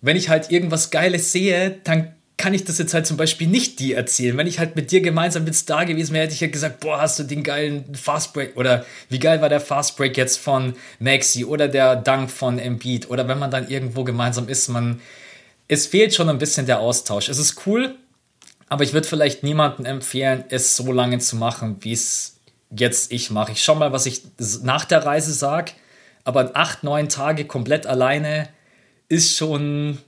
wenn 0.00 0.16
ich 0.16 0.30
halt 0.30 0.50
irgendwas 0.50 0.90
Geiles 0.90 1.32
sehe, 1.32 1.76
dann 1.84 2.15
kann 2.36 2.52
ich 2.52 2.64
das 2.64 2.78
jetzt 2.78 2.92
halt 2.92 3.06
zum 3.06 3.16
Beispiel 3.16 3.46
nicht 3.46 3.80
dir 3.80 3.96
erzählen. 3.96 4.36
Wenn 4.36 4.46
ich 4.46 4.58
halt 4.58 4.76
mit 4.76 4.90
dir 4.90 5.00
gemeinsam 5.00 5.44
mit 5.44 5.54
Star 5.54 5.86
gewesen 5.86 6.12
wäre, 6.12 6.24
hätte 6.24 6.34
ich 6.34 6.40
ja 6.40 6.48
gesagt, 6.48 6.80
boah, 6.80 7.00
hast 7.00 7.18
du 7.18 7.22
den 7.22 7.42
geilen 7.42 7.94
Fastbreak 7.94 8.56
oder 8.56 8.84
wie 9.08 9.18
geil 9.18 9.40
war 9.40 9.48
der 9.48 9.60
Fastbreak 9.60 10.16
jetzt 10.16 10.36
von 10.38 10.74
Maxi 10.98 11.46
oder 11.46 11.66
der 11.68 11.96
Dank 11.96 12.30
von 12.30 12.58
Embiid 12.58 13.08
oder 13.08 13.26
wenn 13.26 13.38
man 13.38 13.50
dann 13.50 13.68
irgendwo 13.68 14.04
gemeinsam 14.04 14.48
ist, 14.48 14.68
man, 14.68 15.00
es 15.66 15.86
fehlt 15.86 16.14
schon 16.14 16.28
ein 16.28 16.38
bisschen 16.38 16.66
der 16.66 16.80
Austausch. 16.80 17.30
Es 17.30 17.38
ist 17.38 17.66
cool, 17.66 17.94
aber 18.68 18.84
ich 18.84 18.92
würde 18.92 19.08
vielleicht 19.08 19.42
niemandem 19.42 19.86
empfehlen, 19.86 20.44
es 20.50 20.76
so 20.76 20.92
lange 20.92 21.18
zu 21.18 21.36
machen, 21.36 21.78
wie 21.80 21.92
es 21.92 22.36
jetzt 22.70 23.12
ich 23.12 23.30
mache. 23.30 23.52
Ich 23.52 23.62
schau 23.62 23.76
mal, 23.76 23.92
was 23.92 24.04
ich 24.04 24.22
nach 24.62 24.84
der 24.84 25.06
Reise 25.06 25.32
sage, 25.32 25.72
aber 26.24 26.50
acht, 26.54 26.84
neun 26.84 27.08
Tage 27.08 27.46
komplett 27.46 27.86
alleine 27.86 28.48
ist 29.08 29.36
schon 29.36 29.98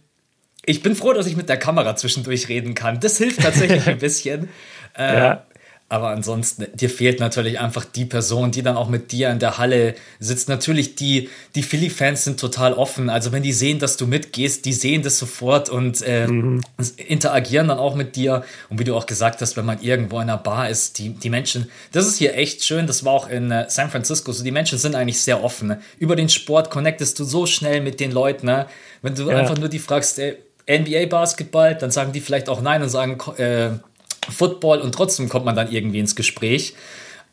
ich 0.69 0.83
bin 0.83 0.95
froh, 0.95 1.15
dass 1.15 1.27
ich 1.27 1.37
mit 1.37 1.49
der 1.49 1.57
Kamera 1.57 1.97
zwischendurch 1.97 2.49
reden 2.49 2.75
kann. 2.75 3.01
Das 3.01 3.17
hilft 3.17 3.43
tatsächlich 3.43 3.87
ein 3.87 3.99
bisschen. 3.99 4.51
Äh, 4.97 5.17
ja. 5.17 5.47
Aber 5.91 6.09
ansonsten, 6.09 6.67
dir 6.75 6.91
fehlt 6.91 7.19
natürlich 7.19 7.59
einfach 7.61 7.87
die 7.87 8.05
Person, 8.05 8.51
die 8.51 8.63
dann 8.63 8.77
auch 8.77 8.91
mit 8.91 9.11
dir 9.11 9.31
in 9.31 9.39
der 9.39 9.57
Halle 9.57 9.95
sitzt. 10.19 10.51
Natürlich, 10.51 10.97
die, 10.97 11.31
die 11.55 11.63
Philly-Fans 11.63 12.25
sind 12.25 12.39
total 12.39 12.75
offen. 12.75 13.09
Also 13.09 13.33
wenn 13.33 13.43
die 13.43 13.55
sehen, 13.55 13.79
dass 13.79 13.97
du 13.97 14.07
mitgehst, 14.07 14.67
die 14.67 14.75
sehen 14.75 15.01
das 15.01 15.19
sofort 15.19 15.71
und 15.71 16.03
äh, 16.03 16.27
mhm. 16.27 16.61
interagieren 16.99 17.69
dann 17.69 17.79
auch 17.79 17.95
mit 17.95 18.17
dir. 18.17 18.45
Und 18.69 18.79
wie 18.79 18.85
du 18.85 18.95
auch 18.95 19.07
gesagt 19.07 19.41
hast, 19.41 19.57
wenn 19.57 19.65
man 19.65 19.81
irgendwo 19.81 20.17
in 20.17 20.25
einer 20.25 20.37
Bar 20.37 20.69
ist, 20.69 20.99
die, 20.99 21.09
die 21.09 21.31
Menschen, 21.31 21.71
das 21.93 22.07
ist 22.07 22.19
hier 22.19 22.35
echt 22.35 22.63
schön. 22.63 22.87
Das 22.87 23.07
war 23.07 23.15
auch 23.15 23.31
in 23.31 23.51
äh, 23.51 23.65
San 23.71 23.89
Francisco 23.89 24.33
so. 24.33 24.45
Die 24.45 24.51
Menschen 24.51 24.77
sind 24.77 24.95
eigentlich 24.95 25.23
sehr 25.23 25.43
offen. 25.43 25.79
Über 25.99 26.17
den 26.17 26.29
Sport 26.29 26.69
connectest 26.69 27.19
du 27.19 27.25
so 27.25 27.47
schnell 27.47 27.81
mit 27.81 27.99
den 27.99 28.13
Leuten. 28.13 28.45
Ne? 28.45 28.67
Wenn 29.01 29.15
du 29.15 29.31
ja. 29.31 29.39
einfach 29.39 29.57
nur 29.57 29.71
die 29.71 29.79
fragst, 29.79 30.19
ey, 30.19 30.37
NBA-Basketball, 30.69 31.75
dann 31.75 31.91
sagen 31.91 32.13
die 32.13 32.21
vielleicht 32.21 32.49
auch 32.49 32.61
nein 32.61 32.83
und 32.83 32.89
sagen 32.89 33.19
äh, 33.39 33.71
Football 34.31 34.81
und 34.81 34.95
trotzdem 34.95 35.29
kommt 35.29 35.45
man 35.45 35.57
dann 35.57 35.71
irgendwie 35.71 35.99
ins 35.99 36.15
Gespräch. 36.15 36.75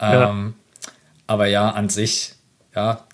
Ja. 0.02 0.30
Ähm, 0.30 0.56
aber 1.28 1.48
ja, 1.48 1.70
an 1.70 1.90
sich, 1.90 2.34
ja, 2.76 3.06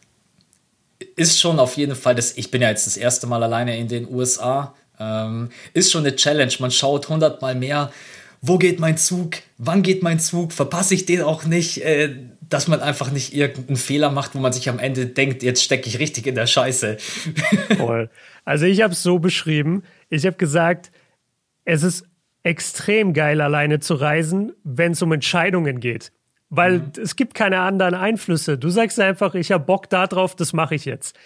ist 1.15 1.39
schon 1.39 1.59
auf 1.59 1.77
jeden 1.77 1.95
Fall, 1.95 2.15
das, 2.15 2.37
ich 2.37 2.51
bin 2.51 2.61
ja 2.61 2.69
jetzt 2.69 2.87
das 2.87 2.97
erste 2.97 3.27
Mal 3.27 3.43
alleine 3.43 3.77
in 3.77 3.87
den 3.87 4.07
USA, 4.09 4.75
ähm, 4.99 5.49
ist 5.73 5.91
schon 5.91 6.05
eine 6.05 6.15
Challenge. 6.15 6.53
Man 6.59 6.71
schaut 6.71 7.09
hundertmal 7.09 7.55
mehr, 7.55 7.91
wo 8.41 8.57
geht 8.57 8.79
mein 8.79 8.97
Zug, 8.97 9.37
wann 9.57 9.83
geht 9.83 10.03
mein 10.03 10.19
Zug, 10.19 10.53
verpasse 10.53 10.93
ich 10.93 11.05
den 11.05 11.21
auch 11.21 11.45
nicht, 11.45 11.83
äh, 11.83 12.15
dass 12.41 12.67
man 12.67 12.81
einfach 12.81 13.11
nicht 13.11 13.33
irgendeinen 13.33 13.77
Fehler 13.77 14.11
macht, 14.11 14.35
wo 14.35 14.39
man 14.39 14.51
sich 14.51 14.67
am 14.67 14.79
Ende 14.79 15.05
denkt, 15.05 15.41
jetzt 15.41 15.63
stecke 15.63 15.87
ich 15.87 15.99
richtig 15.99 16.27
in 16.27 16.35
der 16.35 16.47
Scheiße. 16.47 16.97
Voll. 17.77 18.09
Also 18.43 18.65
ich 18.65 18.81
habe 18.81 18.93
es 18.93 19.03
so 19.03 19.19
beschrieben, 19.19 19.83
ich 20.11 20.25
habe 20.25 20.37
gesagt, 20.37 20.91
es 21.65 21.83
ist 21.83 22.05
extrem 22.43 23.13
geil, 23.13 23.41
alleine 23.41 23.79
zu 23.79 23.95
reisen, 23.95 24.53
wenn 24.63 24.91
es 24.91 25.01
um 25.01 25.11
Entscheidungen 25.11 25.79
geht. 25.79 26.11
Weil 26.49 26.79
mhm. 26.79 26.91
es 27.01 27.15
gibt 27.15 27.33
keine 27.33 27.59
anderen 27.61 27.95
Einflüsse. 27.95 28.57
Du 28.57 28.69
sagst 28.69 28.99
einfach, 28.99 29.35
ich 29.35 29.51
habe 29.51 29.63
Bock 29.63 29.89
darauf, 29.89 30.35
das 30.35 30.53
mache 30.53 30.75
ich 30.75 30.85
jetzt. 30.85 31.17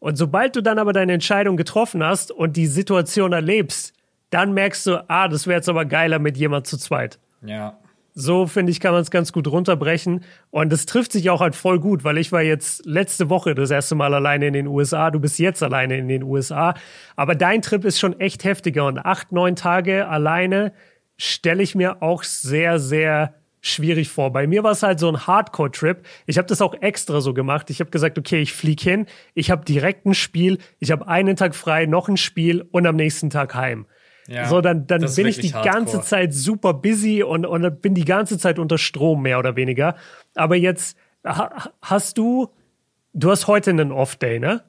Und 0.00 0.16
sobald 0.16 0.56
du 0.56 0.62
dann 0.62 0.78
aber 0.78 0.92
deine 0.92 1.12
Entscheidung 1.12 1.56
getroffen 1.56 2.02
hast 2.02 2.32
und 2.32 2.56
die 2.56 2.66
Situation 2.66 3.32
erlebst, 3.32 3.92
dann 4.30 4.52
merkst 4.52 4.86
du, 4.86 5.04
ah, 5.08 5.28
das 5.28 5.46
wäre 5.46 5.58
jetzt 5.58 5.68
aber 5.68 5.84
geiler 5.84 6.18
mit 6.18 6.36
jemand 6.36 6.66
zu 6.66 6.76
zweit. 6.76 7.20
Ja. 7.42 7.78
So 8.14 8.46
finde 8.46 8.72
ich, 8.72 8.80
kann 8.80 8.92
man 8.92 9.00
es 9.00 9.10
ganz 9.10 9.32
gut 9.32 9.48
runterbrechen. 9.48 10.24
Und 10.50 10.72
es 10.72 10.84
trifft 10.84 11.12
sich 11.12 11.30
auch 11.30 11.40
halt 11.40 11.54
voll 11.54 11.80
gut, 11.80 12.04
weil 12.04 12.18
ich 12.18 12.30
war 12.30 12.42
jetzt 12.42 12.84
letzte 12.84 13.30
Woche 13.30 13.54
das 13.54 13.70
erste 13.70 13.94
Mal 13.94 14.12
alleine 14.12 14.48
in 14.48 14.52
den 14.52 14.66
USA. 14.66 15.10
Du 15.10 15.18
bist 15.18 15.38
jetzt 15.38 15.62
alleine 15.62 15.96
in 15.96 16.08
den 16.08 16.22
USA. 16.22 16.74
Aber 17.16 17.34
dein 17.34 17.62
Trip 17.62 17.84
ist 17.84 17.98
schon 17.98 18.20
echt 18.20 18.44
heftiger. 18.44 18.86
Und 18.86 18.98
acht, 18.98 19.32
neun 19.32 19.56
Tage 19.56 20.08
alleine 20.08 20.72
stelle 21.16 21.62
ich 21.62 21.74
mir 21.74 22.02
auch 22.02 22.22
sehr, 22.22 22.78
sehr 22.78 23.34
schwierig 23.62 24.08
vor. 24.08 24.32
Bei 24.32 24.46
mir 24.46 24.62
war 24.64 24.72
es 24.72 24.82
halt 24.82 24.98
so 24.98 25.08
ein 25.08 25.26
Hardcore-Trip. 25.26 26.04
Ich 26.26 26.36
habe 26.36 26.48
das 26.48 26.60
auch 26.60 26.74
extra 26.74 27.20
so 27.20 27.32
gemacht. 27.32 27.70
Ich 27.70 27.80
habe 27.80 27.90
gesagt, 27.90 28.18
okay, 28.18 28.42
ich 28.42 28.52
fliege 28.52 28.82
hin, 28.82 29.06
ich 29.34 29.50
habe 29.50 29.64
direkt 29.64 30.04
ein 30.04 30.14
Spiel, 30.14 30.58
ich 30.80 30.90
habe 30.90 31.06
einen 31.06 31.36
Tag 31.36 31.54
frei, 31.54 31.86
noch 31.86 32.08
ein 32.08 32.16
Spiel 32.16 32.66
und 32.72 32.86
am 32.86 32.96
nächsten 32.96 33.30
Tag 33.30 33.54
heim. 33.54 33.86
Ja, 34.28 34.48
so, 34.48 34.60
dann, 34.60 34.86
dann 34.86 35.00
bin 35.14 35.26
ich 35.26 35.38
die 35.38 35.52
hardcore. 35.52 35.74
ganze 35.74 36.00
Zeit 36.02 36.32
super 36.32 36.74
busy 36.74 37.22
und, 37.22 37.44
und 37.44 37.82
bin 37.82 37.94
die 37.94 38.04
ganze 38.04 38.38
Zeit 38.38 38.58
unter 38.58 38.78
Strom, 38.78 39.22
mehr 39.22 39.38
oder 39.38 39.56
weniger. 39.56 39.96
Aber 40.34 40.56
jetzt 40.56 40.96
hast 41.24 42.18
du, 42.18 42.48
du 43.12 43.30
hast 43.30 43.46
heute 43.46 43.70
einen 43.70 43.92
Off-Day, 43.92 44.38
ne? 44.38 44.62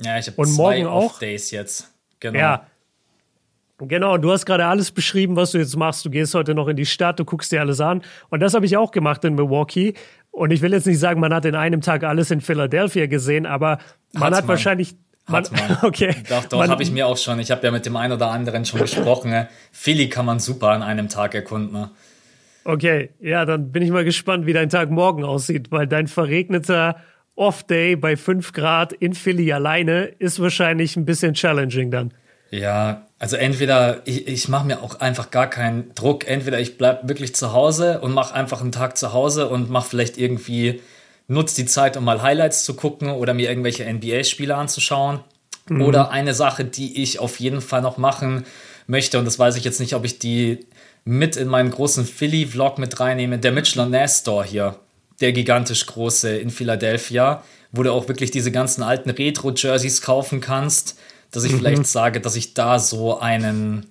Ja, 0.00 0.18
ich 0.18 0.26
habe 0.26 0.42
zwei 0.46 0.86
Off-Days 0.86 1.50
jetzt. 1.50 1.94
Genau. 2.20 2.38
Ja. 2.38 2.66
Genau, 3.78 4.16
du 4.16 4.32
hast 4.32 4.46
gerade 4.46 4.64
alles 4.64 4.90
beschrieben, 4.90 5.36
was 5.36 5.50
du 5.50 5.58
jetzt 5.58 5.76
machst. 5.76 6.04
Du 6.04 6.08
gehst 6.08 6.34
heute 6.34 6.54
noch 6.54 6.66
in 6.68 6.76
die 6.76 6.86
Stadt, 6.86 7.18
du 7.18 7.26
guckst 7.26 7.52
dir 7.52 7.60
alles 7.60 7.78
an. 7.80 8.02
Und 8.30 8.40
das 8.40 8.54
habe 8.54 8.64
ich 8.64 8.78
auch 8.78 8.90
gemacht 8.90 9.22
in 9.24 9.34
Milwaukee. 9.34 9.92
Und 10.30 10.50
ich 10.50 10.62
will 10.62 10.72
jetzt 10.72 10.86
nicht 10.86 10.98
sagen, 10.98 11.20
man 11.20 11.34
hat 11.34 11.44
in 11.44 11.54
einem 11.54 11.82
Tag 11.82 12.02
alles 12.02 12.30
in 12.30 12.40
Philadelphia 12.40 13.06
gesehen, 13.06 13.44
aber 13.44 13.78
man 14.12 14.24
hat, 14.24 14.32
hat 14.34 14.44
man. 14.44 14.48
wahrscheinlich 14.48 14.96
hat 15.26 15.52
man. 15.52 15.78
Okay. 15.82 16.14
Doch, 16.28 16.44
doch, 16.44 16.68
habe 16.68 16.82
ich 16.82 16.90
mir 16.90 17.06
auch 17.06 17.16
schon. 17.16 17.38
Ich 17.40 17.50
habe 17.50 17.64
ja 17.66 17.70
mit 17.70 17.86
dem 17.86 17.96
einen 17.96 18.12
oder 18.12 18.30
anderen 18.30 18.64
schon 18.64 18.80
gesprochen. 18.80 19.30
Ne? 19.30 19.48
Philly 19.72 20.08
kann 20.08 20.26
man 20.26 20.38
super 20.38 20.68
an 20.70 20.82
einem 20.82 21.08
Tag 21.08 21.34
erkunden. 21.34 21.72
Ne? 21.72 21.90
Okay, 22.64 23.10
ja, 23.20 23.44
dann 23.44 23.70
bin 23.70 23.82
ich 23.82 23.90
mal 23.90 24.04
gespannt, 24.04 24.46
wie 24.46 24.52
dein 24.52 24.68
Tag 24.68 24.90
morgen 24.90 25.22
aussieht, 25.24 25.70
weil 25.70 25.86
dein 25.86 26.08
verregneter 26.08 26.96
Off-Day 27.36 27.96
bei 27.96 28.16
5 28.16 28.52
Grad 28.52 28.92
in 28.92 29.14
Philly 29.14 29.52
alleine 29.52 30.04
ist 30.18 30.40
wahrscheinlich 30.40 30.96
ein 30.96 31.04
bisschen 31.04 31.34
challenging 31.34 31.90
dann. 31.90 32.12
Ja, 32.50 33.06
Also 33.18 33.36
entweder 33.36 34.02
ich, 34.06 34.26
ich 34.28 34.48
mache 34.48 34.66
mir 34.66 34.82
auch 34.82 35.00
einfach 35.00 35.30
gar 35.30 35.48
keinen 35.48 35.94
Druck. 35.94 36.26
Entweder 36.28 36.60
ich 36.60 36.76
bleib 36.78 37.08
wirklich 37.08 37.34
zu 37.34 37.52
Hause 37.52 38.00
und 38.00 38.12
mache 38.12 38.34
einfach 38.34 38.60
einen 38.60 38.72
Tag 38.72 38.96
zu 38.96 39.12
Hause 39.12 39.48
und 39.48 39.70
mache 39.70 39.88
vielleicht 39.88 40.18
irgendwie, 40.18 40.80
nutze 41.28 41.56
die 41.56 41.66
Zeit, 41.66 41.96
um 41.96 42.04
mal 42.04 42.22
Highlights 42.22 42.64
zu 42.64 42.74
gucken 42.74 43.10
oder 43.10 43.34
mir 43.34 43.48
irgendwelche 43.48 43.84
NBA-Spiele 43.84 44.54
anzuschauen. 44.54 45.20
Mhm. 45.68 45.82
Oder 45.82 46.10
eine 46.10 46.34
Sache, 46.34 46.64
die 46.64 47.02
ich 47.02 47.18
auf 47.18 47.40
jeden 47.40 47.60
Fall 47.60 47.82
noch 47.82 47.96
machen 47.98 48.44
möchte, 48.86 49.18
und 49.18 49.24
das 49.24 49.38
weiß 49.38 49.56
ich 49.56 49.64
jetzt 49.64 49.80
nicht, 49.80 49.94
ob 49.94 50.04
ich 50.04 50.18
die 50.18 50.66
mit 51.04 51.36
in 51.36 51.48
meinen 51.48 51.70
großen 51.70 52.04
Philly-Vlog 52.04 52.78
mit 52.78 52.98
reinnehme, 53.00 53.38
der 53.38 53.52
Mitchell 53.52 53.86
Nass 53.88 54.20
Store 54.20 54.44
hier, 54.44 54.76
der 55.20 55.32
gigantisch 55.32 55.86
große 55.86 56.36
in 56.36 56.50
Philadelphia, 56.50 57.42
wo 57.72 57.82
du 57.82 57.92
auch 57.92 58.08
wirklich 58.08 58.30
diese 58.30 58.52
ganzen 58.52 58.82
alten 58.82 59.10
Retro-Jerseys 59.10 60.02
kaufen 60.02 60.40
kannst 60.40 60.96
dass 61.30 61.44
ich 61.44 61.52
mhm. 61.52 61.58
vielleicht 61.58 61.86
sage, 61.86 62.20
dass 62.20 62.36
ich 62.36 62.54
da 62.54 62.78
so 62.78 63.18
einen, 63.18 63.86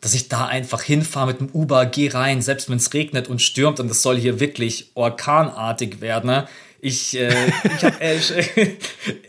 dass 0.00 0.14
ich 0.14 0.28
da 0.28 0.46
einfach 0.46 0.82
hinfahre 0.82 1.28
mit 1.28 1.40
dem 1.40 1.48
Uber, 1.52 1.86
geh 1.86 2.08
rein, 2.08 2.42
selbst 2.42 2.68
wenn 2.70 2.78
es 2.78 2.92
regnet 2.92 3.28
und 3.28 3.42
stürmt 3.42 3.80
und 3.80 3.90
es 3.90 4.02
soll 4.02 4.18
hier 4.18 4.40
wirklich 4.40 4.90
orkanartig 4.94 6.00
werden. 6.00 6.26
Ne? 6.30 6.48
Ich, 6.80 7.18
äh, 7.18 7.32
ich 7.76 7.84
hab, 7.84 8.00
äh, 8.00 8.18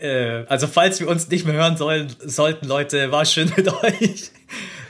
äh, 0.00 0.46
also 0.46 0.68
falls 0.68 1.00
wir 1.00 1.08
uns 1.08 1.28
nicht 1.28 1.44
mehr 1.44 1.54
hören 1.54 1.76
sollen, 1.76 2.14
sollten, 2.20 2.66
Leute, 2.66 3.10
war 3.10 3.24
schön 3.24 3.52
mit 3.56 3.68
euch. 3.68 4.30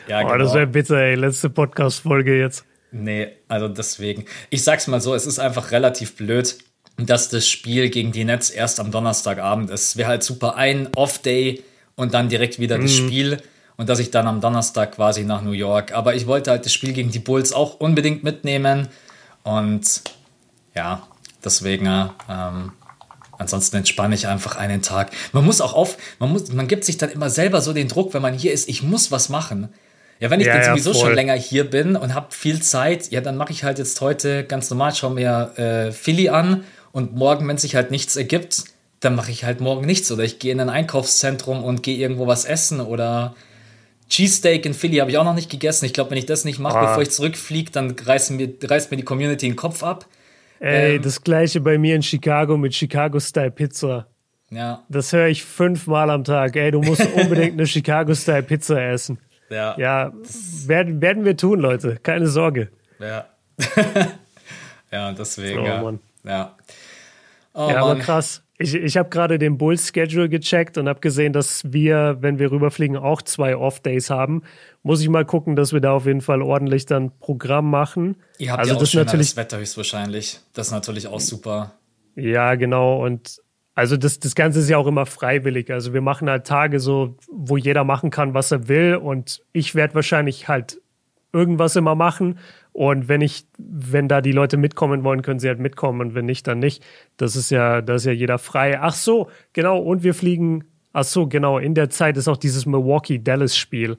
Ja, 0.08 0.20
oh, 0.20 0.26
genau. 0.26 0.38
das 0.38 0.54
wäre 0.54 0.66
bitter, 0.66 0.96
ey, 0.96 1.14
letzte 1.14 1.48
Podcast-Folge 1.48 2.38
jetzt. 2.38 2.64
Nee, 2.92 3.28
also 3.48 3.68
deswegen. 3.68 4.24
Ich 4.50 4.62
sag's 4.64 4.86
mal 4.88 5.00
so, 5.00 5.14
es 5.14 5.26
ist 5.26 5.38
einfach 5.38 5.70
relativ 5.70 6.16
blöd, 6.16 6.58
dass 6.98 7.28
das 7.28 7.48
Spiel 7.48 7.88
gegen 7.88 8.12
die 8.12 8.24
Nets 8.24 8.50
erst 8.50 8.80
am 8.80 8.90
Donnerstagabend 8.90 9.70
ist. 9.70 9.90
Es 9.90 9.96
wäre 9.96 10.08
halt 10.08 10.22
super, 10.22 10.56
ein 10.56 10.88
Off-Day 10.96 11.62
und 11.96 12.14
dann 12.14 12.28
direkt 12.28 12.58
wieder 12.58 12.78
mhm. 12.78 12.82
das 12.82 12.92
Spiel 12.96 13.38
und 13.76 13.88
dass 13.88 13.98
ich 13.98 14.10
dann 14.10 14.26
am 14.26 14.40
Donnerstag 14.40 14.96
quasi 14.96 15.24
nach 15.24 15.42
New 15.42 15.52
York. 15.52 15.92
Aber 15.92 16.14
ich 16.14 16.26
wollte 16.26 16.50
halt 16.50 16.66
das 16.66 16.72
Spiel 16.74 16.92
gegen 16.92 17.10
die 17.10 17.18
Bulls 17.18 17.52
auch 17.52 17.80
unbedingt 17.80 18.22
mitnehmen 18.24 18.88
und 19.44 20.02
ja, 20.74 21.06
deswegen 21.44 21.86
ähm, 22.28 22.72
ansonsten 23.38 23.76
entspanne 23.76 24.14
ich 24.14 24.26
einfach 24.26 24.56
einen 24.56 24.82
Tag. 24.82 25.10
Man 25.32 25.44
muss 25.44 25.60
auch 25.60 25.74
auf, 25.74 25.96
man 26.18 26.30
muss, 26.30 26.52
man 26.52 26.68
gibt 26.68 26.84
sich 26.84 26.98
dann 26.98 27.10
immer 27.10 27.30
selber 27.30 27.60
so 27.60 27.72
den 27.72 27.88
Druck, 27.88 28.14
wenn 28.14 28.22
man 28.22 28.34
hier 28.34 28.52
ist, 28.52 28.68
ich 28.68 28.82
muss 28.82 29.10
was 29.10 29.28
machen. 29.28 29.70
Ja, 30.20 30.28
wenn 30.28 30.40
ich 30.40 30.46
ja, 30.46 30.58
dann 30.58 30.76
sowieso 30.76 30.92
ja, 30.92 31.06
schon 31.06 31.14
länger 31.14 31.34
hier 31.34 31.68
bin 31.68 31.96
und 31.96 32.14
habe 32.14 32.26
viel 32.30 32.60
Zeit, 32.60 33.10
ja, 33.10 33.22
dann 33.22 33.38
mache 33.38 33.52
ich 33.52 33.64
halt 33.64 33.78
jetzt 33.78 34.00
heute 34.02 34.44
ganz 34.44 34.68
normal, 34.68 34.94
schaue 34.94 35.14
mir 35.14 35.52
äh, 35.56 35.92
Philly 35.92 36.28
an 36.28 36.64
und 36.92 37.14
morgen, 37.14 37.48
wenn 37.48 37.56
sich 37.56 37.74
halt 37.74 37.90
nichts 37.90 38.16
ergibt, 38.16 38.64
dann 39.00 39.14
mache 39.14 39.30
ich 39.30 39.44
halt 39.44 39.62
morgen 39.62 39.86
nichts 39.86 40.12
oder 40.12 40.22
ich 40.22 40.38
gehe 40.38 40.52
in 40.52 40.60
ein 40.60 40.68
Einkaufszentrum 40.68 41.64
und 41.64 41.82
gehe 41.82 41.96
irgendwo 41.96 42.26
was 42.26 42.44
essen 42.44 42.82
oder 42.82 43.34
Cheesesteak 44.10 44.66
in 44.66 44.74
Philly 44.74 44.98
habe 44.98 45.10
ich 45.10 45.16
auch 45.16 45.24
noch 45.24 45.34
nicht 45.34 45.50
gegessen. 45.50 45.86
Ich 45.86 45.94
glaube, 45.94 46.10
wenn 46.10 46.18
ich 46.18 46.26
das 46.26 46.44
nicht 46.44 46.58
mache, 46.58 46.76
ah. 46.76 46.86
bevor 46.86 47.02
ich 47.02 47.10
zurückfliege, 47.10 47.70
dann 47.70 47.92
reißt 47.92 48.32
mir, 48.32 48.52
reißt 48.62 48.90
mir 48.90 48.98
die 48.98 49.04
Community 49.04 49.46
den 49.46 49.56
Kopf 49.56 49.82
ab. 49.82 50.04
Ey, 50.60 50.96
ähm, 50.96 51.02
das 51.02 51.22
gleiche 51.22 51.60
bei 51.60 51.78
mir 51.78 51.96
in 51.96 52.02
Chicago 52.02 52.56
mit 52.56 52.74
Chicago-Style 52.74 53.50
Pizza. 53.50 54.06
Ja. 54.50 54.84
Das 54.88 55.12
höre 55.12 55.28
ich 55.28 55.44
fünfmal 55.44 56.10
am 56.10 56.22
Tag. 56.22 56.54
Ey, 56.54 56.70
du 56.70 56.82
musst 56.82 57.06
unbedingt 57.14 57.54
eine 57.54 57.66
Chicago-Style 57.66 58.42
Pizza 58.42 58.80
essen. 58.80 59.18
Ja. 59.48 59.74
Ja, 59.78 60.12
werden, 60.66 61.00
werden 61.00 61.24
wir 61.24 61.36
tun, 61.36 61.60
Leute. 61.60 61.96
Keine 62.02 62.28
Sorge. 62.28 62.70
Ja. 62.98 63.26
ja, 64.92 65.12
deswegen. 65.12 65.60
Oh, 65.60 65.64
ja. 65.64 65.92
Ja, 66.24 66.56
oh, 67.54 67.70
ja 67.70 67.82
aber 67.82 67.96
krass. 67.96 68.42
Ich, 68.62 68.74
ich 68.74 68.98
habe 68.98 69.08
gerade 69.08 69.38
den 69.38 69.56
Bulls-Schedule 69.56 70.28
gecheckt 70.28 70.76
und 70.76 70.86
habe 70.86 71.00
gesehen, 71.00 71.32
dass 71.32 71.72
wir, 71.72 72.18
wenn 72.20 72.38
wir 72.38 72.50
rüberfliegen, 72.50 72.98
auch 72.98 73.22
zwei 73.22 73.56
Off-Days 73.56 74.10
haben. 74.10 74.42
Muss 74.82 75.00
ich 75.00 75.08
mal 75.08 75.24
gucken, 75.24 75.56
dass 75.56 75.72
wir 75.72 75.80
da 75.80 75.92
auf 75.92 76.04
jeden 76.04 76.20
Fall 76.20 76.42
ordentlich 76.42 76.84
dann 76.84 77.10
Programm 77.20 77.70
machen. 77.70 78.16
Ihr 78.36 78.50
habt 78.50 78.60
also 78.60 78.72
ja 78.72 78.76
auch 78.76 78.80
das 78.80 78.92
natürlich 78.92 79.28
das 79.28 79.36
Wetter 79.38 79.58
höchstwahrscheinlich. 79.58 80.40
Das 80.52 80.66
ist 80.66 80.72
natürlich 80.72 81.06
auch 81.06 81.20
super. 81.20 81.72
Ja, 82.16 82.54
genau. 82.56 83.02
Und 83.02 83.40
also 83.74 83.96
das, 83.96 84.20
das 84.20 84.34
Ganze 84.34 84.58
ist 84.60 84.68
ja 84.68 84.76
auch 84.76 84.86
immer 84.86 85.06
freiwillig. 85.06 85.70
Also 85.70 85.94
wir 85.94 86.02
machen 86.02 86.28
halt 86.28 86.46
Tage 86.46 86.80
so, 86.80 87.16
wo 87.32 87.56
jeder 87.56 87.84
machen 87.84 88.10
kann, 88.10 88.34
was 88.34 88.52
er 88.52 88.68
will. 88.68 88.96
Und 88.96 89.40
ich 89.54 89.74
werde 89.74 89.94
wahrscheinlich 89.94 90.48
halt 90.48 90.82
irgendwas 91.32 91.76
immer 91.76 91.94
machen. 91.94 92.38
Und 92.72 93.09
wenn 93.09 93.20
ich, 93.20 93.47
wenn 93.59 94.09
da 94.09 94.20
die 94.20 94.32
Leute 94.32 94.56
mitkommen 94.56 95.02
wollen, 95.05 95.22
können 95.22 95.40
sie 95.40 95.48
halt 95.48 95.59
mitkommen 95.59 96.01
und 96.01 96.14
wenn 96.14 96.24
nicht, 96.24 96.47
dann 96.47 96.60
nicht. 96.60 96.82
Das 97.16 97.36
ist 97.36 97.51
ja, 97.51 97.82
da 97.82 97.97
ist 97.97 98.06
ja 98.06 98.12
jeder 98.12 98.38
frei. 98.38 98.78
Ach 98.80 98.94
so, 98.94 99.28
genau. 99.52 99.78
Und 99.78 100.02
wir 100.02 100.14
fliegen. 100.14 100.64
Ach 100.92 101.05
so, 101.05 101.26
genau. 101.26 101.59
In 101.59 101.74
der 101.74 101.90
Zeit 101.90 102.16
ist 102.16 102.28
auch 102.28 102.36
dieses 102.36 102.66
Milwaukee-Dallas-Spiel. 102.66 103.97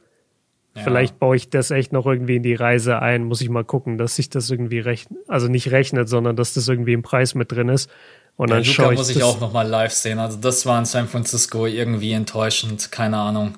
Ja. 0.75 0.83
Vielleicht 0.83 1.19
baue 1.19 1.35
ich 1.35 1.49
das 1.49 1.71
echt 1.71 1.91
noch 1.91 2.05
irgendwie 2.05 2.37
in 2.37 2.43
die 2.43 2.53
Reise 2.53 3.01
ein. 3.01 3.25
Muss 3.25 3.41
ich 3.41 3.49
mal 3.49 3.65
gucken, 3.65 3.97
dass 3.97 4.15
sich 4.15 4.29
das 4.29 4.49
irgendwie 4.49 4.79
rechnet, 4.79 5.19
also 5.27 5.47
nicht 5.47 5.71
rechnet, 5.71 6.07
sondern 6.07 6.37
dass 6.37 6.53
das 6.53 6.67
irgendwie 6.67 6.93
im 6.93 7.01
Preis 7.01 7.35
mit 7.35 7.51
drin 7.51 7.67
ist. 7.67 7.89
Und 8.37 8.49
ja, 8.49 8.55
dann 8.55 8.63
Luca 8.63 8.73
schaue 8.73 8.93
ich 8.93 8.99
muss 8.99 9.09
ich 9.09 9.23
auch 9.23 9.41
noch 9.41 9.51
mal 9.51 9.67
live 9.67 9.91
sehen. 9.91 10.19
Also 10.19 10.37
das 10.37 10.65
war 10.65 10.79
in 10.79 10.85
San 10.85 11.09
Francisco 11.09 11.65
irgendwie 11.65 12.13
enttäuschend. 12.13 12.89
Keine 12.91 13.17
Ahnung. 13.17 13.55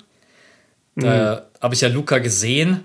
Da 0.96 1.46
mhm. 1.56 1.62
habe 1.62 1.74
ich 1.74 1.80
ja 1.80 1.88
Luca 1.88 2.18
gesehen 2.18 2.82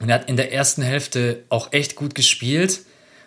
und 0.00 0.08
er 0.08 0.16
hat 0.16 0.28
in 0.28 0.36
der 0.36 0.52
ersten 0.52 0.82
Hälfte 0.82 1.44
auch 1.48 1.72
echt 1.72 1.96
gut 1.96 2.14
gespielt. 2.14 2.82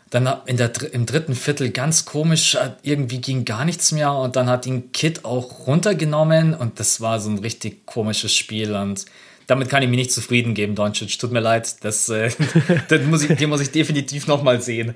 Dann 0.09 0.31
in 0.45 0.55
der, 0.55 0.71
im 0.93 1.05
dritten 1.05 1.35
Viertel 1.35 1.69
ganz 1.69 2.05
komisch, 2.05 2.57
irgendwie 2.81 3.19
ging 3.19 3.43
gar 3.43 3.65
nichts 3.65 3.91
mehr 3.91 4.13
und 4.13 4.37
dann 4.37 4.47
hat 4.47 4.65
ihn 4.65 4.93
Kid 4.93 5.25
auch 5.25 5.67
runtergenommen 5.67 6.53
und 6.53 6.79
das 6.79 7.01
war 7.01 7.19
so 7.19 7.29
ein 7.29 7.39
richtig 7.39 7.85
komisches 7.85 8.33
Spiel 8.33 8.73
und 8.73 9.05
damit 9.47 9.69
kann 9.69 9.81
ich 9.81 9.89
mich 9.89 9.97
nicht 9.97 10.11
zufrieden 10.11 10.53
geben, 10.53 10.75
Doncic. 10.75 11.17
Tut 11.19 11.31
mir 11.31 11.39
leid, 11.39 11.83
das, 11.83 12.07
äh, 12.09 12.29
das 12.89 13.01
muss 13.03 13.23
ich, 13.23 13.37
den 13.37 13.49
muss 13.49 13.61
ich 13.61 13.71
definitiv 13.71 14.27
nochmal 14.27 14.61
sehen. 14.61 14.95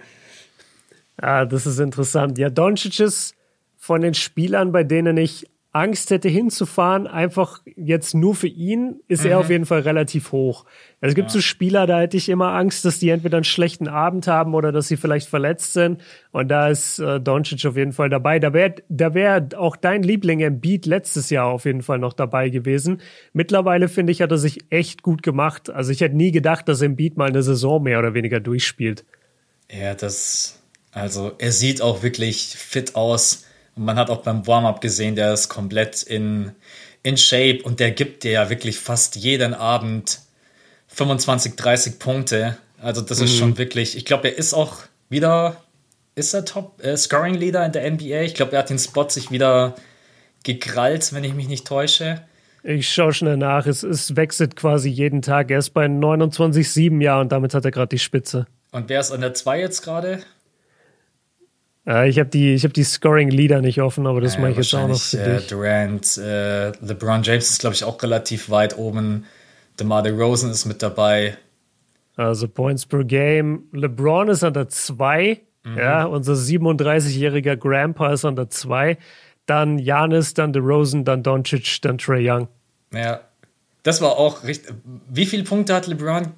Ah, 1.17 1.45
das 1.45 1.65
ist 1.65 1.79
interessant. 1.79 2.37
Ja, 2.37 2.49
Doncic 2.49 2.99
ist 2.99 3.35
von 3.77 4.01
den 4.01 4.13
Spielern, 4.13 4.71
bei 4.71 4.83
denen 4.83 5.17
ich 5.17 5.47
Angst 5.73 6.09
hätte 6.09 6.27
hinzufahren, 6.27 7.07
einfach 7.07 7.61
jetzt 7.77 8.13
nur 8.13 8.35
für 8.35 8.47
ihn, 8.47 8.99
ist 9.07 9.23
mhm. 9.23 9.31
er 9.31 9.39
auf 9.39 9.49
jeden 9.49 9.65
Fall 9.65 9.79
relativ 9.79 10.33
hoch. 10.33 10.65
Es 10.99 11.15
gibt 11.15 11.29
ja. 11.29 11.33
so 11.33 11.41
Spieler, 11.41 11.87
da 11.87 12.01
hätte 12.01 12.17
ich 12.17 12.27
immer 12.27 12.53
Angst, 12.53 12.83
dass 12.83 12.99
die 12.99 13.07
entweder 13.07 13.37
einen 13.37 13.45
schlechten 13.45 13.87
Abend 13.87 14.27
haben 14.27 14.53
oder 14.53 14.73
dass 14.73 14.89
sie 14.89 14.97
vielleicht 14.97 15.29
verletzt 15.29 15.71
sind. 15.71 16.01
Und 16.31 16.49
da 16.49 16.67
ist 16.67 16.99
äh, 16.99 17.21
Doncic 17.21 17.65
auf 17.65 17.77
jeden 17.77 17.93
Fall 17.93 18.09
dabei. 18.09 18.37
Da 18.39 18.51
wäre 18.51 18.75
da 18.89 19.13
wär 19.13 19.47
auch 19.55 19.77
dein 19.77 20.03
Liebling 20.03 20.41
im 20.41 20.59
Beat 20.59 20.85
letztes 20.85 21.29
Jahr 21.29 21.45
auf 21.45 21.63
jeden 21.63 21.83
Fall 21.83 21.99
noch 21.99 22.13
dabei 22.13 22.49
gewesen. 22.49 23.01
Mittlerweile 23.31 23.87
finde 23.87 24.11
ich, 24.11 24.21
hat 24.21 24.31
er 24.31 24.37
sich 24.37 24.65
echt 24.71 25.03
gut 25.03 25.23
gemacht. 25.23 25.69
Also 25.69 25.93
ich 25.93 26.01
hätte 26.01 26.17
nie 26.17 26.31
gedacht, 26.31 26.67
dass 26.67 26.81
im 26.81 26.97
Beat 26.97 27.15
mal 27.15 27.29
eine 27.29 27.43
Saison 27.43 27.81
mehr 27.81 27.99
oder 27.99 28.13
weniger 28.13 28.41
durchspielt. 28.41 29.05
Ja, 29.71 29.93
das, 29.93 30.59
also 30.91 31.31
er 31.37 31.53
sieht 31.53 31.81
auch 31.81 32.03
wirklich 32.03 32.55
fit 32.57 32.95
aus 32.95 33.45
und 33.75 33.85
man 33.85 33.97
hat 33.97 34.09
auch 34.09 34.21
beim 34.21 34.45
Warm-up 34.47 34.81
gesehen, 34.81 35.15
der 35.15 35.33
ist 35.33 35.49
komplett 35.49 36.03
in, 36.03 36.51
in 37.03 37.17
Shape 37.17 37.59
und 37.63 37.79
der 37.79 37.91
gibt 37.91 38.23
dir 38.23 38.31
ja 38.31 38.49
wirklich 38.49 38.79
fast 38.79 39.15
jeden 39.15 39.53
Abend 39.53 40.19
25, 40.87 41.55
30 41.55 41.99
Punkte. 41.99 42.57
Also 42.81 43.01
das 43.01 43.19
mhm. 43.19 43.25
ist 43.25 43.37
schon 43.37 43.57
wirklich, 43.57 43.95
ich 43.95 44.05
glaube, 44.05 44.29
er 44.29 44.37
ist 44.37 44.53
auch 44.53 44.79
wieder, 45.09 45.57
ist 46.15 46.33
er 46.33 46.45
Top 46.45 46.83
äh, 46.83 46.97
Scoring 46.97 47.35
Leader 47.35 47.65
in 47.65 47.71
der 47.71 47.89
NBA? 47.89 48.21
Ich 48.21 48.33
glaube, 48.33 48.53
er 48.53 48.59
hat 48.59 48.69
den 48.69 48.79
Spot 48.79 49.07
sich 49.09 49.31
wieder 49.31 49.75
gekrallt, 50.43 51.13
wenn 51.13 51.23
ich 51.23 51.33
mich 51.33 51.47
nicht 51.47 51.65
täusche. 51.65 52.21
Ich 52.63 52.93
schaue 52.93 53.13
schnell 53.13 53.37
nach. 53.37 53.65
Es, 53.65 53.83
es 53.83 54.15
wechselt 54.15 54.55
quasi 54.55 54.89
jeden 54.89 55.21
Tag. 55.21 55.49
Er 55.49 55.59
ist 55.59 55.71
bei 55.71 55.85
29,7 55.85 57.01
Jahren 57.01 57.21
und 57.21 57.31
damit 57.31 57.53
hat 57.53 57.65
er 57.65 57.71
gerade 57.71 57.89
die 57.89 57.99
Spitze. 57.99 58.45
Und 58.71 58.89
wer 58.89 58.99
ist 58.99 59.11
an 59.11 59.21
der 59.21 59.33
2 59.33 59.59
jetzt 59.59 59.81
gerade? 59.81 60.19
Äh, 61.87 62.09
ich 62.09 62.19
habe 62.19 62.29
die, 62.29 62.57
hab 62.57 62.73
die 62.73 62.83
Scoring-Leader 62.83 63.61
nicht 63.61 63.81
offen, 63.81 64.07
aber 64.07 64.21
das 64.21 64.35
äh, 64.35 64.39
mache 64.39 64.51
ich 64.51 64.57
jetzt 64.57 64.75
auch 64.75 64.87
noch 64.87 64.99
für 64.99 65.19
äh, 65.19 65.37
dich. 65.37 65.47
Durant, 65.47 66.17
äh, 66.17 66.69
LeBron 66.81 67.23
James 67.23 67.49
ist, 67.49 67.59
glaube 67.59 67.75
ich, 67.75 67.83
auch 67.83 68.01
relativ 68.01 68.49
weit 68.49 68.77
oben. 68.77 69.25
DeMar 69.79 70.03
DeRozan 70.03 70.51
ist 70.51 70.65
mit 70.65 70.81
dabei. 70.81 71.37
Also 72.15 72.47
Points 72.47 72.85
per 72.85 73.03
Game. 73.03 73.63
LeBron 73.71 74.29
ist 74.29 74.43
an 74.43 74.53
der 74.53 74.69
2. 74.69 75.41
Mhm. 75.63 75.77
Ja, 75.77 76.05
unser 76.05 76.33
37-jähriger 76.33 77.55
Grandpa 77.55 78.13
ist 78.13 78.25
an 78.25 78.35
der 78.35 78.49
2. 78.49 78.97
Dann 79.45 79.79
Janis, 79.79 80.33
dann 80.33 80.53
DeRozan, 80.53 81.03
dann 81.05 81.23
Doncic, 81.23 81.81
dann 81.81 81.97
Trey 81.97 82.29
Young. 82.29 82.47
Ja, 82.93 83.21
das 83.83 84.01
war 84.01 84.17
auch 84.17 84.43
richtig. 84.43 84.73
Wie 85.09 85.25
viele 85.25 85.43
Punkte 85.43 85.73
hat 85.73 85.87
LeBron 85.87 86.33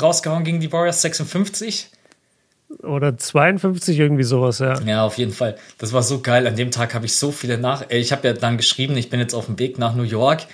rausgehauen 0.00 0.44
gegen 0.44 0.60
die 0.60 0.72
Warriors? 0.72 1.02
56? 1.02 1.90
Oder 2.82 3.16
52, 3.16 3.98
irgendwie 3.98 4.22
sowas, 4.22 4.58
ja. 4.58 4.80
Ja, 4.80 5.04
auf 5.04 5.18
jeden 5.18 5.32
Fall. 5.32 5.56
Das 5.78 5.92
war 5.92 6.02
so 6.02 6.20
geil. 6.20 6.46
An 6.46 6.56
dem 6.56 6.70
Tag 6.70 6.94
habe 6.94 7.06
ich 7.06 7.14
so 7.16 7.32
viele 7.32 7.58
nach. 7.58 7.84
Ich 7.90 8.12
habe 8.12 8.28
ja 8.28 8.34
dann 8.34 8.56
geschrieben, 8.56 8.96
ich 8.96 9.10
bin 9.10 9.20
jetzt 9.20 9.34
auf 9.34 9.46
dem 9.46 9.58
Weg 9.58 9.78
nach 9.78 9.94
New 9.94 10.02
York. 10.02 10.46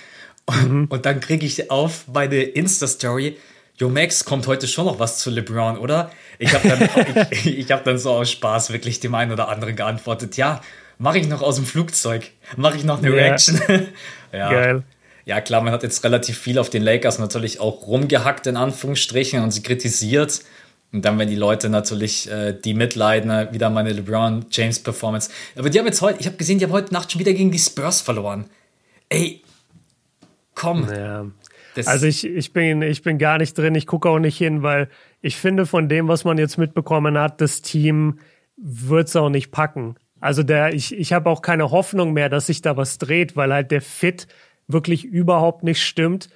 Mhm. 0.49 0.85
Und 0.89 1.05
dann 1.05 1.19
kriege 1.19 1.45
ich 1.45 1.71
auf 1.71 2.05
meine 2.07 2.41
Insta-Story, 2.41 3.37
Yo 3.77 3.89
Max, 3.89 4.25
kommt 4.25 4.45
heute 4.45 4.67
schon 4.67 4.85
noch 4.85 4.99
was 4.99 5.17
zu 5.17 5.31
LeBron, 5.31 5.77
oder? 5.77 6.11
Ich 6.37 6.53
habe 6.53 6.69
dann, 6.69 7.27
ich, 7.31 7.47
ich 7.57 7.71
hab 7.71 7.83
dann 7.83 7.97
so 7.97 8.11
aus 8.11 8.29
Spaß 8.29 8.71
wirklich 8.71 8.99
dem 8.99 9.15
einen 9.15 9.31
oder 9.31 9.49
anderen 9.49 9.75
geantwortet, 9.75 10.37
ja, 10.37 10.61
mache 10.99 11.17
ich 11.17 11.27
noch 11.27 11.41
aus 11.41 11.55
dem 11.55 11.65
Flugzeug, 11.65 12.29
mache 12.57 12.77
ich 12.77 12.83
noch 12.83 12.99
eine 12.99 13.09
yeah. 13.09 13.17
Reaction. 13.17 13.59
ja. 14.31 14.51
Geil. 14.51 14.83
ja 15.25 15.41
klar, 15.41 15.61
man 15.61 15.73
hat 15.73 15.81
jetzt 15.81 16.03
relativ 16.03 16.37
viel 16.37 16.59
auf 16.59 16.69
den 16.69 16.83
Lakers 16.83 17.17
natürlich 17.17 17.59
auch 17.59 17.87
rumgehackt, 17.87 18.45
in 18.45 18.55
Anführungsstrichen, 18.55 19.41
und 19.41 19.49
sie 19.49 19.63
kritisiert. 19.63 20.41
Und 20.93 21.05
dann, 21.05 21.17
wenn 21.17 21.29
die 21.29 21.35
Leute 21.35 21.69
natürlich, 21.69 22.29
äh, 22.29 22.53
die 22.53 22.73
mitleiden, 22.73 23.31
äh, 23.31 23.47
wieder 23.51 23.69
meine 23.69 23.93
LeBron 23.93 24.45
James 24.51 24.79
Performance. 24.79 25.29
Aber 25.55 25.69
die 25.69 25.79
haben 25.79 25.85
jetzt 25.85 26.01
heute, 26.01 26.19
ich 26.19 26.25
habe 26.25 26.37
gesehen, 26.37 26.59
die 26.59 26.65
haben 26.65 26.73
heute 26.73 26.93
Nacht 26.93 27.11
schon 27.11 27.19
wieder 27.19 27.33
gegen 27.33 27.51
die 27.51 27.59
Spurs 27.59 28.01
verloren. 28.01 28.45
Ey, 29.07 29.41
komm. 30.53 30.87
Ja. 30.89 31.25
also 31.85 32.05
ich, 32.05 32.25
ich, 32.25 32.51
bin, 32.51 32.81
ich 32.81 33.03
bin 33.03 33.17
gar 33.17 33.37
nicht 33.37 33.57
drin, 33.57 33.75
ich 33.75 33.87
gucke 33.87 34.09
auch 34.09 34.19
nicht 34.19 34.37
hin, 34.37 34.63
weil 34.63 34.89
ich 35.21 35.37
finde, 35.37 35.65
von 35.65 35.87
dem, 35.87 36.09
was 36.09 36.25
man 36.25 36.37
jetzt 36.37 36.57
mitbekommen 36.57 37.17
hat, 37.17 37.39
das 37.39 37.61
Team 37.61 38.19
wird 38.57 39.07
es 39.07 39.15
auch 39.15 39.29
nicht 39.29 39.51
packen. 39.51 39.95
Also 40.19 40.43
der, 40.43 40.73
ich, 40.73 40.93
ich 40.93 41.13
habe 41.13 41.29
auch 41.29 41.41
keine 41.41 41.71
Hoffnung 41.71 42.13
mehr, 42.13 42.29
dass 42.29 42.47
sich 42.47 42.61
da 42.61 42.75
was 42.77 42.97
dreht, 42.97 43.35
weil 43.35 43.53
halt 43.53 43.71
der 43.71 43.81
Fit 43.81 44.27
wirklich 44.67 45.05
überhaupt 45.05 45.63
nicht 45.63 45.81
stimmt. 45.81 46.29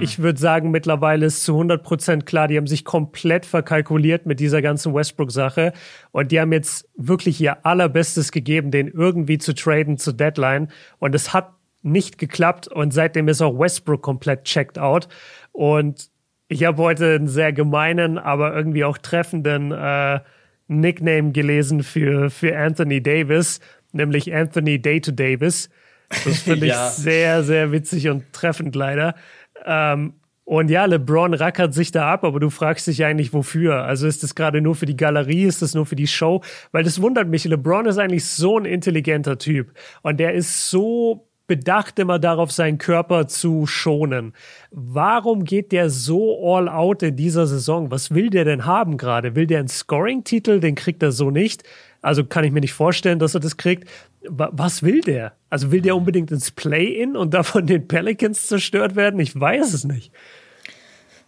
Ich 0.00 0.20
würde 0.20 0.38
sagen, 0.38 0.70
mittlerweile 0.70 1.26
ist 1.26 1.42
zu 1.44 1.54
100 1.54 1.82
Prozent 1.82 2.26
klar, 2.26 2.46
die 2.46 2.56
haben 2.56 2.68
sich 2.68 2.84
komplett 2.84 3.44
verkalkuliert 3.44 4.24
mit 4.24 4.38
dieser 4.38 4.62
ganzen 4.62 4.94
Westbrook-Sache. 4.94 5.72
Und 6.12 6.30
die 6.30 6.40
haben 6.40 6.52
jetzt 6.52 6.88
wirklich 6.96 7.40
ihr 7.40 7.66
allerbestes 7.66 8.30
gegeben, 8.30 8.70
den 8.70 8.86
irgendwie 8.86 9.38
zu 9.38 9.52
traden 9.52 9.98
zur 9.98 10.12
Deadline. 10.12 10.68
Und 10.98 11.14
es 11.14 11.32
hat 11.32 11.54
nicht 11.82 12.18
geklappt. 12.18 12.68
Und 12.68 12.92
seitdem 12.92 13.26
ist 13.26 13.42
auch 13.42 13.58
Westbrook 13.58 14.02
komplett 14.02 14.44
checked 14.44 14.78
out. 14.78 15.08
Und 15.50 16.08
ich 16.46 16.64
habe 16.64 16.80
heute 16.80 17.14
einen 17.14 17.28
sehr 17.28 17.52
gemeinen, 17.52 18.18
aber 18.18 18.54
irgendwie 18.54 18.84
auch 18.84 18.98
treffenden 18.98 19.72
äh, 19.72 20.20
Nickname 20.68 21.32
gelesen 21.32 21.82
für, 21.82 22.30
für 22.30 22.56
Anthony 22.56 23.02
Davis, 23.02 23.60
nämlich 23.92 24.32
Anthony 24.32 24.80
Day 24.80 25.00
to 25.00 25.10
Davis. 25.10 25.68
Das 26.24 26.40
finde 26.40 26.66
ich 26.66 26.72
ja. 26.72 26.90
sehr, 26.90 27.42
sehr 27.42 27.72
witzig 27.72 28.08
und 28.08 28.32
treffend 28.32 28.74
leider. 28.74 29.14
Ähm, 29.64 30.14
und 30.44 30.70
ja, 30.70 30.84
LeBron 30.84 31.32
rackert 31.32 31.72
sich 31.72 31.90
da 31.90 32.12
ab, 32.12 32.22
aber 32.22 32.38
du 32.38 32.50
fragst 32.50 32.86
dich 32.86 33.04
eigentlich 33.04 33.32
wofür. 33.32 33.84
Also 33.84 34.06
ist 34.06 34.22
das 34.22 34.34
gerade 34.34 34.60
nur 34.60 34.74
für 34.74 34.84
die 34.84 34.96
Galerie, 34.96 35.44
ist 35.44 35.62
das 35.62 35.74
nur 35.74 35.86
für 35.86 35.96
die 35.96 36.06
Show? 36.06 36.42
Weil 36.70 36.84
das 36.84 37.00
wundert 37.00 37.28
mich. 37.28 37.44
LeBron 37.44 37.86
ist 37.86 37.96
eigentlich 37.96 38.26
so 38.26 38.58
ein 38.58 38.66
intelligenter 38.66 39.38
Typ 39.38 39.72
und 40.02 40.20
der 40.20 40.34
ist 40.34 40.68
so 40.70 41.28
bedacht 41.46 41.98
immer 41.98 42.18
darauf, 42.18 42.50
seinen 42.50 42.78
Körper 42.78 43.28
zu 43.28 43.66
schonen. 43.66 44.32
Warum 44.70 45.44
geht 45.44 45.72
der 45.72 45.90
so 45.90 46.54
all 46.54 46.68
out 46.68 47.02
in 47.02 47.16
dieser 47.16 47.46
Saison? 47.46 47.90
Was 47.90 48.12
will 48.12 48.30
der 48.30 48.44
denn 48.44 48.64
haben 48.64 48.96
gerade? 48.96 49.34
Will 49.36 49.46
der 49.46 49.58
einen 49.58 49.68
Scoring-Titel? 49.68 50.60
Den 50.60 50.74
kriegt 50.74 51.02
er 51.02 51.12
so 51.12 51.30
nicht. 51.30 51.62
Also 52.00 52.24
kann 52.24 52.44
ich 52.44 52.52
mir 52.52 52.60
nicht 52.60 52.72
vorstellen, 52.72 53.18
dass 53.18 53.34
er 53.34 53.40
das 53.40 53.56
kriegt. 53.56 53.88
Was 54.28 54.82
will 54.82 55.00
der? 55.00 55.32
Also 55.50 55.70
will 55.70 55.80
der 55.80 55.96
unbedingt 55.96 56.30
ins 56.30 56.50
Play-In 56.50 57.16
und 57.16 57.34
davon 57.34 57.66
den 57.66 57.86
Pelicans 57.86 58.46
zerstört 58.46 58.96
werden? 58.96 59.20
Ich 59.20 59.38
weiß 59.38 59.72
es 59.72 59.84
nicht. 59.84 60.12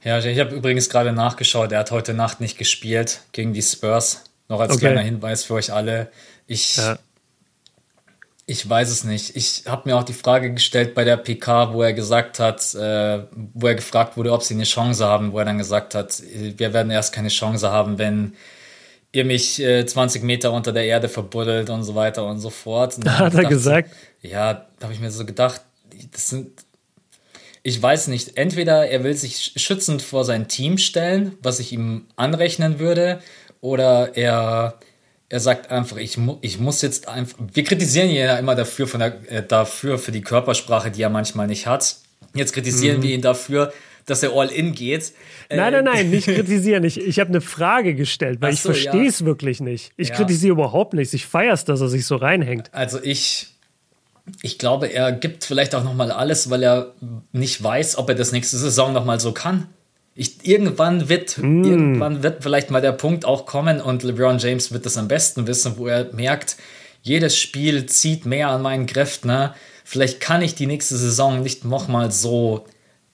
Ja, 0.03 0.19
ich 0.19 0.39
habe 0.39 0.55
übrigens 0.55 0.89
gerade 0.89 1.13
nachgeschaut. 1.13 1.73
Er 1.73 1.81
hat 1.81 1.91
heute 1.91 2.15
Nacht 2.15 2.41
nicht 2.41 2.59
gespielt 2.59 3.23
gegen 3.33 3.53
die 3.53 3.63
Spurs. 3.63 4.25
Noch 4.49 4.61
als 4.61 4.73
okay. 4.73 4.81
kleiner 4.81 5.01
Hinweis 5.01 5.45
für 5.45 5.55
euch 5.55 5.73
alle. 5.73 6.11
Ich 6.47 6.77
ja. 6.77 6.99
Ich 8.49 8.69
weiß 8.69 8.91
es 8.91 9.03
nicht. 9.03 9.35
Ich 9.35 9.65
habe 9.67 9.89
mir 9.89 9.97
auch 9.97 10.05
die 10.05 10.13
Frage 10.13 10.55
gestellt 10.55 10.95
bei 10.95 11.03
der 11.03 11.17
PK, 11.17 11.73
wo 11.73 11.83
er 11.83 11.93
gesagt 11.93 12.39
hat, 12.39 12.75
äh, 12.75 13.25
wo 13.55 13.67
er 13.67 13.75
gefragt 13.75 14.17
wurde, 14.17 14.33
ob 14.33 14.45
sie 14.45 14.55
eine 14.55 14.63
Chance 14.63 15.05
haben, 15.05 15.33
wo 15.33 15.41
er 15.41 15.45
dann 15.45 15.59
gesagt 15.59 15.97
hat, 15.97 16.23
wir 16.23 16.73
werden 16.73 16.93
erst 16.93 17.13
keine 17.13 17.27
Chance 17.27 17.73
haben, 17.73 17.99
wenn 17.99 18.35
ihr 19.13 19.25
mich 19.25 19.61
äh, 19.61 19.87
20 19.87 20.23
Meter 20.23 20.53
unter 20.53 20.73
der 20.73 20.85
Erde 20.85 21.09
verbuddelt 21.09 21.71
und 21.71 21.85
so 21.85 21.95
weiter 21.95 22.27
und 22.27 22.39
so 22.39 22.51
fort. 22.51 22.97
Und 22.97 23.07
da 23.07 23.19
hat 23.19 23.35
er 23.35 23.39
gedacht, 23.39 23.51
gesagt. 23.51 23.91
Ja, 24.23 24.67
da 24.79 24.85
habe 24.85 24.93
ich 24.93 25.01
mir 25.01 25.11
so 25.11 25.25
gedacht, 25.25 25.63
das 26.13 26.29
sind, 26.29 26.51
ich 27.63 27.83
weiß 27.83 28.09
nicht, 28.09 28.37
entweder 28.37 28.89
er 28.89 29.05
will 29.05 29.15
sich 29.15 29.53
schützend 29.57 30.03
vor 30.03 30.25
sein 30.25 30.49
Team 30.49 30.79
stellen, 30.79 31.37
was 31.43 31.61
ich 31.61 31.73
ihm 31.73 32.07
anrechnen 32.17 32.79
würde, 32.79 33.21
oder 33.61 34.17
er 34.17 34.79
er 35.29 35.41
sagt 35.41 35.71
einfach, 35.71 35.97
ich, 35.97 36.19
mu 36.19 36.39
ich 36.41 36.59
muss 36.61 36.83
jetzt 36.83 37.09
einfach. 37.09 37.39
Wir 37.53 37.65
kritisieren 37.65 38.09
ihn 38.11 38.17
ja 38.17 38.39
immer 38.39 38.55
dafür, 38.55 38.87
von 38.87 39.01
der, 39.01 39.21
äh, 39.31 39.43
dafür 39.45 39.99
für 39.99 40.13
die 40.13 40.21
Körpersprache, 40.21 40.91
die 40.91 41.03
er 41.03 41.11
manchmal 41.11 41.49
nicht 41.49 41.67
hat. 41.67 41.97
Jetzt 42.35 42.53
kritisieren 42.53 42.99
mhm. 42.99 43.03
wir 43.03 43.15
ihn 43.15 43.23
dafür, 43.23 43.73
dass 44.07 44.23
er 44.23 44.33
all 44.33 44.49
in 44.49 44.73
geht. 44.73 45.13
Nein, 45.51 45.73
nein, 45.73 45.85
nein, 45.85 46.11
nicht 46.11 46.27
kritisieren. 46.35 46.85
Ich, 46.85 46.99
ich 46.99 47.21
habe 47.21 47.31
eine 47.31 47.41
Frage 47.41 47.95
gestellt, 47.95 48.41
weil 48.41 48.53
so, 48.53 48.71
ich 48.71 48.81
verstehe 48.81 49.09
es 49.09 49.21
ja. 49.21 49.27
wirklich 49.27 49.61
nicht. 49.61 49.93
Ich 49.97 50.09
ja. 50.09 50.15
kritisiere 50.15 50.53
überhaupt 50.53 50.95
nichts. 50.95 51.13
Ich 51.13 51.27
feier's, 51.27 51.65
dass 51.65 51.81
er 51.81 51.89
sich 51.89 52.07
so 52.07 52.17
reinhängt. 52.17 52.71
Also 52.73 52.99
ich, 53.03 53.49
ich 54.43 54.59
glaube, 54.59 54.87
er 54.87 55.13
gibt 55.13 55.45
vielleicht 55.45 55.75
auch 55.75 55.85
noch 55.85 55.95
mal 55.95 56.11
alles, 56.11 56.49
weil 56.51 56.63
er 56.63 56.95
nicht 57.33 57.63
weiß, 57.63 57.99
ob 57.99 58.09
er 58.09 58.15
das 58.15 58.33
nächste 58.33 58.57
Saison 58.57 58.93
noch 58.93 59.05
mal 59.05 59.21
so 59.21 59.33
kann. 59.33 59.67
Ich, 60.15 60.47
irgendwann 60.49 61.11
wird, 61.11 61.37
mm. 61.37 61.65
irgendwann 61.65 62.23
wird 62.23 62.43
vielleicht 62.43 62.71
mal 62.71 62.81
der 62.81 62.93
Punkt 62.93 63.27
auch 63.27 63.45
kommen 63.45 63.83
und 63.83 64.03
LeBron 64.03 64.39
James 64.39 64.73
wird 64.73 64.87
das 64.87 64.97
am 64.97 65.09
besten 65.09 65.47
wissen, 65.47 65.75
wo 65.77 65.89
er 65.89 66.11
merkt, 66.15 66.57
jedes 67.03 67.37
Spiel 67.37 67.87
zieht 67.87 68.25
mehr 68.25 68.49
an 68.49 68.63
meinen 68.63 68.87
Kräften. 68.87 69.29
Ne? 69.29 69.55
Vielleicht 69.85 70.21
kann 70.21 70.43
ich 70.43 70.55
die 70.55 70.67
nächste 70.67 70.97
Saison 70.97 71.43
nicht 71.43 71.65
nochmal 71.65 72.11
so 72.11 72.67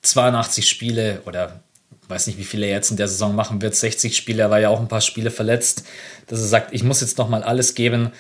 82 0.03 0.69
Spiele 0.69 1.23
oder 1.27 1.63
weiß 2.09 2.27
nicht, 2.27 2.39
wie 2.39 2.45
viele 2.45 2.67
er 2.67 2.73
jetzt 2.73 2.91
in 2.91 2.97
der 2.97 3.09
Saison 3.09 3.35
machen 3.35 3.63
wird, 3.63 3.75
60 3.75 4.17
Spiele, 4.17 4.43
er 4.43 4.51
war 4.51 4.61
ja 4.61 4.69
auch 4.69 4.81
ein 4.81 4.89
paar 4.89 5.01
Spiele 5.01 5.31
verletzt, 5.31 5.85
dass 6.27 6.41
er 6.41 6.47
sagt, 6.47 6.75
ich 6.75 6.83
muss 6.83 7.01
jetzt 7.01 7.17
nochmal 7.17 7.43
alles 7.43 7.75
geben. 7.75 8.13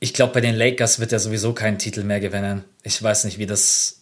Ich 0.00 0.12
glaube, 0.12 0.34
bei 0.34 0.40
den 0.40 0.54
Lakers 0.54 1.00
wird 1.00 1.12
er 1.12 1.18
sowieso 1.18 1.54
keinen 1.54 1.78
Titel 1.78 2.04
mehr 2.04 2.20
gewinnen. 2.20 2.64
Ich 2.82 3.02
weiß 3.02 3.24
nicht, 3.24 3.38
wie 3.38 3.46
das 3.46 3.98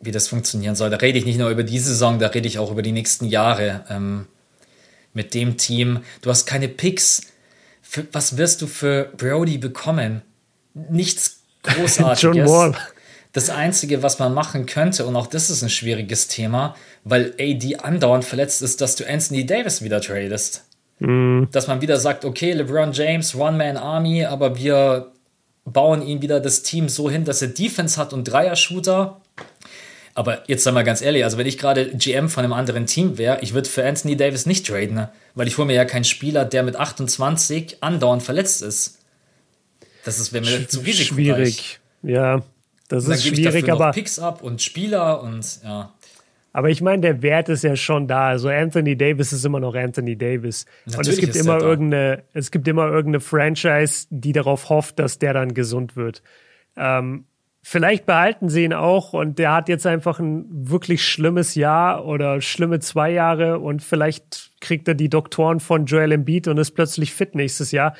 wie 0.00 0.12
das 0.12 0.28
funktionieren 0.28 0.74
soll. 0.74 0.90
Da 0.90 0.96
rede 0.96 1.18
ich 1.18 1.26
nicht 1.26 1.38
nur 1.38 1.50
über 1.50 1.62
diese 1.62 1.90
Saison, 1.90 2.18
da 2.18 2.28
rede 2.28 2.48
ich 2.48 2.58
auch 2.58 2.70
über 2.70 2.82
die 2.82 2.92
nächsten 2.92 3.26
Jahre 3.26 3.84
ähm, 3.90 4.26
mit 5.12 5.34
dem 5.34 5.56
Team. 5.56 6.00
Du 6.22 6.30
hast 6.30 6.46
keine 6.46 6.68
Picks. 6.68 7.22
Für, 7.82 8.06
was 8.12 8.36
wirst 8.36 8.62
du 8.62 8.66
für 8.66 9.12
Brody 9.16 9.58
bekommen? 9.58 10.22
Nichts 10.74 11.40
Großartiges. 11.62 12.22
John 12.22 12.48
Wall. 12.48 12.76
Das 13.32 13.48
Einzige, 13.50 14.02
was 14.02 14.18
man 14.18 14.34
machen 14.34 14.66
könnte, 14.66 15.06
und 15.06 15.14
auch 15.14 15.28
das 15.28 15.50
ist 15.50 15.62
ein 15.62 15.70
schwieriges 15.70 16.26
Thema, 16.28 16.74
weil 17.04 17.34
AD 17.38 17.76
andauernd 17.76 18.24
verletzt 18.24 18.62
ist, 18.62 18.80
dass 18.80 18.96
du 18.96 19.08
Anthony 19.08 19.46
Davis 19.46 19.82
wieder 19.82 20.00
tradest. 20.00 20.64
Mm. 20.98 21.44
Dass 21.52 21.68
man 21.68 21.80
wieder 21.80 21.98
sagt, 21.98 22.24
okay, 22.24 22.52
LeBron 22.52 22.92
James, 22.92 23.34
One-Man-Army, 23.34 24.24
aber 24.24 24.56
wir 24.56 25.12
bauen 25.64 26.02
ihn 26.02 26.22
wieder 26.22 26.40
das 26.40 26.62
Team 26.62 26.88
so 26.88 27.08
hin, 27.08 27.24
dass 27.24 27.40
er 27.42 27.48
Defense 27.48 28.00
hat 28.00 28.12
und 28.12 28.24
Dreier-Shooter 28.24 29.20
aber 30.14 30.42
jetzt 30.48 30.64
sei 30.64 30.72
mal 30.72 30.84
ganz 30.84 31.02
ehrlich, 31.02 31.24
also 31.24 31.38
wenn 31.38 31.46
ich 31.46 31.56
gerade 31.56 31.96
GM 31.96 32.28
von 32.28 32.44
einem 32.44 32.52
anderen 32.52 32.86
Team 32.86 33.16
wäre, 33.16 33.38
ich 33.42 33.54
würde 33.54 33.68
für 33.68 33.86
Anthony 33.86 34.16
Davis 34.16 34.44
nicht 34.44 34.66
traden, 34.66 34.94
ne? 34.94 35.10
weil 35.34 35.46
ich 35.46 35.56
hole 35.56 35.66
mir 35.66 35.74
ja 35.74 35.84
keinen 35.84 36.04
Spieler, 36.04 36.44
der 36.44 36.62
mit 36.62 36.76
28 36.76 37.82
andauernd 37.82 38.22
verletzt 38.22 38.62
ist. 38.62 38.98
Das 40.04 40.18
ist 40.18 40.32
wäre 40.32 40.44
mir 40.44 40.68
zu 40.68 40.80
risikoreich. 40.80 41.06
Schwierig, 41.06 41.80
ja, 42.02 42.42
das 42.90 43.08
ist 43.08 43.26
schwierig, 43.26 43.70
aber 43.70 43.92
Picks 43.92 44.18
ab 44.18 44.42
und 44.42 44.60
Spieler 44.60 45.22
und 45.22 45.60
ja. 45.64 45.92
Aber 46.52 46.68
ich 46.68 46.80
meine, 46.80 47.00
der 47.00 47.22
Wert 47.22 47.48
ist 47.48 47.62
ja 47.62 47.76
schon 47.76 48.08
da. 48.08 48.26
Also 48.28 48.48
Anthony 48.48 48.96
Davis 48.96 49.32
ist 49.32 49.44
immer 49.44 49.60
noch 49.60 49.76
Anthony 49.76 50.16
Davis. 50.16 50.66
Natürlich 50.84 50.96
und 50.96 51.12
es 51.12 51.20
gibt 51.20 51.36
immer 51.36 51.60
irgendeine, 51.60 52.24
es 52.32 52.50
gibt 52.50 52.66
immer 52.66 52.86
irgendeine 52.86 53.20
Franchise, 53.20 54.08
die 54.10 54.32
darauf 54.32 54.68
hofft, 54.68 54.98
dass 54.98 55.20
der 55.20 55.32
dann 55.32 55.54
gesund 55.54 55.94
wird. 55.94 56.22
Ähm, 56.76 57.24
Vielleicht 57.62 58.06
behalten 58.06 58.48
sie 58.48 58.64
ihn 58.64 58.72
auch 58.72 59.12
und 59.12 59.38
der 59.38 59.52
hat 59.52 59.68
jetzt 59.68 59.86
einfach 59.86 60.18
ein 60.18 60.46
wirklich 60.50 61.04
schlimmes 61.04 61.54
Jahr 61.54 62.06
oder 62.06 62.40
schlimme 62.40 62.80
zwei 62.80 63.10
Jahre 63.10 63.58
und 63.58 63.82
vielleicht 63.82 64.50
kriegt 64.62 64.88
er 64.88 64.94
die 64.94 65.10
Doktoren 65.10 65.60
von 65.60 65.84
Joel 65.84 66.12
Embiid 66.12 66.48
und 66.48 66.56
ist 66.56 66.70
plötzlich 66.70 67.12
fit 67.12 67.34
nächstes 67.34 67.70
Jahr. 67.70 67.94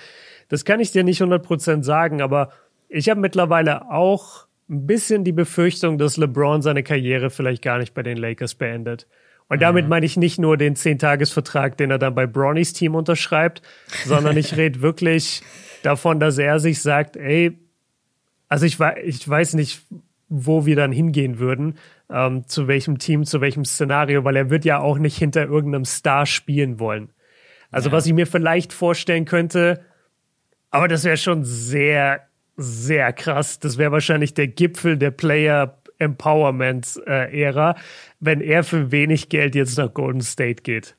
Das 0.49 0.65
kann 0.65 0.81
ich 0.81 0.93
dir 0.93 1.05
nicht 1.05 1.21
100% 1.21 1.83
sagen, 1.83 2.23
aber 2.23 2.53
ich 2.89 3.11
habe 3.11 3.21
mittlerweile 3.21 3.91
auch 3.91 4.47
ein 4.71 4.87
bisschen 4.87 5.25
die 5.25 5.33
Befürchtung, 5.33 5.99
dass 5.99 6.17
LeBron 6.17 6.63
seine 6.63 6.83
Karriere 6.83 7.31
vielleicht 7.31 7.63
gar 7.63 7.79
nicht 7.79 7.93
bei 7.93 8.03
den 8.03 8.17
Lakers 8.17 8.55
beendet. 8.55 9.07
Und 9.49 9.61
damit 9.61 9.85
mhm. 9.85 9.91
meine 9.91 10.07
ich 10.07 10.17
nicht 10.17 10.39
nur 10.39 10.57
den 10.57 10.77
Zehntagesvertrag, 10.77 11.77
den 11.77 11.91
er 11.91 11.99
dann 11.99 12.15
bei 12.15 12.27
Brownies 12.27 12.73
Team 12.73 12.95
unterschreibt, 12.95 13.63
sondern 14.05 14.37
ich 14.37 14.57
rede 14.57 14.81
wirklich 14.81 15.43
davon, 15.83 16.21
dass 16.21 16.39
er 16.39 16.61
sich 16.61 16.81
sagt, 16.81 17.17
ey, 17.17 17.59
also 18.49 18.65
ich, 18.65 18.79
ich 19.05 19.29
weiß 19.29 19.55
nicht, 19.55 19.83
wo 20.29 20.67
wir 20.67 20.77
dann 20.77 20.93
hingehen 20.93 21.41
würden, 21.41 21.79
ähm, 22.09 22.47
zu 22.47 22.69
welchem 22.69 22.99
Team, 22.99 23.25
zu 23.25 23.41
welchem 23.41 23.65
Szenario, 23.65 24.25
weil 24.25 24.37
er 24.37 24.51
wird 24.51 24.65
ja 24.65 24.79
auch 24.79 24.99
nicht 24.99 25.19
hinter 25.19 25.47
irgendeinem 25.47 25.85
Star 25.85 26.27
spielen 26.27 26.79
wollen. 26.79 27.11
Also 27.73 27.89
ja. 27.89 27.93
was 27.93 28.07
ich 28.07 28.13
mir 28.13 28.29
vielleicht 28.29 28.73
vorstellen 28.73 29.25
könnte, 29.25 29.85
aber 30.71 30.87
das 30.87 31.03
wäre 31.03 31.17
schon 31.17 31.43
sehr, 31.45 32.29
sehr 32.61 33.13
krass. 33.13 33.59
Das 33.59 33.79
wäre 33.79 33.93
wahrscheinlich 33.93 34.35
der 34.35 34.49
Gipfel 34.49 34.97
der 34.97 35.11
Player 35.11 35.79
Empowerment 35.99 37.01
äh, 37.07 37.43
Ära, 37.43 37.77
wenn 38.21 38.41
er 38.41 38.65
für 38.65 38.91
wenig 38.91 39.29
Geld 39.29 39.55
jetzt 39.55 39.79
nach 39.79 39.93
Golden 39.93 40.23
State 40.23 40.63
geht. 40.63 40.97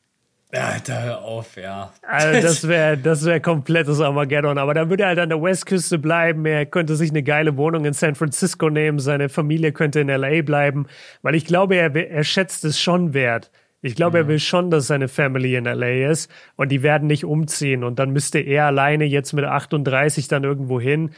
Da 0.52 1.02
hör 1.04 1.22
auf, 1.22 1.56
ja. 1.56 1.94
Also 2.02 2.42
das 2.42 2.68
wäre 2.68 2.98
das 2.98 3.26
wär 3.26 3.40
komplettes 3.40 4.02
Armageddon. 4.02 4.58
Aber 4.58 4.74
dann 4.74 4.90
würde 4.90 5.04
er 5.04 5.10
halt 5.10 5.20
an 5.20 5.30
der 5.30 5.42
Westküste 5.42 5.98
bleiben. 5.98 6.46
Er 6.46 6.66
könnte 6.66 6.96
sich 6.98 7.10
eine 7.10 7.24
geile 7.24 7.56
Wohnung 7.56 7.86
in 7.86 7.94
San 7.94 8.16
Francisco 8.16 8.70
nehmen. 8.70 9.00
Seine 9.00 9.30
Familie 9.30 9.72
könnte 9.72 10.02
in 10.02 10.10
L.A. 10.10 10.42
bleiben. 10.42 10.88
Weil 11.22 11.36
ich 11.36 11.46
glaube, 11.46 11.76
er, 11.76 11.96
er 11.96 12.24
schätzt 12.26 12.66
es 12.66 12.82
schon 12.82 13.14
wert. 13.14 13.50
Ich 13.82 13.96
glaube, 13.96 14.18
mhm. 14.18 14.26
er 14.26 14.28
will 14.28 14.40
schon, 14.40 14.70
dass 14.72 14.88
seine 14.88 15.08
Family 15.08 15.56
in 15.56 15.66
L.A. 15.66 16.12
ist. 16.12 16.30
Und 16.58 16.70
die 16.70 16.84
werden 16.84 17.08
nicht 17.08 17.24
umziehen. 17.24 17.86
Und 17.86 17.98
dann 18.00 18.12
müsste 18.12 18.40
er 18.40 18.66
alleine 18.66 19.06
jetzt 19.06 19.32
mit 19.32 19.46
38 19.46 20.28
dann 20.28 20.44
irgendwo 20.44 20.82
hin 20.82 21.12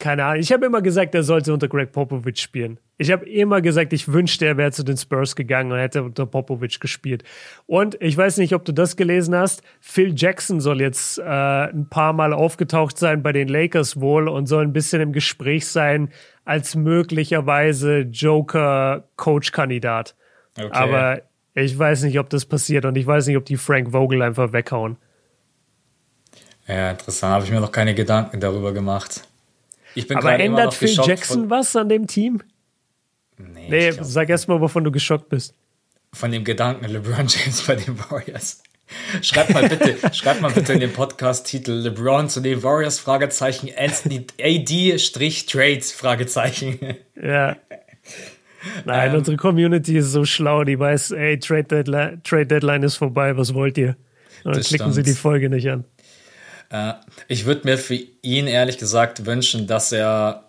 keine 0.00 0.24
Ahnung. 0.24 0.40
Ich 0.40 0.50
habe 0.50 0.66
immer 0.66 0.82
gesagt, 0.82 1.14
er 1.14 1.22
sollte 1.22 1.52
unter 1.52 1.68
Greg 1.68 1.92
Popovich 1.92 2.40
spielen. 2.40 2.80
Ich 2.98 3.12
habe 3.12 3.24
immer 3.28 3.60
gesagt, 3.60 3.92
ich 3.92 4.12
wünschte, 4.12 4.46
er 4.46 4.56
wäre 4.56 4.72
zu 4.72 4.82
den 4.82 4.96
Spurs 4.96 5.36
gegangen 5.36 5.70
und 5.70 5.78
hätte 5.78 6.02
unter 6.02 6.26
Popovich 6.26 6.80
gespielt. 6.80 7.22
Und 7.66 7.96
ich 8.00 8.16
weiß 8.16 8.38
nicht, 8.38 8.52
ob 8.54 8.64
du 8.64 8.72
das 8.72 8.96
gelesen 8.96 9.36
hast. 9.36 9.62
Phil 9.80 10.12
Jackson 10.16 10.58
soll 10.60 10.80
jetzt 10.80 11.18
äh, 11.18 11.22
ein 11.22 11.86
paar 11.88 12.12
Mal 12.12 12.32
aufgetaucht 12.32 12.98
sein 12.98 13.22
bei 13.22 13.30
den 13.32 13.46
Lakers 13.48 14.00
wohl 14.00 14.28
und 14.28 14.46
soll 14.46 14.64
ein 14.64 14.72
bisschen 14.72 15.00
im 15.00 15.12
Gespräch 15.12 15.68
sein 15.68 16.08
als 16.44 16.74
möglicherweise 16.74 18.00
Joker-Coach-Kandidat. 18.00 20.16
Okay. 20.58 20.68
Aber 20.72 21.22
ich 21.54 21.78
weiß 21.78 22.02
nicht, 22.02 22.18
ob 22.18 22.28
das 22.30 22.44
passiert 22.44 22.84
und 22.84 22.96
ich 22.96 23.06
weiß 23.06 23.28
nicht, 23.28 23.36
ob 23.36 23.44
die 23.44 23.56
Frank 23.56 23.92
Vogel 23.92 24.22
einfach 24.22 24.52
weghauen. 24.52 24.96
Ja, 26.66 26.90
interessant. 26.90 27.34
Habe 27.34 27.44
ich 27.44 27.50
mir 27.50 27.60
noch 27.60 27.72
keine 27.72 27.94
Gedanken 27.94 28.40
darüber 28.40 28.72
gemacht. 28.72 29.28
Ich 29.94 30.06
bin 30.06 30.18
Aber 30.18 30.38
ändert 30.38 30.74
Phil 30.74 30.98
Jackson 31.04 31.50
was 31.50 31.74
an 31.76 31.88
dem 31.88 32.06
Team? 32.06 32.42
Nee, 33.38 33.68
nee 33.68 33.92
sag 34.00 34.28
erst 34.28 34.48
mal, 34.48 34.60
wovon 34.60 34.84
du 34.84 34.90
geschockt 34.90 35.28
bist. 35.28 35.54
Von 36.12 36.32
dem 36.32 36.44
Gedanken 36.44 36.86
LeBron 36.86 37.26
James 37.28 37.62
bei 37.66 37.76
den 37.76 37.98
Warriors. 37.98 38.62
Schreibt 39.22 39.54
mal 39.54 39.68
bitte, 39.68 39.96
schreibt 40.12 40.40
mal 40.40 40.50
bitte 40.50 40.72
in 40.72 40.80
den 40.80 40.92
Podcast-Titel 40.92 41.72
LeBron 41.72 42.28
zu 42.28 42.40
den 42.40 42.62
Warriors 42.62 42.98
Fragezeichen 42.98 43.70
Anthony 43.76 44.26
AD 44.40 44.98
Fragezeichen. 44.98 46.96
Ja. 47.20 47.56
Nein, 48.84 49.10
ähm, 49.10 49.18
unsere 49.18 49.36
Community 49.36 49.96
ist 49.96 50.12
so 50.12 50.24
schlau, 50.24 50.64
die 50.64 50.78
weiß, 50.78 51.12
ey, 51.12 51.38
Trade 51.38 51.64
Deadline, 51.64 52.22
Trade 52.24 52.46
Deadline 52.46 52.82
ist 52.82 52.96
vorbei, 52.96 53.36
was 53.36 53.54
wollt 53.54 53.78
ihr? 53.78 53.96
Und 54.44 54.56
dann 54.56 54.62
klicken 54.62 54.92
stimmt. 54.92 54.94
sie 54.94 55.02
die 55.02 55.12
Folge 55.12 55.48
nicht 55.48 55.68
an. 55.70 55.84
Äh, 56.70 56.94
ich 57.28 57.44
würde 57.44 57.68
mir 57.68 57.78
für 57.78 57.98
ihn 58.22 58.46
ehrlich 58.46 58.78
gesagt 58.78 59.26
wünschen, 59.26 59.66
dass 59.66 59.92
er 59.92 60.44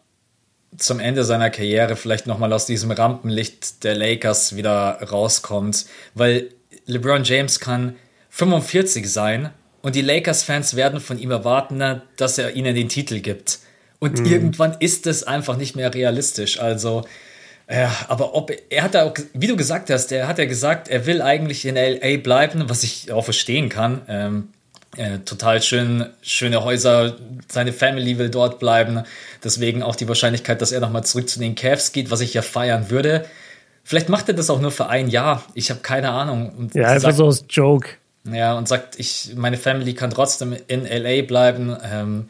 zum 0.78 1.00
Ende 1.00 1.24
seiner 1.26 1.50
Karriere 1.50 1.96
vielleicht 1.96 2.28
nochmal 2.28 2.54
aus 2.54 2.66
diesem 2.66 2.92
Rampenlicht 2.92 3.84
der 3.84 3.96
Lakers 3.96 4.56
wieder 4.56 5.00
rauskommt, 5.02 5.86
weil 6.14 6.50
LeBron 6.86 7.24
James 7.24 7.60
kann 7.60 7.96
45 8.30 9.12
sein 9.12 9.50
und 9.82 9.96
die 9.96 10.02
Lakers-Fans 10.02 10.76
werden 10.76 11.00
von 11.00 11.20
ihm 11.20 11.32
erwarten, 11.32 12.02
dass 12.16 12.38
er 12.38 12.56
ihnen 12.56 12.76
den 12.76 12.88
Titel 12.88 13.20
gibt. 13.20 13.60
Und 14.00 14.20
mhm. 14.20 14.26
irgendwann 14.26 14.78
ist 14.80 15.08
es 15.08 15.24
einfach 15.24 15.58
nicht 15.58 15.76
mehr 15.76 15.94
realistisch. 15.94 16.60
Also, 16.60 17.06
ja, 17.70 17.94
aber 18.08 18.34
ob 18.34 18.52
er 18.70 18.84
hat 18.84 18.96
auch, 18.96 19.14
wie 19.34 19.48
du 19.48 19.56
gesagt 19.56 19.90
hast, 19.90 20.12
er 20.12 20.28
hat 20.28 20.40
ja 20.40 20.46
gesagt, 20.46 20.88
er 20.88 21.06
will 21.06 21.22
eigentlich 21.22 21.66
in 21.66 21.76
LA 21.76 22.18
bleiben, 22.18 22.70
was 22.70 22.84
ich 22.84 23.12
auch 23.12 23.24
verstehen 23.24 23.70
kann. 23.70 24.02
Ähm, 24.08 24.50
äh, 24.98 25.20
total 25.20 25.62
schön, 25.62 26.08
schöne 26.22 26.64
Häuser, 26.64 27.16
seine 27.50 27.72
Family 27.72 28.18
will 28.18 28.30
dort 28.30 28.60
bleiben. 28.60 29.04
Deswegen 29.44 29.84
auch 29.84 29.96
die 29.96 30.08
Wahrscheinlichkeit, 30.08 30.62
dass 30.62 30.72
er 30.72 30.82
nochmal 30.82 31.04
zurück 31.06 31.30
zu 31.30 31.40
den 31.40 31.56
Cavs 31.56 31.94
geht, 31.94 32.12
was 32.12 32.20
ich 32.20 32.34
ja 32.34 32.42
feiern 32.42 32.90
würde. 32.90 33.26
Vielleicht 33.84 34.10
macht 34.10 34.28
er 34.28 34.34
das 34.34 34.50
auch 34.50 34.60
nur 34.60 34.72
für 34.72 34.88
ein 34.88 35.10
Jahr. 35.10 35.44
Ich 35.54 35.70
habe 35.70 35.80
keine 35.80 36.12
Ahnung. 36.12 36.50
Und 36.50 36.76
ja, 36.76 36.88
einfach 36.88 37.10
sagt, 37.10 37.18
so 37.18 37.26
als 37.26 37.46
Joke. 37.50 37.90
Ja, 38.26 38.58
und 38.58 38.68
sagt, 38.68 39.00
ich, 39.00 39.32
meine 39.36 39.58
Family 39.58 39.94
kann 39.94 40.12
trotzdem 40.12 40.56
in 40.68 40.86
LA 40.86 41.24
bleiben. 41.24 41.76
Ähm, 41.84 42.30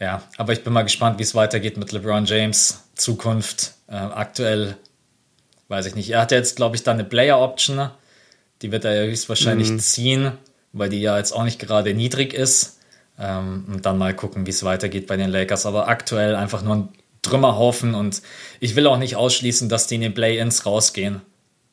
ja, 0.00 0.22
aber 0.38 0.52
ich 0.52 0.64
bin 0.64 0.72
mal 0.72 0.82
gespannt, 0.82 1.18
wie 1.18 1.24
es 1.24 1.34
weitergeht 1.34 1.76
mit 1.76 1.92
LeBron 1.92 2.24
James. 2.24 2.84
Zukunft. 2.94 3.72
Äh, 3.88 3.96
aktuell 3.96 4.76
weiß 5.68 5.86
ich 5.86 5.94
nicht. 5.96 6.10
Er 6.10 6.20
hat 6.20 6.30
ja 6.30 6.38
jetzt, 6.38 6.56
glaube 6.56 6.76
ich, 6.76 6.84
da 6.84 6.92
eine 6.92 7.04
Player-Option. 7.04 7.90
Die 8.62 8.70
wird 8.70 8.84
er 8.84 8.94
ja 8.94 9.10
höchstwahrscheinlich 9.10 9.70
mhm. 9.70 9.78
ziehen 9.80 10.32
weil 10.72 10.88
die 10.88 11.00
ja 11.00 11.18
jetzt 11.18 11.32
auch 11.32 11.44
nicht 11.44 11.58
gerade 11.58 11.94
niedrig 11.94 12.34
ist. 12.34 12.78
Ähm, 13.18 13.64
und 13.68 13.86
dann 13.86 13.98
mal 13.98 14.14
gucken, 14.14 14.46
wie 14.46 14.50
es 14.50 14.64
weitergeht 14.64 15.06
bei 15.06 15.16
den 15.16 15.30
Lakers. 15.30 15.66
Aber 15.66 15.88
aktuell 15.88 16.34
einfach 16.34 16.62
nur 16.62 16.76
ein 16.76 16.88
Trümmerhaufen 17.22 17.94
und 17.94 18.22
ich 18.58 18.74
will 18.74 18.86
auch 18.86 18.98
nicht 18.98 19.16
ausschließen, 19.16 19.68
dass 19.68 19.86
die 19.86 19.94
in 19.96 20.00
den 20.00 20.14
Play-Ins 20.14 20.66
rausgehen. 20.66 21.22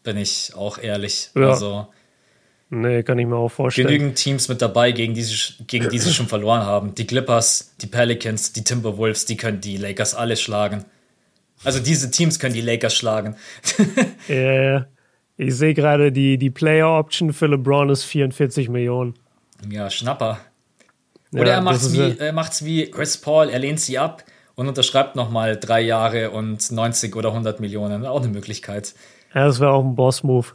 Bin 0.03 0.17
ich 0.17 0.53
auch 0.55 0.77
ehrlich. 0.77 1.31
Ja. 1.35 1.49
Also. 1.49 1.87
Nee, 2.69 3.01
kann 3.01 3.17
ich 3.17 3.25
mir 3.25 3.35
auch 3.35 3.49
vorstellen. 3.49 3.87
Genügend 3.87 4.15
Teams 4.15 4.47
mit 4.47 4.61
dabei, 4.61 4.91
gegen 4.91 5.15
die, 5.15 5.23
sie, 5.23 5.35
gegen 5.65 5.89
die 5.89 5.97
sie 5.97 6.13
schon 6.13 6.27
verloren 6.27 6.61
haben. 6.61 6.93
Die 6.93 7.07
Clippers, 7.07 7.73
die 7.81 7.87
Pelicans, 7.87 8.53
die 8.53 8.63
Timberwolves, 8.63 9.25
die 9.25 9.37
können 9.37 9.59
die 9.59 9.77
Lakers 9.77 10.13
alle 10.13 10.37
schlagen. 10.37 10.85
Also 11.63 11.79
diese 11.79 12.11
Teams 12.11 12.37
können 12.37 12.53
die 12.53 12.61
Lakers 12.61 12.93
schlagen. 12.93 13.35
Ja, 14.27 14.35
yeah. 14.35 14.87
Ich 15.41 15.55
sehe 15.55 15.73
gerade, 15.73 16.11
die, 16.11 16.37
die 16.37 16.49
Player-Option 16.49 17.31
für 17.31 17.47
LeBron 17.47 17.89
ist 17.89 18.03
44 18.03 18.67
Millionen. 18.67 19.13
Ja, 19.71 19.89
Schnapper. 19.89 20.37
Oder 21.31 21.47
ja, 21.47 21.53
er 21.53 21.61
macht's 21.61 21.93
wie, 21.93 22.17
er 22.19 22.33
macht's 22.33 22.65
wie 22.65 22.91
Chris 22.91 23.15
Paul, 23.15 23.47
er 23.47 23.59
lehnt 23.59 23.79
sie 23.79 23.97
ab 23.97 24.25
und 24.55 24.67
unterschreibt 24.67 25.15
nochmal 25.15 25.55
drei 25.55 25.79
Jahre 25.79 26.31
und 26.31 26.69
90 26.69 27.15
oder 27.15 27.29
100 27.29 27.61
Millionen. 27.61 28.05
Auch 28.05 28.21
eine 28.21 28.27
Möglichkeit. 28.27 28.93
Ja, 29.33 29.45
das 29.45 29.61
wäre 29.61 29.71
auch 29.71 29.85
ein 29.85 29.95
Boss-Move. 29.95 30.47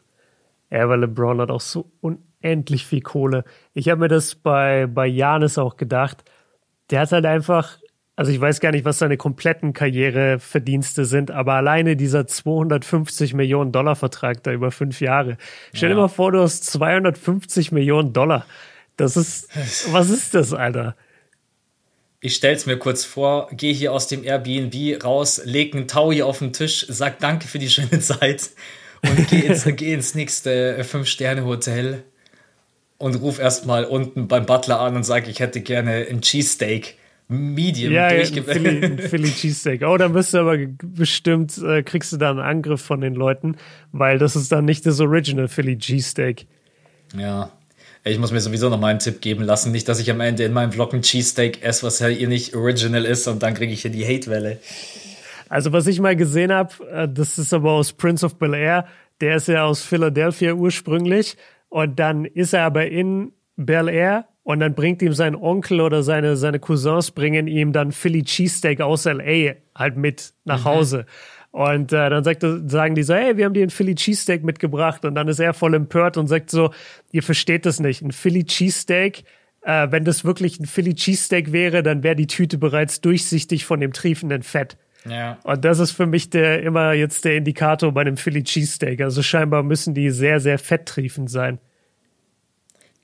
Ja, 0.71 0.87
weil 0.87 1.01
LeBron 1.01 1.41
hat 1.41 1.51
auch 1.51 1.63
so 1.63 1.91
unendlich 2.03 2.85
viel 2.85 3.01
Kohle. 3.01 3.45
Ich 3.73 3.89
habe 3.89 4.03
mir 4.03 4.09
das 4.09 4.35
bei, 4.35 4.87
bei 4.87 5.07
Janis 5.07 5.57
auch 5.57 5.79
gedacht. 5.79 6.25
Der 6.91 7.01
hat 7.01 7.13
halt 7.13 7.25
einfach 7.25 7.79
also 8.17 8.31
ich 8.31 8.41
weiß 8.41 8.61
gar 8.61 8.71
nicht, 8.71 8.85
was 8.85 8.99
seine 8.99 9.17
kompletten 9.17 9.73
Karriereverdienste 9.73 11.05
sind, 11.05 11.31
aber 11.31 11.55
alleine 11.55 11.97
dieser 11.97 12.27
250 12.27 13.35
Millionen 13.35 13.73
Dollar 13.73 13.97
Vertrag 13.97 14.43
da 14.45 14.53
über 14.53 14.71
fünf 14.71 15.01
Jahre. 15.01 15.37
Stell 15.73 15.91
ja. 15.91 15.97
dir 15.97 16.03
mal 16.03 16.09
vor, 16.09 16.31
du 16.31 16.41
hast 16.41 16.65
250 16.65 17.73
Millionen 17.73 18.13
Dollar. 18.13 18.47
Das 18.97 19.17
ist, 19.17 19.49
was 19.91 20.11
ist 20.11 20.35
das, 20.35 20.53
Alter? 20.53 20.95
Ich 22.21 22.37
stell's 22.37 22.67
mir 22.67 22.79
kurz 22.79 23.05
vor, 23.05 23.49
gehe 23.53 23.75
hier 23.75 23.93
aus 23.93 24.07
dem 24.07 24.25
Airbnb 24.25 25.05
raus, 25.05 25.43
leg 25.45 25.75
einen 25.75 25.89
Tau 25.89 26.13
hier 26.13 26.27
auf 26.27 26.39
den 26.39 26.53
Tisch, 26.53 26.87
sag 26.89 27.19
danke 27.19 27.49
für 27.49 27.59
die 27.59 27.69
schöne 27.69 27.99
Zeit 27.99 28.51
und 29.03 29.29
geh 29.29 29.41
ins, 29.41 29.65
geh 29.77 29.93
ins 29.93 30.15
nächste 30.15 30.85
Fünf-Sterne-Hotel 30.85 32.05
und 32.97 33.17
ruf 33.17 33.41
erstmal 33.41 33.85
unten 33.85 34.29
beim 34.29 34.47
Butler 34.47 34.81
an 34.81 34.95
und 34.95 35.03
sag, 35.03 35.29
ich 35.29 35.41
hätte 35.41 35.61
gerne 35.61 36.07
ein 36.09 36.23
Cheesesteak 36.23 36.97
Medium 37.29 37.93
ja, 37.93 38.11
durchgewählt. 38.11 38.59
Philly, 38.59 38.85
ein 38.85 38.99
Philly 39.09 39.31
Cheesesteak. 39.31 39.83
Oh, 39.83 39.97
dann 39.97 40.13
bist 40.13 40.35
du 40.35 40.39
aber 40.39 40.59
bestimmt, 40.59 41.57
äh, 41.59 41.83
kriegst 41.83 42.13
du 42.13 42.17
da 42.17 42.31
einen 42.31 42.41
Angriff 42.41 42.83
von 42.83 43.01
den 43.01 43.15
Leuten, 43.15 43.57
weil 43.93 44.19
das 44.19 44.37
ist 44.37 44.53
dann 44.53 44.65
nicht 44.65 44.85
das 44.87 45.01
Original 45.01 45.49
Philly 45.49 45.79
Cheesesteak. 45.79 46.47
Ja. 47.17 47.51
Ich 48.07 48.19
muss 48.19 48.33
mir 48.33 48.41
sowieso 48.41 48.69
noch 48.69 48.79
mal 48.79 48.89
einen 48.89 48.99
Tipp 48.99 49.23
geben 49.23 49.45
lassen. 49.45 49.73
Nicht, 49.73 49.89
dass 49.89 49.99
ich 49.99 50.11
am 50.11 50.21
Ende 50.21 50.45
in 50.45 50.53
meinem 50.53 50.73
Vlog 50.73 50.93
ein 50.93 51.01
Cheesesteak 51.01 51.65
esse, 51.65 51.87
was 51.87 52.01
ja 52.01 52.09
hier 52.09 52.29
nicht 52.29 52.55
original 52.55 53.07
ist 53.07 53.27
und 53.27 53.43
dann 53.43 53.55
kriege 53.55 53.73
ich 53.73 53.81
hier 53.81 53.91
die 53.91 54.05
Hate-Welle. 54.05 54.59
Also, 55.49 55.73
was 55.73 55.87
ich 55.87 56.01
mal 56.01 56.15
gesehen 56.15 56.53
habe, 56.53 56.75
äh, 56.91 57.09
das 57.09 57.39
ist 57.39 57.55
aber 57.55 57.73
aus 57.73 57.95
Prince 57.95 58.27
of 58.27 58.39
Bel 58.39 58.53
Air. 58.53 58.87
Der 59.23 59.37
ist 59.37 59.49
ja 59.49 59.65
aus 59.65 59.83
Philadelphia 59.83 60.53
ursprünglich. 60.53 61.37
Und 61.71 61.99
dann 61.99 62.27
ist 62.27 62.53
er 62.53 62.65
aber 62.65 62.87
in 62.87 63.33
Bel 63.57 63.89
Air 63.89 64.27
und 64.45 64.61
dann 64.61 64.75
bringt 64.75 65.01
ihm 65.01 65.15
sein 65.15 65.35
Onkel 65.35 65.81
oder 65.81 66.03
seine, 66.03 66.37
seine 66.37 66.61
Cousins 66.61 67.11
bringen 67.11 67.49
ihm 67.49 67.73
dann 67.73 67.93
Philly 67.93 68.23
Cheesesteak 68.23 68.83
aus 68.83 69.07
LA 69.07 69.55
halt 69.75 69.97
mit 69.97 70.35
nach 70.45 70.61
mhm. 70.61 70.65
Hause. 70.65 71.07
Und 71.51 71.93
äh, 71.93 72.11
dann 72.11 72.25
sagt, 72.25 72.45
sagen 72.67 72.95
die 72.95 73.03
so, 73.03 73.15
hey, 73.15 73.37
wir 73.39 73.47
haben 73.47 73.55
dir 73.55 73.63
ein 73.63 73.71
Philly 73.71 73.95
Cheesesteak 73.95 74.45
mitgebracht. 74.45 75.05
Und 75.05 75.15
dann 75.15 75.29
ist 75.29 75.39
er 75.39 75.55
voll 75.55 75.75
empört 75.75 76.19
und 76.19 76.27
sagt 76.27 76.51
so, 76.51 76.73
ihr 77.11 77.23
versteht 77.23 77.65
das 77.65 77.81
nicht. 77.81 78.03
Ein 78.03 78.13
Philly 78.13 78.45
Cheesesteak, 78.45 79.25
äh, 79.63 79.87
wenn 79.91 80.05
das 80.05 80.25
wirklich 80.25 80.61
ein 80.61 80.67
Philly 80.67 80.95
Cheesesteak 80.95 81.53
wäre, 81.53 81.83
dann 81.83 82.03
wäre 82.03 82.17
die 82.17 82.27
Tüte 82.27 82.59
bereits 82.59 83.01
durchsichtig 83.01 83.65
von 83.65 83.81
dem 83.81 83.95
triefenden 83.95 84.43
Fett. 84.43 84.77
Ja. 85.09 85.39
Und 85.45 85.65
das 85.65 85.79
ist 85.79 85.93
für 85.93 86.07
mich 86.07 86.29
der 86.29 86.63
immer 86.63 86.93
jetzt 86.93 87.25
der 87.25 87.37
Indikator 87.37 87.93
bei 87.93 88.03
einem 88.03 88.19
Philly 88.19 88.43
Cheesesteak. 88.43 89.01
Also 89.01 89.23
scheinbar 89.23 89.63
müssen 89.63 89.95
die 89.95 90.11
sehr, 90.11 90.41
sehr 90.41 90.59
fetttriefend 90.59 91.31
sein 91.31 91.61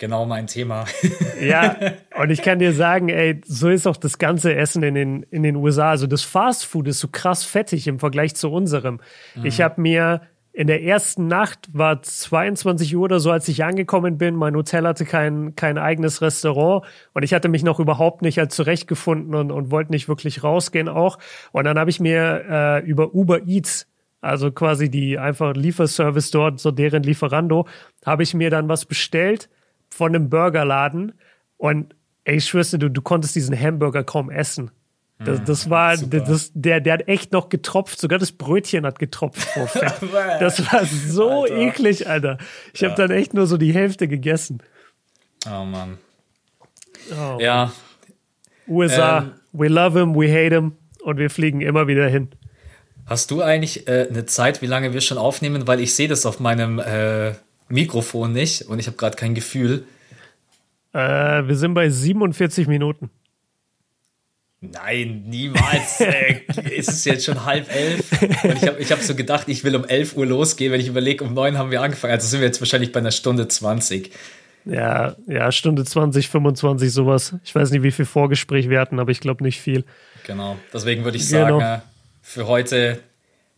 genau 0.00 0.26
mein 0.26 0.48
Thema. 0.48 0.86
ja, 1.40 1.76
und 2.20 2.30
ich 2.30 2.42
kann 2.42 2.58
dir 2.58 2.72
sagen, 2.72 3.08
ey, 3.08 3.40
so 3.44 3.68
ist 3.68 3.86
auch 3.86 3.96
das 3.96 4.18
ganze 4.18 4.56
Essen 4.56 4.82
in 4.82 4.94
den, 4.96 5.22
in 5.30 5.44
den 5.44 5.54
USA. 5.54 5.90
Also 5.90 6.08
das 6.08 6.22
Fast 6.22 6.66
Food 6.66 6.88
ist 6.88 6.98
so 6.98 7.06
krass 7.06 7.44
fettig 7.44 7.86
im 7.86 8.00
Vergleich 8.00 8.34
zu 8.34 8.50
unserem. 8.50 9.00
Mhm. 9.36 9.44
Ich 9.44 9.60
habe 9.60 9.80
mir 9.80 10.22
in 10.52 10.66
der 10.66 10.82
ersten 10.82 11.28
Nacht 11.28 11.68
war 11.72 12.02
22 12.02 12.96
Uhr 12.96 13.04
oder 13.04 13.20
so, 13.20 13.30
als 13.30 13.46
ich 13.46 13.62
angekommen 13.62 14.18
bin. 14.18 14.34
Mein 14.34 14.56
Hotel 14.56 14.84
hatte 14.84 15.04
kein, 15.04 15.54
kein 15.54 15.78
eigenes 15.78 16.22
Restaurant 16.22 16.84
und 17.12 17.22
ich 17.22 17.32
hatte 17.32 17.48
mich 17.48 17.62
noch 17.62 17.78
überhaupt 17.78 18.22
nicht 18.22 18.40
als 18.40 18.56
zurechtgefunden 18.56 19.36
und, 19.36 19.52
und 19.52 19.70
wollte 19.70 19.92
nicht 19.92 20.08
wirklich 20.08 20.42
rausgehen 20.42 20.88
auch. 20.88 21.18
Und 21.52 21.64
dann 21.64 21.78
habe 21.78 21.90
ich 21.90 22.00
mir 22.00 22.44
äh, 22.50 22.84
über 22.84 23.14
Uber 23.14 23.46
Eats 23.46 23.86
also 24.22 24.50
quasi 24.50 24.90
die 24.90 25.18
einfach 25.18 25.54
Lieferservice 25.54 26.30
dort, 26.30 26.60
so 26.60 26.70
deren 26.70 27.02
Lieferando, 27.02 27.66
habe 28.04 28.22
ich 28.22 28.34
mir 28.34 28.50
dann 28.50 28.68
was 28.68 28.84
bestellt 28.84 29.48
von 29.92 30.14
einem 30.14 30.30
Burgerladen 30.30 31.12
und 31.56 31.94
ey, 32.24 32.36
ich 32.36 32.46
schwör's 32.46 32.70
dir, 32.70 32.78
du, 32.78 32.90
du 32.90 33.02
konntest 33.02 33.34
diesen 33.34 33.58
Hamburger 33.58 34.04
kaum 34.04 34.30
essen. 34.30 34.70
Das, 35.22 35.38
hm, 35.38 35.44
das 35.44 35.70
war, 35.70 35.96
das, 35.98 36.50
der, 36.54 36.80
der 36.80 36.94
hat 36.94 37.08
echt 37.08 37.32
noch 37.32 37.50
getropft, 37.50 38.00
sogar 38.00 38.18
das 38.18 38.32
Brötchen 38.32 38.86
hat 38.86 38.98
getropft 38.98 39.42
vor 39.42 39.66
Fett. 39.68 39.94
Das 40.40 40.72
war 40.72 40.86
so 40.86 41.42
Alter. 41.42 41.56
eklig, 41.56 42.08
Alter. 42.08 42.38
Ich 42.72 42.80
ja. 42.80 42.88
habe 42.88 43.00
dann 43.00 43.10
echt 43.10 43.34
nur 43.34 43.46
so 43.46 43.58
die 43.58 43.74
Hälfte 43.74 44.08
gegessen. 44.08 44.62
Oh 45.46 45.64
Mann. 45.64 45.98
Oh, 47.12 47.38
ja. 47.38 47.72
USA, 48.66 49.18
ähm, 49.18 49.32
we 49.52 49.68
love 49.68 49.98
him, 49.98 50.14
we 50.14 50.30
hate 50.30 50.54
him 50.54 50.72
und 51.02 51.18
wir 51.18 51.28
fliegen 51.28 51.60
immer 51.60 51.86
wieder 51.86 52.08
hin. 52.08 52.28
Hast 53.06 53.30
du 53.30 53.42
eigentlich 53.42 53.88
äh, 53.88 54.06
eine 54.08 54.24
Zeit, 54.24 54.62
wie 54.62 54.66
lange 54.66 54.94
wir 54.94 55.00
schon 55.00 55.18
aufnehmen? 55.18 55.66
Weil 55.66 55.80
ich 55.80 55.94
sehe 55.94 56.08
das 56.08 56.24
auf 56.24 56.40
meinem 56.40 56.78
äh, 56.78 57.32
Mikrofon 57.70 58.32
nicht 58.32 58.62
und 58.62 58.78
ich 58.78 58.86
habe 58.86 58.96
gerade 58.96 59.16
kein 59.16 59.34
Gefühl. 59.34 59.84
Äh, 60.92 60.98
wir 60.98 61.56
sind 61.56 61.74
bei 61.74 61.88
47 61.88 62.66
Minuten. 62.66 63.10
Nein, 64.60 65.24
niemals. 65.26 66.00
äh, 66.00 66.40
es 66.76 66.88
ist 66.88 67.04
jetzt 67.06 67.24
schon 67.24 67.46
halb 67.46 67.74
elf. 67.74 68.10
Und 68.44 68.56
ich 68.56 68.66
habe 68.66 68.78
ich 68.78 68.92
hab 68.92 69.00
so 69.00 69.14
gedacht, 69.14 69.48
ich 69.48 69.64
will 69.64 69.74
um 69.74 69.84
elf 69.86 70.16
Uhr 70.16 70.26
losgehen. 70.26 70.72
Wenn 70.72 70.80
ich 70.80 70.88
überlege, 70.88 71.24
um 71.24 71.32
neun 71.32 71.56
haben 71.56 71.70
wir 71.70 71.80
angefangen. 71.80 72.12
Also 72.12 72.28
sind 72.28 72.40
wir 72.40 72.46
jetzt 72.46 72.60
wahrscheinlich 72.60 72.92
bei 72.92 73.00
einer 73.00 73.10
Stunde 73.10 73.48
zwanzig. 73.48 74.12
Ja, 74.66 75.16
ja, 75.26 75.50
Stunde 75.52 75.84
20, 75.84 76.28
25, 76.28 76.92
sowas. 76.92 77.34
Ich 77.44 77.54
weiß 77.54 77.70
nicht, 77.70 77.82
wie 77.82 77.90
viel 77.90 78.04
Vorgespräch 78.04 78.68
wir 78.68 78.78
hatten, 78.78 78.98
aber 78.98 79.10
ich 79.10 79.20
glaube 79.20 79.42
nicht 79.42 79.60
viel. 79.60 79.84
Genau. 80.26 80.58
Deswegen 80.72 81.04
würde 81.04 81.16
ich 81.16 81.26
sagen, 81.26 81.58
genau. 81.58 81.74
Äh, 81.76 81.80
für 82.20 82.46
heute 82.46 83.00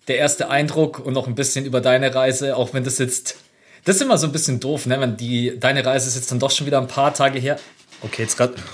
der 0.07 0.19
erste 0.19 0.49
Eindruck 0.49 1.01
und 1.01 1.15
noch 1.15 1.27
ein 1.27 1.35
bisschen 1.35 1.65
über 1.65 1.81
deine 1.81 2.15
Reise, 2.15 2.57
auch 2.57 2.73
wenn 2.73 2.85
das 2.85 2.99
jetzt. 2.99 3.39
Das 3.85 3.97
ist 3.97 4.03
immer 4.03 4.19
so 4.19 4.27
ein 4.27 4.33
bisschen 4.33 4.61
doof, 4.61 4.87
ne? 4.87 5.01
Wenn 5.01 5.17
die, 5.17 5.59
deine 5.59 5.85
Reise 5.85 6.09
ist 6.09 6.15
jetzt 6.15 6.31
dann 6.31 6.39
doch 6.39 6.51
schon 6.51 6.67
wieder 6.67 6.81
ein 6.81 6.89
paar 6.89 7.13
Tage 7.15 7.39
her. 7.39 7.59
Okay, 8.01 8.23
jetzt 8.23 8.37
gerade. 8.37 8.55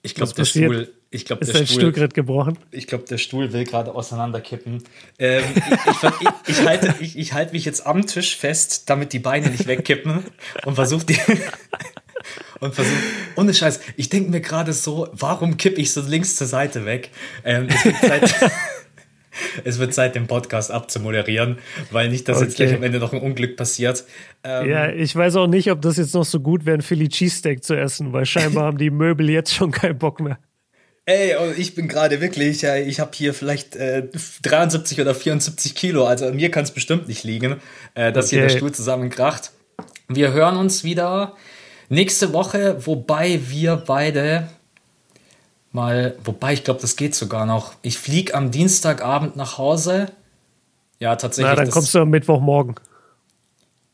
Ich 0.00 0.14
glaube, 0.14 0.32
der 0.32 0.44
Stuhl. 0.44 0.94
Ich 1.10 1.24
glaube, 1.24 1.44
der 1.44 1.52
Stuhl, 1.52 1.66
Stuhl 1.66 1.92
gerade 1.92 2.14
gebrochen. 2.14 2.56
Ich 2.70 2.86
glaube, 2.86 3.04
der 3.04 3.18
Stuhl 3.18 3.52
will 3.52 3.64
gerade 3.64 3.94
auseinanderkippen. 3.94 4.84
Ähm, 5.18 5.42
ich, 5.56 6.02
ich, 6.20 6.28
ich, 6.46 6.66
halte, 6.66 6.94
ich, 7.00 7.18
ich 7.18 7.32
halte 7.32 7.52
mich 7.52 7.64
jetzt 7.64 7.84
am 7.84 8.06
Tisch 8.06 8.36
fest, 8.36 8.88
damit 8.88 9.12
die 9.12 9.18
Beine 9.18 9.50
nicht 9.50 9.66
wegkippen 9.66 10.24
und 10.64 10.74
versuche 10.76 11.04
die. 11.06 11.18
und 12.60 12.74
versuche. 12.74 12.96
Ohne 13.36 13.54
Scheiß, 13.54 13.80
ich 13.96 14.08
denke 14.08 14.30
mir 14.30 14.40
gerade 14.40 14.72
so, 14.72 15.08
warum 15.12 15.56
kippe 15.56 15.80
ich 15.80 15.92
so 15.92 16.02
links 16.02 16.36
zur 16.36 16.46
Seite 16.46 16.84
weg? 16.84 17.10
Ähm, 17.44 17.68
es, 17.68 17.84
wird 17.84 17.96
Zeit, 18.00 18.34
es 19.64 19.78
wird 19.78 19.94
Zeit, 19.94 20.14
den 20.14 20.26
Podcast 20.26 20.70
abzumoderieren, 20.70 21.58
weil 21.90 22.08
nicht, 22.08 22.28
dass 22.28 22.38
okay. 22.38 22.46
jetzt 22.46 22.56
gleich 22.56 22.74
am 22.74 22.82
Ende 22.82 22.98
noch 22.98 23.12
ein 23.12 23.20
Unglück 23.20 23.56
passiert. 23.56 24.04
Ähm, 24.44 24.68
ja, 24.68 24.90
ich 24.90 25.14
weiß 25.14 25.36
auch 25.36 25.46
nicht, 25.46 25.70
ob 25.70 25.82
das 25.82 25.96
jetzt 25.96 26.14
noch 26.14 26.24
so 26.24 26.40
gut 26.40 26.66
wäre, 26.66 26.78
ein 26.78 26.82
Philly 26.82 27.08
Cheesesteak 27.08 27.64
zu 27.64 27.74
essen, 27.74 28.12
weil 28.12 28.26
scheinbar 28.26 28.64
haben 28.64 28.78
die 28.78 28.90
Möbel 28.90 29.30
jetzt 29.30 29.54
schon 29.54 29.70
keinen 29.70 29.98
Bock 29.98 30.20
mehr. 30.20 30.38
Ey, 31.08 31.34
ich 31.56 31.74
bin 31.74 31.88
gerade 31.88 32.20
wirklich, 32.20 32.60
ja, 32.60 32.76
ich 32.76 33.00
habe 33.00 33.12
hier 33.14 33.32
vielleicht 33.32 33.76
äh, 33.76 34.08
73 34.42 35.00
oder 35.00 35.14
74 35.14 35.74
Kilo, 35.74 36.04
also 36.04 36.26
an 36.26 36.36
mir 36.36 36.50
kann 36.50 36.64
es 36.64 36.70
bestimmt 36.70 37.08
nicht 37.08 37.24
liegen, 37.24 37.56
äh, 37.94 38.12
dass 38.12 38.26
okay. 38.26 38.36
hier 38.36 38.42
der 38.42 38.50
Stuhl 38.50 38.72
zusammenkracht. 38.72 39.52
Wir 40.08 40.32
hören 40.34 40.58
uns 40.58 40.84
wieder 40.84 41.34
nächste 41.88 42.34
Woche, 42.34 42.84
wobei 42.84 43.40
wir 43.48 43.76
beide 43.76 44.48
mal, 45.72 46.16
wobei 46.24 46.52
ich 46.52 46.64
glaube, 46.64 46.80
das 46.80 46.96
geht 46.96 47.14
sogar 47.14 47.46
noch. 47.46 47.74
Ich 47.82 47.98
fliege 47.98 48.34
am 48.34 48.50
Dienstagabend 48.50 49.36
nach 49.36 49.58
Hause. 49.58 50.06
Ja, 50.98 51.16
tatsächlich. 51.16 51.56
Na, 51.56 51.62
dann 51.62 51.70
kommst 51.70 51.94
du 51.94 52.00
am 52.00 52.10
Mittwochmorgen. 52.10 52.74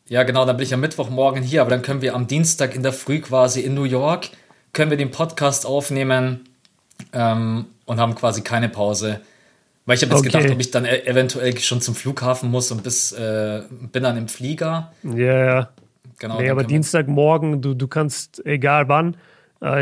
Ja, 0.09 0.23
genau, 0.23 0.45
dann 0.45 0.57
bin 0.57 0.67
ich 0.67 0.75
am 0.75 0.81
Mittwochmorgen 0.81 1.43
hier, 1.43 1.63
aber 1.63 1.71
dann 1.71 1.83
können 1.83 2.03
wir 2.03 2.15
am 2.15 2.27
Dienstag 2.27 2.75
in 2.75 2.83
der 2.83 2.93
Früh 2.93 3.21
quasi 3.21 3.61
in 3.61 3.75
New 3.75 3.85
York, 3.85 4.29
können 4.73 4.91
wir 4.91 4.99
den 4.99 5.11
Podcast 5.11 5.65
aufnehmen 5.65 6.41
ähm, 7.13 7.67
und 7.87 8.01
haben 8.01 8.15
quasi 8.15 8.43
keine 8.43 8.69
Pause. 8.69 9.21
Weil 9.87 9.97
ich 9.97 10.03
habe 10.03 10.13
jetzt 10.13 10.21
okay. 10.21 10.39
gedacht, 10.39 10.51
ob 10.53 10.61
ich 10.61 10.71
dann 10.71 10.85
e 10.85 11.05
eventuell 11.07 11.59
schon 11.59 11.81
zum 11.81 11.95
Flughafen 11.95 12.51
muss 12.51 12.71
und 12.71 12.83
bis 12.83 13.13
äh, 13.13 13.63
bin 13.93 14.03
dann 14.03 14.17
im 14.17 14.29
Flieger. 14.29 14.93
Ja, 15.03 15.45
ja. 15.45 15.69
Genau. 16.19 16.41
Nee, 16.41 16.51
aber 16.51 16.65
Dienstagmorgen, 16.65 17.61
du, 17.61 17.75
du 17.75 17.89
kannst, 17.89 18.45
egal 18.47 18.89
wann, 18.89 19.17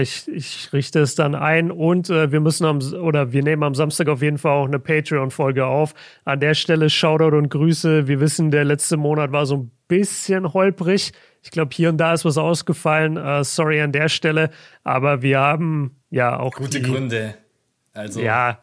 ich, 0.01 0.29
ich 0.29 0.73
richte 0.73 1.01
es 1.01 1.15
dann 1.15 1.35
ein 1.35 1.71
und 1.71 2.09
äh, 2.09 2.31
wir 2.31 2.41
müssen 2.41 2.65
am, 2.65 2.79
oder 2.79 3.33
wir 3.33 3.43
nehmen 3.43 3.63
am 3.63 3.75
Samstag 3.75 4.09
auf 4.09 4.23
jeden 4.23 4.39
Fall 4.39 4.53
auch 4.53 4.67
eine 4.67 4.79
Patreon-Folge 4.79 5.67
auf. 5.67 5.95
An 6.25 6.41
der 6.41 6.55
Stelle 6.55 6.89
Shoutout 6.89 7.37
und 7.37 7.49
Grüße. 7.49 8.07
Wir 8.07 8.21
wissen, 8.21 8.51
der 8.51 8.65
letzte 8.65 8.97
Monat 8.97 9.33
war 9.33 9.45
so 9.47 9.57
ein 9.57 9.71
bisschen 9.89 10.53
holprig. 10.53 11.13
Ich 11.43 11.51
glaube, 11.51 11.71
hier 11.75 11.89
und 11.89 11.99
da 11.99 12.13
ist 12.15 12.25
was 12.25 12.39
ausgefallen. 12.39 13.19
Uh, 13.19 13.43
sorry 13.43 13.81
an 13.81 13.93
der 13.93 14.09
Stelle. 14.09 14.51
Aber 14.85 15.23
wir 15.23 15.41
haben 15.41 15.97
ja 16.11 16.39
auch. 16.39 16.53
Gute 16.53 16.81
die, 16.81 16.89
Gründe. 16.89 17.35
Also. 17.93 18.21
Ja. 18.21 18.61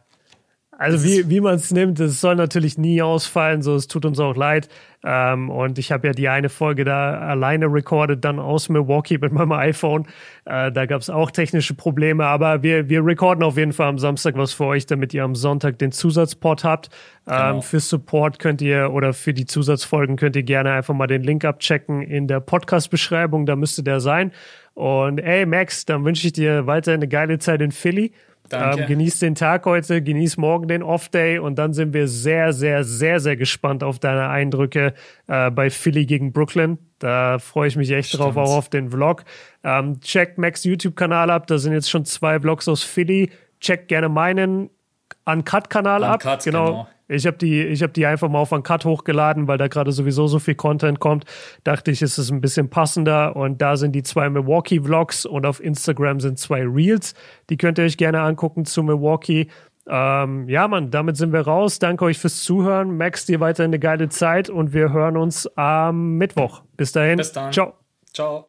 Also 0.80 1.04
wie, 1.04 1.30
wie 1.30 1.42
man 1.42 1.56
es 1.56 1.72
nimmt, 1.72 2.00
es 2.00 2.22
soll 2.22 2.38
natürlich 2.38 2.78
nie 2.78 3.02
ausfallen, 3.02 3.62
so 3.62 3.76
es 3.76 3.88
tut 3.88 4.06
uns 4.06 4.18
auch 4.18 4.38
leid. 4.38 4.70
Ähm, 5.04 5.50
und 5.50 5.78
ich 5.78 5.92
habe 5.92 6.08
ja 6.08 6.14
die 6.14 6.30
eine 6.30 6.48
Folge 6.48 6.86
da 6.86 7.20
alleine 7.20 7.66
recorded, 7.66 8.24
dann 8.24 8.40
aus 8.40 8.70
Milwaukee 8.70 9.18
mit 9.18 9.34
meinem 9.34 9.52
iPhone. 9.52 10.08
Äh, 10.46 10.72
da 10.72 10.86
gab 10.86 11.02
es 11.02 11.10
auch 11.10 11.32
technische 11.32 11.74
Probleme, 11.74 12.26
aber 12.26 12.64
wir, 12.64 12.88
wir 12.88 13.06
recorden 13.06 13.44
auf 13.44 13.58
jeden 13.58 13.74
Fall 13.74 13.90
am 13.90 13.98
Samstag 13.98 14.38
was 14.38 14.54
für 14.54 14.68
euch, 14.68 14.86
damit 14.86 15.14
ihr 15.14 15.26
am 15.26 15.36
Sonntag 15.36 15.80
den 15.80 15.92
Zusatzport 15.92 16.64
habt. 16.64 16.88
Ähm, 17.28 17.36
genau. 17.36 17.62
Für 17.62 17.82
Support 17.82 18.40
könnt 18.40 18.62
ihr 18.62 18.94
oder 18.94 19.12
für 19.12 19.34
die 19.34 19.46
Zusatzfolgen 19.46 20.16
könnt 20.16 20.38
ihr 20.38 20.44
gerne 20.44 20.72
einfach 20.72 20.94
mal 20.94 21.08
den 21.08 21.24
Link 21.24 21.44
abchecken 21.44 22.02
in 22.02 22.28
der 22.28 22.40
Podcast-Beschreibung, 22.40 23.46
da 23.46 23.58
müsste 23.58 23.84
der 23.84 24.00
sein. 24.00 24.32
Und 24.76 25.18
ey, 25.20 25.46
Max, 25.46 25.84
dann 25.84 26.06
wünsche 26.06 26.26
ich 26.26 26.32
dir 26.32 26.68
weiterhin 26.68 27.02
eine 27.02 27.10
geile 27.10 27.38
Zeit 27.38 27.62
in 27.62 27.74
Philly. 27.74 28.14
Ähm, 28.52 28.86
genieß 28.88 29.20
den 29.20 29.36
Tag 29.36 29.66
heute, 29.66 30.02
genieß 30.02 30.38
morgen 30.38 30.68
den 30.68 30.84
Off-Day 30.84 31.40
und 31.40 31.56
dann 31.58 31.74
sind 31.74 31.94
wir 31.94 32.08
sehr, 32.08 32.54
sehr, 32.54 32.84
sehr, 32.84 33.20
sehr 33.20 33.38
gespannt 33.38 33.84
auf 33.84 34.00
deine 34.00 34.30
Eindrücke 34.30 34.94
äh, 35.28 35.52
bei 35.52 35.70
Philly 35.70 36.06
gegen 36.06 36.32
Brooklyn. 36.32 36.78
Da 37.00 37.40
freue 37.40 37.68
ich 37.68 37.76
mich 37.76 37.92
echt 37.92 38.10
Stimmt. 38.10 38.24
drauf, 38.24 38.38
auch 38.38 38.58
auf 38.58 38.70
den 38.70 38.90
Vlog. 38.90 39.24
Ähm, 39.64 40.00
checkt 40.02 40.38
Max 40.38 40.64
YouTube-Kanal 40.64 41.30
ab, 41.30 41.48
da 41.48 41.58
sind 41.58 41.74
jetzt 41.74 41.90
schon 41.90 42.06
zwei 42.06 42.40
Vlogs 42.40 42.68
aus 42.68 42.84
Philly. 42.84 43.30
Checkt 43.60 43.88
gerne 43.88 44.10
meinen 44.10 44.70
Uncut-Kanal 45.26 46.04
ab. 46.04 46.24
Uncut, 46.26 46.44
genau. 46.44 46.66
genau. 46.66 46.88
Ich 47.10 47.26
habe 47.26 47.38
die, 47.38 47.64
ich 47.64 47.82
hab 47.82 47.94
die 47.94 48.06
einfach 48.06 48.30
mal 48.30 48.38
auf 48.38 48.54
einen 48.54 48.62
Cut 48.62 48.86
hochgeladen, 48.86 49.48
weil 49.48 49.58
da 49.58 49.68
gerade 49.68 49.92
sowieso 49.92 50.28
so 50.28 50.38
viel 50.38 50.54
Content 50.54 51.00
kommt. 51.00 51.26
Dachte 51.64 51.90
ich, 51.90 52.04
ist 52.04 52.20
es 52.20 52.32
ein 52.32 52.40
bisschen 52.40 52.70
passender. 52.70 53.36
Und 53.36 53.62
da 53.62 53.78
sind 53.78 53.94
die 53.94 54.04
zwei 54.04 54.30
Milwaukee-Vlogs 54.30 55.26
und 55.26 55.46
auf 55.46 55.60
Instagram 55.62 56.20
sind 56.20 56.38
zwei 56.38 56.62
Reels. 56.62 57.16
Die 57.50 57.58
könnt 57.58 57.80
ihr 57.80 57.86
euch 57.86 57.98
gerne 57.98 58.22
angucken 58.22 58.66
zu 58.66 58.84
Milwaukee. 58.84 59.48
Ähm, 59.88 60.48
ja, 60.48 60.68
Mann, 60.68 60.92
damit 60.92 61.18
sind 61.18 61.34
wir 61.34 61.42
raus. 61.42 61.80
Danke 61.80 62.06
euch 62.06 62.20
fürs 62.20 62.44
Zuhören. 62.44 62.96
Max, 62.96 63.26
dir 63.26 63.40
weiter 63.40 63.64
eine 63.64 63.80
geile 63.80 64.10
Zeit 64.10 64.50
und 64.52 64.72
wir 64.74 64.94
hören 64.94 65.18
uns 65.18 65.48
am 65.58 66.18
Mittwoch. 66.18 66.62
Bis 66.78 66.92
dahin. 66.92 67.18
Bis 67.18 67.32
dann. 67.32 67.52
Ciao. 67.52 67.74
Ciao. 68.14 68.38